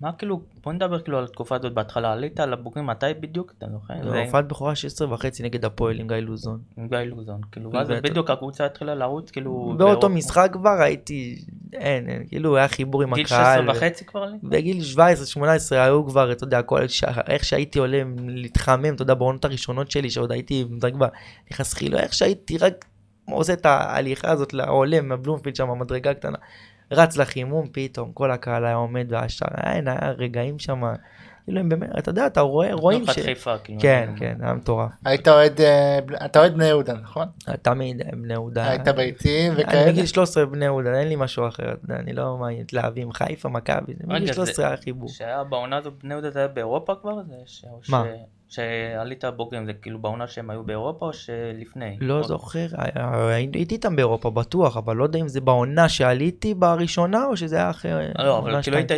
מה 0.01 0.13
כאילו, 0.13 0.41
בוא 0.63 0.73
נדבר 0.73 1.01
כאילו 1.01 1.19
על 1.19 1.25
התקופה 1.25 1.57
הזאת 1.57 1.73
בהתחלה, 1.73 2.13
עלית 2.13 2.41
על 2.41 2.53
הבוגרים 2.53 2.87
מתי 2.87 3.07
בדיוק, 3.21 3.53
אתה 3.59 3.67
זוכר? 3.73 3.95
זה 4.11 4.23
הופעת 4.23 4.49
בכורה 4.49 4.75
16 4.75 5.15
וחצי 5.15 5.43
נגד 5.43 5.65
הפועל 5.65 6.01
עם 6.01 6.09
גיא 6.09 6.17
לוזון. 6.17 6.61
עם 6.77 6.89
גיא 6.89 6.99
לוזון, 6.99 7.41
כאילו, 7.53 7.73
ואז 7.73 7.89
בדיוק 7.89 8.31
הקבוצה 8.31 8.67
התחילה 8.67 8.95
לרוץ, 8.95 9.31
כאילו, 9.31 9.75
באותו. 9.79 10.09
משחק 10.09 10.51
כבר 10.53 10.77
הייתי, 10.81 11.45
אין, 11.73 12.09
אין, 12.09 12.27
כאילו 12.29 12.57
היה 12.57 12.69
חיבור 12.69 13.03
עם 13.03 13.15
גיל 13.15 13.27
הקהל. 13.27 13.67
16 13.67 13.77
וחצי 13.77 14.05
כבר 14.05 14.23
עלית? 14.23 14.45
בגיל 14.45 14.81
17-18 14.97 14.99
היו 15.71 16.07
כבר, 16.07 16.33
אתה 16.33 16.45
יודע, 16.45 16.63
כל. 16.63 16.81
איך 17.29 17.45
שהייתי 17.45 17.79
עולה 17.79 18.03
להתחמם, 18.27 18.95
אתה 18.95 19.03
יודע, 19.03 19.15
בעונות 19.15 19.45
הראשונות 19.45 19.91
שלי, 19.91 20.11
שעוד 20.11 20.33
הייתי. 20.33 20.65
נכנס 21.51 21.75
חילו, 21.75 21.99
איך 21.99 22.15
שהייתי 22.15 22.59
רק 22.59 22.85
עושה 23.31 23.53
את 23.53 23.67
ההליכה 23.67 24.31
הזאת 24.31 24.55
לעולה 24.55 25.01
מהבלומפילד 25.01 25.57
שם, 25.57 25.71
המדרגה 25.71 26.11
הקטנה, 26.11 26.39
רץ 26.91 27.17
לחימום, 27.17 27.67
פתאום 27.73 28.13
כל 28.13 28.31
הקהל 28.31 28.65
היה 28.65 28.75
עומד 28.75 29.07
והשאר, 29.11 29.49
אין, 29.67 29.89
היה 29.89 30.11
רגעים 30.11 30.59
שם, 30.59 30.83
כאילו 31.45 31.61
הם 31.61 31.69
באמת, 31.69 31.91
אתה 31.99 32.11
יודע, 32.11 32.27
אתה 32.27 32.41
רואה, 32.41 32.75
רואים 32.75 33.01
נוחת 33.01 33.15
ש... 33.15 33.19
חיפה, 33.19 33.59
כאילו. 33.59 33.81
כן, 33.81 34.11
כן, 34.17 34.37
היה 34.41 34.55
מטורף. 34.55 34.91
היית 35.05 35.29
אוהד, 35.29 35.61
אה, 35.61 35.99
אתה 36.25 36.39
אוהד 36.39 36.55
בני 36.55 36.67
יהודה, 36.67 36.95
נכון? 36.95 37.29
תמיד 37.63 38.03
בני 38.13 38.33
יהודה. 38.33 38.71
היית 38.71 38.89
אני 38.89 39.13
וכאלה? 39.57 39.93
מגיל 39.93 40.07
13 40.07 40.47
בני 40.47 40.65
יהודה, 40.65 40.99
אין 40.99 41.09
לי 41.09 41.17
משהו 41.17 41.49
אחר, 41.49 41.75
אני 41.91 42.13
לא 42.13 42.37
מעניין, 42.37 42.63
מתלהבים, 42.63 43.13
חיפה, 43.13 43.49
מכבי, 43.49 43.95
מגיל 44.05 44.23
רגע, 44.23 44.33
13 44.33 44.67
היה 44.67 44.77
חיבור. 44.77 45.09
שהיה 45.09 45.45
בעונה 45.45 45.77
הזו 45.77 45.91
בני 46.03 46.15
יהודה 46.15 46.31
זה 46.31 46.39
היה 46.39 46.49
באירופה 46.49 46.95
כבר? 46.95 47.15
מה? 47.89 48.05
שעלית 48.49 49.25
בוגרים, 49.25 49.67
זה 49.67 49.73
כאילו 49.73 49.99
בעונה 49.99 50.27
שהם 50.27 50.51
היו 50.51 50.65
באירופה 50.65 51.07
או 51.07 51.13
שלפני? 51.13 51.97
לא 52.01 52.23
זוכר, 52.23 52.67
הייתי 53.29 53.75
איתם 53.75 53.97
באירופה 53.97 54.31
בטוח, 54.31 54.77
אבל 54.77 54.97
לא 54.97 55.05
יודע 55.05 55.19
אם 55.19 55.29
זה 55.29 55.41
בעונה 55.41 55.89
שעליתי 55.89 56.55
בראשונה 56.55 57.25
או 57.25 57.37
שזה 57.37 57.57
היה 57.57 57.71
אחרי... 57.71 57.93
לא, 58.19 58.39
אבל 58.39 58.63
כאילו 58.63 58.77
היית... 58.77 58.91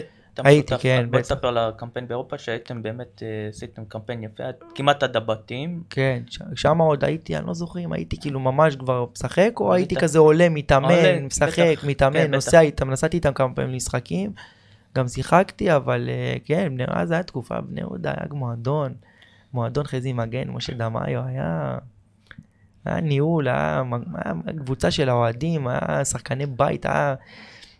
הייתי. 0.45 0.75
כן, 0.79 1.07
בוא. 1.11 1.21
תספר 1.21 1.49
על 1.49 1.59
הקמפיין 1.59 2.09
באירופה 2.09 2.39
שהייתם 2.39 2.83
באמת, 2.83 3.23
אה, 3.23 3.49
עשיתם 3.49 3.85
קמפיין 3.85 4.23
יפה, 4.23 4.43
כמעט 4.75 5.03
עד 5.03 5.17
הבתים. 5.17 5.83
כן, 5.91 6.23
שם 6.55 6.79
עוד 6.79 7.05
הייתי, 7.05 7.37
אני 7.37 7.47
לא 7.47 7.55
זוכר 7.55 7.81
אם 7.81 7.93
הייתי 7.93 8.17
כאילו 8.21 8.41
ממש 8.41 8.77
כבר 8.77 9.07
משחק, 9.13 9.53
או 9.61 9.75
הייתי 9.75 9.97
כזה 9.97 10.19
עולה, 10.19 10.49
מתאמן, 10.49 11.25
משחק, 11.27 11.59
בטח, 11.73 11.85
מתאמן, 11.85 12.19
כן, 12.19 12.31
נוסע 12.35 12.61
איתם, 12.61 12.91
נסעתי 12.91 13.17
איתם 13.17 13.33
כמה 13.33 13.55
פעמים 13.55 13.71
למשחקים, 13.73 14.33
גם 14.97 15.09
שיחקתי, 15.09 15.77
אבל 15.77 16.09
אה, 16.09 16.37
כן, 16.45 16.73
בני- 16.75 16.85
אז 16.89 17.11
הייתה 17.11 17.27
תקופה, 17.27 17.61
בני 17.61 17.81
יהודה 17.81 18.11
היה 18.11 18.27
מועדון, 18.31 18.93
מועדון 19.53 19.85
חזי 19.85 20.13
מגן, 20.13 20.49
משה 20.49 20.75
דמאיו, 20.75 21.25
היה... 21.27 21.79
היה 22.85 23.01
ניהול, 23.01 23.49
היה, 23.49 23.83
היה 24.15 24.35
קבוצה 24.59 24.91
של 24.91 25.09
האוהדים, 25.09 25.69
היה 25.69 26.05
שחקני 26.05 26.47
בית, 26.47 26.87
היה, 26.87 27.15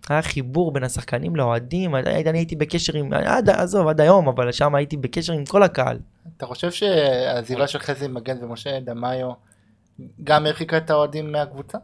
היה 0.09 0.23
חיבור 0.23 0.73
בין 0.73 0.85
השחקנים 0.85 1.37
לאוהדים, 1.37 1.95
אני, 1.95 2.39
הייתי 2.39 2.57
בקשר 2.57 2.97
עם, 2.97 3.13
עד, 3.13 3.51
עזוב, 3.51 3.89
עד 3.89 4.01
היום, 4.01 4.29
אבל 4.29 4.53
שם 4.53 4.75
הייתי 4.75 4.97
בקשר 4.97 5.33
עם 5.33 5.45
כל 5.45 5.63
הקהל. 5.63 5.99
אתה 6.37 6.47
חושב 6.47 6.71
שהעזיבה 6.71 7.67
של 7.67 7.79
חזי 7.79 8.09
מגן 8.09 8.45
ומשה 8.45 8.81
דמאיו 8.81 9.33
גם 10.25 10.47
הרחיקה 10.47 10.77
את 10.77 10.91
האוהדים 10.91 11.33
מהקבוצה? 11.33 11.79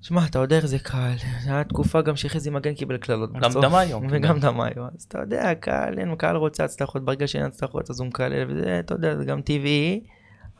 שמע, 0.00 0.26
אתה 0.30 0.38
יודע 0.38 0.56
איך 0.56 0.66
זה 0.66 0.78
קהל, 0.78 1.16
זו 1.44 1.50
הייתה 1.50 1.68
תקופה 1.68 2.02
גם 2.02 2.16
שחזי 2.16 2.50
מגן 2.50 2.74
קיבל 2.74 2.96
קללות. 2.96 3.32
גם 3.32 3.40
בסוף. 3.40 3.64
דמאיו 3.64 4.00
קיבל. 4.00 4.16
וגם 4.16 4.40
דמאיו, 4.40 4.84
אז 4.94 5.02
אתה 5.08 5.18
יודע, 5.18 5.54
קהל, 5.54 5.98
אין, 5.98 6.16
קהל 6.16 6.36
רוצה 6.36 6.64
הצלחות, 6.64 7.04
ברגע 7.04 7.26
שאין 7.26 7.44
הצלחות 7.44 7.90
אז 7.90 8.00
הוא 8.00 8.08
מקלל, 8.08 8.50
וזה, 8.50 8.80
אתה 8.80 8.94
יודע, 8.94 9.16
זה 9.16 9.24
גם 9.24 9.40
טבעי, 9.42 10.00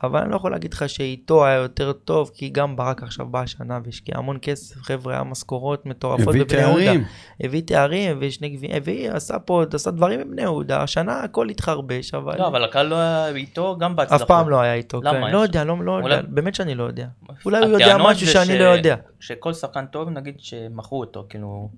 אבל 0.03 0.19
אני 0.19 0.31
לא 0.31 0.35
יכול 0.35 0.51
להגיד 0.51 0.73
לך 0.73 0.89
שאיתו 0.89 1.45
היה 1.45 1.55
יותר 1.55 1.91
טוב, 1.93 2.31
כי 2.33 2.49
גם 2.49 2.75
ברק 2.75 3.03
עכשיו 3.03 3.25
בא 3.25 3.41
השנה 3.41 3.79
והשקיע 3.85 4.17
המון 4.17 4.37
כסף, 4.41 4.75
חבר'ה, 4.81 5.13
היה 5.13 5.23
משכורות 5.23 5.85
מטורפות 5.85 6.27
הביא 6.27 6.43
בבני 6.43 6.61
יהודה. 6.61 6.85
תארים. 6.85 7.03
הביא 7.43 7.61
תארים 7.65 8.17
ושני 8.21 8.49
גביעים, 8.49 8.75
הביא, 8.75 9.11
עשה 9.11 9.39
פה, 9.39 9.63
עשה 9.73 9.91
דברים 9.91 10.19
בבני 10.19 10.41
יהודה, 10.41 10.83
השנה 10.83 11.19
הכל 11.19 11.49
התחרבש, 11.49 12.13
אבל 12.13 12.35
לא, 12.39 12.47
אבל 12.47 12.63
הקהל 12.63 12.85
לא 12.87 12.95
היה 12.95 13.27
איתו 13.29 13.77
גם 13.79 13.95
בהצלחות. 13.95 14.21
אף 14.21 14.27
פעם 14.27 14.49
לא 14.49 14.61
היה 14.61 14.73
איתו, 14.73 15.01
למה? 15.03 15.27
כן, 15.27 15.33
לא 15.33 15.37
יודע, 15.37 15.63
לא, 15.63 15.77
לא 15.85 15.91
אולי- 15.99 16.15
יודע, 16.15 16.27
באמת 16.29 16.55
שאני 16.55 16.75
לא 16.75 16.83
יודע. 16.83 17.07
אולי 17.45 17.59
הוא 17.65 17.67
יודע 17.79 17.97
משהו 17.97 18.27
שאני 18.27 18.45
ש- 18.45 18.49
לא 18.61 18.63
יודע. 18.65 18.95
שכל 19.19 19.53
שחקן 19.53 19.85
טוב, 19.85 20.09
נגיד 20.09 20.35
שמכרו 20.37 20.99
אותו, 20.99 21.25
כאילו, 21.29 21.69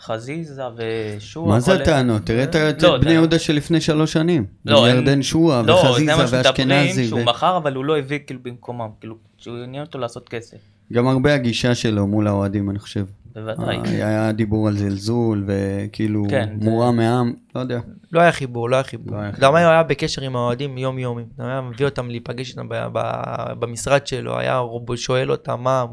חזיזה 0.00 0.62
ושועה. 0.76 1.48
מה 1.48 1.60
זה 1.60 1.74
הטענות? 1.74 2.22
תראה 2.22 2.42
את 2.44 2.56
את 2.56 2.82
לא, 2.82 2.98
בני 2.98 3.12
יהודה 3.12 3.38
של 3.38 3.52
לפני 3.54 3.80
שלוש 3.80 4.12
שנים. 4.12 4.46
לא, 4.64 4.90
ירדן 4.90 5.22
שועה 5.22 5.62
לא, 5.62 5.82
זה 5.82 5.88
וחזיזה 5.88 6.12
ואשכנזי. 6.38 7.08
שהוא 7.08 7.20
מכר, 7.24 7.56
אבל 7.56 7.74
הוא 7.74 7.84
לא 7.84 7.98
הביא 7.98 8.18
כאילו 8.26 8.40
במקומם, 8.42 8.88
כאילו, 9.00 9.14
שהוא 9.38 9.56
עניין 9.64 9.84
אותו 9.84 9.98
לעשות 9.98 10.28
כסף. 10.28 10.56
גם 10.92 11.08
הרבה 11.08 11.34
הגישה 11.34 11.74
שלו 11.74 12.06
מול 12.06 12.26
האוהדים, 12.26 12.70
אני 12.70 12.78
חושב. 12.78 13.04
בוודאי. 13.34 13.76
היה 13.86 14.32
דיבור 14.32 14.68
על 14.68 14.76
זלזול 14.76 15.44
וכאילו 15.46 16.24
כן, 16.30 16.48
זה- 16.60 16.70
מורם 16.70 16.96
מעם, 16.96 17.32
לא 17.54 17.60
יודע. 17.60 17.80
לא 18.12 18.20
היה 18.20 18.32
חיבור, 18.32 18.70
לא 18.70 18.76
היה 18.76 18.82
חיבור. 18.82 19.14
לא 19.16 19.20
היה 19.20 19.30
דמאי 19.38 19.64
היה 19.64 19.82
בקשר 19.82 20.22
עם 20.22 20.36
האוהדים 20.36 20.78
יום 20.78 20.98
יומי. 20.98 21.22
דמאי 21.38 21.50
היה 21.50 21.60
מביא 21.60 21.86
אותם 21.86 22.10
להיפגש 22.10 22.50
איתם 22.50 22.68
ב- 22.68 22.86
ב- 22.92 23.52
במשרד 23.58 24.06
שלו, 24.06 24.38
היה 24.38 24.60
שואל 24.96 25.30
אותם 25.30 25.60
מה... 25.60 25.84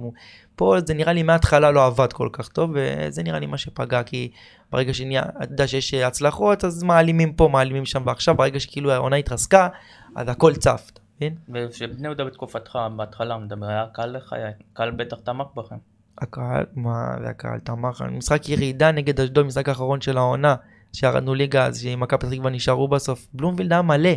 פה 0.56 0.76
זה 0.86 0.94
נראה 0.94 1.14
לי 1.14 1.24
מההתחלה 1.24 1.72
לא 1.72 1.86
עבד 1.86 2.14
כל 2.14 2.30
כך 2.32 2.48
טוב, 2.48 2.72
וזה 2.74 3.24
נראה 3.24 3.40
לי 3.40 3.46
מה 3.46 3.58
שפגע, 3.58 4.04
כי 4.04 4.32
ברגע 4.72 4.94
שנהיה, 4.94 5.24
אתה 5.44 5.54
יודע 5.54 5.68
שיש 5.68 5.94
הצלחות, 5.94 6.64
אז 6.64 6.84
מעלימים 6.84 7.34
פה, 7.34 7.50
מעלימים 7.52 7.86
שם, 7.86 8.04
ועכשיו 8.06 8.36
ברגע 8.36 8.60
שכאילו 8.60 8.92
העונה 8.92 9.16
התרסקה, 9.16 9.68
אז 10.16 10.30
הכל 10.30 10.56
צף, 10.56 10.90
אתה 10.94 11.02
מבין? 11.18 11.36
וכשבני 11.54 12.08
יהודה 12.08 12.26
בתקופתך, 12.26 12.80
בהתחלה 12.96 13.38
מדבר, 13.38 13.66
היה 13.68 13.86
קל 13.94 14.06
לך, 14.06 14.34
היה 14.34 14.50
קל 14.74 14.92
בטח 14.92 15.18
תמך 15.24 15.48
בכם. 15.56 15.76
הקהל, 16.22 16.66
מה 16.76 17.16
זה 17.22 17.30
הקהל 17.30 17.60
תמך, 17.60 18.04
משחק 18.12 18.50
ירידה 18.50 18.92
נגד 18.92 19.20
אשדוד, 19.20 19.46
משחק 19.46 19.70
האחרון 19.70 20.02
של 20.02 20.18
העונה, 20.18 20.56
שירדנו 20.94 21.34
ליגה, 21.34 21.66
אז 21.66 21.80
שמכבי 21.80 22.20
פתח 22.20 22.30
תקווה 22.30 22.52
נשארו 22.52 22.88
בסוף, 22.88 23.28
בלומפילד 23.34 23.72
היה 23.74 23.82
מלא. 23.82 24.14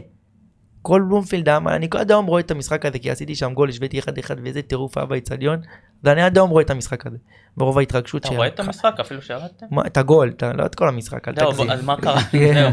כל 0.82 1.02
בלומפילד 1.08 1.48
היה 1.48 1.60
מלא, 1.60 1.76
אני 1.76 1.88
עד 1.96 2.10
היום 2.10 2.26
רואה 2.26 2.40
את 2.40 2.50
המשחק 2.50 2.86
הזה, 2.86 2.98
כי 2.98 3.10
עשיתי 3.10 3.34
שם 3.34 3.54
גול, 3.54 3.68
השוויתי 3.68 4.00
1-1 4.00 4.04
ואיזה 4.42 4.62
טירוף 4.62 4.98
היה 4.98 5.06
באיצטדיון, 5.06 5.60
ואני 6.04 6.22
עד 6.22 6.36
היום 6.38 6.50
רואה 6.50 6.62
את 6.62 6.70
המשחק 6.70 7.06
הזה, 7.06 7.16
ברוב 7.56 7.78
ההתרגשות 7.78 8.26
אתה 8.26 8.34
רואה 8.34 8.46
את 8.46 8.60
המשחק 8.60 8.94
אפילו 9.00 9.22
שירדתם? 9.22 9.66
את 9.86 9.96
הגול, 9.96 10.32
לא 10.54 10.66
את 10.66 10.74
כל 10.74 10.88
המשחק, 10.88 11.28
אל 11.28 11.34
תגזים. 11.34 11.70
אז 11.70 11.84
מה 11.84 11.96
קרה? 11.96 12.22
כן. 12.32 12.70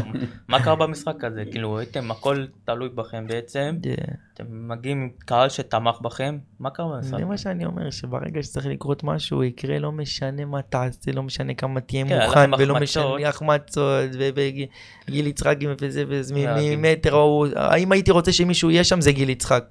מה 0.48 0.62
קרה 0.62 0.76
במשחק 0.76 1.24
הזה? 1.24 1.42
כאילו, 1.50 1.78
הייתם, 1.78 2.10
הכל 2.10 2.44
תלוי 2.64 2.88
בכם 2.88 3.26
בעצם, 3.26 3.76
זה- 3.84 3.94
אתם 4.34 4.44
מגיעים 4.68 5.00
עם 5.02 5.08
קהל 5.18 5.48
שתמך 5.48 6.00
בכם, 6.00 6.38
מה 6.60 6.70
קרה 6.70 6.86
במשחק? 6.96 7.18
זה 7.18 7.24
מה 7.24 7.38
שאני 7.38 7.64
אומר, 7.64 7.90
שברגע 7.90 8.42
שצריך 8.42 8.66
לקרות 8.66 9.04
משהו, 9.04 9.44
יקרה 9.44 9.78
לא 9.78 9.92
משנה 9.92 10.44
מה 10.44 10.62
תעשה, 10.62 11.12
לא 11.12 11.22
משנה 11.22 11.54
כמה 11.54 11.80
תהיה 11.80 12.06
כן, 12.08 12.20
מוכן, 12.26 12.50
ולא. 12.58 12.80
משנה 12.80 13.28
החמצות, 13.28 13.84
וגיל 14.34 15.26
יצחקי 15.26 15.66
וזה 15.80 16.04
וזה. 16.08 16.34
ממטר, 16.60 17.16
האם 17.56 17.92
הייתי 17.92 18.10
רוצה 18.10 18.32
שמישהו 18.32 18.70
יהיה 18.70 18.84
שם 18.84 19.00
זה 19.00 19.12
גיל 19.12 19.30
יצחק, 19.30 19.64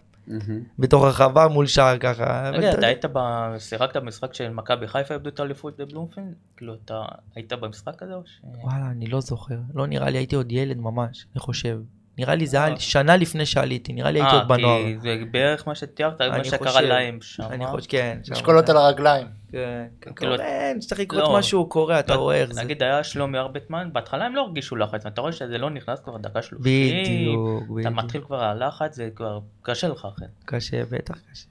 בתוך 0.80 1.04
הרחבה 1.04 1.48
מול 1.48 1.68
שער 1.68 1.98
ככה. 1.98 2.50
רגע, 2.54 2.72
אתה 2.72 2.88
היית 2.88 3.06
ב... 3.06 3.20
שיחקת 3.60 3.98
במשחק 3.98 4.34
של 4.34 4.50
מכבי 4.50 4.88
חיפה 4.88 5.14
איבדו 5.14 5.30
את 5.30 5.40
האליפות 5.40 5.78
בבלומפילד? 5.78 6.34
כאילו, 6.58 6.76
אתה 6.86 7.06
היית 7.36 7.54
במשחק 7.54 8.04
הזה 8.04 8.14
או 8.14 8.22
ש... 8.26 8.42
וואלה, 8.44 8.92
אני 8.92 9.08
לא 9.08 9.22
זוכר, 9.22 9.58
לא 9.74 9.88
נראה 9.88 10.10
לי, 10.10 10.18
הייתי 10.18 10.36
עוד 10.36 10.52
ילד 10.52 10.78
ממש, 10.78 11.26
אני 11.36 11.40
חושב. 11.40 11.80
נראה 12.18 12.36
לי 12.36 12.48
זה 12.48 12.58
היה 12.58 12.74
אה. 12.74 12.80
שנה 12.80 13.18
לפני 13.18 13.46
שעליתי, 13.46 13.94
נראה 13.94 14.12
לי 14.12 14.20
הייתי 14.22 14.36
אה, 14.36 14.40
עוד 14.40 14.48
בנוער. 14.48 14.84
כי 14.84 15.00
זה 15.00 15.18
בערך 15.32 15.68
מה 15.68 15.76
שתיארת, 15.76 16.22
מה 16.22 16.44
שקרה 16.44 16.82
להם 16.82 17.18
שם. 17.22 17.44
אני 17.50 17.66
אה? 17.66 17.72
חושב, 17.72 17.90
כן. 17.90 18.18
לשקול 18.28 18.58
על 18.68 18.78
הרגליים. 18.78 19.28
כן, 19.52 19.86
כן, 20.02 20.14
כאילו- 20.14 20.38
כן, 20.38 20.78
שצריך 20.82 21.02
לקרות 21.02 21.24
לא. 21.24 21.38
משהו, 21.38 21.70
קורה, 21.70 22.00
אתה 22.00 22.14
לא, 22.16 22.20
רואה 22.20 22.36
איך 22.36 22.54
זה. 22.54 22.64
נגיד 22.64 22.84
היה 22.84 23.04
שלומי 23.04 23.38
ארבטמן, 23.38 23.90
בהתחלה 23.94 24.26
הם 24.26 24.36
לא 24.36 24.42
הרגישו 24.42 24.76
לחץ, 24.76 25.06
אתה 25.06 25.22
רואה 25.22 25.32
שזה 25.32 25.58
לא 25.58 25.70
נכנס 25.70 26.00
כבר 26.00 26.18
דקה 26.18 26.42
שלושים, 26.42 27.04
בדיוק, 27.04 27.64
אתה 27.64 27.74
בדיוק. 27.74 27.94
מתחיל 27.94 28.22
כבר 28.22 28.44
הלחץ, 28.44 28.96
זה 28.96 29.10
כבר 29.16 29.40
קשה 29.62 29.88
לך 29.88 30.08
אחרי. 30.16 30.28
קשה, 30.46 30.86
בטח 30.92 31.16
קשה. 31.32 31.48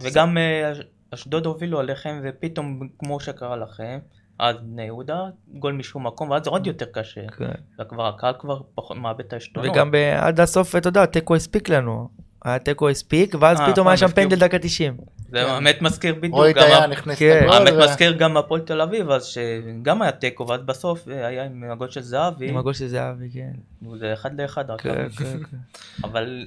וגם 0.00 0.38
אה, 0.38 0.72
אשדוד 1.14 1.46
הובילו 1.46 1.80
עליכם, 1.80 2.20
ופתאום, 2.24 2.88
כמו 2.98 3.20
שקרה 3.20 3.56
לכם, 3.56 3.98
אז 4.40 4.56
בני 4.62 4.82
יהודה, 4.82 5.20
גול 5.48 5.72
משום 5.72 6.06
מקום, 6.06 6.30
ואז 6.30 6.44
זה 6.44 6.50
עוד 6.50 6.66
יותר 6.66 6.86
קשה. 6.92 7.20
כן. 7.36 7.50
וכבר 7.80 8.06
הקהל 8.06 8.34
כבר 8.38 8.60
פחות 8.74 8.96
מאבד 8.96 9.20
את 9.20 9.32
העשתונות. 9.32 9.70
וגם 9.70 9.90
עד 10.16 10.40
הסוף, 10.40 10.76
אתה 10.76 10.88
יודע, 10.88 11.06
תיקו 11.06 11.36
הספיק 11.36 11.68
לנו. 11.68 12.08
היה 12.44 12.58
תיקו 12.58 12.88
הספיק, 12.88 13.34
ואז 13.40 13.60
אה, 13.60 13.72
פתאום 13.72 13.86
נכון, 13.86 13.86
היה 13.86 13.96
שם. 13.96 14.08
פנדל 14.08 14.36
דקה 14.36 14.58
90. 14.58 14.96
זה 15.30 15.52
האמת 15.52 15.82
מזכיר 15.82 16.14
בדיוק, 16.14 16.34
רועי 16.34 16.52
גם 16.52 16.62
דיין 16.62 16.90
נכנס 16.90 17.18
כן. 17.18 17.40
לגול. 17.42 17.54
האמת 17.54 17.72
מזכיר 17.90 18.12
גם 18.12 18.36
הפועל 18.36 18.60
תל 18.60 18.80
אביב, 18.80 19.10
אז 19.10 19.24
שגם 19.24 20.02
היה 20.02 20.12
תיקו, 20.12 20.48
ואז 20.48 20.60
בסוף 20.60 21.08
אה, 21.08 21.26
היה 21.26 21.44
עם 21.44 21.64
הגול 21.70 21.88
של 21.88 22.00
זהבי, 22.00 22.48
עם 22.48 22.56
הגול 22.56 22.72
של 22.72 22.86
זהבי, 22.86 23.30
כן. 23.30 23.52
זה 23.98 24.12
אחד 24.12 24.40
לאחד, 24.40 24.64
כן, 24.78 25.08
כן, 25.08 25.38
כן. 25.50 25.56
אבל 26.04 26.46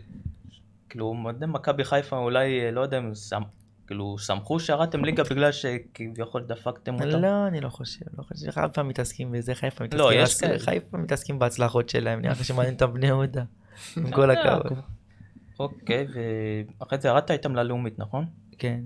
כאילו 0.90 1.14
מכבי 1.48 1.84
חיפה 1.84 2.18
אולי 2.18 2.66
אה, 2.66 2.72
לא 2.72 2.82
יודע 2.82 2.98
אם 2.98 3.14
כאילו 3.94 4.18
שמחו 4.18 4.60
שירדתם 4.60 5.06
ליגה 5.06 5.24
בגלל 5.24 5.52
שכביכול 5.52 6.42
דפקתם 6.42 6.94
אותם. 6.94 7.08
לא, 7.08 7.48
אני 7.48 7.62
לא 7.62 7.70
חושב, 7.70 8.06
לא 8.18 8.24
חושב. 8.24 8.52
חיפה 8.52 8.84
מתעסקים 8.84 9.32
בזה, 9.32 9.56
חיפה 9.56 9.84
מתעסקים 9.84 10.06
לא, 10.06 10.14
יש 10.14 10.40
כאלה. 10.40 10.60
חיפה 10.60 10.98
מתעסקים 10.98 11.40
בהצלחות 11.40 11.90
שלהם, 11.90 12.22
נראה 12.22 12.32
לך 12.32 12.46
שמעניין 12.50 12.74
אותם 12.74 12.94
בני 12.94 13.08
יהודה. 13.08 13.44
עם 13.98 14.12
כל 14.12 14.22
יודע, 14.22 14.54
הכבוד. 14.54 14.80
אוקיי, 15.60 16.08
ואחרי 16.80 17.00
זה 17.00 17.08
ירדת 17.08 17.32
איתם 17.32 17.56
ללאומית, 17.56 18.00
נכון? 18.00 18.26
כן, 18.58 18.80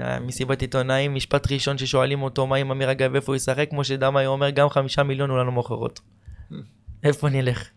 היה 0.00 0.20
מסיבת 0.20 0.62
עיתונאים, 0.62 1.14
משפט 1.14 1.52
ראשון 1.52 1.78
ששואלים 1.78 2.22
אותו 2.22 2.46
מה 2.46 2.56
עם 2.56 2.70
אמיר 2.70 2.90
אגב, 2.90 3.14
איפה 3.14 3.32
הוא 3.32 3.36
ישחק, 3.36 3.70
כמו 3.70 3.84
שדמאי 3.84 4.26
אומר, 4.26 4.50
גם 4.50 4.68
חמישה 4.68 5.02
מיליון 5.02 5.30
הוא 5.30 5.38
לנו 5.38 5.52
מוכר 5.52 5.74
אותו. 5.74 6.02
איפה 7.04 7.28
נלך? 7.28 7.68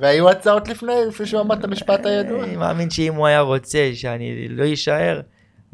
והיו 0.00 0.30
הצעות 0.30 0.68
לפני, 0.68 0.92
לפני 1.08 1.26
שהוא 1.26 1.40
אמר 1.40 1.54
את 1.54 1.64
המשפט 1.64 2.06
הידוע. 2.06 2.44
אני 2.44 2.56
מאמין 2.56 2.90
שאם 2.90 3.14
הוא 3.14 3.26
היה 3.26 3.40
רוצה 3.40 3.90
שאני 3.94 4.48
לא 4.48 4.72
אשאר, 4.72 5.20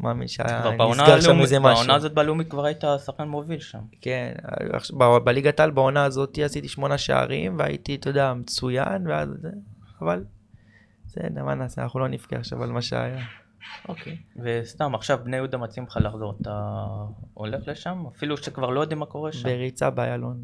מאמין 0.01 0.27
שהיה 0.27 0.61
כבר 0.61 0.77
בעונה 0.77 1.03
נסגר 1.03 1.21
שם 1.21 1.39
איזה 1.41 1.59
משהו. 1.59 1.75
בעונה 1.75 1.95
הזאת 1.95 2.13
בלאומית 2.13 2.49
כבר 2.49 2.65
היית 2.65 2.83
שחקן 3.05 3.27
מוביל 3.27 3.59
שם. 3.59 3.81
כן, 4.01 4.33
בליגת 5.23 5.59
העל 5.59 5.71
בעונה 5.71 6.03
הזאת 6.03 6.39
עשיתי 6.45 6.67
שמונה 6.67 6.97
שערים 6.97 7.59
והייתי, 7.59 7.95
אתה 7.95 8.09
יודע, 8.09 8.33
מצוין, 8.33 9.07
ואז 9.07 9.29
זה, 9.41 9.49
אבל 10.01 10.23
בסדר, 11.07 11.43
מה 11.43 11.55
נעשה, 11.55 11.83
אנחנו 11.83 11.99
לא 11.99 12.07
נבכה 12.07 12.35
עכשיו 12.35 12.63
על 12.63 12.71
מה 12.71 12.81
שהיה. 12.81 13.25
אוקיי. 13.87 14.17
וסתם 14.43 14.95
עכשיו 14.95 15.19
בני 15.23 15.37
יהודה 15.37 15.57
מציעים 15.57 15.87
לך 15.87 15.99
לחזור, 16.01 16.33
אתה 16.41 16.75
הולך 17.33 17.67
לשם? 17.67 18.03
אפילו 18.15 18.37
שכבר 18.37 18.69
לא 18.69 18.81
יודעים 18.81 18.99
מה 18.99 19.05
קורה 19.05 19.31
שם. 19.31 19.49
בריצה 19.49 19.89
באיילון. 19.89 20.43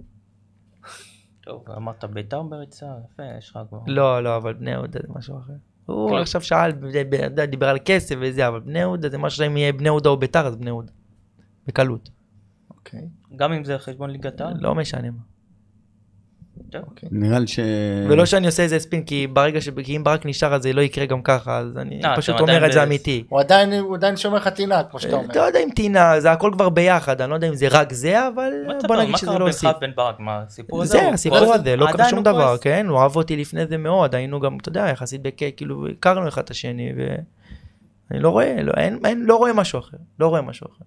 טוב, 1.42 1.66
אמרת 1.78 2.06
ביתר 2.06 2.44
בריצה, 2.44 2.86
יפה, 3.06 3.24
יש 3.38 3.50
לך 3.50 3.60
כבר. 3.70 3.80
לא, 3.88 4.24
לא, 4.24 4.38
אבל 4.38 4.54
בני 4.54 4.72
יהודה 4.72 5.00
זה 5.02 5.08
משהו 5.10 5.40
אחר. 5.40 5.54
הוא 5.88 6.10
כן. 6.10 6.16
עכשיו 6.16 6.42
שאל, 6.42 6.72
דיבר 7.48 7.70
על 7.70 7.78
כסף 7.86 8.16
וזה, 8.22 8.48
אבל 8.48 8.60
בני 8.60 8.80
יהודה 8.80 9.10
זה 9.10 9.18
משהו 9.18 9.38
שאם 9.38 9.58
יהיה 9.58 9.74
בני 9.74 9.88
יהודה 9.88 10.10
או 10.10 10.18
ביתר, 10.18 10.48
אז 10.48 10.56
בני 10.56 10.70
יהודה. 10.70 10.92
בקלות. 11.68 12.10
אוקיי. 12.70 13.10
גם 13.36 13.54
אם 13.54 13.64
זה 13.64 13.78
חשבון 13.78 14.10
ליגת 14.10 14.42
העל? 14.42 14.54
לא 14.60 14.76
משנה 14.76 15.12
מה. 15.12 15.37
טוב. 16.70 16.82
נראה 17.12 17.40
לי 17.40 17.48
ש... 17.48 17.60
ולא 18.10 18.26
שאני 18.26 18.46
עושה 18.46 18.64
איזה 18.64 18.80
ספין, 18.80 19.04
כי 19.04 19.28
ברגע 19.28 19.62
ש... 19.62 19.70
כי 19.84 19.96
אם 19.96 20.04
ברק 20.04 20.26
נשאר 20.26 20.54
אז 20.54 20.64
זה 20.64 20.74
לא 20.74 20.82
יקרה 20.82 21.06
גם 21.06 21.22
ככה, 21.22 21.58
אז 21.58 21.78
אני 21.78 22.02
אה, 22.06 22.16
פשוט 22.18 22.40
אומר 22.40 22.66
את 22.66 22.72
זה 22.72 22.84
אמיתי. 22.84 23.24
הוא 23.30 23.40
עדיין, 23.40 23.74
הוא 23.74 23.96
עדיין 23.96 24.18
שומר 24.18 24.38
לך 24.38 24.48
טינה, 24.48 24.84
כמו 24.84 25.00
שאתה 25.00 25.16
אומר. 25.16 25.32
אתה 25.32 25.40
יודע 25.40 25.60
אם 25.60 25.70
טינה, 25.76 26.20
זה 26.20 26.32
הכל 26.32 26.52
כבר 26.54 26.70
ביחד, 26.70 27.22
אני 27.22 27.30
לא 27.30 27.36
יודע 27.36 27.48
אם 27.48 27.56
זה 27.56 27.68
רק 27.72 27.94
זה, 27.94 28.28
אבל 28.28 28.52
מה 28.68 28.74
בוא 28.88 28.96
נגיד 28.96 29.12
מה 29.12 29.18
שזה 29.18 29.28
קרה 29.28 29.40
לא 29.40 29.46
בינך 29.46 29.56
הוסיף. 29.56 29.72
ובן 29.78 29.92
ברק? 29.96 30.20
מה, 30.20 30.44
הסיפור 30.48 30.82
הזה? 30.82 30.92
זה 30.92 31.10
הסיפור? 31.10 31.54
הזה, 31.54 31.76
לא 31.76 31.88
קרה 31.92 32.10
שום 32.10 32.24
דבר? 32.24 32.58
כן? 32.62 32.86
הוא 32.90 33.00
אהב 33.00 33.16
אותי 33.16 33.36
לפני 33.36 33.68
זה 33.68 33.78
מאוד, 33.78 34.16
היינו 34.16 34.40
גם, 34.40 34.58
אתה 34.62 34.70
יודע, 34.70 34.88
יחסית 34.92 35.22
בכיף, 35.22 35.54
כאילו, 35.58 35.88
הכרנו 35.88 36.28
אחד 36.28 36.42
את 36.42 36.50
השני, 36.50 36.92
ואני 36.98 38.24
לא 38.24 38.30
רואה, 38.30 38.56
לא, 38.64 38.74
אין, 38.78 39.00
אין, 39.06 39.24
לא 39.26 39.36
רואה 39.36 39.54
משהו 39.54 39.80
אחר, 39.80 39.98
לא 40.20 40.28
רואה 40.28 40.42
משהו 40.42 40.68
אחר. 40.68 40.86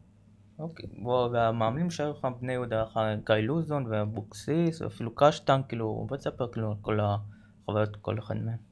אוקיי, 0.60 0.88
והמאמנים 1.32 1.90
שהיו 1.90 2.10
לך 2.10 2.28
בני 2.40 2.52
יהודה, 2.52 2.84
גיא 3.26 3.34
לוזון 3.34 3.86
ואבוקסיס, 3.86 4.82
ואפילו 4.82 5.14
קשטן, 5.14 5.60
כאילו, 5.68 6.06
בוא 6.08 6.16
תספר 6.16 6.48
כאילו 6.52 6.70
על 6.70 6.76
כל 6.80 6.98
החוויות, 7.00 7.96
כל 7.96 8.18
אחד 8.18 8.36
מהם. 8.36 8.69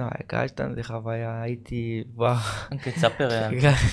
לא, 0.00 0.06
קשטן 0.26 0.74
זה 0.74 0.82
חוויה, 0.82 1.42
הייתי, 1.42 2.04
אוקיי, 2.72 2.92
תספר, 2.92 3.28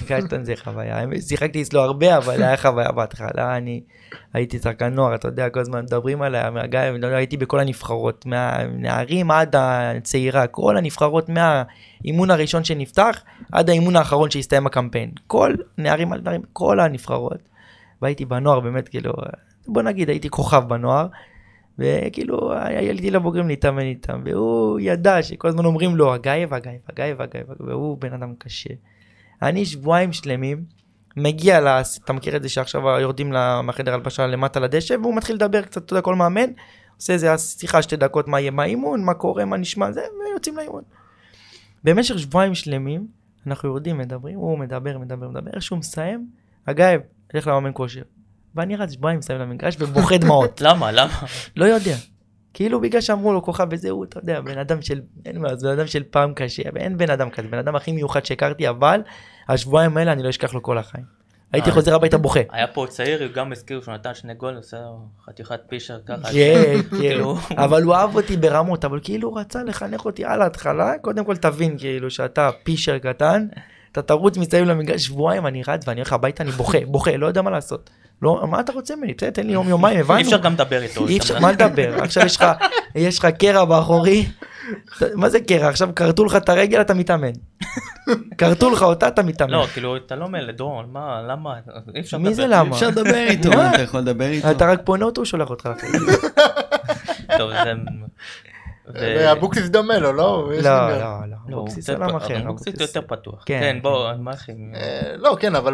קשטן 0.08 0.44
זה 0.48 0.54
חוויה, 0.56 1.04
שיחקתי 1.28 1.62
אצלו 1.62 1.82
הרבה, 1.82 2.18
אבל 2.18 2.44
היה 2.44 2.58
חוויה 2.58 2.92
בהתחלה, 2.92 3.58
אני 3.58 3.82
הייתי 4.34 4.60
שחקן 4.60 4.94
נוער, 4.94 5.16
אתה 5.16 5.28
יודע, 5.28 5.50
כל 5.50 5.60
הזמן 5.60 5.82
מדברים 5.82 6.22
עליי, 6.22 6.50
מהגיא, 6.50 6.80
הייתי 7.04 7.38
בכל 7.38 7.60
הנבחרות, 7.60 8.26
מהנערים 8.26 9.32
עד 9.32 9.56
הצעירה, 9.56 10.48
כל 10.48 10.78
הנבחרות 10.78 11.30
מהאימון 11.30 12.32
הראשון 12.32 12.64
שנפתח, 12.64 13.24
עד 13.52 13.70
האימון 13.70 13.96
האחרון 13.96 14.30
שהסתיים 14.30 14.68
הקמפיין, 14.68 15.12
כל 15.28 15.56
נערים 15.78 16.14
על 16.14 16.22
נערים, 16.22 16.42
כל 16.54 16.80
הנבחרות, 16.80 17.40
והייתי 18.02 18.26
בנוער 18.26 18.60
באמת, 18.60 18.90
כאילו, 18.90 19.14
בוא 19.68 19.82
נגיד, 19.82 20.10
הייתי 20.10 20.30
כוכב 20.30 20.64
בנוער, 20.68 21.08
וכאילו, 21.80 22.54
הילדים 22.54 23.14
לבוגרים 23.14 23.48
להתאמן 23.48 23.82
איתם, 23.82 24.22
והוא 24.26 24.80
ידע 24.80 25.24
שכל 25.24 25.48
הזמן 25.48 25.66
אומרים 25.66 25.96
לו, 25.96 26.14
הגייב, 26.14 26.54
הגייב, 26.54 26.80
הגייב, 26.90 27.22
הגייב, 27.22 27.48
והוא 27.60 27.98
בן 27.98 28.14
אדם 28.14 28.34
קשה. 28.38 28.70
אני 29.42 29.66
שבועיים 29.66 30.14
שלמים, 30.14 30.64
מגיע, 31.18 31.62
לס... 31.62 32.00
אתה 32.06 32.14
מכיר 32.14 32.36
את 32.36 32.44
זה 32.44 32.50
שעכשיו 32.50 32.82
יורדים 32.82 33.32
לה- 33.34 33.62
מהחדר 33.62 33.94
הלבשה 33.94 34.28
למטה 34.28 34.60
לדשא, 34.60 34.96
והוא 35.02 35.16
מתחיל 35.16 35.36
לדבר 35.36 35.62
קצת, 35.62 35.86
אתה 35.86 35.94
יודע, 35.94 36.02
כל 36.02 36.16
מאמן, 36.16 36.50
עושה 36.96 37.14
איזה 37.14 37.38
שיחה 37.38 37.82
שתי 37.82 37.96
דקות, 37.96 38.28
מה 38.28 38.40
יהיה 38.40 38.52
מהאימון, 38.52 39.04
מה 39.04 39.14
קורה, 39.14 39.46
מה 39.46 39.58
נשמע, 39.58 39.92
זה, 39.92 40.02
ויוצאים 40.32 40.58
לאימון. 40.58 40.84
במשך 41.84 42.20
שבועיים 42.20 42.56
שלמים, 42.56 43.08
אנחנו 43.48 43.70
יורדים, 43.70 43.98
מדברים, 43.98 44.38
הוא 44.38 44.60
מדבר, 44.60 44.98
מדבר, 44.98 45.30
מדבר, 45.30 45.52
איך 45.54 45.62
שהוא 45.64 45.80
מסיים, 45.80 46.28
הגייב, 46.68 47.02
הולך 47.34 47.48
למאמן 47.48 47.72
כושר. 47.74 48.02
ואני 48.56 48.76
רץ 48.76 48.94
שבועיים 48.94 49.20
מסיים 49.20 49.40
למגרש 49.40 49.76
ובוכה 49.80 50.18
דמעות. 50.18 50.62
למה, 50.66 50.92
למה? 50.92 51.14
לא 51.56 51.66
יודע. 51.66 51.96
כאילו 52.54 52.82
בגלל 52.82 53.02
שאמרו 53.02 53.34
לו 53.34 53.44
כוכב 53.44 53.68
וזהו, 53.72 54.04
אתה 54.04 54.18
יודע, 54.18 54.42
בן 54.42 54.58
אדם 54.58 54.82
של, 54.82 55.02
אין 55.26 55.42
מה, 55.42 55.56
זה 55.56 55.68
בן 55.68 55.74
אדם 55.74 55.88
של 55.88 56.04
פעם 56.04 56.34
קשה, 56.34 56.64
ואין 56.74 56.98
בן 56.98 57.10
אדם 57.10 57.30
כזה, 57.30 57.48
בן 57.48 57.58
אדם 57.58 57.76
הכי 57.76 57.92
מיוחד 57.92 58.26
שהכרתי, 58.26 58.70
אבל 58.70 59.02
השבועיים 59.50 59.98
האלה 59.98 60.12
אני 60.12 60.24
לא 60.24 60.30
אשכח 60.30 60.54
לו 60.54 60.64
כל 60.64 60.78
החיים. 60.78 61.04
הייתי 61.54 61.70
אה. 61.70 61.74
חוזר 61.74 61.96
הביתה 61.96 62.18
בוכה. 62.18 62.40
היה 62.52 62.68
פה 62.68 62.86
צעיר, 62.90 63.32
גם 63.36 63.52
הזכיר 63.52 63.82
שהוא 63.82 63.94
נתן 63.94 64.14
שני 64.14 64.34
גול, 64.34 64.56
עושה 64.56 64.78
חתיכת 65.26 65.60
פישר 65.70 65.98
ככה. 66.06 66.32
כן, 66.32 66.64
כן, 66.90 66.98
כאילו- 66.98 67.38
אבל 67.58 67.84
הוא 67.84 67.96
אהב 67.96 68.16
אותי 68.16 68.38
ברמות, 68.38 68.86
אבל 68.86 69.00
כאילו 69.04 69.30
הוא 69.30 69.40
רצה 69.40 69.64
לחנך 69.64 70.06
אותי 70.06 70.26
על 70.26 70.42
ההתחלה, 70.42 70.94
קודם 71.02 71.26
כל 71.26 71.36
תבין 71.36 71.78
כאילו 71.78 72.10
שאתה 72.12 72.50
פישר 72.64 72.98
קטן, 72.98 73.48
אתה 73.92 74.02
תרוץ 74.02 74.38
מסביב 74.38 74.64
למגרש 74.66 75.06
שבועיים, 75.06 75.48
אני 75.48 75.62
רץ 75.68 75.88
ואני 75.88 76.00
הולך 76.00 76.14
הביתה, 76.14 76.44
אני 76.44 76.52
בוכה, 76.52 76.78
בוכה, 76.86 77.18
לא 77.18 77.28
יודע 77.28 77.42
מה 77.42 77.52
לעשות. 77.52 77.90
לא, 78.22 78.44
מה 78.48 78.60
אתה 78.60 78.72
רוצה 78.72 78.96
ממני? 78.96 79.14
בסדר, 79.14 79.30
תן 79.30 79.48
לי 79.48 79.54
יום 79.54 79.70
יומיים, 79.70 80.00
הבנו. 80.00 80.18
אי 80.18 80.24
אפשר 80.24 80.38
גם 80.38 80.54
לדבר 80.54 80.82
איתו. 80.82 81.08
אי 81.08 81.18
אפשר, 81.18 81.40
מה 81.40 81.52
לדבר? 81.52 82.04
עכשיו 82.04 82.26
יש 82.26 82.36
לך, 82.36 82.46
יש 82.96 83.20
לך 83.20 83.26
קרע 83.26 83.66
באחורי, 83.66 84.26
מה 85.16 85.30
זה 85.30 85.40
קרע? 85.40 85.68
עכשיו 85.68 85.90
כרתו 85.96 86.26
לך 86.26 86.36
את 86.36 86.50
הרגל, 86.50 86.82
אתה 86.82 86.94
מתאמן. 86.94 87.32
כרתו 88.38 88.70
לך 88.70 88.84
אותה, 88.84 89.08
אתה 89.08 89.24
מתאמן. 89.24 89.52
לא, 89.52 89.66
כאילו, 89.74 89.98
אתה 89.98 90.16
לא 90.16 90.28
מלא, 90.30 90.52
דורון, 90.52 90.86
מה, 90.92 91.22
למה? 91.28 91.54
אי 91.96 92.00
אפשר 92.00 92.18
מי 92.18 92.34
זה 92.34 92.48
לדבר. 92.48 92.60
למה? 92.60 92.76
אפשר 92.76 92.88
לדבר 92.88 93.26
איתו, 93.28 93.50
מה? 93.50 93.74
אתה 93.74 93.82
יכול 93.82 94.00
לדבר 94.00 94.26
איתו. 94.26 94.52
אתה 94.52 94.66
רק 94.66 94.80
פונה 94.84 95.06
אותו, 95.06 95.22
הוא 95.22 95.26
שולח 95.26 95.50
אותך 95.50 95.70
לחיים. 95.76 96.02
טוב, 97.38 97.52
זה... 97.64 97.74
ו- 98.96 99.16
ואבוקסיס 99.18 99.70
דומה 99.70 99.98
לו, 99.98 100.14
לא? 100.14 100.50
יש 100.54 100.66
לא, 100.66 100.90
לא, 100.90 100.98
לא, 100.98 101.06
לא, 101.48 101.58
אבוקסיס 101.58 101.90
יותר 101.90 102.04
עולם 102.04 102.16
אחר. 102.16 102.38
אבוקסיס 102.38 102.68
אבוקסיס. 102.68 102.96
יותר 102.96 103.02
פתוח. 103.08 103.44
כן, 103.46 103.60
כן, 103.62 103.80
בוא. 103.82 104.14
מה 104.14 104.32
אחי? 104.34 104.52
אה, 104.76 105.16
לא, 105.18 105.38
כן, 105.40 105.56
אבל 105.56 105.74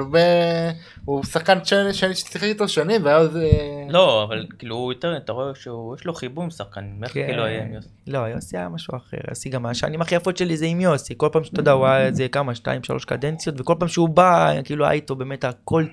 הוא 1.05 1.23
שחקן 1.23 1.57
ששיחק 1.63 2.43
איתו 2.43 2.67
שנים, 2.67 3.05
והיה 3.05 3.17
איזה... 3.17 3.49
לא, 3.89 4.23
אבל 4.23 4.45
כאילו 4.59 4.75
הוא 4.75 4.93
יותר, 4.93 5.17
אתה 5.17 5.31
רואה 5.31 5.55
שיש 5.55 6.05
לו 6.05 6.13
חיבור 6.13 6.43
עם 6.43 6.49
שחקנים, 6.49 7.03
איך 7.03 7.13
כן. 7.13 7.25
כאילו 7.27 7.43
היה 7.43 7.63
עם 7.63 7.73
יוסי? 7.73 7.89
לא, 8.07 8.19
יוסי 8.19 8.57
היה 8.57 8.69
משהו 8.69 8.97
אחר. 8.97 9.17
יוסי 9.29 9.49
גם 9.49 9.65
השנים 9.65 10.01
הכי 10.01 10.15
יפות 10.15 10.37
שלי 10.37 10.57
זה 10.57 10.65
עם 10.65 10.81
יוסי. 10.81 11.13
כל 11.17 11.29
פעם 11.31 11.43
שאתה 11.43 11.59
יודע, 11.59 11.71
הוא 11.71 11.85
היה 11.85 12.05
איזה 12.05 12.27
כמה, 12.27 12.55
שתיים, 12.55 12.83
שלוש 12.83 13.05
קדנציות, 13.05 13.61
וכל 13.61 13.75
פעם 13.79 13.87
שהוא 13.87 14.09
בא, 14.09 14.53
כאילו 14.63 14.85
היה 14.85 14.93
איתו 14.93 15.15
באמת 15.15 15.43
הכל 15.43 15.85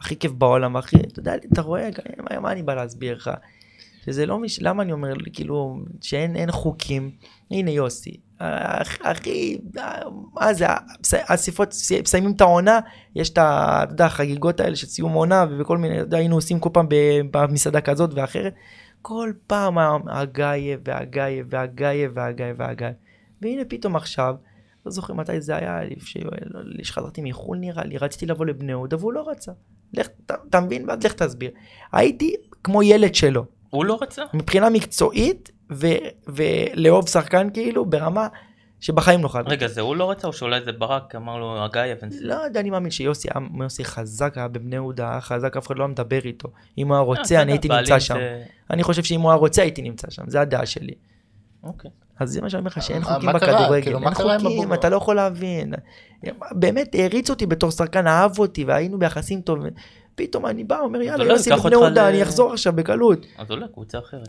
הכי 0.00 0.16
כיף 0.16 0.32
בעולם, 0.32 0.76
הכי, 0.76 0.96
אתה 0.96 1.20
יודע, 1.20 1.34
אתה 1.52 1.62
רואה, 1.62 1.88
מה 2.40 2.52
אני 2.52 2.62
בא 2.62 2.74
להסביר 2.74 3.16
לך? 3.16 3.30
שזה 4.04 4.26
לא 4.26 4.38
מש... 4.38 4.62
למה 4.62 4.82
אני 4.82 4.92
אומר, 4.92 5.12
כאילו, 5.32 5.76
שאין 6.00 6.36
אין 6.36 6.50
חוקים? 6.50 7.10
הנה 7.50 7.70
יוסי, 7.70 8.16
הכ- 8.40 8.44
הכי, 9.08 9.58
מה 10.34 10.54
זה, 10.54 10.66
ס- 11.02 11.14
מסיימים 12.02 12.32
את 12.36 12.40
העונה, 12.40 12.80
יש 13.14 13.30
את 13.30 14.00
החגיגות 14.00 14.60
האלה 14.60 14.76
של 14.76 14.86
סיום 14.86 15.12
עונה, 15.12 15.44
וכל 15.58 15.78
מיני, 15.78 15.94
היינו 16.12 16.34
עושים 16.34 16.60
כל 16.60 16.70
פעם 16.72 16.86
במסעדה 17.30 17.80
כזאת 17.80 18.10
ואחרת. 18.14 18.54
כל 19.02 19.32
פעם 19.46 19.78
הגאיה 20.08 20.76
והגאיה 20.84 21.44
והגאיה 21.50 22.08
והגאיה 22.14 22.54
והגאיה. 22.56 22.92
והנה 23.42 23.62
פתאום 23.68 23.96
עכשיו, 23.96 24.34
לא 24.86 24.92
זוכר 24.92 25.14
מתי 25.14 25.40
זה 25.40 25.56
היה, 25.56 25.78
שחזרתי 26.82 27.20
מחו"ל 27.24 27.58
נראה 27.58 27.84
לי, 27.84 27.98
רציתי 27.98 28.26
לבוא 28.26 28.46
לבני 28.46 28.72
יהודה 28.72 28.96
והוא 28.96 29.12
לא 29.12 29.28
רצה. 29.30 29.52
לך, 29.94 30.06
אתה- 30.26 30.60
מבין? 30.60 30.86
לך 31.04 31.12
תסביר. 31.12 31.50
הייתי 31.92 32.34
כמו 32.64 32.82
ילד 32.82 33.14
שלו, 33.14 33.44
הוא 33.72 33.84
לא 33.84 33.98
רצה? 34.02 34.22
מבחינה 34.34 34.70
מקצועית, 34.70 35.50
ו- 35.72 35.86
ולאהוב 36.26 37.08
שחקן 37.08 37.48
כאילו 37.54 37.84
ברמה 37.86 38.28
שבחיים 38.80 39.22
לא 39.22 39.28
חייב. 39.28 39.48
רגע, 39.48 39.68
זה 39.68 39.80
הוא 39.80 39.96
לא 39.96 40.10
רצה 40.10 40.28
או 40.28 40.32
שאולי 40.32 40.60
זה 40.64 40.72
ברק 40.72 41.14
אמר 41.14 41.38
לו 41.38 41.64
הגיא 41.64 41.80
אבנס? 42.00 42.14
לא 42.20 42.34
יודע, 42.34 42.60
אני 42.60 42.70
מאמין 42.70 42.90
שיוסי 42.90 43.28
היה- 43.34 43.46
יוסי 43.62 43.84
חזק, 43.84 44.32
היה 44.36 44.48
בבני 44.48 44.74
יהודה, 44.76 45.10
היה 45.10 45.20
חזק, 45.20 45.56
אף 45.56 45.66
אחד 45.66 45.76
לא 45.76 45.82
היה 45.82 45.88
מדבר 45.88 46.18
איתו. 46.24 46.48
אם 46.78 46.86
הוא 46.88 46.94
היה 46.94 47.00
אה, 47.00 47.06
רוצה, 47.06 47.42
אני 47.42 47.52
הייתי 47.52 47.68
נמצא 47.68 47.98
שם. 47.98 48.16
אני 48.70 48.82
חושב 48.82 49.02
שאם 49.02 49.20
הוא 49.20 49.30
היה 49.30 49.38
רוצה, 49.38 49.62
הייתי 49.62 49.82
נמצא 49.82 50.10
שם, 50.10 50.22
זה 50.26 50.40
הדעה 50.40 50.66
שלי. 50.66 50.94
אוקיי. 51.64 51.90
אז 52.20 52.30
זה 52.30 52.40
מה 52.42 52.50
שאני 52.50 52.58
אומר 52.60 52.68
לך, 52.68 52.82
שאין 52.82 53.02
חוקים? 53.04 53.32
בכדורגל, 53.32 53.82
כאילו, 53.82 53.98
אין 53.98 54.14
חוקים, 54.14 54.72
אתה 54.74 54.88
לא 54.88 54.96
יכול 54.96 55.16
להבין. 55.16 55.74
באמת, 56.52 56.94
העריץ 56.94 57.30
אותי 57.30 57.46
בתור 57.46 57.70
שחקן, 57.70 58.06
אהב 58.06 58.38
אותי, 58.38 58.64
והיינו 58.64 58.98
ביחסים 58.98 59.40
טובים. 59.40 59.72
פתאום 60.14 60.46
אני 60.46 60.64
בא, 60.64 60.78
אומר, 60.80 61.02
יאללה, 61.02 61.24
לא, 61.24 61.34
בבני 61.34 61.52
אותך 61.54 61.72
יהודה, 61.72 62.04
ל- 62.04 62.12
אני 62.12 62.22
אחזור 62.22 62.52
עכשיו 62.52 62.72
בקלות. 62.72 63.26
אז 63.38 63.50
אולי 63.50 63.64
קבוצה 63.72 63.98
אחרת. 63.98 64.28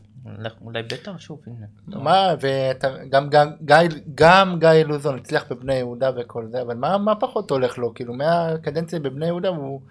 אולי 0.62 0.84
ביתר 0.84 1.18
שוב, 1.18 1.40
הנה. 1.48 1.66
מה, 2.04 2.36
וגם 2.42 3.30
גם 3.30 3.50
גיא- 3.66 4.00
גם 4.16 4.56
גיא 4.60 4.70
לוזון 4.70 5.16
הצליח 5.18 5.46
בבני 5.50 5.74
יהודה 5.76 6.12
וכל 6.18 6.46
זה, 6.48 6.62
אבל 6.62 6.76
מה 6.76 6.98
מה 6.98 7.16
פחות 7.16 7.52
הולך 7.52 7.78
לו? 7.78 7.94
כאילו 7.94 8.14
מהקדנציה 8.14 9.00
בבני 9.00 9.26
יהודה, 9.26 9.50
הוא, 9.50 9.82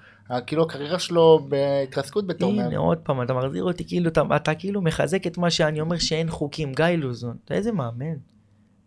כאילו 0.47 0.63
הקריירה 0.63 0.99
שלו 0.99 1.41
בהתרסקות 1.49 2.27
בתור 2.27 2.51
הנה, 2.53 2.63
מאמן. 2.63 2.77
עוד 2.77 2.99
פעם, 2.99 3.23
אתה 3.23 3.35
מחזיר 3.35 3.65
אותי, 3.65 3.85
כאילו, 3.89 4.09
אתה, 4.11 4.23
אתה 4.37 4.55
כאילו 4.55 4.83
מחזק 4.83 5.27
את 5.27 5.39
מה 5.39 5.51
שאני 5.51 5.81
אומר 5.81 5.99
שאין 5.99 6.31
חוקים. 6.31 6.73
גיא 6.73 6.85
לוזון, 6.87 7.37
אתה 7.45 7.55
איזה 7.55 7.73
מאמן. 7.73 8.15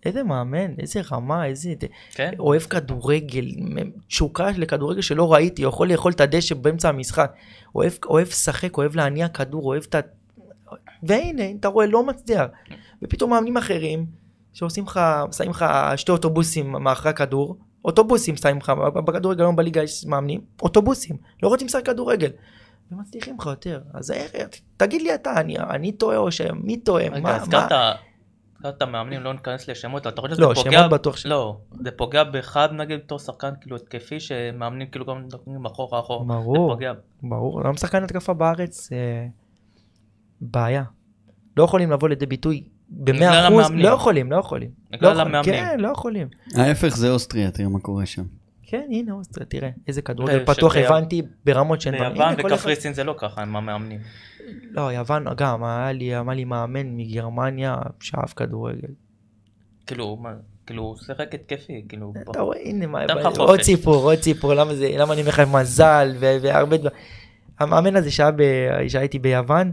איזה 0.05 0.23
מאמן, 0.23 0.73
איזה 0.79 1.01
רמה, 1.11 1.45
איזה... 1.45 1.73
כן? 2.11 2.31
אוהב 2.39 2.61
כדורגל, 2.61 3.45
תשוקה 4.07 4.49
לכדורגל 4.57 5.01
שלא 5.01 5.33
ראיתי, 5.33 5.61
יכול 5.61 5.91
לאכול 5.91 6.11
את 6.11 6.21
הדשא 6.21 6.55
באמצע 6.55 6.89
המשחק, 6.89 7.33
אוהב, 7.75 7.91
אוהב 8.05 8.27
לשחק, 8.27 8.77
אוהב 8.77 8.95
להניע 8.95 9.27
כדור, 9.27 9.63
אוהב 9.65 9.83
את 9.89 9.95
ה... 9.95 9.99
והנה, 11.03 11.43
אתה 11.59 11.67
רואה, 11.67 11.85
לא 11.85 12.05
מצליח. 12.05 12.41
ופתאום 13.03 13.29
מאמנים 13.31 13.57
אחרים, 13.57 14.05
שעושים 14.53 14.83
לך, 14.83 14.99
שמים 15.31 15.49
לך 15.49 15.65
שתי 15.95 16.11
אוטובוסים 16.11 16.71
מאחורי 16.71 17.09
הכדור, 17.09 17.57
אוטובוסים 17.85 18.35
שמים 18.35 18.57
לך, 18.57 18.69
בכדורגל 19.05 19.43
היום 19.43 19.55
בליגה 19.55 19.83
יש 19.83 20.05
מאמנים, 20.05 20.41
אוטובוסים, 20.61 21.17
לא 21.43 21.47
רוצים 21.47 21.67
לשחק 21.67 21.85
כדורגל. 21.85 22.29
ומצליחים 22.91 23.35
לך 23.39 23.45
יותר. 23.45 23.81
אז 23.93 24.11
איך, 24.11 24.31
תגיד 24.77 25.01
לי 25.01 25.15
אתה, 25.15 25.39
אני, 25.39 25.57
אני 25.59 25.91
טועה 25.91 26.17
או 26.17 26.31
שמי 26.31 26.77
טועה? 26.77 27.03
רגע, 27.03 27.19
מה- 27.69 27.93
הזכרת... 28.65 28.81
מה- 28.81 28.87
הזכרת 28.87 28.91
מאמנים, 28.91 29.21
לא 29.23 29.33
ניכנס 29.33 29.67
לשמות, 29.69 30.07
אתה 30.07 30.21
חושב 30.21 30.35
לא, 30.39 30.55
שזה 30.55 30.63
פוגע... 30.63 30.79
שמות 30.79 30.91
בטוח 30.91 31.17
ש- 31.17 31.25
לא, 31.25 31.57
זה 31.83 31.91
פוגע 31.91 32.23
בך 32.23 32.57
נגיד 32.71 32.99
בתור 32.99 33.19
שחקן 33.19 33.49
כאילו 33.61 33.75
התקפי 33.75 34.19
שמאמנים 34.19 34.87
כאילו 34.87 35.05
גם 35.05 35.21
נותנים 35.31 35.65
אחורה 35.65 35.99
אחורה. 35.99 36.25
ברור. 36.25 36.75
ברור, 37.23 37.63
גם 37.63 37.77
שחקן 37.77 38.03
התקפה 38.03 38.33
בארץ 38.33 38.91
אה, 38.91 39.27
בעיה. 40.41 40.83
לא 41.57 41.63
יכולים 41.63 41.91
לבוא 41.91 42.09
לידי 42.09 42.25
ביטוי 42.25 42.63
במאה 42.89 43.47
אחוז, 43.47 43.65
המאמנים. 43.65 43.85
לא 43.85 43.89
יכולים, 43.89 44.31
לא 44.31 44.37
יכולים. 44.37 44.69
בגלל 44.91 45.13
לא 45.15 45.21
המאמנים. 45.21 45.43
כן, 45.43 45.79
לא 45.79 45.87
יכולים. 45.89 46.27
ההפך 46.57 46.95
זה 46.95 47.11
אוסטריה, 47.11 47.51
תראה 47.51 47.69
מה 47.69 47.79
קורה 47.79 48.05
שם. 48.05 48.23
כן, 48.67 48.87
הנה 48.91 49.13
אוסטריה, 49.13 49.45
תראה, 49.45 49.69
איזה 49.87 50.01
כדורגל 50.01 50.39
ש- 50.45 50.49
פתוח 50.57 50.75
הבנתי 50.75 51.21
ברמות 51.45 51.81
שאין 51.81 51.95
ביוון 52.13 52.33
וקפריסין 52.45 52.93
זה 52.93 53.03
לא 53.03 53.15
ככה 53.17 53.41
עם 53.41 53.55
המאמנים. 53.55 53.99
לא, 54.71 54.81
יוון 54.93 55.25
גם, 55.37 55.63
היה 55.63 55.91
לי, 55.91 56.05
היה 56.05 56.23
לי 56.33 56.43
מאמן 56.43 56.97
מגרמניה 56.97 57.77
שאהב 57.99 58.29
כדורגל. 58.35 58.87
כאילו, 59.87 60.15
מה, 60.15 60.33
כאילו 60.65 60.83
הוא 60.83 60.95
שיחק 60.97 61.33
התקפי, 61.35 61.85
כאילו. 61.89 62.13
אתה 62.31 62.41
רואה, 62.41 62.57
הנה, 62.63 62.87
מה- 62.87 63.05
עוד. 63.37 63.61
סיפור, 63.61 63.95
עוד 63.95 64.21
סיפור, 64.21 64.53
למה 64.53 64.75
זה, 64.75 64.89
למה 64.97 65.13
אני 65.13 65.21
אומר 65.21 65.31
לך 65.31 65.39
מזל 65.39 66.15
והרבה 66.19 66.77
דברים. 66.77 66.95
המאמן 67.59 67.95
הזה 67.95 68.09
שהייתי 68.87 69.19
ביוון, 69.19 69.71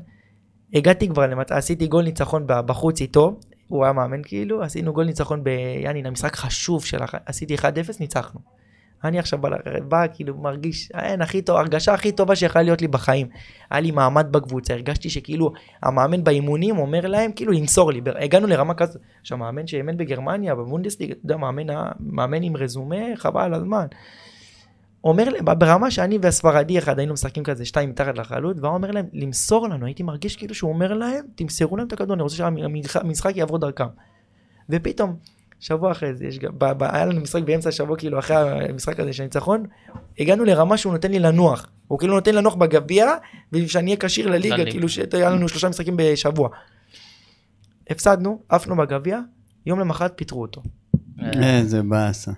הגעתי 0.74 1.08
כבר 1.08 1.26
למצב, 1.26 1.54
עשיתי 1.54 1.86
גול 1.86 2.04
ניצחון 2.04 2.44
בחוץ 2.46 3.00
איתו, 3.00 3.40
הוא 3.68 3.84
היה 3.84 3.92
מאמן 3.92 4.20
כאילו, 4.24 4.62
עשינו 4.62 4.92
גול 4.92 5.04
ניצחון 5.04 5.44
ביאנין, 5.44 6.06
המשחק 6.06 6.36
חשוב 6.36 6.84
של, 6.84 6.98
עשיתי 7.26 7.54
1-0, 7.54 7.62
ניצחנו. 8.00 8.40
אני 9.04 9.18
עכשיו 9.18 9.38
בא, 9.38 9.48
בא 9.88 10.06
כאילו 10.14 10.36
מרגיש, 10.36 10.90
אין, 10.94 11.22
הכי 11.22 11.42
טוב, 11.42 11.56
הרגשה 11.56 11.94
הכי 11.94 12.12
טובה 12.12 12.36
שיכולה 12.36 12.62
להיות 12.64 12.82
לי 12.82 12.88
בחיים. 12.88 13.26
היה 13.70 13.80
לי 13.80 13.90
מעמד 13.90 14.26
בקבוצה, 14.30 14.74
הרגשתי 14.74 15.10
שכאילו 15.10 15.52
המאמן 15.82 16.24
באימונים 16.24 16.78
אומר 16.78 17.06
להם 17.06 17.32
כאילו 17.32 17.52
למסור 17.52 17.92
לי, 17.92 18.00
הגענו 18.20 18.46
לרמה 18.46 18.74
כזאת, 18.74 19.02
עכשיו 19.20 19.38
מאמן 19.38 19.66
שאימן 19.66 19.96
בגרמניה, 19.96 20.54
בבונדסליג, 20.54 21.10
אתה 21.10 21.20
יודע, 21.24 21.36
מאמן, 21.36 21.66
מאמן 22.00 22.42
עם 22.42 22.56
רזומה, 22.56 23.16
חבל 23.16 23.42
על 23.42 23.54
הזמן. 23.54 23.86
אומר, 25.04 25.28
להם, 25.28 25.44
ברמה 25.58 25.90
שאני 25.90 26.18
והספרדי 26.22 26.78
אחד 26.78 26.98
היינו 26.98 27.12
משחקים 27.12 27.44
כזה 27.44 27.64
שתיים 27.64 27.90
מתחת 27.90 28.18
לחלוט, 28.18 28.56
והוא 28.60 28.74
אומר 28.74 28.90
להם 28.90 29.06
למסור 29.12 29.68
לנו, 29.68 29.86
הייתי 29.86 30.02
מרגיש 30.02 30.36
כאילו 30.36 30.54
שהוא 30.54 30.72
אומר 30.72 30.94
להם, 30.94 31.24
תמסרו 31.34 31.76
להם 31.76 31.86
את 31.86 31.92
הכדור, 31.92 32.14
אני 32.14 32.22
רוצה 32.22 32.36
שהמשחק 32.36 33.36
יעבור 33.36 33.58
דרכם. 33.58 33.86
ופתאום, 34.70 35.16
שבוע 35.62 35.92
אחרי 35.92 36.14
זה, 36.14 36.26
יש 36.26 36.38
גם, 36.38 36.52
ב, 36.58 36.64
ב, 36.64 36.82
היה 36.82 37.06
לנו 37.06 37.20
משחק 37.20 37.42
באמצע 37.42 37.68
השבוע, 37.68 37.96
כאילו 37.96 38.18
אחרי 38.18 38.36
המשחק 38.68 39.00
הזה 39.00 39.12
של 39.12 39.22
הניצחון, 39.22 39.66
הגענו 40.18 40.44
לרמה 40.44 40.76
שהוא 40.76 40.92
נותן 40.92 41.10
לי 41.10 41.18
לנוח. 41.18 41.66
הוא 41.88 41.98
כאילו 41.98 42.14
נותן 42.14 42.34
לנוח 42.34 42.54
בגביע, 42.54 43.14
בשביל 43.52 43.68
שאני 43.68 43.86
אהיה 43.90 43.96
כשיר 44.00 44.26
לליגה, 44.30 44.56
לליגה. 44.56 44.70
כאילו 44.70 44.88
שהיה 44.88 45.30
לנו 45.30 45.48
שלושה 45.48 45.68
משחקים 45.68 45.94
בשבוע. 45.96 46.48
הפסדנו, 47.90 48.42
עפנו 48.48 48.76
בגביע, 48.76 49.20
יום 49.66 49.80
למחרת 49.80 50.12
פיטרו 50.16 50.42
אותו. 50.42 50.62
איזה 51.42 51.82
באסה. 51.82 52.32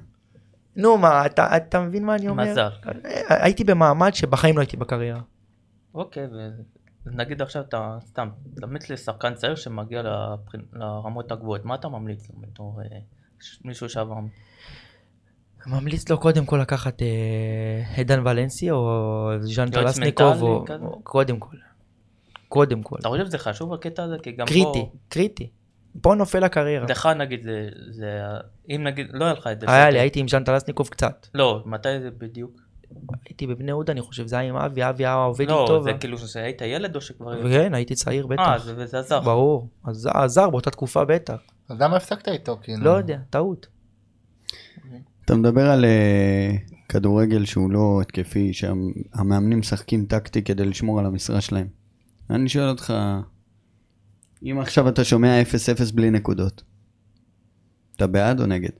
נו 0.76 0.98
מה, 0.98 1.26
אתה, 1.26 1.56
אתה 1.56 1.80
מבין 1.80 2.04
מה 2.04 2.14
אני 2.14 2.28
אומר? 2.28 2.50
מזל. 2.50 2.68
הייתי 3.28 3.64
במעמד 3.64 4.14
שבחיים 4.14 4.56
לא 4.56 4.60
הייתי 4.60 4.76
בקריירה. 4.76 5.20
אוקיי, 5.94 6.26
ונגיד 7.06 7.42
עכשיו 7.42 7.62
אתה 7.62 7.98
סתם, 8.06 8.28
תמליץ 8.60 8.90
לשחקן 8.90 9.34
צעיר 9.34 9.54
שמגיע 9.54 10.02
לבחין- 10.02 10.64
לרמות 10.72 11.32
הגבוהות, 11.32 11.64
מה 11.64 11.74
אתה 11.74 11.88
ממליץ 11.88 12.30
לו 12.30 12.40
בתור 12.40 12.80
אה, 12.82 12.98
מישהו 13.64 13.88
שעבר? 13.88 14.14
ממליץ 15.66 16.08
לו 16.08 16.18
קודם 16.18 16.44
כל 16.46 16.56
לקחת 16.56 17.02
אה, 17.02 17.82
עידן 17.96 18.26
ולנסי 18.26 18.70
או 18.70 19.30
ז'אן 19.40 19.70
טלסניקוב, 19.70 20.42
או, 20.42 20.64
קודם 21.02 21.38
כל. 21.38 21.56
קודם 22.48 22.82
כל. 22.82 22.96
אתה 23.00 23.08
חושב 23.08 23.26
שזה 23.26 23.38
חשוב 23.38 23.72
הקטע 23.72 24.02
הזה? 24.02 24.16
כי 24.22 24.32
גם 24.32 24.46
קריטי, 24.46 24.62
פה, 24.62 24.92
קריטי. 25.08 25.50
פה 26.00 26.14
נופל 26.14 26.44
הקריירה. 26.44 26.86
לך 26.90 27.06
נגיד 27.06 27.42
זה, 27.42 27.68
זה, 27.90 28.20
אם 28.70 28.80
נגיד, 28.84 29.06
לא 29.12 29.24
היה 29.24 29.34
לך 29.34 29.46
את 29.46 29.60
זה. 29.60 29.66
היה 29.68 29.90
לי, 29.90 29.98
הייתי 30.00 30.20
עם 30.20 30.28
ז'אן 30.28 30.44
טלסניקוב 30.44 30.88
קצת. 30.88 31.26
לא, 31.34 31.62
מתי 31.66 32.00
זה 32.00 32.10
בדיוק? 32.10 32.60
הייתי 33.28 33.46
בבני 33.46 33.68
יהודה, 33.68 33.92
אני 33.92 34.00
חושב, 34.00 34.26
זה 34.26 34.38
היה 34.38 34.48
עם 34.48 34.56
אבי, 34.56 34.88
אבי 34.88 35.06
היה 35.06 35.14
עובד 35.14 35.48
לא, 35.48 35.62
איתו. 35.62 35.82
זה 35.82 35.90
ו- 35.94 36.00
כאילו 36.00 36.18
שהיית 36.18 36.62
ילד 36.62 36.96
או 36.96 37.00
שכבר... 37.00 37.48
כן, 37.52 37.74
הייתי 37.74 37.94
צעיר 37.94 38.24
אה, 38.24 38.28
בטח. 38.28 38.64
זה- 38.64 38.74
וזה 38.76 38.98
עזר. 38.98 39.20
ברור. 39.20 39.68
אז 39.84 40.08
עזר 40.14 40.50
באותה 40.50 40.70
תקופה 40.70 41.04
בטח. 41.04 41.36
אז 41.68 41.80
למה 41.80 41.96
הפסקת 41.96 42.28
איתו? 42.28 42.58
כאילו? 42.62 42.84
לא 42.84 42.90
יודע, 42.90 43.18
טעות. 43.30 43.66
אתה 45.24 45.34
מדבר 45.34 45.70
על 45.70 45.84
אה, 45.84 46.50
כדורגל 46.88 47.44
שהוא 47.44 47.70
לא 47.70 47.98
התקפי, 48.02 48.52
שהמאמנים 48.52 49.58
משחקים 49.58 50.06
טקטי 50.06 50.42
כדי 50.42 50.64
לשמור 50.64 51.00
על 51.00 51.06
המשרה 51.06 51.40
שלהם. 51.40 51.66
אני 52.30 52.48
שואל 52.48 52.68
אותך, 52.68 52.94
אם 54.42 54.58
עכשיו 54.60 54.88
אתה 54.88 55.04
שומע 55.04 55.42
0-0 55.42 55.46
בלי 55.94 56.10
נקודות, 56.10 56.62
אתה 57.96 58.06
בעד 58.06 58.40
או 58.40 58.46
נגד? 58.46 58.70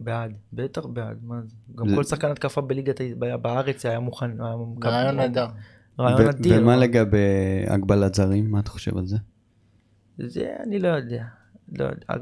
בעד, 0.00 0.32
בטח 0.52 0.86
בעד, 0.86 1.18
מה 1.22 1.34
זה? 1.44 1.54
גם 1.74 1.94
כל 1.94 2.04
שחקן 2.04 2.30
התקפה 2.30 2.60
בליגת, 2.60 3.00
בארץ 3.18 3.86
היה 3.86 4.00
מוכן. 4.00 4.40
היה 4.40 4.54
מקבל- 4.76 4.90
רעיון 4.90 5.16
נהדר. 5.16 5.46
רעיון 6.00 6.28
אדיר. 6.28 6.62
ומה 6.62 6.76
לגבי 6.76 7.18
הגבלת 7.66 8.14
זרים? 8.14 8.50
מה 8.50 8.60
אתה 8.60 8.70
חושב 8.70 8.98
על 8.98 9.06
זה? 9.06 9.16
זה 10.18 10.52
אני 10.66 10.78
לא 10.78 10.88
יודע. 10.88 11.24
לא 11.78 11.84
יודע. 11.84 12.20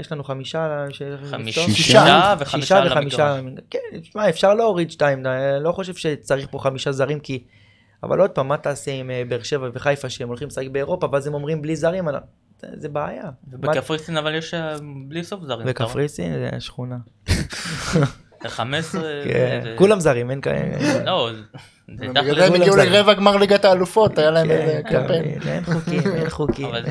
יש 0.00 0.12
לנו 0.12 0.24
חמישה, 0.24 0.86
חמישה? 1.30 1.60
שישה? 1.60 2.34
וחמישה 2.38 2.78
על 2.78 2.92
וחמישה. 2.92 3.36
המגרש. 3.36 3.64
כן, 3.70 3.78
תשמע, 4.00 4.28
אפשר 4.28 4.54
להוריד 4.54 4.90
שתיים, 4.90 5.22
לא 5.60 5.72
חושב 5.72 5.94
שצריך 5.94 6.48
פה 6.50 6.58
חמישה 6.58 6.92
זרים, 6.92 7.20
כי... 7.20 7.44
אבל 8.02 8.20
עוד 8.20 8.30
פעם, 8.30 8.48
מה 8.48 8.56
תעשה 8.56 8.92
עם 8.92 9.10
אה, 9.10 9.22
באר 9.28 9.42
שבע 9.42 9.68
וחיפה 9.74 10.08
שהם 10.08 10.28
הולכים 10.28 10.48
לשחק 10.48 10.66
באירופה, 10.72 11.08
ואז 11.12 11.26
הם 11.26 11.34
אומרים 11.34 11.62
בלי 11.62 11.76
זרים, 11.76 12.08
זה- 12.76 12.88
בעיה. 12.88 13.24
ובקפריסין 13.50 14.16
אבל 14.16 14.34
יש 14.34 14.54
אה, 14.54 14.76
בלי 15.08 15.24
סוף 15.24 15.42
זרים. 15.42 15.66
בקפריסין 15.66 16.32
זה 16.32 16.60
שכונה. 16.60 16.96
זה 18.42 18.48
15... 18.48 19.02
כן, 19.24 19.74
כולם 19.78 20.00
זרים, 20.00 20.30
אין 20.30 20.40
כאלה. 20.40 21.04
לא, 21.04 21.30
זה 21.98 22.08
בגלל 22.08 22.34
זה 22.40 22.46
הם 22.46 22.54
הגיעו. 22.54 22.76
לרבע 22.76 23.14
גמר 23.14 23.36
ליגת 23.36 23.64
האלופות, 23.64 24.18
היה 24.18 24.30
להם 24.30 24.50
איזה 24.50 24.80
כן, 24.88 25.00
קמפיין. 25.00 25.24
אין 25.48 25.64
חוקים, 25.64 26.00
אין 26.14 26.30
חוקים, 26.38 26.66
אבל. 26.66 26.84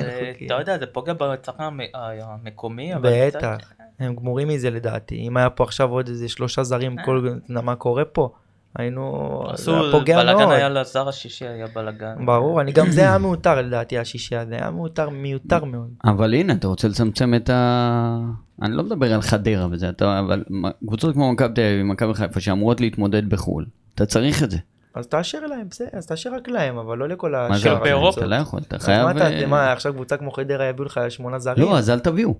אתה 0.45 0.53
יודע, 0.53 0.77
זה 0.79 0.85
פוגע 0.85 1.13
בצרכן 1.13 1.63
המ- 1.63 1.79
המקומי, 1.93 2.91
בטח, 3.01 3.57
הם 3.99 4.15
גמורים 4.15 4.47
מזה 4.47 4.69
לדעתי. 4.69 5.15
אם 5.27 5.37
היה 5.37 5.49
פה 5.49 5.63
עכשיו 5.63 5.89
עוד 5.91 6.07
איזה 6.07 6.29
שלושה 6.29 6.63
זרים, 6.63 6.95
כל... 7.05 7.29
מה 7.49 7.75
קורה 7.75 8.05
פה? 8.05 8.29
היינו... 8.75 9.43
זה 9.47 9.53
עשו 9.53 9.83
היה 9.83 9.91
פוגע 9.91 10.17
בלאגן 10.17 10.39
מאוד. 10.39 10.51
היה 10.51 10.69
לזר 10.69 11.09
השישי, 11.09 11.47
היה 11.47 11.67
בלאגן. 11.75 12.25
ברור, 12.25 12.61
אני 12.61 12.71
גם 12.71 12.91
זה 12.91 13.01
היה 13.01 13.17
מיותר 13.17 13.61
לדעתי, 13.61 13.97
השישי 13.97 14.35
הזה, 14.35 14.55
היה 14.55 14.71
מיותר, 14.71 15.09
מיותר 15.09 15.65
מאוד. 15.65 15.89
אבל 16.03 16.33
הנה, 16.33 16.53
אתה 16.53 16.67
רוצה 16.67 16.87
לצמצם 16.87 17.33
את 17.35 17.49
ה... 17.49 18.19
אני 18.61 18.75
לא 18.75 18.83
מדבר 18.83 19.13
על 19.13 19.21
חדרה 19.21 19.67
וזה, 19.71 19.89
אתה... 19.89 20.19
אבל 20.19 20.43
קבוצות 20.87 21.13
כמו 21.13 21.33
מכבי 21.33 21.53
תל 21.53 21.61
אביב 21.61 21.81
ומכבי 21.81 22.13
חיפה 22.13 22.39
שאמורות 22.39 22.81
להתמודד 22.81 23.29
בחו"ל, 23.29 23.65
אתה 23.95 24.05
צריך 24.05 24.43
את 24.43 24.51
זה. 24.51 24.57
אז 24.95 25.07
תאשר 25.07 25.39
להם, 25.39 25.67
בסדר, 25.69 25.87
אז 25.93 26.05
תאשר 26.05 26.33
רק 26.33 26.47
להם, 26.49 26.77
אבל 26.77 26.97
לא 26.97 27.09
לכל 27.09 27.31
מה 27.31 27.47
זה? 27.47 27.53
השאר. 27.53 27.83
באירופה? 27.83 28.21
אתה 28.21 28.29
לא 28.29 28.35
יכול, 28.35 28.59
אתה 28.67 28.79
חייב... 28.79 29.03
מה 29.03 29.11
אתה, 29.11 29.31
אה, 29.31 29.45
מה, 29.45 29.71
עכשיו 29.71 29.93
קבוצה 29.93 30.17
כמו 30.17 30.31
חדרה 30.31 30.65
יביאו 30.65 30.85
לך 30.85 30.99
שמונה 31.09 31.39
זרים? 31.39 31.65
לא, 31.65 31.77
אז 31.77 31.89
אל 31.89 31.99
תביאו. 31.99 32.35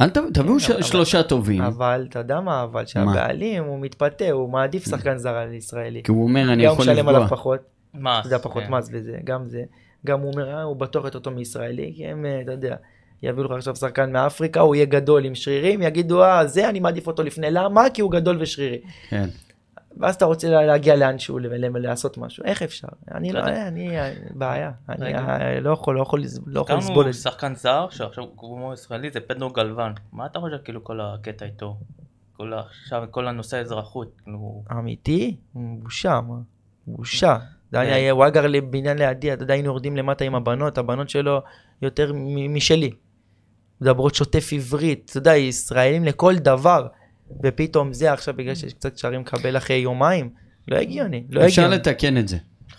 אל 0.00 0.10
תביאו, 0.10 0.30
תביאו 0.34 0.60
ש- 0.60 0.70
אבל- 0.70 0.82
שלושה 0.82 1.22
טובים, 1.22 1.62
אבל 1.62 2.06
אתה 2.10 2.18
יודע 2.18 2.40
מה, 2.40 2.62
אבל 2.62 2.86
שהבעלים 2.86 3.64
הוא 3.64 3.80
מתפתה, 3.80 4.30
הוא 4.30 4.52
מעדיף 4.52 4.84
שחקן 4.84 5.16
זר 5.16 5.34
על 5.34 5.52
ישראלי. 5.54 6.02
כי 6.02 6.10
הוא 6.10 6.22
אומר 6.22 6.52
אני 6.52 6.62
גם 6.64 6.68
הוא 6.70 6.82
יכול 6.82 6.92
משלם 6.92 7.08
עליו 7.08 7.20
לפגוע. 7.22 7.36
פחות, 7.38 7.60
מס. 7.94 8.02
אתה 8.20 8.26
יודע, 8.26 8.38
פחות 8.38 8.62
כן. 8.62 8.74
מס 8.74 8.88
וזה, 8.92 9.16
גם 9.24 9.46
זה. 9.48 9.62
גם 10.06 10.20
הוא 10.20 10.32
אומר, 10.32 10.48
"אה, 10.56 10.62
הוא 10.62 10.76
בטוח 10.76 11.04
יותר 11.04 11.18
טוב 11.18 11.34
מישראלי, 11.34 11.92
כי 11.96 12.06
הם, 12.06 12.26
אה, 12.26 12.40
אתה 12.44 12.52
יודע, 12.52 12.76
יביאו 13.22 13.44
לך 13.44 13.50
עכשיו 13.50 13.76
שחקן 13.76 14.12
מאפריקה, 14.12 14.60
הוא 14.60 14.74
יהיה 14.74 14.84
גדול 14.86 15.24
עם 15.24 15.34
שרירים, 15.34 15.82
יגידו, 15.82 16.24
אה, 16.24 16.46
זה 16.46 16.68
אני 16.68 16.80
מעדיף 16.80 17.06
אותו 17.06 17.22
לפני, 17.22 17.46
למה? 17.50 17.90
כי 17.94 18.02
הוא 18.02 18.10
גדול 18.12 18.36
ושרירי. 18.40 18.78
כן. 19.08 19.28
ואז 19.96 20.14
אתה 20.14 20.24
רוצה 20.24 20.48
לה- 20.48 20.66
להגיע 20.66 20.96
לאנשהו, 20.96 21.38
לעשות 21.74 22.18
משהו, 22.18 22.44
איך 22.44 22.62
אפשר? 22.62 22.88
אני 23.14 23.32
לא, 23.32 23.38
יודע. 23.38 23.68
אני, 23.68 24.00
אה, 24.00 24.12
בעיה, 24.30 24.70
אני. 24.88 25.14
אה, 25.14 25.60
לא 25.60 25.70
יכול, 25.70 25.96
לא 25.96 26.02
יכול 26.02 26.22
לא 26.46 26.64
לסבול 26.76 27.08
את 27.08 27.12
זה. 27.14 27.20
שחקן 27.20 27.54
זר, 27.54 27.86
שעכשיו 27.90 28.24
הוא 28.24 28.32
כמו 28.36 28.72
ישראלי, 28.74 29.10
זה 29.10 29.20
פדרו 29.20 29.50
גלוון. 29.50 29.92
מה 30.12 30.26
אתה 30.26 30.38
חושב 30.40 30.56
כאילו 30.64 30.84
כל 30.84 31.00
הקטע 31.00 31.44
איתו? 31.46 31.76
כל 32.36 32.52
עכשיו 32.54 33.04
כל 33.10 33.28
הנושא 33.28 33.56
האזרחות, 33.56 34.20
כאילו... 34.24 34.62
אמיתי? 34.72 35.36
בושה, 35.54 36.20
מה? 36.20 36.34
בושה. 36.86 37.36
היה, 37.72 38.12
הוא 38.12 38.24
היה 38.24 38.30
גר 38.30 38.46
לבניין 38.46 38.98
לידי, 38.98 39.32
אתה 39.32 39.42
יודע, 39.42 39.54
היינו 39.54 39.68
יורדים 39.68 39.96
למטה 39.96 40.24
עם 40.24 40.34
הבנות, 40.34 40.78
הבנות 40.78 41.08
שלו 41.08 41.40
יותר 41.82 42.12
משלי. 42.48 42.90
מדברות 43.80 44.14
שוטף 44.14 44.50
עברית, 44.52 45.08
אתה 45.10 45.18
יודע, 45.18 45.36
ישראלים 45.36 46.04
לכל 46.04 46.34
דבר. 46.36 46.86
ופתאום 47.42 47.92
זה 47.92 48.12
עכשיו 48.12 48.34
בגלל 48.36 48.54
שיש 48.54 48.72
קצת 48.74 48.98
שערים 48.98 49.20
לקבל 49.20 49.56
אחרי 49.56 49.76
יומיים, 49.76 50.30
לא 50.68 50.76
הגיוני, 50.76 51.24
לא 51.30 51.44
אפשר 51.46 51.62
הגיוני. 51.62 51.76
לתקן 51.76 52.16
את 52.18 52.28
זה. 52.28 52.36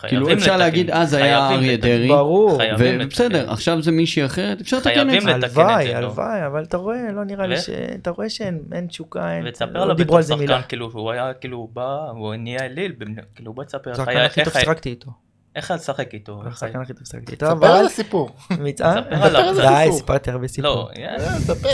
כאילו 0.08 0.34
אפשר 0.34 0.36
לתקן. 0.52 0.58
להגיד 0.60 0.90
אז 0.92 1.14
היה 1.14 1.50
אריה. 1.50 1.78
דרעי, 1.78 2.08
ברור. 2.08 2.60
ובסדר, 2.80 3.52
עכשיו 3.52 3.82
זה 3.82 3.92
מישהי 3.92 4.26
אחרת, 4.26 4.62
אפשר 4.62 4.78
לתקן 4.78 5.16
את 5.18 5.22
זה. 5.22 5.32
הלוואי, 5.34 5.88
לא. 5.88 5.98
הלוואי, 5.98 6.46
אבל 6.46 6.64
אתה 6.64 6.78
רואה, 6.78 7.12
לא 7.12 7.24
נראה 7.24 7.48
לי? 7.48 7.58
ש... 7.58 7.70
אתה 7.70 8.10
רואה 8.12 8.30
שאין 8.30 8.60
אין 8.72 8.88
תשוקה, 8.88 9.36
אין... 9.36 9.48
ותספר 9.48 9.86
לא 9.86 9.94
דיברו 9.94 10.18
בתור. 10.18 10.38
שחקן, 10.38 10.62
כאילו, 10.68 10.90
הוא 10.94 11.12
היה, 11.12 11.34
כאילו, 11.34 11.58
הוא 11.58 11.70
בא, 11.74 11.96
הוא 12.10 12.36
נהיה 12.36 12.66
אליל, 12.66 12.94
כאילו, 13.36 13.54
בוא 13.54 13.64
תספר, 13.64 13.92
השחקן 13.92 14.12
היה- 14.12 14.26
הכי 14.26 14.44
טוב 14.44 14.54
ששיחקתי 14.54 14.90
איתו. 14.90 15.12
איך 15.56 15.72
היה 15.72 15.78
לשחק 15.78 16.14
איתו? 16.14 16.42
איך 16.46 16.54
השחקן 16.64 16.82
הכי 16.82 16.94
טוב 16.94 17.04
ששיחקתי 17.08 17.32
איתו. 17.32 17.46
ספר 17.46 17.66
על 17.66 17.86
הסיפור. 17.86 18.30
ספר 18.78 18.86
עליו 19.12 19.50
איזה 19.50 19.62
די, 19.62 19.68
סיפור. 19.84 19.98
סיפרתי 19.98 20.32
הרבה 20.32 20.48
סיפור. 20.48 20.72
לא, 20.72 20.90
יאללה. 20.98 21.28
אה, 21.34 21.40
ספר. 21.40 21.68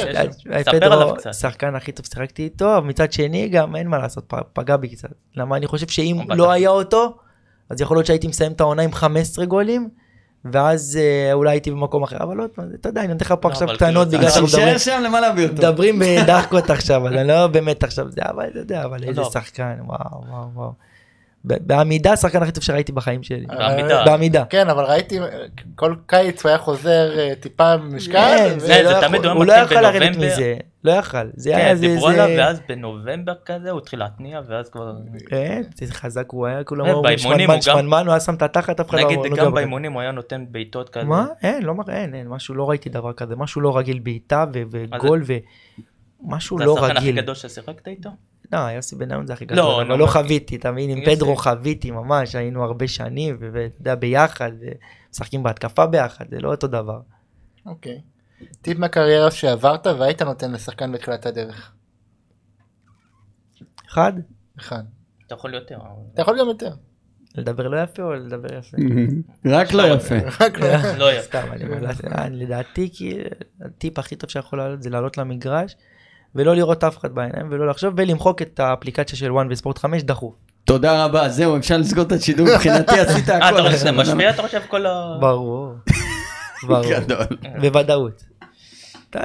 אה, 0.53 0.63
ספר 0.63 0.93
עליו 0.93 1.15
קצת. 1.15 1.33
שחקן 1.33 1.75
הכי 1.75 1.91
טוב 1.91 2.05
ששיחקתי 2.05 2.43
איתו, 2.43 2.77
אבל 2.77 2.87
מצד 2.87 3.11
שני 3.13 3.49
גם 3.49 3.75
אין 3.75 3.87
מה 3.87 3.97
לעשות, 3.97 4.33
פגע 4.53 4.77
בי 4.77 4.87
קצת. 4.95 5.09
למה 5.35 5.57
אני 5.57 5.67
חושב 5.67 5.87
שאם. 5.87 6.17
לא 6.29 6.51
היה 6.51 6.69
אותו, 6.69 7.15
אז 7.69 7.81
יכול 7.81 7.97
להיות 7.97 8.05
שהייתי 8.07 8.27
מסיים 8.27 8.51
את 8.51 8.61
העונה 8.61 8.81
עם 8.81 8.91
15 8.93 9.45
גולים, 9.45 9.89
ואז 10.51 10.99
אה, 11.01 11.33
אולי 11.33 11.51
הייתי 11.51 11.71
במקום 11.71 12.03
אחר, 12.03 12.17
אבל 12.23 12.37
פעם, 12.55 12.65
אתה 12.79 12.89
יודע, 12.89 13.01
אני 13.01 13.07
נותן 13.07 13.25
לך 13.25 13.33
פה 13.41 13.47
לא, 13.49 13.53
עכשיו 13.53 13.67
קטנות 13.75 14.07
כאילו, 14.07 14.19
בגלל 14.19 14.31
שאנחנו 14.31 14.47
מדברים- 14.57 14.77
שם 14.77 15.01
למה 15.05 15.21
להביא 15.21 15.43
אותו. 15.43 15.55
מדברים 15.55 15.99
בדחקות 15.99 16.69
עכשיו, 16.69 17.07
אז 17.07 17.13
אני 17.13 17.27
לא 17.27 17.47
באמת 17.47 17.83
עכשיו 17.83 18.11
זה, 18.11 18.21
אבל 18.29 18.45
אתה 18.51 18.59
יודע, 18.59 18.83
אבל 18.85 19.03
איזה 19.03 19.21
לא. 19.21 19.29
שחקן, 19.33 19.73
וואו, 19.85 20.23
וואו, 20.29 20.47
וואו. 20.53 20.71
בעמידה, 21.47 22.13
השחקן 22.13 22.41
הכי 22.43 22.51
טוב 22.51 22.63
שראיתי 22.63 22.91
בחיים 22.91 23.23
שלי. 23.23 23.45
בעמידה. 23.45 24.05
בעמידה. 24.05 24.43
כן, 24.49 24.69
אבל 24.69 24.83
ראיתי, 24.83 25.19
כל 25.75 25.95
קיץ 26.05 26.43
הוא 26.43 26.49
היה 26.49 26.57
חוזר 26.57 27.19
אה, 27.19 27.33
טיפה 27.39 27.77
במשקל. 27.77 28.13
כן, 28.13 28.59
זה- 28.59 28.67
זה 28.67 28.81
לא 28.83 28.93
זה 29.01 29.07
תמיד 29.07 29.25
הוא 29.25 29.33
הוא 29.33 29.45
לא 29.45 29.53
מתחיל 29.61 29.77
יכול 29.77 29.87
לרדת 29.87 30.01
בנובמבר. 30.01 30.27
מזה, 30.33 30.55
לא 30.83 30.91
יכל. 30.91 31.17
זה 31.35 31.55
היה 31.57 31.69
כן, 31.69 31.75
זה, 31.75 31.87
דיברו 31.87 32.11
זה- 32.11 32.23
עליו, 32.23 32.37
ואז 32.37 32.59
בנובמבר 32.69 33.33
כזה, 33.45 33.71
הוא 33.71 33.79
התחיל 33.79 33.99
להתניע, 33.99 34.41
ואז 34.47 34.69
כבר... 34.69 34.93
כן, 35.29 35.61
זה 35.75 35.93
חזק 35.93 36.25
הוא 36.31 36.45
היה, 36.45 36.63
כולם 36.63 36.85
אה, 36.85 36.91
באימונים 37.01 37.17
שמנמן, 37.17 37.45
הוא 37.45 37.55
גם- 37.55 37.61
שמנמן, 37.61 38.03
הוא 38.05 38.11
היה 38.13 38.19
שם 38.19 38.33
את 38.35 38.41
התחת, 38.41 38.79
אף 38.79 38.89
אחד 38.89 38.97
לא 38.97 39.05
נגיד, 39.05 39.19
לא 39.31 39.37
גם. 39.45 39.53
באימונים 39.53 39.93
הוא 39.93 40.01
היה 40.01 40.11
נותן 40.11 40.45
בעיטות 40.51 40.89
כזה. 40.89 41.05
מה? 41.05 41.25
אין, 41.43 41.63
לא 41.63 41.73
מראה, 41.75 42.01
אין, 42.01 42.15
אין, 42.15 42.27
משהו, 42.27 42.55
לא 42.55 42.69
ראיתי 42.69 42.89
דבר 42.89 43.13
כזה, 43.13 43.35
משהו 43.35 43.61
לא 43.61 43.77
רגיל 43.77 43.99
בעיטה 43.99 44.45
ו- 44.53 44.61
וגול 44.71 45.23
ומשהו 46.23 46.57
זה 46.57 46.65
לא 46.65 46.73
השחקן 46.73 46.97
הכי 46.97 47.09
רגיל. 47.09 47.21
גדול 47.21 47.35
ששיחקת 47.35 47.87
איתו? 47.87 48.09
לא, 48.55 48.71
יוסי 48.71 48.95
בניון 48.95 49.27
זה 49.27 49.33
הכי 49.33 49.45
לא, 49.45 49.51
גדול, 49.53 49.65
נו, 49.83 49.89
אבל 49.91 49.99
לא 49.99 50.05
מה- 50.05 50.11
חוויתי, 50.11 50.55
אתה 50.55 50.71
מבין, 50.71 50.89
עם. 50.89 51.05
פדרו 51.05 51.35
חוויתי 51.35 51.91
ממש, 51.91 52.35
היינו 52.35 52.63
הרבה 52.63 52.87
שנים, 52.87 53.37
ואתה 53.39 53.81
יודע, 53.81 53.95
ביחד, 53.95 54.51
משחקים 55.11 55.43
בהתקפה 55.43 55.85
ביחד, 55.85 56.25
זה 56.31 56.39
לא 56.39 56.51
אותו 56.51 56.67
דבר. 56.67 56.99
אוקיי. 57.65 58.01
טיפ 58.61 58.77
מהקריירה 58.77 59.31
שעברת 59.31 59.87
והיית 59.87 60.21
נותן 60.21 60.51
לשחקן 60.51 60.91
בתחילת 60.91 61.25
הדרך. 61.25 61.71
אחד, 63.89 64.13
אחד. 64.59 64.83
אתה 65.27 65.35
יכול 65.35 65.53
יותר. 65.53 65.77
אתה 66.13 66.21
יכול 66.21 66.39
גם 66.39 66.47
יותר. 66.47 66.69
לדבר 67.37 67.67
לא 67.67 67.81
יפה 67.83 68.03
או 68.03 68.13
לדבר 68.13 68.57
יפה? 68.57 68.77
רק 69.57 69.73
לא 69.73 69.83
יפה. 69.87 70.15
רק 70.41 70.59
לא- 70.59 70.67
לא 70.97 71.11
יפה. 71.13 71.21
סתם, 71.23 71.47
אני 71.51 71.63
אומר, 71.63 71.77
אה, 72.17 72.29
לדעתי, 72.29 72.89
כי 72.93 73.17
הטיפ 73.61 73.99
הכי 73.99 74.15
טוב 74.15 74.29
שיכול 74.29 74.59
לעלות 74.59 74.83
זה 74.83 74.89
לעלות 74.89 75.17
למגרש, 75.17 75.75
ולא 76.35 76.55
לראות 76.55 76.83
אף 76.83 76.97
אחד 76.97 77.15
בעיניים, 77.15 77.47
ולא 77.51 77.67
לחשוב, 77.67 77.93
ולמחוק 77.97 78.41
את 78.41 78.59
האפליקציה 78.59 79.17
של 79.17 79.31
וואן 79.31 79.47
וספורט 79.51 79.77
5 79.77 80.03
דחוף. 80.03 80.33
תודה 80.65 81.05
רבה, 81.05 81.29
זהו, 81.29 81.57
אפשר 81.57 81.77
לסגור 81.77 82.03
את 82.03 82.11
השידור, 82.11 82.47
מבחינתי 82.53 82.99
עשית 82.99 83.29
אה, 83.29 83.37
אתה 83.37 83.47
הכל. 83.47 83.61
חושב 83.61 83.77
שזה 83.77 83.91
משפיע? 83.91 84.29
אתה 84.29 84.41
חושב 84.41 84.61
כל 84.67 84.85
ה... 84.85 85.17
ברור. 85.19 85.73
ברור. 86.63 86.83
גדול. 86.89 87.17
בוודאות. 87.61 88.23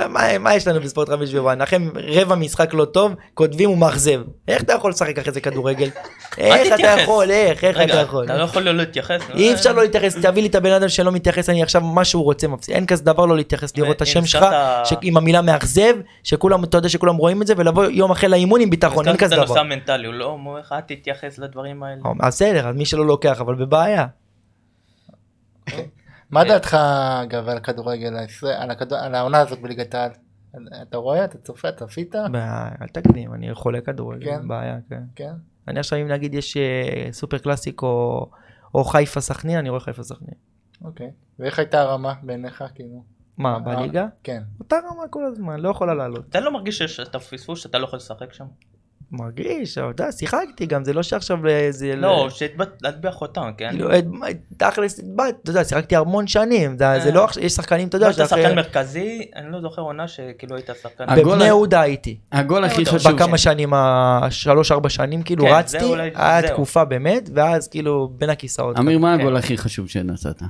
מה, 0.08 0.38
מה 0.38 0.54
יש 0.54 0.66
לנו 0.68 0.80
בספורט 0.80 1.08
5 1.08 1.34
ווואן? 1.34 1.60
אחרי 1.62 1.78
רבע 1.94 2.34
משחק 2.34 2.74
לא 2.74 2.84
טוב, 2.84 3.12
כותבים 3.34 3.68
הוא 3.70 3.78
מאכזב. 3.78 4.20
איך 4.48 4.62
אתה 4.62 4.72
יכול 4.72 4.90
לשחק 4.90 5.18
אחרי 5.18 5.32
זה 5.32 5.40
כדורגל? 5.40 5.88
איך 6.38 6.74
אתה. 6.74 6.82
יכול? 7.02 7.30
איך? 7.30 7.64
איך 7.64 7.76
אתה 7.80 7.94
יכול? 7.94 8.24
אתה 8.24 8.36
לא 8.38 8.42
יכול 8.42 8.62
לא 8.62 8.72
להתייחס? 8.74 9.20
אי 9.34 9.52
אפשר 9.54 9.72
לא 9.72 9.82
להתייחס, 9.82 10.16
תביא 10.16 10.42
לי 10.42 10.48
את 10.48 10.54
הבן 10.54 10.72
אדם 10.72 10.88
שלא 10.88 11.12
מתייחס, 11.12 11.48
אני 11.50 11.62
עכשיו 11.62 11.80
מה 11.80 12.04
שהוא 12.04 12.24
רוצה 12.24 12.48
מפסיד, 12.48 12.74
אין 12.74 12.86
כזה 12.86 13.04
דבר 13.04 13.26
לא 13.26 13.36
להתייחס, 13.36 13.76
לראות 13.76 13.96
את 13.96 14.02
השם 14.02 14.24
שלך, 14.26 14.42
הזכרת- 14.42 14.86
ש- 14.86 14.94
עם 15.02 15.16
המילה 15.16 15.42
מאכזב, 15.42 15.94
שכולם, 16.22 16.64
אתה 16.64 16.76
יודע 16.78 16.88
שכולם 16.88 17.16
רואים 17.16 17.42
את 17.42 17.46
זה, 17.46 17.54
ולבוא 17.56 17.84
יום 17.84 18.10
אחרי 18.10 18.28
לאימון 18.28 18.60
עם 18.60 18.70
ביטחון, 18.70 19.08
אין 19.08 19.16
כזה 19.16 19.34
את 19.34 19.38
הנושא 19.38 19.52
דבר. 19.52 19.60
המנטלי, 19.60 20.06
הוא 20.06 20.14
לא 20.14 20.24
אומר 20.24 20.58
לך, 20.60 20.74
תתייחס 20.86 21.38
לדברים 21.38 21.82
האלה. 21.82 22.00
בסדר, 22.26 22.68
אז 22.68 22.76
מי 22.76 22.84
שלא 22.84 23.06
לוקח, 23.06 23.40
אבל 23.40 23.54
בבעיה. 23.54 24.06
מה 26.30 26.44
דעתך 26.44 26.74
אגב 27.22 27.48
על 27.48 27.56
הכדורגל, 27.56 28.16
הישראל- 28.16 28.70
על 29.00 29.14
העונה 29.14 29.40
הזאת 29.40 29.60
בליגת 29.60 29.94
העל? 29.94 30.10
אתה 30.82 30.96
רואה? 30.96 31.24
אתה 31.24 31.38
צופה? 31.38 31.68
אתה 31.68 31.86
צפית? 31.86 32.14
בעיה, 32.32 32.68
אל 32.82 32.86
תקדים, 32.88 33.34
אני 33.34 33.54
חולה 33.54 33.80
כדורגל, 33.80 34.26
כן? 34.26 34.48
בעיה, 34.48 34.78
כן. 34.88 35.02
כן. 35.16 35.32
אני 35.68 35.80
עכשיו, 35.80 35.98
אם 35.98 36.08
נגיד 36.08 36.34
יש 36.34 36.56
אה, 36.56 37.08
סופר 37.12 37.38
קלאסיק 37.38 37.82
או, 37.82 38.26
או 38.74 38.84
חיפה 38.84 39.20
סכנין, 39.20 39.58
אני 39.58 39.68
רואה 39.70 39.80
חיפה 39.80 40.02
סכנין. 40.02 40.34
אוקיי. 40.84 41.10
ואיך 41.38 41.58
הייתה 41.58 41.80
הרמה 41.80 42.14
בעיניך, 42.22 42.64
כאילו? 42.74 43.04
מה, 43.38 43.58
בליגה? 43.58 44.06
כן. 44.22 44.42
אותה 44.60 44.76
רמה 44.76 45.08
כל 45.10 45.24
הזמן, 45.24 45.60
לא 45.60 45.68
יכולה 45.68 45.94
לעלות. 45.94 46.28
אתה 46.28 46.40
לא 46.40 46.52
מרגיש 46.52 46.78
שיש 46.78 47.00
את 47.00 47.14
הפספוס 47.14 47.62
שאתה 47.62 47.78
לא 47.78 47.84
יכול 47.84 47.96
לשחק 47.96 48.32
שם? 48.32 48.46
מרגיש, 49.12 49.78
אבל 49.78 49.90
אתה 49.90 50.02
יודע, 50.02 50.12
שיחקתי 50.12 50.66
גם, 50.66 50.84
זה 50.84 50.92
לא 50.92 51.02
שעכשיו 51.02 51.46
אה, 51.48 51.66
זה... 51.70 51.96
לא, 51.96 52.28
שהטביע 52.30 53.10
חותם, 53.12 53.50
כן? 53.58 53.70
כאילו, 53.70 53.98
את- 53.98 54.04
תכלס, 54.56 55.00
את- 55.00 55.04
אתה 55.42 55.50
יודע, 55.50 55.64
שיחקתי 55.64 55.96
המון 55.96 56.26
שנים, 56.26 56.78
זה 56.78 56.84
אה. 56.86 57.10
לא 57.10 57.24
עכשיו, 57.24 57.42
יש 57.42 57.52
שחקנים, 57.52 57.88
אתה 57.88 57.96
יודע, 57.96 58.06
לא, 58.06 58.12
אתה 58.12 58.24
שאחרי- 58.26 58.42
שחקן 58.42 58.54
מרכזי, 58.56 59.20
אני 59.36 59.52
לא 59.52 59.60
זוכר 59.60 59.82
עונה 59.82 60.08
שכאילו 60.08 60.56
היית 60.56 60.70
שחקן... 60.82 61.04
בבני 61.16 61.44
יהודה 61.44 61.80
הייתי. 61.80 62.16
הגול 62.32 62.64
הכי 62.64 62.86
חשוב, 62.86 63.12
בכמה 63.14 63.38
שנים, 63.38 63.70
השלוש 63.74 64.72
ארבע 64.72 64.88
שנים, 64.88 65.22
כאילו 65.22 65.44
כן, 65.44 65.52
רצתי, 65.52 65.84
היה. 66.14 66.52
תקופה 66.52 66.84
באמת, 66.84 67.30
ואז 67.34 67.68
כאילו 67.68 68.10
בין 68.18 68.30
הכיסאות. 68.30 68.78
אמיר, 68.78 68.98
מה 68.98 69.14
כן. 69.16 69.20
הגול 69.20 69.36
הכי 69.36 69.58
חשוב 69.58 69.88
שנתת? 69.88 70.42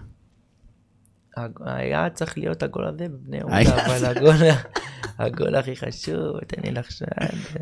היה 1.65 2.11
צריך 2.11 2.39
להיות 2.39 2.63
הגול 2.63 2.87
הזה 2.87 3.09
בבני 3.09 3.37
יהודה, 3.37 3.87
אבל 3.87 4.07
הגול- 4.07 4.51
הגול 5.19 5.55
הכי 5.55 5.77
חשוב, 5.77 6.41
תן 6.47 6.63
לי 6.65 6.71
לחשוב. 6.71 7.09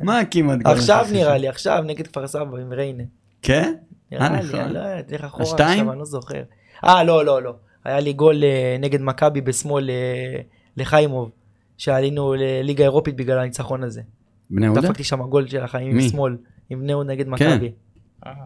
מה 0.03 0.21
כמעט 0.31 0.59
גול 0.63 0.73
עכשיו? 0.73 1.07
נראה 1.13 1.39
לי, 1.39 1.49
עכשיו 1.49 1.83
נגד 1.87 2.07
כפר 2.07 2.27
סבא 2.27 2.59
עם 2.59 2.73
ריינה. 2.73 3.05
כן? 3.43 3.75
נראה 4.13 4.27
אה, 4.27 4.33
לי, 4.41 4.49
נכון. 4.49 4.61
אני 4.61 4.75
לא 4.75 4.79
יודעת, 4.79 5.13
איך 5.13 5.25
אחורה? 5.25 5.43
עכשיו, 5.45 5.91
אני 5.93 5.99
לא 5.99 6.05
זוכר. 6.05 6.43
אה, 6.85 7.05
לא, 7.05 7.25
לא, 7.25 7.43
לא. 7.43 7.55
היה 7.85 8.01
לי 8.01 8.13
גול 8.13 8.45
אה, 8.45 8.77
נגד 8.81 9.01
מכבי 9.03 9.41
בשמאל 9.41 9.91
אה, 9.91 10.41
לחיימוב, 10.77 11.31
שעלינו 11.77 12.35
לליגה 12.39 12.85
אירופית 12.85 13.17
בגלל 13.17 13.39
הניצחון 13.39 13.83
הזה. 13.83 14.03
בני 14.51 14.67
יהודה? 14.67 14.81
דפקתי 14.81 15.05
שם 15.05 15.23
גול 15.23 15.49
של 15.49 15.65
החיים 15.65 15.91
עם? 15.99 16.01
שמאל, 16.01 16.37
עם 16.71 16.81
בני 16.81 16.93
יהודה 16.93 17.13
נגד 17.13 17.25
כן. 17.25 17.31
מכבי. 17.31 17.73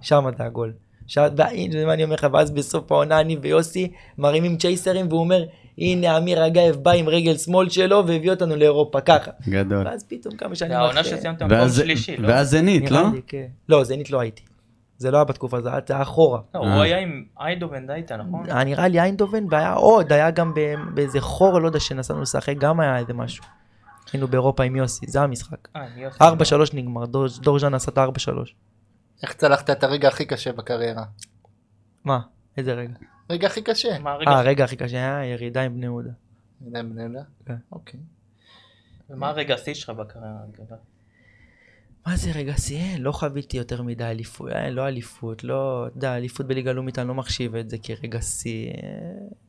שם 0.00 0.28
אתה 0.28 0.44
הגול. 0.44 0.72
ש- 1.06 1.18
והנה, 1.36 1.84
מה 1.86 1.92
אני 1.94 2.04
אומר 2.04 2.14
לך, 2.14 2.26
ואז 2.32 2.50
בסוף 2.50 2.92
העונה 2.92 3.20
אני 3.20 3.36
ויוסי 3.42 3.88
מרימים 4.18 4.56
צ'ייסרים 4.56 5.06
והוא 5.08 5.20
אומר, 5.20 5.44
הנה 5.78 6.18
אמיר 6.18 6.46
אגייב 6.46 6.76
בא 6.76 6.90
עם 6.90 7.08
רגל 7.08 7.36
שמאל 7.36 7.68
שלו 7.68 8.06
והביא 8.06 8.30
אותנו 8.30 8.56
לאירופה, 8.56 9.00
ככה. 9.00 9.30
גדול. 9.48 9.86
ואז 9.86 10.04
פתאום 10.08 10.36
כמה 10.36 10.54
שנים 10.54 10.70
זה 10.72 10.78
העונה 10.78 11.04
שסיימת 11.04 11.42
במקום 11.42 11.58
ואז- 11.58 11.76
שלישי, 11.76 12.16
לא? 12.16 12.28
ואז 12.28 12.50
זנית, 12.50 12.90
לא? 12.90 13.00
כן. 13.26 13.46
לא, 13.68 13.84
זנית 13.84 14.10
לא 14.10 14.20
הייתי. 14.20 14.42
זה 14.98 15.10
לא 15.10 15.16
היה 15.16 15.24
בתקופה 15.24 15.56
הזאת, 15.58 15.86
זה 15.88 15.92
היה 15.94 16.02
אחורה. 16.02 16.40
לא, 16.54 16.60
אה. 16.64 16.74
הוא 16.74 16.82
היה 16.82 16.98
עם 16.98 17.24
איידובן 17.40 17.86
דייטה, 17.86 18.16
נכון? 18.16 18.50
היה 18.50 18.64
נראה 18.64 18.88
לי 18.88 19.00
איינדובן 19.00 19.44
והיה 19.50 19.72
עוד, 19.72 20.12
היה 20.12 20.30
גם 20.30 20.54
ב- 20.54 20.74
באיזה 20.94 21.20
חור, 21.20 21.58
לא 21.58 21.66
יודע, 21.66 21.80
שנסענו 21.80 22.22
לשחק, 22.22 22.54
גם 22.58 22.80
היה 22.80 22.98
איזה 22.98 23.14
משהו. 23.14 23.44
היינו 24.12 24.28
באירופה 24.28 24.62
עם 24.64 24.76
יוסי, 24.76 25.06
זה 25.08 25.20
המשחק. 25.22 25.68
אה, 25.76 25.82
יוסי. 25.96 26.18
4-3 26.24 26.74
נגמר, 26.74 27.06
דור- 27.06 27.26
דור 27.42 27.58
ז'אן 27.58 27.74
עשה 27.74 27.90
את 27.90 27.98
ה-4-3. 27.98 28.30
איך 29.22 29.32
צלחת 29.32 29.70
את 29.70 29.84
הרגע 29.84 30.08
הכי 30.08 30.24
קשה 30.24 30.52
בקריירה? 30.52 31.04
מה? 32.04 32.20
איזה 32.56 32.72
רגע? 32.74 32.94
רגע 33.30 33.46
הכי 33.46 33.62
קשה. 33.62 33.98
מה 33.98 34.12
הרגע- 34.12 34.30
אה, 34.30 34.38
הרגע 34.38 34.64
הכי 34.64 34.76
קשה 34.76 34.96
היה 34.96 35.24
ירידה 35.32 35.62
עם 35.62 35.74
בני 35.74 35.86
יהודה. 35.86 36.10
אני 36.60 36.66
יודע, 36.68 36.82
בני 36.82 37.02
יהודה? 37.02 37.22
כן. 37.46 37.54
אוקיי. 37.72 38.00
מה 39.10 39.28
הרגע 39.28 39.54
השיא 39.54 39.74
שלך 39.74 39.90
בקריירה? 39.90 40.76
מה 42.06 42.16
זה 42.16 42.30
רגע 42.34 42.56
שיא? 42.56 42.96
לא 42.98 43.12
חוויתי 43.12 43.56
יותר 43.56 43.82
מדי 43.82 44.04
אליפות, 44.04 44.52
אה, 44.52 44.70
לא 44.70 44.88
אליפות, 44.88 45.44
לא, 45.44 45.86
אתה 45.86 45.96
יודע, 45.96 46.16
אליפות 46.16 46.46
בליגה 46.46 46.72
לאומית, 46.72 46.98
אני 46.98 47.08
לא 47.08 47.14
מחשיב 47.14 47.56
את 47.56 47.70
זה 47.70 47.76
כרגע 47.82 48.20
שיא, 48.22 48.70
אה, 48.70 48.78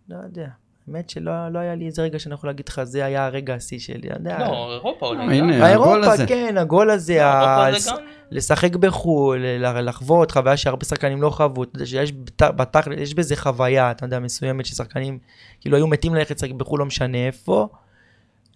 לא 0.09 0.17
יודע. 0.23 0.47
האמת 0.87 1.09
שלא 1.09 1.49
לא 1.49 1.59
היה 1.59 1.75
לי 1.75 1.85
איזה 1.85 2.01
רגע 2.01 2.19
שאני 2.19 2.33
יכול 2.33 2.49
להגיד 2.49 2.69
לך, 2.69 2.83
זה 2.83 3.05
היה 3.05 3.25
הרגע 3.25 3.53
השיא 3.55 3.79
שלי. 3.79 4.09
לא, 4.39 4.73
אירופה 4.73 5.07
אולי. 5.07 5.37
הנה. 5.39 5.67
הגול 5.73 6.03
הזה. 6.03 6.27
כן, 6.27 6.55
הגול 6.57 6.89
הזה, 6.89 7.13
אירופה 7.13 7.91
גם... 7.91 7.97
לשחק 8.31 8.75
בחו"ל, 8.75 9.45
לחוות, 9.59 10.31
חוויה 10.31 10.57
שהרבה 10.57 10.85
שחקנים 10.85 11.21
לא 11.21 11.29
חוו, 11.29 11.63
אתה 11.63 11.75
יודע 11.75 11.85
שיש 11.85 12.11
בת- 12.13 12.41
בתכל'ס, 12.41 12.95
יש 12.99 13.13
בזה 13.13 13.35
חוויה, 13.35 13.91
אתה 13.91 14.05
יודע, 14.05 14.19
מסוימת 14.19 14.65
ששחקנים, 14.65 15.19
כאילו 15.61 15.77
היו 15.77 15.87
מתים 15.87 16.15
ללכת 16.15 16.35
לשחק 16.35 16.51
בחו"ל, 16.51 16.79
לא 16.79 16.85
משנה 16.85 17.17
איפה, 17.27 17.67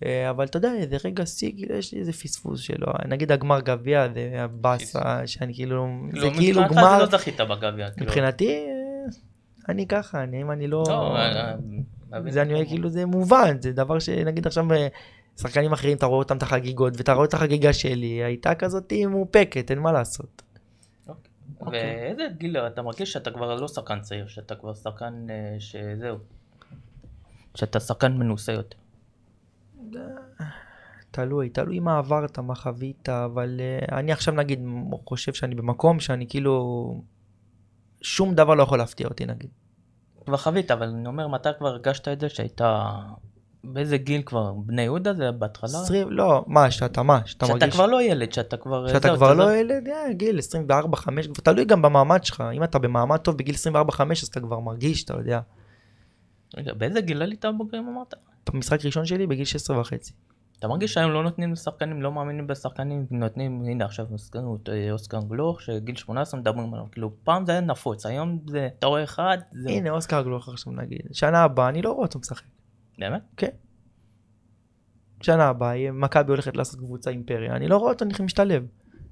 אה, 0.05 0.30
אבל 0.30 0.45
אתה 0.45 0.57
יודע, 0.57 0.73
איזה 0.73 0.97
רגע 1.05 1.25
שיא, 1.25 1.51
כאילו 1.57 1.75
יש 1.75 1.93
לי 1.93 1.99
איזה 1.99 2.13
פספוס 2.13 2.59
שלו, 2.59 2.88
נגיד 3.07 3.32
הגמר 3.32 3.59
גביע, 3.59 4.07
זה 4.13 4.30
היה 4.34 4.47
באסה, 4.47 5.21
שאני 5.28 5.53
כאילו, 5.53 5.88
זה 6.13 6.30
כאילו 6.38 6.61
מבחינתך 6.61 6.71
גמר, 6.82 6.93
זה 6.97 7.03
לא 7.11 7.17
זכית 7.17 7.41
בגביע. 7.41 7.91
כאילו. 7.91 8.05
מבחינתי, 8.05 8.49
אה, 8.49 9.11
אני 9.69 9.88
ככה, 9.88 10.23
אני, 10.23 10.41
אם 10.41 10.51
אני 10.51 10.67
לא, 10.67 10.84
לא, 10.88 11.17
אה. 11.17 11.55
זה 12.30 12.41
אני 12.41 12.68
כאילו 12.68 12.89
זה 12.89 13.05
מובן, 13.05 13.62
זה 13.62 13.72
דבר 13.72 13.99
שנגיד 13.99 14.47
עכשיו 14.47 14.74
אה, 14.74 14.88
שחקנים 15.38 15.74
אחרים, 15.74 15.97
אתה 15.97 16.05
רואה 16.05 16.20
אותם 16.20 16.38
את 16.38 16.43
החגיגות, 16.43 16.93
ואתה 16.97 17.14
רואה 17.14 17.26
את 17.26 17.34
החגיגה 17.34 17.74
שלי, 17.74 18.24
הייתה 18.24 18.55
כזאת 18.55 18.93
מאופקת, 19.08 19.72
אין 19.72 19.80
מה 19.80 19.91
לעשות. 19.91 20.41
ואיזה 21.72 22.24
גיל 22.38 22.58
אתה 22.58 22.82
מרגיש 22.82 23.14
שאתה 23.14 23.32
כבר 23.32 23.55
לא 23.55 23.68
שחקן 23.68 23.99
צעיר, 24.01 24.28
שאתה 24.28 24.55
כבר 24.55 24.74
שחקן 24.74 25.28
אה, 25.30 25.55
שזהו. 25.60 26.18
שאתה 27.55 27.80
שחקן 27.80 28.18
מנוסה 28.18 28.51
יותר. 28.51 28.78
תלוי, 31.12 31.49
תלוי 31.49 31.80
מה 31.80 31.97
עברת, 31.97 32.39
מה 32.39 32.55
חווית, 32.55 33.10
אבל 33.10 33.60
uh, 33.60 33.95
אני 33.95 34.12
עכשיו 34.12 34.34
נגיד 34.34 34.60
חושב 35.05 35.34
שאני 35.34 35.55
במקום 35.55 35.99
שאני 35.99 36.28
כאילו, 36.30 37.03
שום 38.01 38.36
דבר 38.36 38.53
לא 38.55 38.64
יכול 38.64 38.78
להפתיע 38.78 39.08
אותי 39.08 39.26
נגיד. 39.26 39.49
כבר 40.28 40.38
חווית, 40.38 40.71
אבל 40.71 40.88
אני 40.88 41.07
אומר, 41.07 41.28
מתי 41.28 41.49
כבר 41.57 41.67
הרגשת 41.67 42.07
את 42.07 42.19
זה 42.19 42.30
שהיית... 42.30 42.61
באיזה 43.63 43.97
גיל 43.97 44.21
כבר? 44.21 44.53
בני 44.65 44.82
יהודה 44.82 45.13
זה 45.13 45.32
בהתחלה? 45.32 45.69
20, 45.69 46.11
לא, 46.11 46.45
מה, 46.47 46.71
שאתה 46.71 47.03
מה, 47.03 47.19
שאתה 47.25 47.45
שאתה 47.45 47.53
מרגיש, 47.53 47.73
כבר 47.75 47.86
לא 47.86 48.01
ילד, 48.01 48.34
שאתה 48.34 48.57
כבר... 48.57 48.88
שאתה 48.88 49.15
כבר 49.15 49.34
לא 49.34 49.45
זהו. 49.45 49.55
ילד, 49.55 49.88
אה, 49.88 50.13
גיל 50.13 50.39
24, 50.39 50.97
5, 50.97 51.28
תלוי 51.43 51.65
גם 51.65 51.82
במעמד 51.82 52.23
שלך, 52.23 52.43
אם 52.53 52.63
אתה 52.63 52.80
במעמד 52.80 53.17
טוב 53.17 53.38
בגיל 53.38 53.55
24, 53.55 53.91
5 53.91 54.23
אז 54.23 54.28
אתה 54.28 54.39
כבר 54.39 54.59
מרגיש, 54.59 55.03
אתה 55.03 55.13
יודע. 55.13 55.39
רגע, 56.57 56.73
באיזה 56.73 57.01
גיל 57.01 57.21
עלית 57.21 57.45
בוגרים 57.57 57.88
אמרת? 57.88 58.13
במשחק 58.49 58.86
ראשון 58.86 59.05
שלי 59.05 59.28
בגיל 59.28 59.45
16 59.45 59.80
וחצי. 59.80 60.13
אתה 60.60 60.68
מרגיש 60.68 60.93
שהיום 60.93 61.12
לא 61.12 61.24
נותנים 61.24 61.51
לשחקנים, 61.51 62.01
לא 62.01 62.12
מאמינים 62.12 62.47
בשחקנים, 62.47 63.05
נותנים, 63.12 63.64
הנה 63.66 63.86
עכשיו 63.86 64.05
הזכרנו 64.14 64.55
את 64.55 64.70
אה, 64.70 64.91
אוסקר 64.91 65.20
גלוך, 65.22 65.62
שגיל 65.62 65.95
18 65.95 66.39
מדברים 66.39 66.74
עליו, 66.74 66.86
כאילו 66.91 67.12
פעם 67.24 67.45
זה 67.45 67.51
היה 67.51 67.62
נפוץ, 67.62 68.05
היום 68.05 68.39
זה, 68.47 68.70
אתה 68.80 68.88
רואה 68.88 69.03
אחד, 69.03 69.38
זה... 69.51 69.70
הנה 69.70 69.89
אוסקר 69.89 70.22
גלוך 70.22 70.49
עכשיו 70.49 70.74
נגיד, 70.74 71.01
שנה 71.12 71.43
הבאה 71.43 71.70
אני 71.70 71.82
לא 71.82 71.91
רואה 71.91 72.05
אותו 72.05 72.20
משחק. 72.20 72.45
באמת? 72.99 73.22
שנה 75.22 75.47
הבאה 75.47 75.91
מכבי 75.91 76.32
הולכת 76.32 76.58
לעשות 76.58 76.80
קבוצה 76.80 77.10
אימפריה, 77.10 77.55
אני 77.55 77.68
לא 77.68 77.78
רואה 77.78 77.91
אותו 77.91 78.05
משתלב. 78.24 78.66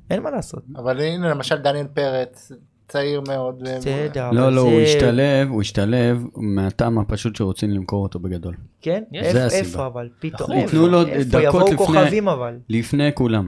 אין 0.09 0.23
מה 0.23 0.31
לעשות. 0.31 0.63
אבל 0.75 1.01
הנה 1.01 1.29
למשל 1.29 1.55
דניאל 1.55 1.87
פרץ, 1.87 2.51
צעיר 2.87 3.21
מאוד. 3.27 3.55
ו- 3.61 3.77
בסדר, 3.77 4.31
לא, 4.31 4.41
אבל 4.43 4.53
לא. 4.53 4.61
הוא 4.61 4.81
השתלב, 4.81 5.49
הוא 5.49 5.61
השתלב 5.61 6.23
מהטעם 6.35 6.99
הפשוט 6.99 7.35
שרוצים 7.35 7.69
למכור 7.71 8.03
אותו 8.03 8.19
בגדול. 8.19 8.53
כן? 8.81 9.03
זה 9.31 9.45
הסיבה. 9.45 9.59
איפה 9.59 9.85
אבל? 9.85 10.07
פתאום. 10.19 10.49
נכון. 10.51 10.55
איפה? 10.61 10.71
תנו 10.71 10.87
לו 10.87 11.01
איפה? 11.07 11.29
דקות 11.29 11.43
יבואו 11.43 11.63
לפני- 11.65 11.77
כוכבים 11.77 12.27
אבל. 12.27 12.57
לפני 12.69 13.11
כולם. 13.13 13.47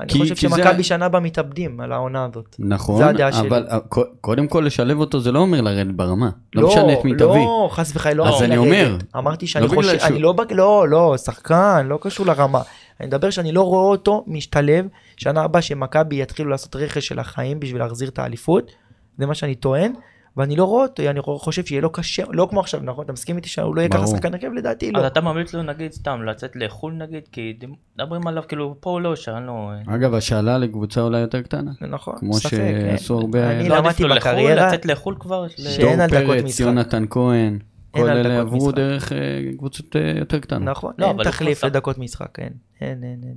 אני 0.00 0.08
כי- 0.08 0.18
חושב 0.18 0.34
זה- 0.34 0.40
שמכבי 0.40 0.82
שנה 0.82 1.04
הבאה 1.06 1.20
מתאבדים 1.20 1.80
על 1.80 1.92
העונה 1.92 2.24
הזאת. 2.24 2.56
נכון, 2.58 2.96
זה 2.98 3.06
הדעה 3.06 3.32
שלי. 3.32 3.48
אבל 3.48 3.66
אה, 3.70 3.78
קודם 4.20 4.46
כל 4.48 4.62
לשלב 4.66 4.98
אותו 4.98 5.20
זה 5.20 5.32
לא 5.32 5.38
אומר 5.38 5.60
לרדת 5.60 5.94
ברמה. 5.94 6.30
לא 6.54 6.68
משנה 6.68 6.92
את 6.92 7.04
מי 7.04 7.12
תביא. 7.14 7.24
לא, 7.26 7.68
חס 7.72 7.92
וחלילה, 7.96 8.16
לא 8.24 8.36
אז 8.36 8.42
אני. 8.42 8.56
אומר, 8.56 8.96
אמרתי 9.16 9.46
שאני 9.46 9.64
לא 9.64 9.68
חושב, 9.74 9.98
אני 10.02 10.18
לא, 10.18 10.34
לא, 10.50 10.88
לא, 10.88 11.16
שחקן, 11.16 11.86
לא 11.88 11.98
קשור 12.02 12.26
לרמה. 12.26 12.62
אני 13.00 13.06
מדבר 13.08 13.30
שאני 13.30 13.52
לא 13.52 13.62
רואה 13.62 13.88
אותו 13.90 14.24
משתלב, 14.26 14.86
שנה 15.16 15.42
הבאה 15.42 15.62
שמכבי 15.62 16.22
יתחילו 16.22 16.50
לעשות 16.50 16.76
רכש 16.76 17.06
של 17.08 17.18
החיים 17.18 17.60
בשביל 17.60 17.82
להחזיר 17.82 18.08
את 18.08 18.18
האליפות, 18.18 18.70
זה 19.18 19.26
מה 19.26 19.34
שאני 19.34 19.54
טוען, 19.54 19.92
ואני 20.36 20.56
לא 20.56 20.64
רואה 20.64 20.82
אותו, 20.82 21.02
אני 21.10 21.20
חושב 21.22 21.64
שיהיה 21.64 21.82
לו 21.82 21.90
קשה, 21.92 22.22
לא 22.30 22.46
כמו 22.50 22.60
עכשיו, 22.60 22.80
נכון? 22.82 23.04
אתה 23.04 23.12
מסכים 23.12 23.36
איתי 23.36 23.48
שהוא 23.48 23.76
לא 23.76 23.80
יהיה 23.80 23.88
ככה. 23.90 24.06
שחקן 24.06 24.34
הרכב? 24.34 24.52
לדעתי 24.52 24.90
אז 24.94 25.02
לא. 25.02 25.06
אתה 25.06 25.20
ממליץ 25.20 25.54
לו 25.54 25.62
נגיד 25.62 25.92
סתם 25.92 26.22
לצאת 26.22 26.56
לחו"ל 26.56 26.92
נגיד, 26.92 27.22
כי 27.32 27.54
מדברים 27.96 28.26
עליו 28.26 28.42
כאילו 28.48 28.76
פה 28.80 28.90
הוא 28.90 29.00
לא 29.00 29.16
שאין 29.16 29.42
לו... 29.42 29.70
אגב, 29.94 30.14
השאלה 30.14 30.58
לקבוצה 30.58 31.00
אולי 31.00 31.20
יותר 31.20 31.42
קטנה. 31.42 31.70
נכון, 31.80 32.14
כמו 32.18 32.32
ספק, 32.34 32.50
שעשו 32.50 33.14
אין. 33.14 33.22
הרבה- 33.24 33.50
אני 33.50 33.68
לא 33.68 33.76
למדתי 33.76 34.02
לו 34.02 34.08
לחו"ל, 34.08 34.18
בקריירה, 34.32 34.66
לצאת 34.68 34.86
לחו"ל 34.86 35.16
כבר? 35.20 35.48
שאין 35.48 36.00
על 36.00 36.10
דקות 36.10 36.36
משחק. 36.44 36.60
יונתן 36.60 37.04
כהן, 37.10 37.58
כל 38.02 38.08
אלה 38.10 38.22
דקות 38.22 38.46
עברו 38.46 38.56
משחק. 38.66 38.76
דרך 38.76 39.12
אה, 39.12 39.18
קבוצות 39.58 39.96
אה, 39.96 40.12
יותר 40.18 40.38
קטנות. 40.38 40.68
נכון, 40.68 40.92
לא, 40.98 41.06
אין 41.06 41.22
תחליף 41.24 41.58
שח- 41.58 41.64
לדקות 41.64 41.98
משחק, 41.98 42.38
אין, 42.38 42.52
אין, 42.80 43.04
אין, 43.04 43.20
אין. 43.24 43.36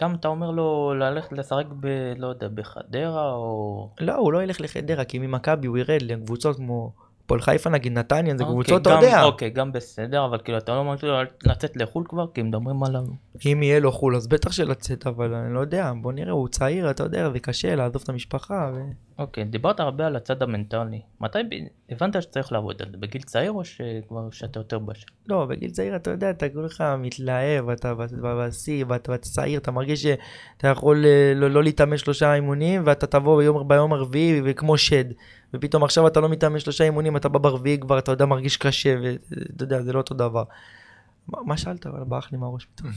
גם 0.00 0.14
אתה 0.14 0.28
אומר 0.28 0.50
לו 0.50 0.94
ללכת 0.94 1.32
לשחק 1.32 1.64
ב... 1.80 1.86
לא 2.18 2.26
יודע, 2.26 2.48
בחדרה 2.54 3.32
או... 3.32 3.90
לא, 4.00 4.14
הוא 4.14 4.32
לא 4.32 4.42
ילך 4.42 4.60
לחדרה, 4.60 5.04
כי 5.04 5.18
ממכבי 5.18 5.66
הוא 5.66 5.78
ירד 5.78 6.02
לקבוצות 6.02 6.56
כמו 6.56 6.92
הפועל 7.24 7.40
חיפה 7.40 7.70
נגיד, 7.70 7.92
נתניה, 7.92 8.36
זה 8.36 8.44
אוקיי, 8.44 8.54
קבוצות, 8.54 8.82
אתה 8.82 8.90
יודע. 8.90 9.22
אוקיי, 9.22 9.50
גם 9.50 9.72
בסדר, 9.72 10.24
אבל 10.24 10.38
כאילו 10.44 10.58
אתה 10.58 10.74
לא 10.74 10.84
ממליץ 10.84 11.02
לו 11.02 11.14
לצאת 11.44 11.76
לחו"ל 11.76 12.04
כבר, 12.08 12.26
כי 12.34 12.42
מדברים 12.42 12.82
עליו. 12.82 13.02
אם 13.46 13.62
יהיה 13.62 13.80
לו 13.80 13.92
חו"ל 13.92 14.16
אז 14.16 14.26
בטח 14.26 14.52
שלצאת, 14.52 15.06
אבל 15.06 15.34
אני 15.34 15.54
לא 15.54 15.60
יודע, 15.60 15.92
בוא 16.02 16.12
נראה, 16.12 16.32
הוא 16.32 16.48
צעיר, 16.48 16.90
אתה 16.90 17.02
יודע, 17.02 17.30
זה 17.30 17.38
קשה 17.40 17.74
לעזוב 17.74 18.02
את 18.02 18.08
המשפחה. 18.08 18.70
ו... 18.74 18.80
אוקיי, 19.18 19.44
דיברת 19.44 19.80
הרבה 19.80 20.06
על 20.06 20.16
הצד 20.16 20.42
המנטלי. 20.42 21.00
מתי 21.20 21.38
ב- 21.50 21.92
הבנת 21.92 22.22
שצריך 22.22 22.52
לעבוד 22.52 22.82
על 22.82 22.90
זה? 22.90 22.96
בגיל 22.96 23.22
צעיר 23.22 23.52
או 23.52 23.64
שכבר 23.64 24.30
שאתה 24.30 24.60
יותר 24.60 24.78
בשל? 24.78 25.06
לא, 25.26 25.44
בגיל 25.44 25.70
צעיר 25.70 25.96
אתה 25.96 26.10
יודע, 26.10 26.30
אתה 26.30 26.48
כולך 26.48 26.84
מתלהב, 26.98 27.68
אתה 27.68 27.94
בשיא, 28.22 28.84
ואתה 28.88 29.18
צעיר, 29.18 29.60
אתה 29.60 29.70
מרגיש 29.70 30.02
שאתה 30.02 30.68
יכול 30.68 31.04
אה, 31.06 31.32
לא, 31.36 31.50
לא 31.50 31.62
להתאמן 31.62 31.96
שלושה 31.96 32.34
אימונים, 32.34 32.82
ואתה 32.84 33.06
תבוא 33.06 33.38
ביום, 33.38 33.68
ביום 33.68 33.92
הרביעי 33.92 34.40
וכמו 34.44 34.78
שד. 34.78 35.04
ופתאום 35.54 35.84
עכשיו 35.84 36.06
אתה 36.06 36.20
לא 36.20 36.28
מתאמן 36.28 36.58
שלושה 36.58 36.84
אימונים, 36.84 37.16
אתה 37.16 37.28
בא 37.28 37.38
ברביעי 37.38 37.78
כבר, 37.78 37.98
אתה 37.98 38.12
יודע, 38.12 38.26
מרגיש 38.26 38.56
קשה, 38.56 38.96
ואתה 39.02 39.64
יודע, 39.64 39.82
זה 39.82 39.92
לא 39.92 39.98
אותו 39.98 40.14
דבר. 40.14 40.44
מה, 41.28 41.56
שאלת? 41.56 41.86
אבל 41.86 42.04
ברח 42.04 42.32
לי 42.32 42.38
מהראש 42.38 42.64
פתאום. 42.64 42.90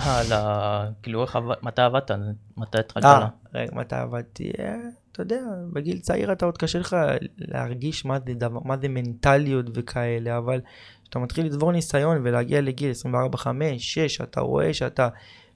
אה, 0.00 0.20
על 0.20 0.32
ה... 0.32 0.88
כאילו, 1.02 1.22
איך 1.22 1.36
עבד... 1.36 1.54
מתי 1.62 1.82
עבדת? 1.82 2.10
מתי 2.56 2.78
התחלת? 2.78 3.04
אה, 3.04 3.20
לה? 3.20 3.28
רגע, 3.54 3.70
מתי 3.74 3.96
עבדתי? 3.96 4.50
אה, 4.58 4.76
אתה 5.12 5.22
יודע, 5.22 5.40
בגיל 5.72 5.98
צעיר 5.98 6.32
אתה 6.32 6.46
עוד 6.46 6.58
קשה 6.58 6.78
לך 6.78 6.96
להרגיש 7.38 8.04
מה 8.04 8.18
זה, 8.26 8.34
דבר, 8.34 8.60
מה 8.64 8.76
זה 8.76 8.88
מנטליות 8.88 9.66
וכאלה, 9.74 10.38
אבל 10.38 10.60
כשאתה 11.02 11.18
מתחיל 11.18 11.46
לצבור 11.46 11.72
ניסיון 11.72 12.20
ולהגיע 12.22 12.60
לגיל 12.60 12.90
24, 12.90 13.38
5, 13.38 13.94
6, 13.94 14.20
אתה 14.20 14.40
רואה 14.40 14.74
שאתה 14.74 15.08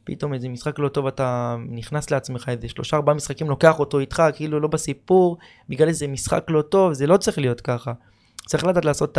פתאום 0.04 0.34
איזה 0.34 0.48
משחק 0.48 0.78
לא 0.78 0.88
טוב, 0.88 1.06
אתה 1.06 1.56
נכנס 1.68 2.10
לעצמך 2.10 2.48
איזה 2.48 2.68
שלושה 2.68 2.96
ארבעה 2.96 3.14
משחקים, 3.14 3.48
לוקח 3.48 3.78
אותו 3.78 3.98
איתך, 3.98 4.22
כאילו 4.34 4.60
לא 4.60 4.68
בסיפור, 4.68 5.38
בגלל 5.68 5.88
איזה 5.88 6.08
משחק 6.08 6.44
לא 6.48 6.62
טוב, 6.62 6.92
זה 6.92 7.06
לא 7.06 7.16
צריך 7.16 7.38
להיות 7.38 7.60
ככה. 7.60 7.92
צריך 8.46 8.64
לדעת 8.64 8.84
לעשות 8.84 9.18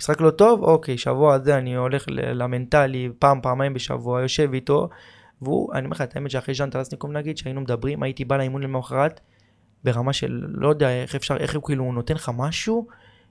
המשחק 0.00 0.20
לא 0.20 0.30
טוב, 0.30 0.62
אוקיי, 0.62 0.98
שבוע 0.98 1.34
הזה 1.34 1.58
אני 1.58 1.74
הולך 1.74 2.04
למנטלי 2.08 3.08
פעם, 3.18 3.40
פעמיים 3.40 3.74
בשבוע, 3.74 4.22
יושב 4.22 4.50
איתו, 4.54 4.88
והוא, 5.42 5.74
אני 5.74 5.84
אומר 5.84 5.94
לך 5.94 6.00
את 6.02 6.16
האמת 6.16 6.30
שאחרי 6.30 6.54
ז'אן 6.54 6.70
טרסניקוב 6.70 7.10
נגיד, 7.10 7.38
שהיינו 7.38 7.60
מדברים, 7.60 8.02
הייתי 8.02 8.24
בא 8.24 8.36
לאימון 8.36 8.62
למחרת, 8.62 9.20
ברמה 9.84 10.12
של 10.12 10.44
לא 10.48 10.68
יודע 10.68 10.90
איך 10.90 11.14
אפשר, 11.14 11.36
איך 11.36 11.54
הוא 11.54 11.62
כאילו 11.62 11.84
הוא 11.84 11.94
נותן 11.94 12.14
לך 12.14 12.30
משהו, 12.36 12.86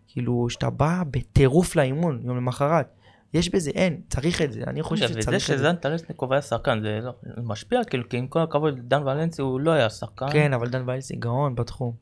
כאילו 0.08 0.50
שאתה 0.50 0.70
בא 0.70 1.04
בטירוף 1.12 1.76
לאימון 1.76 2.22
יום 2.24 2.38
למחרת. 2.38 2.88
יש 3.34 3.50
בזה, 3.50 3.72
אין, 3.76 4.02
צריך 4.10 4.42
את 4.42 4.52
זה, 4.52 4.64
אני 4.68 4.84
חושב 4.84 5.06
וזה 5.06 5.22
שצריך 5.22 5.52
את 5.52 5.58
זה. 5.58 5.64
שזן 5.64 5.76
טלסניקוב 5.76 6.32
היה 6.34 6.42
שחקן, 6.42 6.82
זה 6.82 7.00
לא- 7.04 7.14
משפיע, 7.44 7.84
כאילו, 7.84 8.10
כי 8.10 8.18
עם 8.18 8.28
כל 8.28 8.40
הכבוד, 8.40 8.80
דן 8.80 9.04
ולנסי 9.04 9.42
הוא 9.42 9.60
לא 9.60 9.72
היה 9.72 9.90
שחקן. 9.90 10.32
כן, 10.32 10.54
אבל 10.54 10.70
דן 10.70 10.84
ויילסי 10.86 11.16
גאון 11.16 11.56
בתחום. 11.56 11.94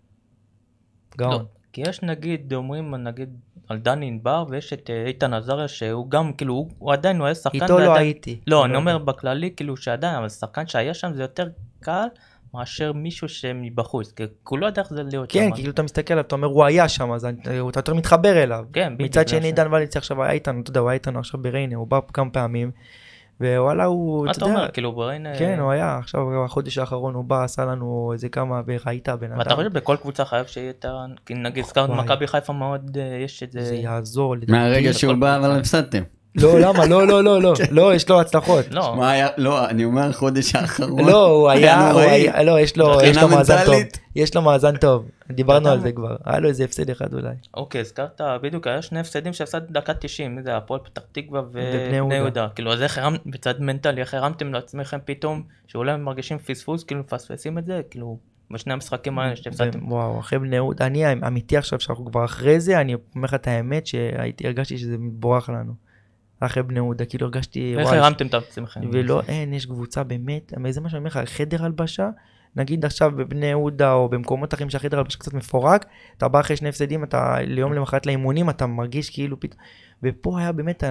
לא, 1.19 1.29
גאון. 1.29 1.45
כי 1.73 1.81
יש 1.81 2.01
נגיד, 2.03 2.53
אומרים 2.53 2.95
נגיד 2.95 3.29
על 3.69 3.77
דני 3.77 4.05
ענבר, 4.05 4.45
ויש 4.49 4.73
את 4.73 4.89
אה, 4.89 5.05
איתן 5.05 5.33
עזריה, 5.33 5.67
שהוא 5.67 6.09
גם, 6.11 6.33
כאילו, 6.33 6.67
הוא- 6.79 6.93
עדיין, 6.93 7.17
הוא 7.17 7.25
היה 7.25 7.35
שחקן. 7.35 7.61
איתו 7.61 7.79
לא 7.79 7.83
ועדיין- 7.87 7.97
הייתי. 8.05 8.39
לא, 8.47 8.65
אני 8.65 8.75
אומר 8.75 8.97
בכללי, 8.97 9.51
כאילו 9.55 9.77
שעדיין, 9.77 10.15
אבל 10.15 10.29
שחקן 10.29 10.67
שהיה 10.67 10.93
שם 10.93 11.13
זה 11.13 11.21
יותר 11.21 11.47
קל 11.79 12.05
מאשר 12.53 12.93
מישהו 12.93 13.29
שמבחוץ, 13.29 14.11
כי 14.11 14.23
הוא 14.49 14.59
לא 14.59 14.65
יודע 14.65 14.81
איך 14.81 14.93
זה 14.93 15.03
להיות 15.03 15.31
כן, 15.31 15.45
שם. 15.49 15.55
כי 15.55 15.61
כאילו 15.61 15.73
אתה 15.73 15.83
מסתכל 15.83 16.13
עליו, 16.13 16.23
אתה 16.25 16.35
אומר 16.35 16.47
הוא 16.47 16.63
היה 16.65 16.89
שם, 16.89 17.11
אז 17.11 17.25
אתה 17.25 17.39
אתה 17.69 17.79
יותר 17.79 17.93
מתחבר 17.93 18.43
אליו. 18.43 18.65
כן, 18.73 18.93
בדיוק, 18.95 19.09
מצד 19.09 19.27
שני. 19.27 19.51
דן 19.51 19.73
וליצי 19.73 19.97
עכשיו 19.97 20.23
היה 20.23 20.31
איתנו, 20.31 20.61
אתה 20.61 20.69
יודע, 20.69 20.79
הוא 20.79 20.89
היה 20.89 20.93
איתנו 20.93 21.19
עכשיו 21.19 21.41
בריינה, 21.41 21.75
הוא 21.75 21.87
בא 21.87 21.99
כמה 22.13 22.29
פעמים, 22.29 22.71
ווואלה 23.41 23.85
הוא, 23.85 24.25
מה 24.25 24.31
אתה 24.31 24.37
אתה 24.37 24.45
יודע, 24.45 24.55
אומר, 24.55 24.71
כאילו, 24.71 24.91
בריינה... 24.91 25.29
כן, 25.39 25.59
הוא 25.59 25.71
היה, 25.71 25.97
עכשיו 25.97 26.45
החודש 26.45 26.77
האחרון 26.77 27.13
הוא 27.13 27.23
בא, 27.23 27.43
עשה 27.43 27.65
לנו 27.65 28.09
איזה 28.13 28.29
כמה, 28.29 28.61
וראית 28.65 29.09
בן 29.09 29.31
ואתה 29.37 29.49
אדם, 29.49 29.55
חושב 29.55 29.73
בכל 29.73 29.95
קבוצה 30.01 30.25
חייב 30.25 30.45
שיהיה 30.45 30.69
את 30.69 30.85
ה... 30.85 31.05
נגיד 31.29 31.63
הזכרת. 31.63 31.89
מכבי 31.89 32.27
חיפה 32.27 32.53
מאוד, 32.53 32.97
אה, 33.01 33.17
יש 33.23 33.43
את 33.43 33.51
זה 33.51 33.63
זה... 33.63 33.75
יעזור. 33.75 34.35
מהרגע 34.47 34.93
שהוא 34.93 35.13
בא. 35.13 35.37
אבל 35.37 35.59
הפסדתם. 35.59 36.03
לא, 36.37 36.59
למה? 36.59 36.85
לא, 36.85 37.07
לא, 37.07 37.23
לא, 37.23 37.41
לא, 37.41 37.53
לא, 37.71 37.95
יש 37.95 38.09
לו 38.09 38.21
הצלחות. 38.21 38.65
לא, 38.71 38.95
מה 38.95 39.11
היה, 39.11 39.27
לא, 39.37 39.69
אני 39.69 39.85
אומר 39.85 40.09
החודש 40.09 40.55
האחרון. 40.55 41.05
לא, 41.05 41.25
הוא 41.25 41.49
היה, 41.49 41.81
הוא 41.81 41.89
נוראי. 41.91 42.09
היה, 42.09 42.43
לא, 42.43 42.59
יש 42.59 42.77
לו, 42.77 42.87
מאזן 43.29 43.65
טוב. 43.65 43.75
יש 44.15 44.35
לו 44.35 44.41
מאזן 44.41 44.77
טוב, 44.77 45.05
דיברנו 45.31 45.69
על 45.69 45.79
זה 45.79 45.91
כבר, 45.91 46.15
היה 46.25 46.39
לו 46.39 46.49
איזה 46.49 46.63
הפסד 46.63 46.89
אחד 46.89 47.13
אולי. 47.13 47.33
אוקיי, 47.53 47.81
הזכרת, 47.81 48.21
בדיוק, 48.41 48.67
היה 48.67 48.81
שני 48.81 48.99
הפסדים 48.99 49.33
שהפסדת 49.33 49.71
דקה 49.71 49.93
90, 49.93 50.35
מי 50.35 50.43
זה, 50.43 50.57
הפועל 50.57 50.79
פתח 50.83 51.01
תקווה 51.11 51.41
ובני 51.41 52.15
יהודה. 52.15 52.47
כאילו, 52.55 52.73
אז 52.73 52.81
איך 52.81 52.97
הרמת, 52.97 53.19
בצד 53.25 53.61
מנטלי, 53.61 54.01
איך 54.01 54.13
הרמתם 54.13 54.53
לעצמכם 54.53 54.97
פתאום, 55.05 55.43
שאולי 55.67 55.91
הם 55.91 56.03
מרגישים 56.03 56.37
פספוס, 56.37 56.83
כאילו 56.83 57.01
מפספסים 57.01 57.57
את 57.57 57.65
זה, 57.65 57.81
כאילו, 57.89 58.17
בשני 58.51 58.73
המשחקים 58.73 59.19
האלה 59.19 59.35
שהפסדתם. 59.35 59.91
וואו, 59.91 60.19
אחרי 60.19 60.39
בני 60.39 60.55
יהודה, 60.55 60.85
אני 60.85 61.13
אמיתי 61.27 61.57
עכשיו 61.57 61.79
שאנחנו 61.79 62.05
כבר 62.05 62.25
אחרי 62.25 62.59
זה, 62.59 62.81
אני 62.81 62.95
אומר 63.15 63.25
לך 63.25 63.33
את 63.33 63.47
האמת 63.47 63.87
שהייתי, 63.87 64.47
הרגשתי 64.47 64.77
שזה 64.77 64.95
בורח 64.99 65.49
לנו. 65.49 65.86
אחרי 66.39 66.63
בני 66.63 66.79
יהודה, 66.79 67.05
כאילו 67.05 67.25
הרגשתי, 67.25 67.75
איך 67.77 67.91
הרמתם 67.91 68.27
את 68.27 68.33
עצמכם? 68.33 68.81
ולא, 68.93 69.21
אין, 69.27 69.53
יש 69.53 69.65
קבוצה 69.65 70.03
באמת, 70.03 70.53
זה 70.69 70.81
מה 70.81 70.89
שאני 70.89 70.97
אומר 70.97 71.09
לך, 71.09 71.19
חדר 71.25 71.65
הלבשה, 71.65 72.09
נגיד 72.55 72.85
עכשיו 72.85 73.11
בבני 73.11 73.45
יהודה 73.45 73.93
או 73.93 74.09
במקומות 74.09 74.53
אחרים 74.53 74.69
שהחדר 74.69 74.97
הלבשה 74.97 75.19
קצת 75.19 75.33
מפורק, 75.33 75.85
אתה 76.17 76.27
בא 76.27 76.39
אחרי 76.39 76.55
שני 76.55 76.69
הפסדים, 76.69 77.03
אתה 77.03 77.35
ליום 77.41 77.73
למחרת 77.73 78.05
לאימונים, 78.05 78.49
אתה 78.49 78.67
מרגיש 78.67 79.09
כאילו 79.09 79.39
פתאום, 79.39 79.61
ופה 80.03 80.39
היה 80.39 80.51
באמת 80.51 80.83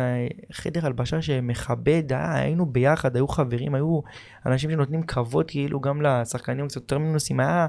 חדר 0.53 0.87
הלבשה 0.87 1.23
שמכבד, 1.23 2.13
היה, 2.13 2.35
היינו 2.35 2.67
ביחד, 2.67 3.17
היו 3.17 3.29
חברים, 3.29 3.75
היו 3.75 4.01
אנשים 4.47 4.71
שנותנים 4.71 5.03
כבוד 5.03 5.51
כאילו 5.51 5.81
גם 5.81 6.03
לשחקנים 6.03 6.69
קצת 6.69 6.77
יותר 6.77 6.99
מנוסים, 6.99 7.41
היה, 7.41 7.67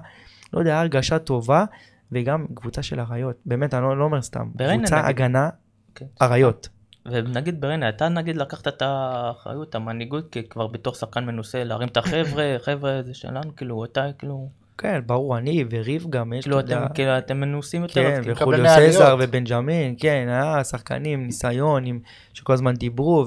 לא 0.53 0.59
יודע, 0.59 0.71
היה 0.71 0.81
הרגשה 0.81 1.19
טובה, 1.19 1.65
וגם 2.11 2.45
קבוצה 2.53 2.83
של 2.83 2.99
אריות, 2.99 3.35
באמת, 3.45 3.73
אני 3.73 3.83
לא, 3.83 3.97
לא 3.97 4.03
אומר 4.03 4.21
סתם, 4.21 4.47
בריינה, 4.55 4.77
קבוצה 4.77 4.95
נגיד. 4.95 5.09
הגנה, 5.09 5.49
אוקיי. 5.89 6.07
אריות. 6.21 6.69
ונגיד 7.11 7.61
בריינה, 7.61 7.89
אתה 7.89 8.09
נגיד 8.09 8.37
לקחת 8.37 8.67
את 8.67 8.81
האחריות, 8.81 9.75
המנהיגות, 9.75 10.31
כי 10.31 10.43
כבר 10.43 10.67
בתור 10.67 10.93
שחקן 10.93 11.25
מנוסה, 11.25 11.63
להרים 11.63 11.87
את 11.87 11.97
החבר'ה, 11.97 12.55
חבר'ה 12.65 13.01
זה 13.03 13.13
שלנו, 13.13 13.55
כאילו, 13.55 13.85
אתה 13.85 14.07
כאילו, 14.17 14.49
כן, 14.77 15.01
ברור, 15.05 15.37
אני 15.37 15.65
וריב 15.69 16.05
גם, 16.09 16.33
יש, 16.33 16.43
כאילו 16.43 16.59
אתם, 16.59 16.85
כאילו, 16.93 17.17
אתם 17.17 17.37
מנוסים 17.39 17.81
יותר, 17.81 17.93
כן, 17.93 18.13
אז 18.13 18.19
כאילו, 18.19 18.35
וחוליו 18.35 18.75
סזר. 18.89 19.17
ובנג'מין, 19.19 19.95
כן, 19.99 20.25
היה 20.29 20.63
שחקנים, 20.63 21.25
ניסיון, 21.25 21.85
עם, 21.85 21.99
שכל 22.33 22.53
הזמן 22.53 22.73
דיברו, 22.73 23.25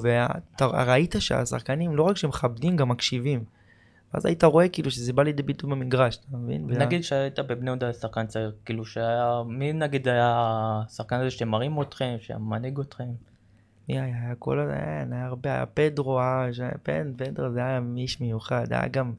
וראית 0.61 1.15
שהשחקנים 1.19 1.97
לא 1.97 2.03
רק 2.03 2.17
שמכבדים, 2.17 2.77
גם 2.77 2.89
מקשיבים. 2.89 3.45
ואז 4.15 4.27
היית 4.27 4.45
רואה 4.45 4.69
כאילו 4.69 4.91
שזה 4.91 5.13
בא 5.13 5.23
לידי 5.23 5.43
ביטוי 5.43 5.71
במגרש, 5.71 6.17
אתה 6.17 6.37
מבין? 6.37 6.67
נגיד 6.71 7.05
שהיית 7.05 7.39
בבני 7.39 7.71
יהודה 7.71 7.93
שחקן 7.93 8.27
צעיר, 8.27 8.53
כאילו 8.65 8.85
שהיה, 8.85 9.43
מי 9.47 9.73
נגיד 9.73 10.09
היה 10.09 10.33
השחקן 10.87 11.17
הזה 11.17 11.31
שמרים 11.31 11.83
אתכם, 11.83 12.17
שמנהיג 12.21 12.81
אתכם? 12.81 13.30
מי 13.91 14.01
היה? 14.01 14.25
היה 14.25 14.35
כל 14.35 14.61
ה... 14.61 15.01
אין, 15.01 15.13
היה 15.13 15.27
הרבה, 15.27 15.55
היה 15.55 15.67
פדרו, 15.67 16.21
היה... 16.21 16.53
ש- 16.53 16.61
פן, 16.83 17.13
פדרו 17.17 17.51
זה 17.51 17.61
היה 17.61 17.81
איש 17.97 18.21
מיוחד, 18.21 18.73
היה 18.73 18.89
גם 18.89 19.13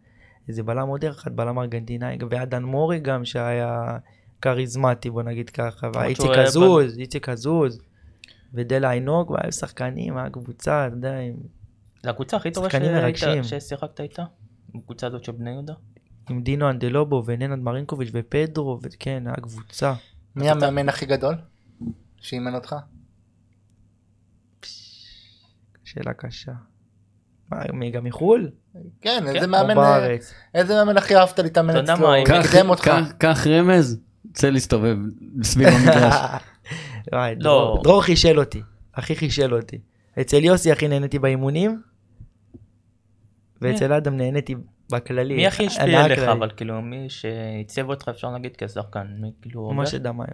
איזה 0.48 0.64
בלם 0.64 0.88
עוד 0.88 1.06
אחד, 1.06 1.36
בלם 1.36 1.60
ארגנטינאי, 1.60 2.18
והיה 2.30 2.46
דן 2.46 2.64
מורי 2.64 3.00
גם 3.00 3.26
שהיה 3.26 3.98
כריזמטי, 4.42 5.10
בוא 5.10 5.24
נגיד 5.24 5.50
ככה, 5.50 5.88
ואיציק 5.94 6.32
עזוז, 6.32 6.98
איציק 6.98 7.30
עזוז, 7.30 7.80
ודלה 8.54 8.92
עינוג, 8.92 9.32
והיו 9.32 9.52
שחקנים, 9.52 10.18
היה 10.18 10.30
קבוצה, 10.30 10.88
אתה 10.88 10.96
יודע, 10.96 11.20
עם... 11.20 11.34
זה 12.04 12.10
הקבוצה 12.10 12.38
הכי 12.38 12.52
טובה. 12.52 12.70
ששיחקת 13.44 14.02
איתה? 14.02 14.24
הקבוצה 14.76 15.08
הזאת 15.08 15.24
של 15.24 15.32
בני 15.32 15.50
יהודה? 15.52 15.74
עם 16.30 16.42
דינו 16.42 16.70
אנדלובו 16.70 17.24
וננד 17.26 17.60
מרינקוביץ' 17.60 18.10
ופדרו, 18.14 18.80
וכן, 18.82 19.24
היה 19.28 19.36
קבוצה. 19.36 19.94
מי 20.36 20.50
המאמן 20.50 20.90
הכי 20.90 21.06
גדול 21.06 21.36
שאימן 22.18 22.56
אותך? 22.56 22.76
שאלה 25.94 26.14
קשה. 26.14 26.52
מה, 27.52 27.62
מי 27.74 27.92
גם 27.92 28.04
מחו"ל? 28.04 28.50
כן, 29.02 29.24
איזה 29.28 29.40
כן, 29.40 29.50
מאמן? 29.50 29.76
איזה 30.54 30.74
מאמן 30.76 30.98
הכי 30.98 31.16
אהבת 31.16 31.40
להתאמן 31.40 31.78
אצלו, 31.78 32.08
קידם 32.52 32.70
אותך. 32.70 32.92
קח- 33.18 33.48
רמז, 33.48 34.00
צא 34.34 34.50
להסתובב 34.50 34.98
סביב 35.44 35.68
המגרש. 35.68 36.14
לא. 37.40 37.80
דרור- 37.84 38.04
חישל 38.04 38.40
אותי, 38.40 38.62
הכי 38.96 39.16
חישל 39.16 39.54
אותי. 39.56 39.82
אצל 40.22 40.44
יוסי 40.44 40.72
הכי 40.72 40.88
נהניתי 40.88 41.20
באימונים, 41.20 41.82
ואצל 43.62 43.94
אדם 43.94 44.18
נהניתי 44.18 44.56
בכללי. 44.92 45.36
מי 45.36 45.48
הכי 45.48 45.66
השפיע 45.68 46.04
עליך. 46.04 46.20
אבל 46.20 46.52
כאילו, 46.58 46.82
מי 46.82 47.10
שעיצב 47.10 47.90
אותך 47.90 48.08
אפשר 48.08 48.30
להגיד 48.32 48.52
כשחקן, 48.58 49.08
מי 49.20 49.32
כאילו, 49.42 49.74
משה 49.74 49.98
דמאיו, 49.98 50.34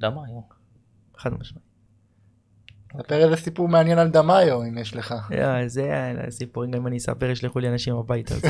דמה 0.00 0.20
היום. 0.26 0.42
חד 1.18 1.30
משמעית. 1.40 1.67
ספר 2.96 3.24
איזה 3.24 3.36
סיפור 3.36 3.68
מעניין 3.68 3.98
על 3.98 4.08
דמאיו 4.08 4.62
אם 4.62 4.78
יש 4.78 4.96
לך. 4.96 5.14
לא, 5.30 5.68
זה 5.68 6.12
הסיפורים, 6.26 6.70
גם 6.70 6.80
אם 6.80 6.86
אני 6.86 6.96
אספר 6.96 7.30
ישלחו 7.30 7.58
לי 7.58 7.68
אנשים 7.68 7.96
הביתה. 7.96 8.34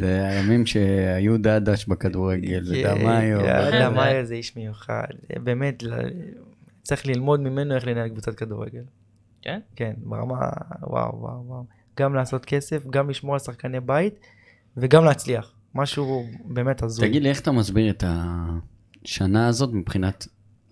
זה 0.00 0.28
הימים 0.28 0.66
שהיו 0.66 1.38
דדש 1.38 1.86
בכדורגל, 1.86 2.62
ודמיו. 2.70 3.40
כן, 3.40 3.70
דמאיו 3.82 4.24
זה 4.24 4.34
איש 4.34 4.56
מיוחד. 4.56 5.06
באמת, 5.36 5.82
צריך 6.82 7.06
ללמוד 7.06 7.40
ממנו 7.40 7.74
איך 7.74 7.86
לנהל 7.86 8.08
קבוצת 8.08 8.34
כדורגל. 8.34 8.82
כן? 9.42 9.60
כן, 9.76 9.92
ברמה, 9.96 10.38
וואו, 10.82 11.20
וואו, 11.20 11.44
וואו. 11.46 11.64
גם 11.98 12.14
לעשות 12.14 12.44
כסף, 12.44 12.86
גם 12.86 13.10
לשמור 13.10 13.34
על 13.34 13.38
שחקני 13.38 13.80
בית, 13.80 14.14
וגם 14.76 15.04
להצליח. 15.04 15.52
משהו 15.74 16.26
באמת 16.44 16.82
הזוי. 16.82 17.08
תגיד 17.08 17.22
לי, 17.22 17.28
איך 17.28 17.40
אתה 17.40 17.52
מסביר 17.52 17.90
את 17.90 18.04
השנה 18.06 19.48
הזאת 19.48 19.70
מבחינת 19.72 20.26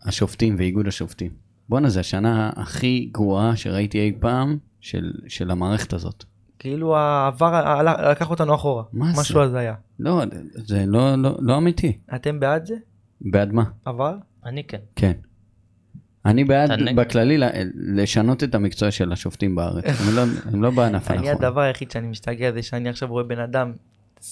השופטים 0.05 0.55
ואיגוד 0.59 0.89
השופטים? 0.89 1.31
בואנה, 1.69 1.89
זו 1.89 2.01
השנה 2.01 2.51
הכי 2.57 3.09
גרועה 3.13 3.57
שראיתי 3.57 4.01
אי 4.01 4.13
פעם 4.21 4.59
של, 4.81 5.13
של 5.29 5.51
המערכת 5.51 5.93
הזאת. 5.93 6.25
כאילו 6.59 6.97
העבר 6.97 7.83
לקח 8.11 8.31
אותנו 8.31 8.55
אחורה. 8.55 8.83
מה 8.93 9.13
זה? 9.13 9.21
משהו 9.21 9.41
הזיה. 9.41 9.75
לא, 9.99 10.23
זה 10.55 10.85
לא, 10.87 11.15
לא, 11.15 11.37
לא 11.41 11.57
אמיתי. 11.57 11.99
אתם 12.15 12.41
בעד 12.41 12.67
זה? 12.67 12.75
בעד 13.21 13.53
מה? 13.53 13.65
עבר? 13.85 14.17
אני 14.45 14.65
כן. 14.65 14.79
כן. 14.97 15.13
אני 16.27 16.45
בעד? 16.45 16.71
בכללי 16.97 17.39
לשנות 17.75 18.45
את 18.45 18.55
המקצוע 18.55 18.91
של 18.91 19.13
השופטים 19.13 19.55
בארץ. 19.55 19.85
הם 19.87 20.17
לא, 20.17 20.23
הם 20.53 20.63
לא 20.63 20.71
בענף 20.71 21.11
אני 21.11 21.19
הנכון. 21.19 21.45
הדבר 21.45 21.61
היחיד 21.61 21.91
שאני 21.91 22.07
משתגע 22.07 22.53
זה 22.53 22.63
שאני 22.63 22.89
עכשיו 22.89 23.09
רואה 23.09 23.25
בן 23.25 23.39
אדם 23.39 23.73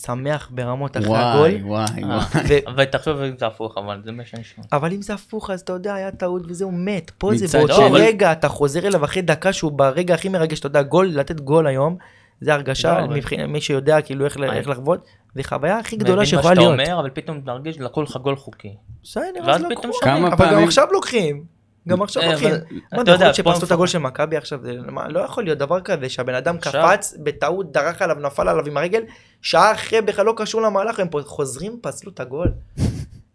שמח 0.00 0.48
ברמות 0.54 0.96
אחרי 0.96 1.08
וואי, 1.08 1.22
הגול. 1.24 1.60
וואי, 1.70 1.84
אה, 2.02 2.08
וואי. 2.08 2.42
ו- 2.48 2.76
ותחשוב 2.76 3.20
אם 3.20 3.36
זה 3.38 3.46
הפוך, 3.46 3.78
אבל 3.78 4.02
זה 4.04 4.12
מה 4.12 4.22
שאני 4.24 4.44
שומע. 4.44 4.66
אבל 4.72 4.92
אם 4.92 5.02
זה 5.02 5.14
הפוך 5.14 5.50
אז 5.50 5.60
אתה 5.60 5.72
יודע 5.72 5.94
היה 5.94 6.10
טעות 6.10 6.42
וזהו 6.48 6.70
מת. 6.72 7.10
פה 7.18 7.30
זה 7.34 7.44
מצד 7.44 7.58
באותו 7.58 7.74
שני- 7.74 7.88
רגע 7.98 8.32
אתה 8.32 8.48
חוזר 8.48 8.86
אליו 8.86 9.04
אחרי 9.04 9.22
דקה 9.22 9.52
שהוא 9.52 9.72
ברגע 9.72 10.14
הכי 10.14 10.28
מרגש 10.28 10.58
אתה 10.58 10.66
יודע 10.66 10.82
גול 10.82 11.06
לתת 11.06 11.40
גול 11.40 11.66
היום. 11.66 11.96
זה 12.40 12.54
הרגשה 12.54 13.00
לא, 13.00 13.06
מבחינת 13.06 13.48
מי 13.48 13.60
שיודע 13.60 14.00
כאילו 14.00 14.24
איך 14.24 14.36
לחוות. 14.40 15.06
זה 15.34 15.42
חוויה 15.44 15.78
הכי 15.78 15.96
גדולה 15.96 16.16
מבין 16.16 16.26
שיכולה 16.26 16.54
מה 16.54 16.60
להיות. 16.60 16.78
שאתה 16.80 16.92
אומר, 16.92 17.00
אבל 17.00 17.10
פתאום 17.10 17.40
תרגיש 17.40 17.80
לקחו 17.80 18.02
לך 18.02 18.16
גול 18.16 18.36
חוקי. 18.36 18.76
בסדר 19.02 19.22
אז 19.50 19.62
לקחו. 19.62 19.88
כמה 20.02 20.28
אבל 20.32 20.50
גם 20.52 20.62
עכשיו 20.64 20.86
לוקחים. 20.92 21.44
גם 21.88 22.02
עכשיו 22.02 22.22
אה. 22.22 22.34
אבל 22.34 22.50
מה, 22.50 22.56
אתה 22.92 23.02
אתה 23.02 23.10
יודע, 23.10 23.32
פה 23.44 23.52
את 23.64 23.72
הגול 23.72 23.86
של 23.86 23.98
מכבי 23.98 24.36
עכשיו, 24.36 24.60
לא 25.08 25.20
יכול 25.20 25.44
להיות 25.44 25.58
דבר 25.58 25.80
כזה 25.80 26.08
שהבן 26.08 26.34
אדם 26.34 26.58
קפץ 26.58 27.14
בטעות, 27.22 27.72
דרך 27.72 28.02
עליו, 28.02 28.16
נפל 28.16 28.48
עליו 28.48 28.66
עם 28.66 28.76
הרגל, 28.76 29.02
שעה 29.42 29.72
אחרי 29.72 30.00
בכלל 30.00 30.26
לא 30.26 30.34
קשור 30.36 30.62
למהלך, 30.62 31.00
הם 31.00 31.08
חוזרים, 31.24 31.78
פסלו 31.82 32.12
את 32.12 32.20
הגול. 32.20 32.48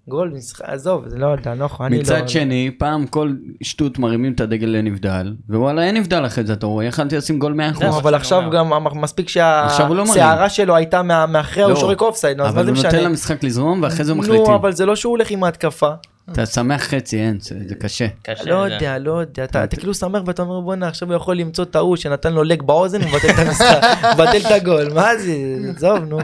גול, 0.09 0.33
עזוב, 0.63 1.07
זה 1.07 1.17
לא 1.17 1.27
יודע, 1.27 1.55
לא 1.55 1.65
יכול, 1.65 1.85
אני 1.85 1.95
לא... 1.95 2.01
מצד 2.01 2.29
שני, 2.29 2.71
פעם 2.79 3.07
כל 3.07 3.31
שטות 3.61 3.99
מרימים 3.99 4.33
את 4.33 4.41
הדגל 4.41 4.67
לנבדל, 4.67 5.33
ווואלה 5.49 5.83
אין 5.83 5.97
נבדל 5.97 6.25
אחרי 6.25 6.43
זה, 6.43 6.53
אתה 6.53 6.65
רואה, 6.65 6.85
יכלתי 6.85 7.17
לשים 7.17 7.39
גול 7.39 7.53
100%. 7.73 7.77
זה 7.77 7.85
לא, 7.85 7.91
מה 7.91 7.97
אבל 7.97 8.15
עכשיו. 8.15 8.43
גם 8.51 8.69
מספיק 8.93 9.29
עכשיו 9.65 9.87
הוא 9.87 9.95
לא 9.95 10.03
שלו 10.49 10.75
הייתה 10.75 11.03
מה- 11.03 11.25
מאחרי, 11.25 11.63
הוא 11.63 11.71
לא, 11.71 11.79
שורק 11.79 12.01
אופסייד, 12.01 12.37
נו, 12.37 12.43
אז 12.43 12.53
מה 12.53 12.61
אבל 12.61 12.65
זה 12.65 12.71
הוא 12.71 12.75
נותן 12.77 12.87
משנה? 12.87 13.09
למשחק 13.09 13.43
לזרום, 13.43 13.83
ואחרי 13.83 14.05
זה 14.05 14.13
נו, 14.13 14.19
מחליטים. 14.19 14.53
אבל 14.53 14.71
זה 14.71 14.85
לא 14.85 14.95
שהוא 14.95 15.11
הולך 15.11 15.31
עם 15.31 15.43
ההתקפה. 15.43 15.91
אתה 16.31 16.45
שמח 16.45 16.81
חצי, 16.83 17.17
אין, 17.19 17.39
זה 17.39 17.55
זה 17.67 17.75
קשה. 17.75 18.07
קשה. 18.21 18.43
לא 18.45 18.67
זה- 18.67 18.73
יודע, 18.73 18.97
לא 18.99 19.11
יודע, 19.21 19.43
אתה 19.43 19.63
אתה 19.63 19.75
כאילו 19.75 19.93
שמח 19.93 20.21
ואתה 20.25 20.41
אומר 20.41 20.59
בואנה 20.59 20.87
עכשיו 20.87 21.07
הוא 21.09 21.15
יכול 21.15 21.37
למצוא 21.37 21.65
טעות 21.65 21.99
שנתן 21.99 22.33
לו 22.33 22.43
לג 22.43 22.61
באוזן 22.63 23.01
ומבטל 23.03 23.27
את 23.29 23.39
המשחק, 23.39 23.81
מבטל 24.13 24.37
את 24.47 24.51
הגול, 24.51 24.93
מה 24.93 25.17
זה, 25.17 25.33
עזוב 25.75 25.97
נו. 25.99 26.17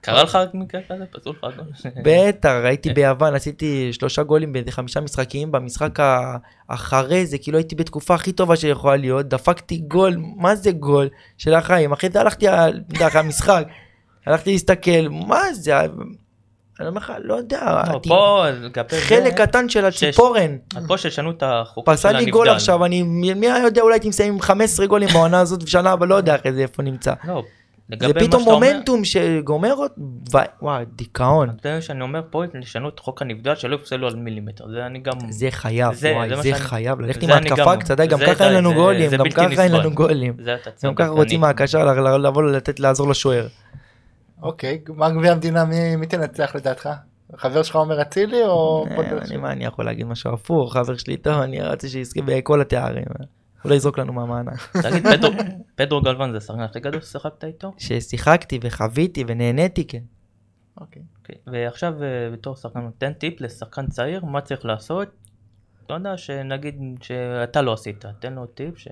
קרה 0.00 0.22
לך 0.22 0.38
מקרה 0.54 0.80
כזה? 0.88 1.04
פסלו 1.12 1.32
לך 1.32 1.46
גול? 1.56 1.92
בטח, 2.04 2.50
הייתי 2.64 2.92
ביוון, 2.92 3.34
עשיתי 3.34 3.92
שלושה 3.92 4.22
גולים 4.22 4.52
באיזה 4.52 4.70
חמישה 4.72 5.00
משחקים, 5.00 5.52
במשחק 5.52 6.00
ה- 6.00 6.36
אחרי 6.68 7.26
זה, 7.26 7.38
כאילו 7.38 7.58
הייתי 7.58 7.74
בתקופה 7.74 8.14
הכי 8.14 8.32
טובה 8.32 8.56
שיכולה 8.56 8.96
להיות, 8.96 9.28
דפקתי 9.28 9.76
גול, 9.76 10.16
מה 10.36 10.56
זה 10.56 10.70
גול 10.72 11.08
של 11.38 11.54
החיים, 11.54 11.92
אחרי 11.92 12.10
זה 12.10 12.20
הלכתי 12.20 12.46
המשחק, 12.98 13.64
הלכתי 14.26 14.52
להסתכל, 14.52 15.08
מה 15.10 15.40
זה, 15.52 15.72
אני 16.80 16.88
אומר 16.88 17.00
לך, 17.00 17.12
לא 17.24 17.34
יודע, 17.34 17.82
לא, 17.92 18.00
פה 18.08 18.44
זה- 18.90 19.00
חלק 19.00 19.40
קטן 19.40 19.68
של 19.68 19.84
הציפורן. 19.84 20.56
אז 20.76 20.86
פה 20.86 20.98
שישנו 20.98 21.30
את 21.30 21.42
החוק 21.46 21.86
של 21.90 21.92
פסל 21.96 22.08
הנבדל. 22.08 22.24
לי 22.24 22.30
גול 22.30 22.48
עכשיו, 22.48 22.84
אני, 22.84 23.02
מי 23.02 23.46
יודע, 23.46 23.82
אולי 23.82 23.94
הייתי 23.94 24.08
מסיים 24.08 24.34
עם 24.34 24.40
15 24.40 24.86
גולים 24.86 25.08
בעונה 25.08 25.40
הזאת 25.40 25.62
בשנה 25.62 25.90
הבאה, 25.92 26.08
לא 26.08 26.14
יודע 26.14 26.34
אחרי 26.34 26.52
זה 26.52 26.60
איפה 26.62 26.82
נמצא. 26.82 27.12
לא, 27.28 27.42
זה 28.00 28.14
פתאום 28.14 28.46
אומר, 28.46 28.54
מומנטום 28.70 29.04
שגומר 29.04 29.74
אותי, 29.74 30.00
וואי, 30.62 30.84
דיכאון. 30.96 31.48
זה 31.62 31.82
שאני 31.82 32.00
אומר 32.02 32.20
פה, 32.30 32.42
לשנו 32.54 32.88
את 32.88 32.98
חוק 32.98 33.22
הנבדל 33.22 33.54
שלא 33.54 33.74
יפסלו 33.74 34.06
על 34.08 34.16
מילימטר, 34.16 34.64
זה 34.70 34.86
אני 34.86 34.98
גם... 34.98 35.12
זה 35.30 35.46
חייב, 35.50 35.94
זה- 35.94 36.12
וואי, 36.16 36.42
זה 36.42 36.54
חייב, 36.54 37.00
ללכת 37.00 37.22
עם 37.22 37.30
ההתקפה 37.30 37.64
גם- 37.74 37.78
קצת, 37.80 38.00
גם 38.00 38.18
ככה 38.26 38.44
אין 38.46 38.54
לנו 38.54 38.74
גולים, 38.74 39.10
גם 39.10 39.30
ככה 39.30 39.62
אין. 39.62 39.72
לנו 39.72 39.90
גולים. 39.90 40.36
גם 40.84 40.94
ככה 40.94 41.08
רוצים 41.08 41.40
מהקשר 41.40 41.84
לבוא 42.18 42.42
לתת 42.42 42.80
לעזור 42.80 43.10
לשוער. 43.10 43.46
אוקיי, 44.44 44.78
גמר 44.84 45.10
גביע 45.10 45.32
המדינה, 45.32 45.64
מי 45.64 45.96
מי 45.96 46.06
תנצח 46.06 46.56
לדעתך? 46.56 46.88
חבר 47.36 47.62
שלך 47.62 47.76
עומר 47.76 48.02
אצילי 48.02 48.42
או... 48.44 48.84
אה, 48.90 49.18
אני? 49.28 49.36
מה 49.36 49.52
אני 49.52 49.64
יכול 49.64 49.84
להגיד 49.84 50.06
משהו 50.06 50.32
הפוך, 50.34 50.72
חבר 50.72 50.96
שלי 50.96 51.16
טוב, 51.16 51.40
אני 51.40 51.68
רוצה 51.68 51.88
שיזכה 51.88 52.20
בכל 52.26 52.60
התארים. 52.60 53.04
הוא 53.62 53.70
לא 53.70 53.74
יזרוק 53.74 53.98
לנו 53.98 54.12
מהמענק. 54.12 54.76
תגיד, 54.82 55.06
פדרו- 55.06 55.32
פדרו 55.74 56.00
גלוון 56.00 56.32
זה 56.32 56.38
השחקן 56.38 56.60
הכי 56.60 56.80
גדול 56.80 57.00
ששיחקת 57.00 57.44
איתו? 57.44 57.72
ששיחקתי 57.78 58.58
וחוויתי 58.62 59.24
ונהניתי, 59.28 59.86
כן. 59.86 60.02
אוקיי. 60.80 61.02
אוקיי. 61.18 61.36
ועכשיו 61.46 62.02
אה, 62.02 62.08
בתור 62.32 62.56
שחקן, 62.56 62.80
תן 62.98 63.12
טיפ 63.12 63.40
לשחקן 63.40 63.86
צעיר, 63.86 64.24
מה 64.24 64.40
צריך 64.40 64.64
לעשות? 64.64 65.08
לא 65.90 65.94
יודע, 65.94 66.16
שנגיד 66.16 66.74
שאתה 67.02 67.62
לא 67.62 67.72
עשית, 67.72 68.04
תן 68.18 68.32
לו 68.32 68.46
טיפ 68.46 68.78
ש... 68.78 68.88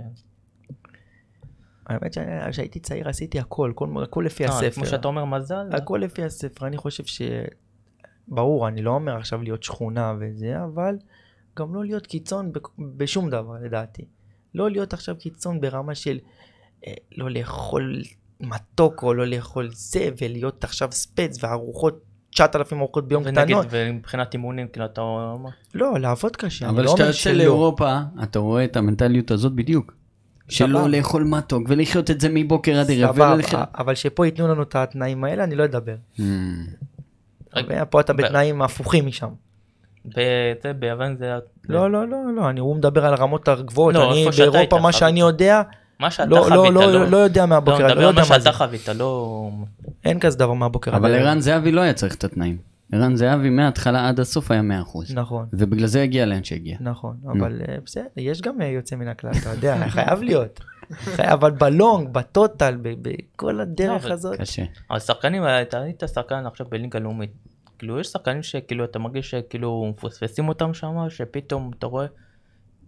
האמת 1.92 2.12
שאני- 2.12 2.52
שהייתי 2.52 2.80
צעיר 2.80 3.08
עשיתי 3.08 3.38
הכל, 3.40 3.72
כל- 3.74 3.88
הכל 4.02 4.22
לפי 4.26 4.44
אה, 4.46 4.50
הספר. 4.50 4.70
כמו 4.70 4.86
שאתה 4.86 5.08
אומר 5.08 5.24
מזל, 5.24 5.66
הכל 5.72 6.00
לפי 6.04 6.22
הספר, 6.24 6.66
אני 6.66 6.76
חושב 6.76 7.04
ש... 7.04 7.22
ברור, 8.28 8.68
אני 8.68 8.82
לא 8.82 8.90
אומר 8.90 9.16
עכשיו 9.16 9.42
להיות 9.42 9.62
שכונה 9.62 10.14
וזה, 10.20 10.64
אבל 10.64 10.94
גם 11.58 11.74
לא 11.74 11.84
להיות 11.84 12.06
קיצון 12.06 12.52
בשום 12.96 13.30
דבר 13.30 13.54
לדעתי. 13.64 14.04
לא 14.54 14.70
להיות 14.70 14.92
עכשיו 14.92 15.16
קיצון 15.18 15.60
ברמה 15.60 15.94
של 15.94 16.18
אה, 16.86 16.92
לא 17.16 17.30
לאכול 17.30 18.02
מתוק 18.40 19.02
או 19.02 19.14
לא 19.14 19.26
לאכול 19.26 19.68
זה, 19.72 20.08
ולהיות 20.22 20.64
עכשיו 20.64 20.92
ספץ 20.92 21.44
וארוחות, 21.44 22.00
9,000 22.30 22.78
ארוחות 22.78 23.08
ביום 23.08 23.22
ונגיד, 23.26 23.44
קטנות. 23.56 23.66
ומבחינת 23.70 24.34
אימונים, 24.34 24.68
כאילו 24.68 24.84
אתה 24.86 25.00
אומר, 25.00 25.50
לא, 25.74 25.98
לעבוד 26.00 26.36
קשה, 26.36 26.66
אני 26.68 26.74
אבל 26.74 26.84
לא 26.84 26.94
כשאתה 26.94 27.08
יוצא. 27.08 27.32
לאירופה, 27.32 27.98
אתה 28.22 28.38
רואה 28.38 28.64
את 28.64 28.76
המנטליות 28.76 29.30
הזאת 29.30 29.52
בדיוק. 29.52 29.94
שלא. 30.52 30.88
לאכול 30.88 31.24
מתוק 31.24 31.62
ולחיות 31.68 32.10
את 32.10 32.20
זה 32.20 32.28
מבוקר 32.30 32.80
עד 32.80 32.90
ערב. 32.90 33.14
סבבה, 33.14 33.64
אבל 33.78 33.94
שפה 33.94 34.26
ייתנו 34.26 34.48
לנו 34.48 34.62
את 34.62 34.76
התנאים 34.76 35.24
האלה, 35.24 35.44
אני 35.44 35.54
לא 35.54 35.64
אדבר. 35.64 35.94
Hmm. 36.16 36.22
פה 37.90 38.00
אתה 38.00 38.12
בתנאים 38.12 38.62
הפוכים 38.62 39.06
משם. 39.06 39.28
זה 40.14 40.72
ביוון 40.78 41.16
זה... 41.16 41.32
לא, 41.68 41.90
לא, 41.90 42.08
לא, 42.08 42.18
לא, 42.36 42.50
אני, 42.50 42.60
הוא 42.60 42.76
מדבר 42.76 43.06
על 43.06 43.14
הרמות 43.14 43.48
הגבוהות, 43.48 43.94
לא, 43.94 44.12
אני 44.12 44.26
באירופה, 44.38 44.78
מה. 44.78 44.92
שאני 44.92 45.20
יודע, 45.20 45.62
מה 46.00 46.10
שאתה 46.10 46.28
לא, 46.28 46.36
חווית, 46.36 46.54
לא, 46.54 46.72
לא, 46.72 46.92
לא... 46.92 47.06
לא 47.06 47.16
יודע 47.16 47.46
מהבוקר, 47.46 47.78
לא, 47.78 47.86
אני 47.86 47.94
לא 47.94 48.00
על 48.00 48.06
יודע 48.06 48.20
מה 48.20 48.26
זה. 48.26 48.34
שאתה 48.34 48.52
חווית, 48.52 48.88
לא... 48.88 49.50
אין 50.04 50.20
כזה 50.20 50.38
דבר 50.38 50.52
מהבוקר 50.52 50.96
אבל. 50.96 51.14
ערן 51.14 51.40
זהבי 51.40 51.72
לא 51.72 51.80
היה 51.80 51.92
צריך 51.92 52.14
את 52.14 52.24
התנאים. 52.24 52.71
ערן 52.92 53.16
זהבי 53.16 53.50
מההתחלה 53.50 54.08
עד 54.08 54.20
הסוף 54.20 54.50
היה 54.50 54.60
100%. 54.60 55.14
נכון, 55.14 55.46
ובגלל 55.52 55.86
זה 55.86 56.02
הגיע 56.02 56.26
לאן 56.26 56.44
שהגיע. 56.44 56.76
נכון, 56.80 57.16
אבל 57.26 57.60
אה, 57.68 57.76
בסדר, 57.84 58.04
יש 58.16 58.40
גם 58.42 58.62
אה, 58.62 58.66
יוצא 58.66 58.96
מן 58.96 59.08
הכלל, 59.08 59.30
אתה 59.42 59.50
יודע, 59.50 59.76
חייב 59.88 60.22
להיות. 60.22 60.60
אבל 61.18 61.50
בלונג, 61.50 62.08
בטוטל, 62.12 62.76
בכל 62.82 63.60
הדרך 63.60 64.04
אבל- 64.04 64.12
הזאת, 64.12 64.40
קשה. 64.40 64.64
אבל 64.90 64.98
שחקנים, 64.98 65.42
אתה 65.62 65.80
היית 65.80 66.02
שחקן 66.14 66.46
עכשיו 66.46 66.66
בליגה 66.70 66.98
לאומית. 66.98 67.30
כאילו 67.78 68.00
יש 68.00 68.06
שחקנים 68.06 68.42
שכאילו 68.42 68.84
אתה 68.84 68.98
מרגיש 68.98 69.30
שכאילו 69.30 69.92
מפספסים 69.96 70.48
אותם 70.48 70.74
שם, 70.74 70.94
שפתאום 71.08 71.70
אתה 71.78 71.86
רואה, 71.86 72.06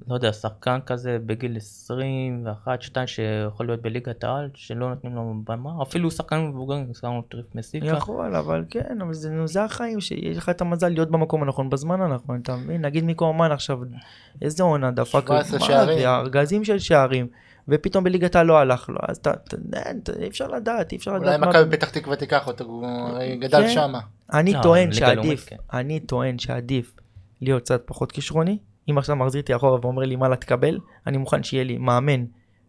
לא 0.08 0.14
יודע, 0.14 0.32
שחקן 0.32 0.78
כזה 0.86 1.18
בגיל 1.26 1.56
21, 1.56 2.82
2 2.82 3.06
שיכול 3.06 3.66
להיות 3.66 3.82
בליגת 3.82 4.24
העל, 4.24 4.50
שלא 4.54 4.88
נותנים 4.88 5.14
לו 5.14 5.34
במה, 5.44 5.82
אפילו 5.82 6.10
שחקן 6.10 6.40
מבוגר, 6.40 6.76
שמו 7.00 7.22
טריף 7.22 7.46
מסיקה. 7.54 7.86
יכול, 7.86 8.34
אבל 8.34 8.64
כן, 8.70 8.98
אבל 9.00 9.14
זה, 9.14 9.46
זה 9.46 9.64
החיים, 9.64 10.00
שיש 10.00 10.36
לך 10.36 10.48
את 10.48 10.60
המזל 10.60 10.88
להיות 10.88 11.10
במקום 11.10 11.42
הנכון, 11.42 11.70
בזמן 11.70 12.00
הנכון, 12.00 12.40
אתה 12.42 12.56
מבין? 12.56 12.84
נגיד 12.84 13.04
מיקו 13.04 13.24
אומן 13.24 13.52
עכשיו, 13.52 13.78
איזה 14.42 14.62
עונה 14.62 14.90
דפק, 14.90 15.20
17 15.26 15.58
מה 15.58 15.64
שערים. 15.66 16.08
ארגזים 16.08 16.64
של 16.64 16.78
שערים, 16.78 17.26
ופתאום 17.68 18.04
בליגת 18.04 18.36
העל 18.36 18.46
לא 18.46 18.58
הלך 18.58 18.88
לו, 18.88 18.98
אז 19.08 19.16
אתה, 19.16 19.30
אתה, 19.30 19.56
אין, 19.76 19.98
אתה- 20.02 20.12
אי 20.20 20.28
אפשר 20.28 20.48
לדעת, 20.48 20.92
אי 20.92 20.96
אפשר 20.96 21.10
אולי 21.10 21.22
לדעת 21.22 21.40
מה... 21.40 21.46
מכבי 21.46 21.76
פתח 21.76 21.90
תקווה 21.90 22.16
תיקח 22.16 22.46
אותו, 22.46 22.64
הוא 22.64 22.86
גדל 23.40 23.62
כן. 23.62 23.68
שמה. 23.68 24.00
אני 24.32 24.52
לא, 24.52 24.62
טוען 24.62 24.92
שעדיף, 24.92 25.46
כן. 25.48 25.56
אני 25.72 26.00
טוען 26.00 26.38
שעדיף 26.38 26.96
להיות 27.40 27.62
קצת 27.62 27.82
פחות 27.86 28.12
כישרוני. 28.12 28.58
אם 28.90 28.98
עכשיו 28.98 29.16
מחזיר 29.16 29.40
אותי 29.40 29.56
אחורה 29.56 29.78
ואומר 29.82 30.02
לי 30.02 30.16
מה 30.16 30.28
לה 30.28 30.36
תקבל, 30.36 30.78
אני 31.06 31.16
מוכן 31.16 31.42
שיהיה 31.42 31.64
לי 31.64 31.78
מאמן 31.78 32.24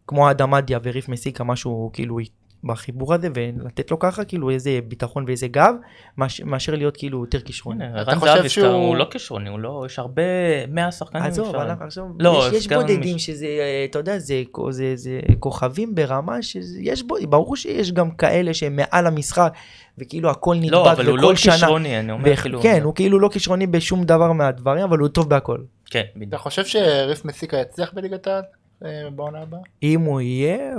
כמו 0.08 0.32
אדם 0.32 0.52
מדיה 0.52 0.80
וריף 0.84 1.10
מסיקה, 1.10 1.44
משהו 1.44 1.90
כאילו 1.94 2.18
בחיבור 2.64 3.14
הזה, 3.14 3.28
ולתת 3.36 3.92
לו 3.92 4.00
ככה 4.00 4.26
כאילו 4.26 4.50
איזה 4.50 4.80
ביטחון 4.88 5.24
ואיזה 5.28 5.48
גב, 5.48 5.74
מאש- 6.18 6.42
מאשר 6.42 6.76
להיות 6.76 6.98
כאילו 6.98 7.22
יותר 7.22 7.40
כישרוני. 7.40 7.86
אתה 8.02 8.12
חושב 8.20 8.50
שהוא- 8.50 8.88
הוא 8.88 8.96
לא 8.96 9.08
כישרוני, 9.12 9.50
הוא 9.50 9.60
לא, 9.60 9.84
יש 9.86 10.00
הרבה, 10.00 10.22
100 10.68 10.92
שחקנים. 10.92 11.24
עזוב, 11.24 11.56
עכשיו, 11.82 12.04
לא, 12.20 12.30
יש, 12.54 12.68
בודדים 12.82 13.16
מש- 13.16 13.26
שזה, 13.26 13.48
אתה 13.90 14.00
יודע, 14.00 14.20
זה, 14.20 14.44
זה, 14.70 14.92
זה 14.96 15.20
כוכבים 15.40 15.96
ברמה 15.96 16.42
שיש 16.42 17.04
בו, 17.04 17.16
ברור 17.30 17.56
שיש 17.56 17.92
גם 17.92 18.12
כאלה 18.12 18.54
שהם 18.54 18.76
מעל 18.76 19.08
המשחק, 19.08 19.54
וכאילו 19.98 20.30
הכל 20.30 20.56
נדבק, 20.56 20.72
לא, 20.72 20.92
אבל 20.92 21.06
הוא 21.08 21.18
לא 21.18 21.26
וכל 21.26 21.36
שנה, 21.36 21.54
כישרוני, 21.54 22.00
אני 22.00 22.12
אומר 22.12 22.24
ו- 22.34 22.36
כאילו... 22.42 22.62
כן, 22.62 22.80
הוא 22.84 22.96
כאילו 22.96 23.20
לא 23.20 23.30
כישרוני 23.30 23.68
בשום 23.68 24.04
דבר 24.04 24.32
מהדברים, 24.32 24.84
אבל 24.84 24.98
הוא 25.00 25.08
טוב 25.08 25.30
בהכל. 25.30 25.58
כן, 25.86 26.04
אתה 26.12 26.20
בדיוק. 26.20 26.42
חושב 26.42 26.66
שריף 26.66 27.26
מסיקה 27.26 27.58
יצליח 27.58 27.94
בליגת 27.94 28.28
העל 28.28 28.44
אה, 28.86 29.10
בעונה 29.16 29.40
הבאה? 29.42 29.60
אם 29.84 30.02
הוא 30.02 30.22
יהיה, 30.22 30.76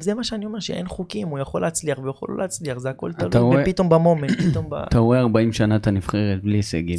זה 0.00 0.14
מה 0.14 0.24
שאני 0.24 0.46
אומר, 0.46 0.60
שאין 0.60 0.88
חוקים, 0.88 1.28
הוא 1.28 1.38
יכול 1.38 1.62
להצליח 1.62 1.98
ויכול 1.98 2.28
לא 2.32 2.38
להצליח, 2.38 2.78
זה 2.78 2.90
הכל 2.90 3.10
אתה 3.10 3.28
תלוי 3.28 3.64
פתאום 3.64 3.88
במומנט, 3.88 4.40
פתאום 4.50 4.70
ב... 4.70 4.74
אתה 4.74 4.98
רואה 4.98 5.20
40 5.20 5.52
שנה 5.52 5.76
את 5.76 5.86
הנבחרת 5.86 6.42
בלי 6.42 6.56
הישגים. 6.56 6.98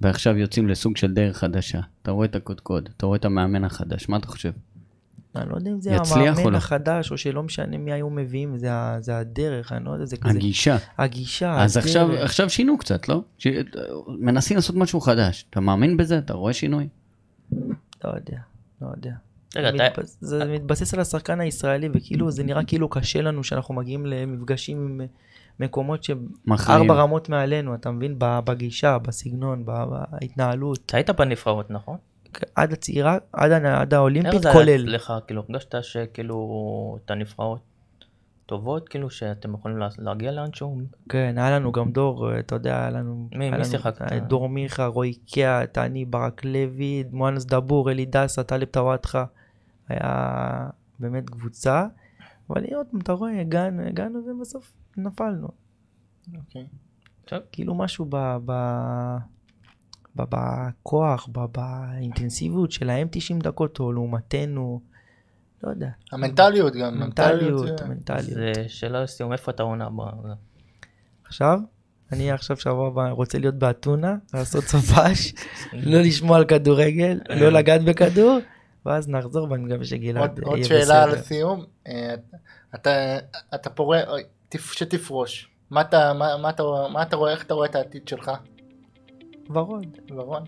ועכשיו 0.00 0.36
יוצאים 0.36 0.68
לסוג 0.68 0.96
של 0.96 1.14
דרך 1.14 1.36
חדשה. 1.36 1.80
אתה 2.02 2.10
רואה 2.10 2.26
את 2.26 2.36
הקודקוד, 2.36 2.88
אתה 2.96 3.06
רואה 3.06 3.16
את 3.16 3.24
המאמן 3.24 3.64
החדש, 3.64 4.08
מה 4.08 4.16
אתה 4.16 4.26
חושב? 4.26 4.50
אני 5.36 5.50
לא 5.50 5.56
יודע 5.56 5.70
אם 5.70 5.80
זה 5.80 5.96
המאמן 5.96 6.52
לא? 6.52 6.56
החדש, 6.56 7.10
או 7.10 7.18
שלא 7.18 7.42
משנה 7.42 7.78
מי 7.78 7.92
היו 7.92 8.10
מביאים, 8.10 8.56
זה, 8.58 8.70
זה 9.00 9.18
הדרך, 9.18 9.72
אני 9.72 9.84
לא 9.84 9.90
יודע, 9.90 10.04
זה 10.04 10.16
כזה, 10.16 10.38
הגישה. 10.38 10.76
הגישה, 10.98 11.62
אז 11.62 11.76
הדרך. 11.76 11.86
עכשיו, 11.86 12.12
עכשיו 12.12 12.50
שינו 12.50 12.78
קצת, 12.78 13.08
לא? 13.08 13.22
ש... 13.38 13.46
מנסים 14.18 14.56
לעשות 14.56 14.76
משהו 14.76 15.00
חדש. 15.00 15.46
אתה 15.50 15.60
מאמין 15.60 15.96
בזה? 15.96 16.18
אתה 16.18 16.34
רואה 16.34 16.52
שינוי? 16.52 16.88
לא 18.04 18.10
יודע, 18.10 18.38
לא 18.82 18.88
יודע. 18.96 19.12
רגע, 19.56 19.70
זה 19.76 19.86
אתה... 19.86 20.02
זה 20.20 20.44
מתבסס 20.44 20.94
על 20.94 21.00
השחקן 21.00 21.40
הישראלי, 21.40 21.88
וכאילו 21.94 22.30
זה 22.30 22.44
נראה 22.44 22.64
כאילו 22.64 22.88
קשה 22.88 23.22
לנו 23.22 23.44
שאנחנו 23.44 23.74
מגיעים 23.74 24.06
למפגשים 24.06 24.76
עם 24.76 25.00
מקומות 25.60 26.06
מכריעים. 26.46 26.86
שארבע 26.86 27.02
רמות 27.02 27.28
מעלינו, 27.28 27.74
אתה 27.74 27.90
מבין? 27.90 28.14
ב- 28.18 28.40
בגישה, 28.44 28.98
בסגנון, 28.98 29.62
ב- 29.66 29.84
בהתנהלות. 30.10 30.78
אתה 30.86 30.96
היית 30.96 31.10
בנבחרות, 31.10 31.70
נכון? 31.70 31.96
עד 32.54 32.72
הצעירה, 32.72 33.18
עד 33.32 33.52
עד 33.52 33.94
האולימפית, 33.94 34.34
איך 34.34 34.42
זה 34.42 34.52
כולל. 34.52 34.68
היה 34.68 34.96
אצלך? 34.96 35.12
כאילו, 35.26 35.42
הרגשת 35.48 35.74
שכאילו 35.82 36.38
את 37.04 37.10
הנבחרות 37.10 37.60
טובות, 38.46 38.88
כאילו 38.88 39.10
שאתם 39.10 39.54
יכולים 39.54 39.78
לה- 39.78 39.88
להגיע 39.98 40.32
לאנשהו? 40.32 40.80
כן, 41.08 41.34
היה 41.38 41.50
לנו 41.50 41.72
גם 41.72 41.92
דור, 41.92 42.32
אה, 42.32 42.38
אתה 42.38 42.54
יודע, 42.54 42.80
היה 42.80 42.90
לנו... 42.90 43.28
מי- 43.32 43.44
היה 43.44 43.58
מי 43.58 43.64
שיחקת? 43.64 44.12
אה, 44.12 44.18
דור 44.20 44.48
מיכה, 44.48 44.86
רועי 44.86 45.14
קיאט, 45.14 45.78
אני, 45.78 46.04
ברק 46.04 46.44
לוי, 46.44 47.04
מואנס 47.12 47.44
דבור, 47.44 47.90
אלי 47.90 48.06
דסה, 48.06 48.42
טלב 48.42 48.64
טוואטחה. 48.64 49.24
היה 49.88 50.68
באמת 50.98 51.30
קבוצה, 51.30 51.86
אבל 52.50 52.64
עוד 52.74 52.86
פעם, 52.90 53.00
אתה 53.00 53.12
רואה, 53.12 53.40
הגענו, 53.40 53.82
הגענו 53.82 54.20
ובסוף 54.26 54.72
נפלנו. 54.96 55.48
אוקיי. 56.36 56.66
כאילו 57.52 57.74
משהו 57.74 58.06
ב... 58.08 58.36
ב... 58.44 58.52
בכוח, 60.28 61.28
באינטנסיביות 61.32 62.72
שלהם 62.72 63.08
90 63.10 63.38
דקות 63.40 63.80
או 63.80 63.92
לעומתנו, 63.92 64.80
לא 65.62 65.70
יודע, 65.70 65.88
המנטליות 66.12 66.72
גם. 66.76 67.00
מנטליות, 67.00 67.78
זה- 67.78 67.84
מנטליות. 67.88 68.24
זה 68.34 68.52
שאלה 68.68 69.02
לסיום, 69.02 69.32
איפה 69.32 69.50
אתה 69.50 69.62
עונה? 69.62 69.88
ב- 69.90 70.32
עכשיו, 71.24 71.58
אני 72.12 72.30
עכשיו 72.32 72.56
שבוע 72.56 72.88
הבא 72.88 73.10
רוצה 73.10 73.38
להיות 73.38 73.54
באתונה, 73.54 74.16
לעשות 74.34 74.64
סופש, 74.64 75.34
לא 75.72 76.00
לשמוע 76.00 76.36
על 76.36 76.44
כדורגל, 76.44 77.20
לא 77.28 77.48
לגעת 77.48 77.84
בכדור, 77.84 78.38
ואז 78.86 79.08
נחזור 79.08 79.50
ואני 79.50 79.64
מקווה 79.64 79.84
שגלעד 79.84 80.30
עוד- 80.38 80.40
עוד 80.48 80.56
יהיה 80.56 80.64
שאלה 80.68 81.06
בסדר. 81.06 81.20
לסיום. 81.20 81.64
אה, 81.88 82.14
אתה- 82.74 83.18
תפ- 84.54 84.72
שתפרוש. 84.72 85.48
מה 85.70 85.80
אתה- 85.80 86.12
מה- 86.12 86.36
מה 86.42 86.50
אתה 86.50 86.62
מה 86.92 87.02
אתה 87.02 87.16
רואה, 87.16 87.32
איך 87.32 87.44
אתה 87.44 87.54
רואה 87.54 87.68
את 87.68 87.74
העתיד 87.74 88.08
שלך? 88.08 88.30
ורוד. 89.50 89.86
ורון? 90.10 90.42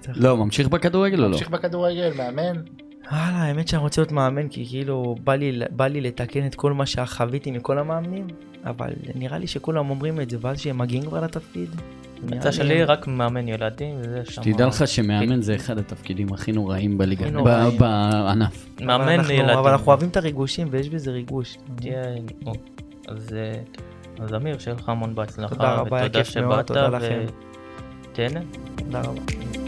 צריך- 0.00 0.16
לא, 0.16 0.36
ממשיך 0.36 0.68
בכדורגל 0.68 1.18
או 1.18 1.22
לא? 1.22 1.28
ממשיך 1.28 1.50
בכדורגל, 1.50 2.12
מאמן? 2.16 2.60
וואלה, 3.10 3.42
האמת 3.42 3.68
שאני 3.68 3.82
רוצה 3.82 4.00
להיות 4.00 4.12
מאמן, 4.12 4.48
כי 4.48 4.66
כאילו 4.68 5.16
בא 5.24 5.34
לי, 5.34 5.60
בא 5.70 5.86
לי 5.86 6.00
לתקן 6.00 6.46
את 6.46 6.54
כל 6.54 6.72
מה 6.72 6.86
שחוויתי 6.86 7.50
מכל 7.50 7.78
המאמנים, 7.78 8.26
אבל 8.64 8.90
נראה 9.14 9.38
לי 9.38 9.46
שכולם 9.46 9.90
אומרים 9.90 10.20
את 10.20 10.30
זה, 10.30 10.36
ואז 10.40 10.60
שהם 10.60 10.78
מגיעים 10.78 11.02
כבר 11.02 11.20
לתפקיד. 11.20 11.68
לי 12.28 12.52
שלי 12.52 12.84
רק 12.84 13.06
מאמן 13.06 13.48
ילדים, 13.48 13.96
וזה 14.00 14.22
שם... 14.24 14.42
שתדע 14.42 14.66
לך 14.66 14.88
שמאמן 14.88 15.42
זה 15.42 15.54
אחד 15.54 15.78
התפקידים 15.78 16.32
הכי 16.32 16.52
נוראים 16.52 16.98
בליגה. 16.98 17.30
בענף. 17.78 18.66
מאמן 18.80 19.12
ילדים. 19.12 19.44
אבל 19.44 19.70
אנחנו 19.70 19.86
אוהבים 19.86 20.08
את 20.08 20.16
הריגושים, 20.16 20.68
ויש 20.70 20.88
בזה 20.88 21.10
ריגוש. 21.10 21.58
אז 23.08 23.34
אה. 23.34 23.52
אז 24.24 24.34
אמיר, 24.34 24.58
שיהיה 24.58 24.76
לך 24.76 24.88
המון 24.88 25.14
בהצלחה. 25.14 25.54
תודה 25.54 25.74
רבה, 25.74 25.96
היה 25.96 26.06
ותודה 26.06 26.24
כיף 26.24 26.36
מאוד, 26.36 26.66
שבאת, 26.68 27.32
תודה 28.14 28.28
לכם. 28.28 28.40
ותהנה. 28.40 28.40
תודה 28.76 29.00
רבה. 29.00 29.63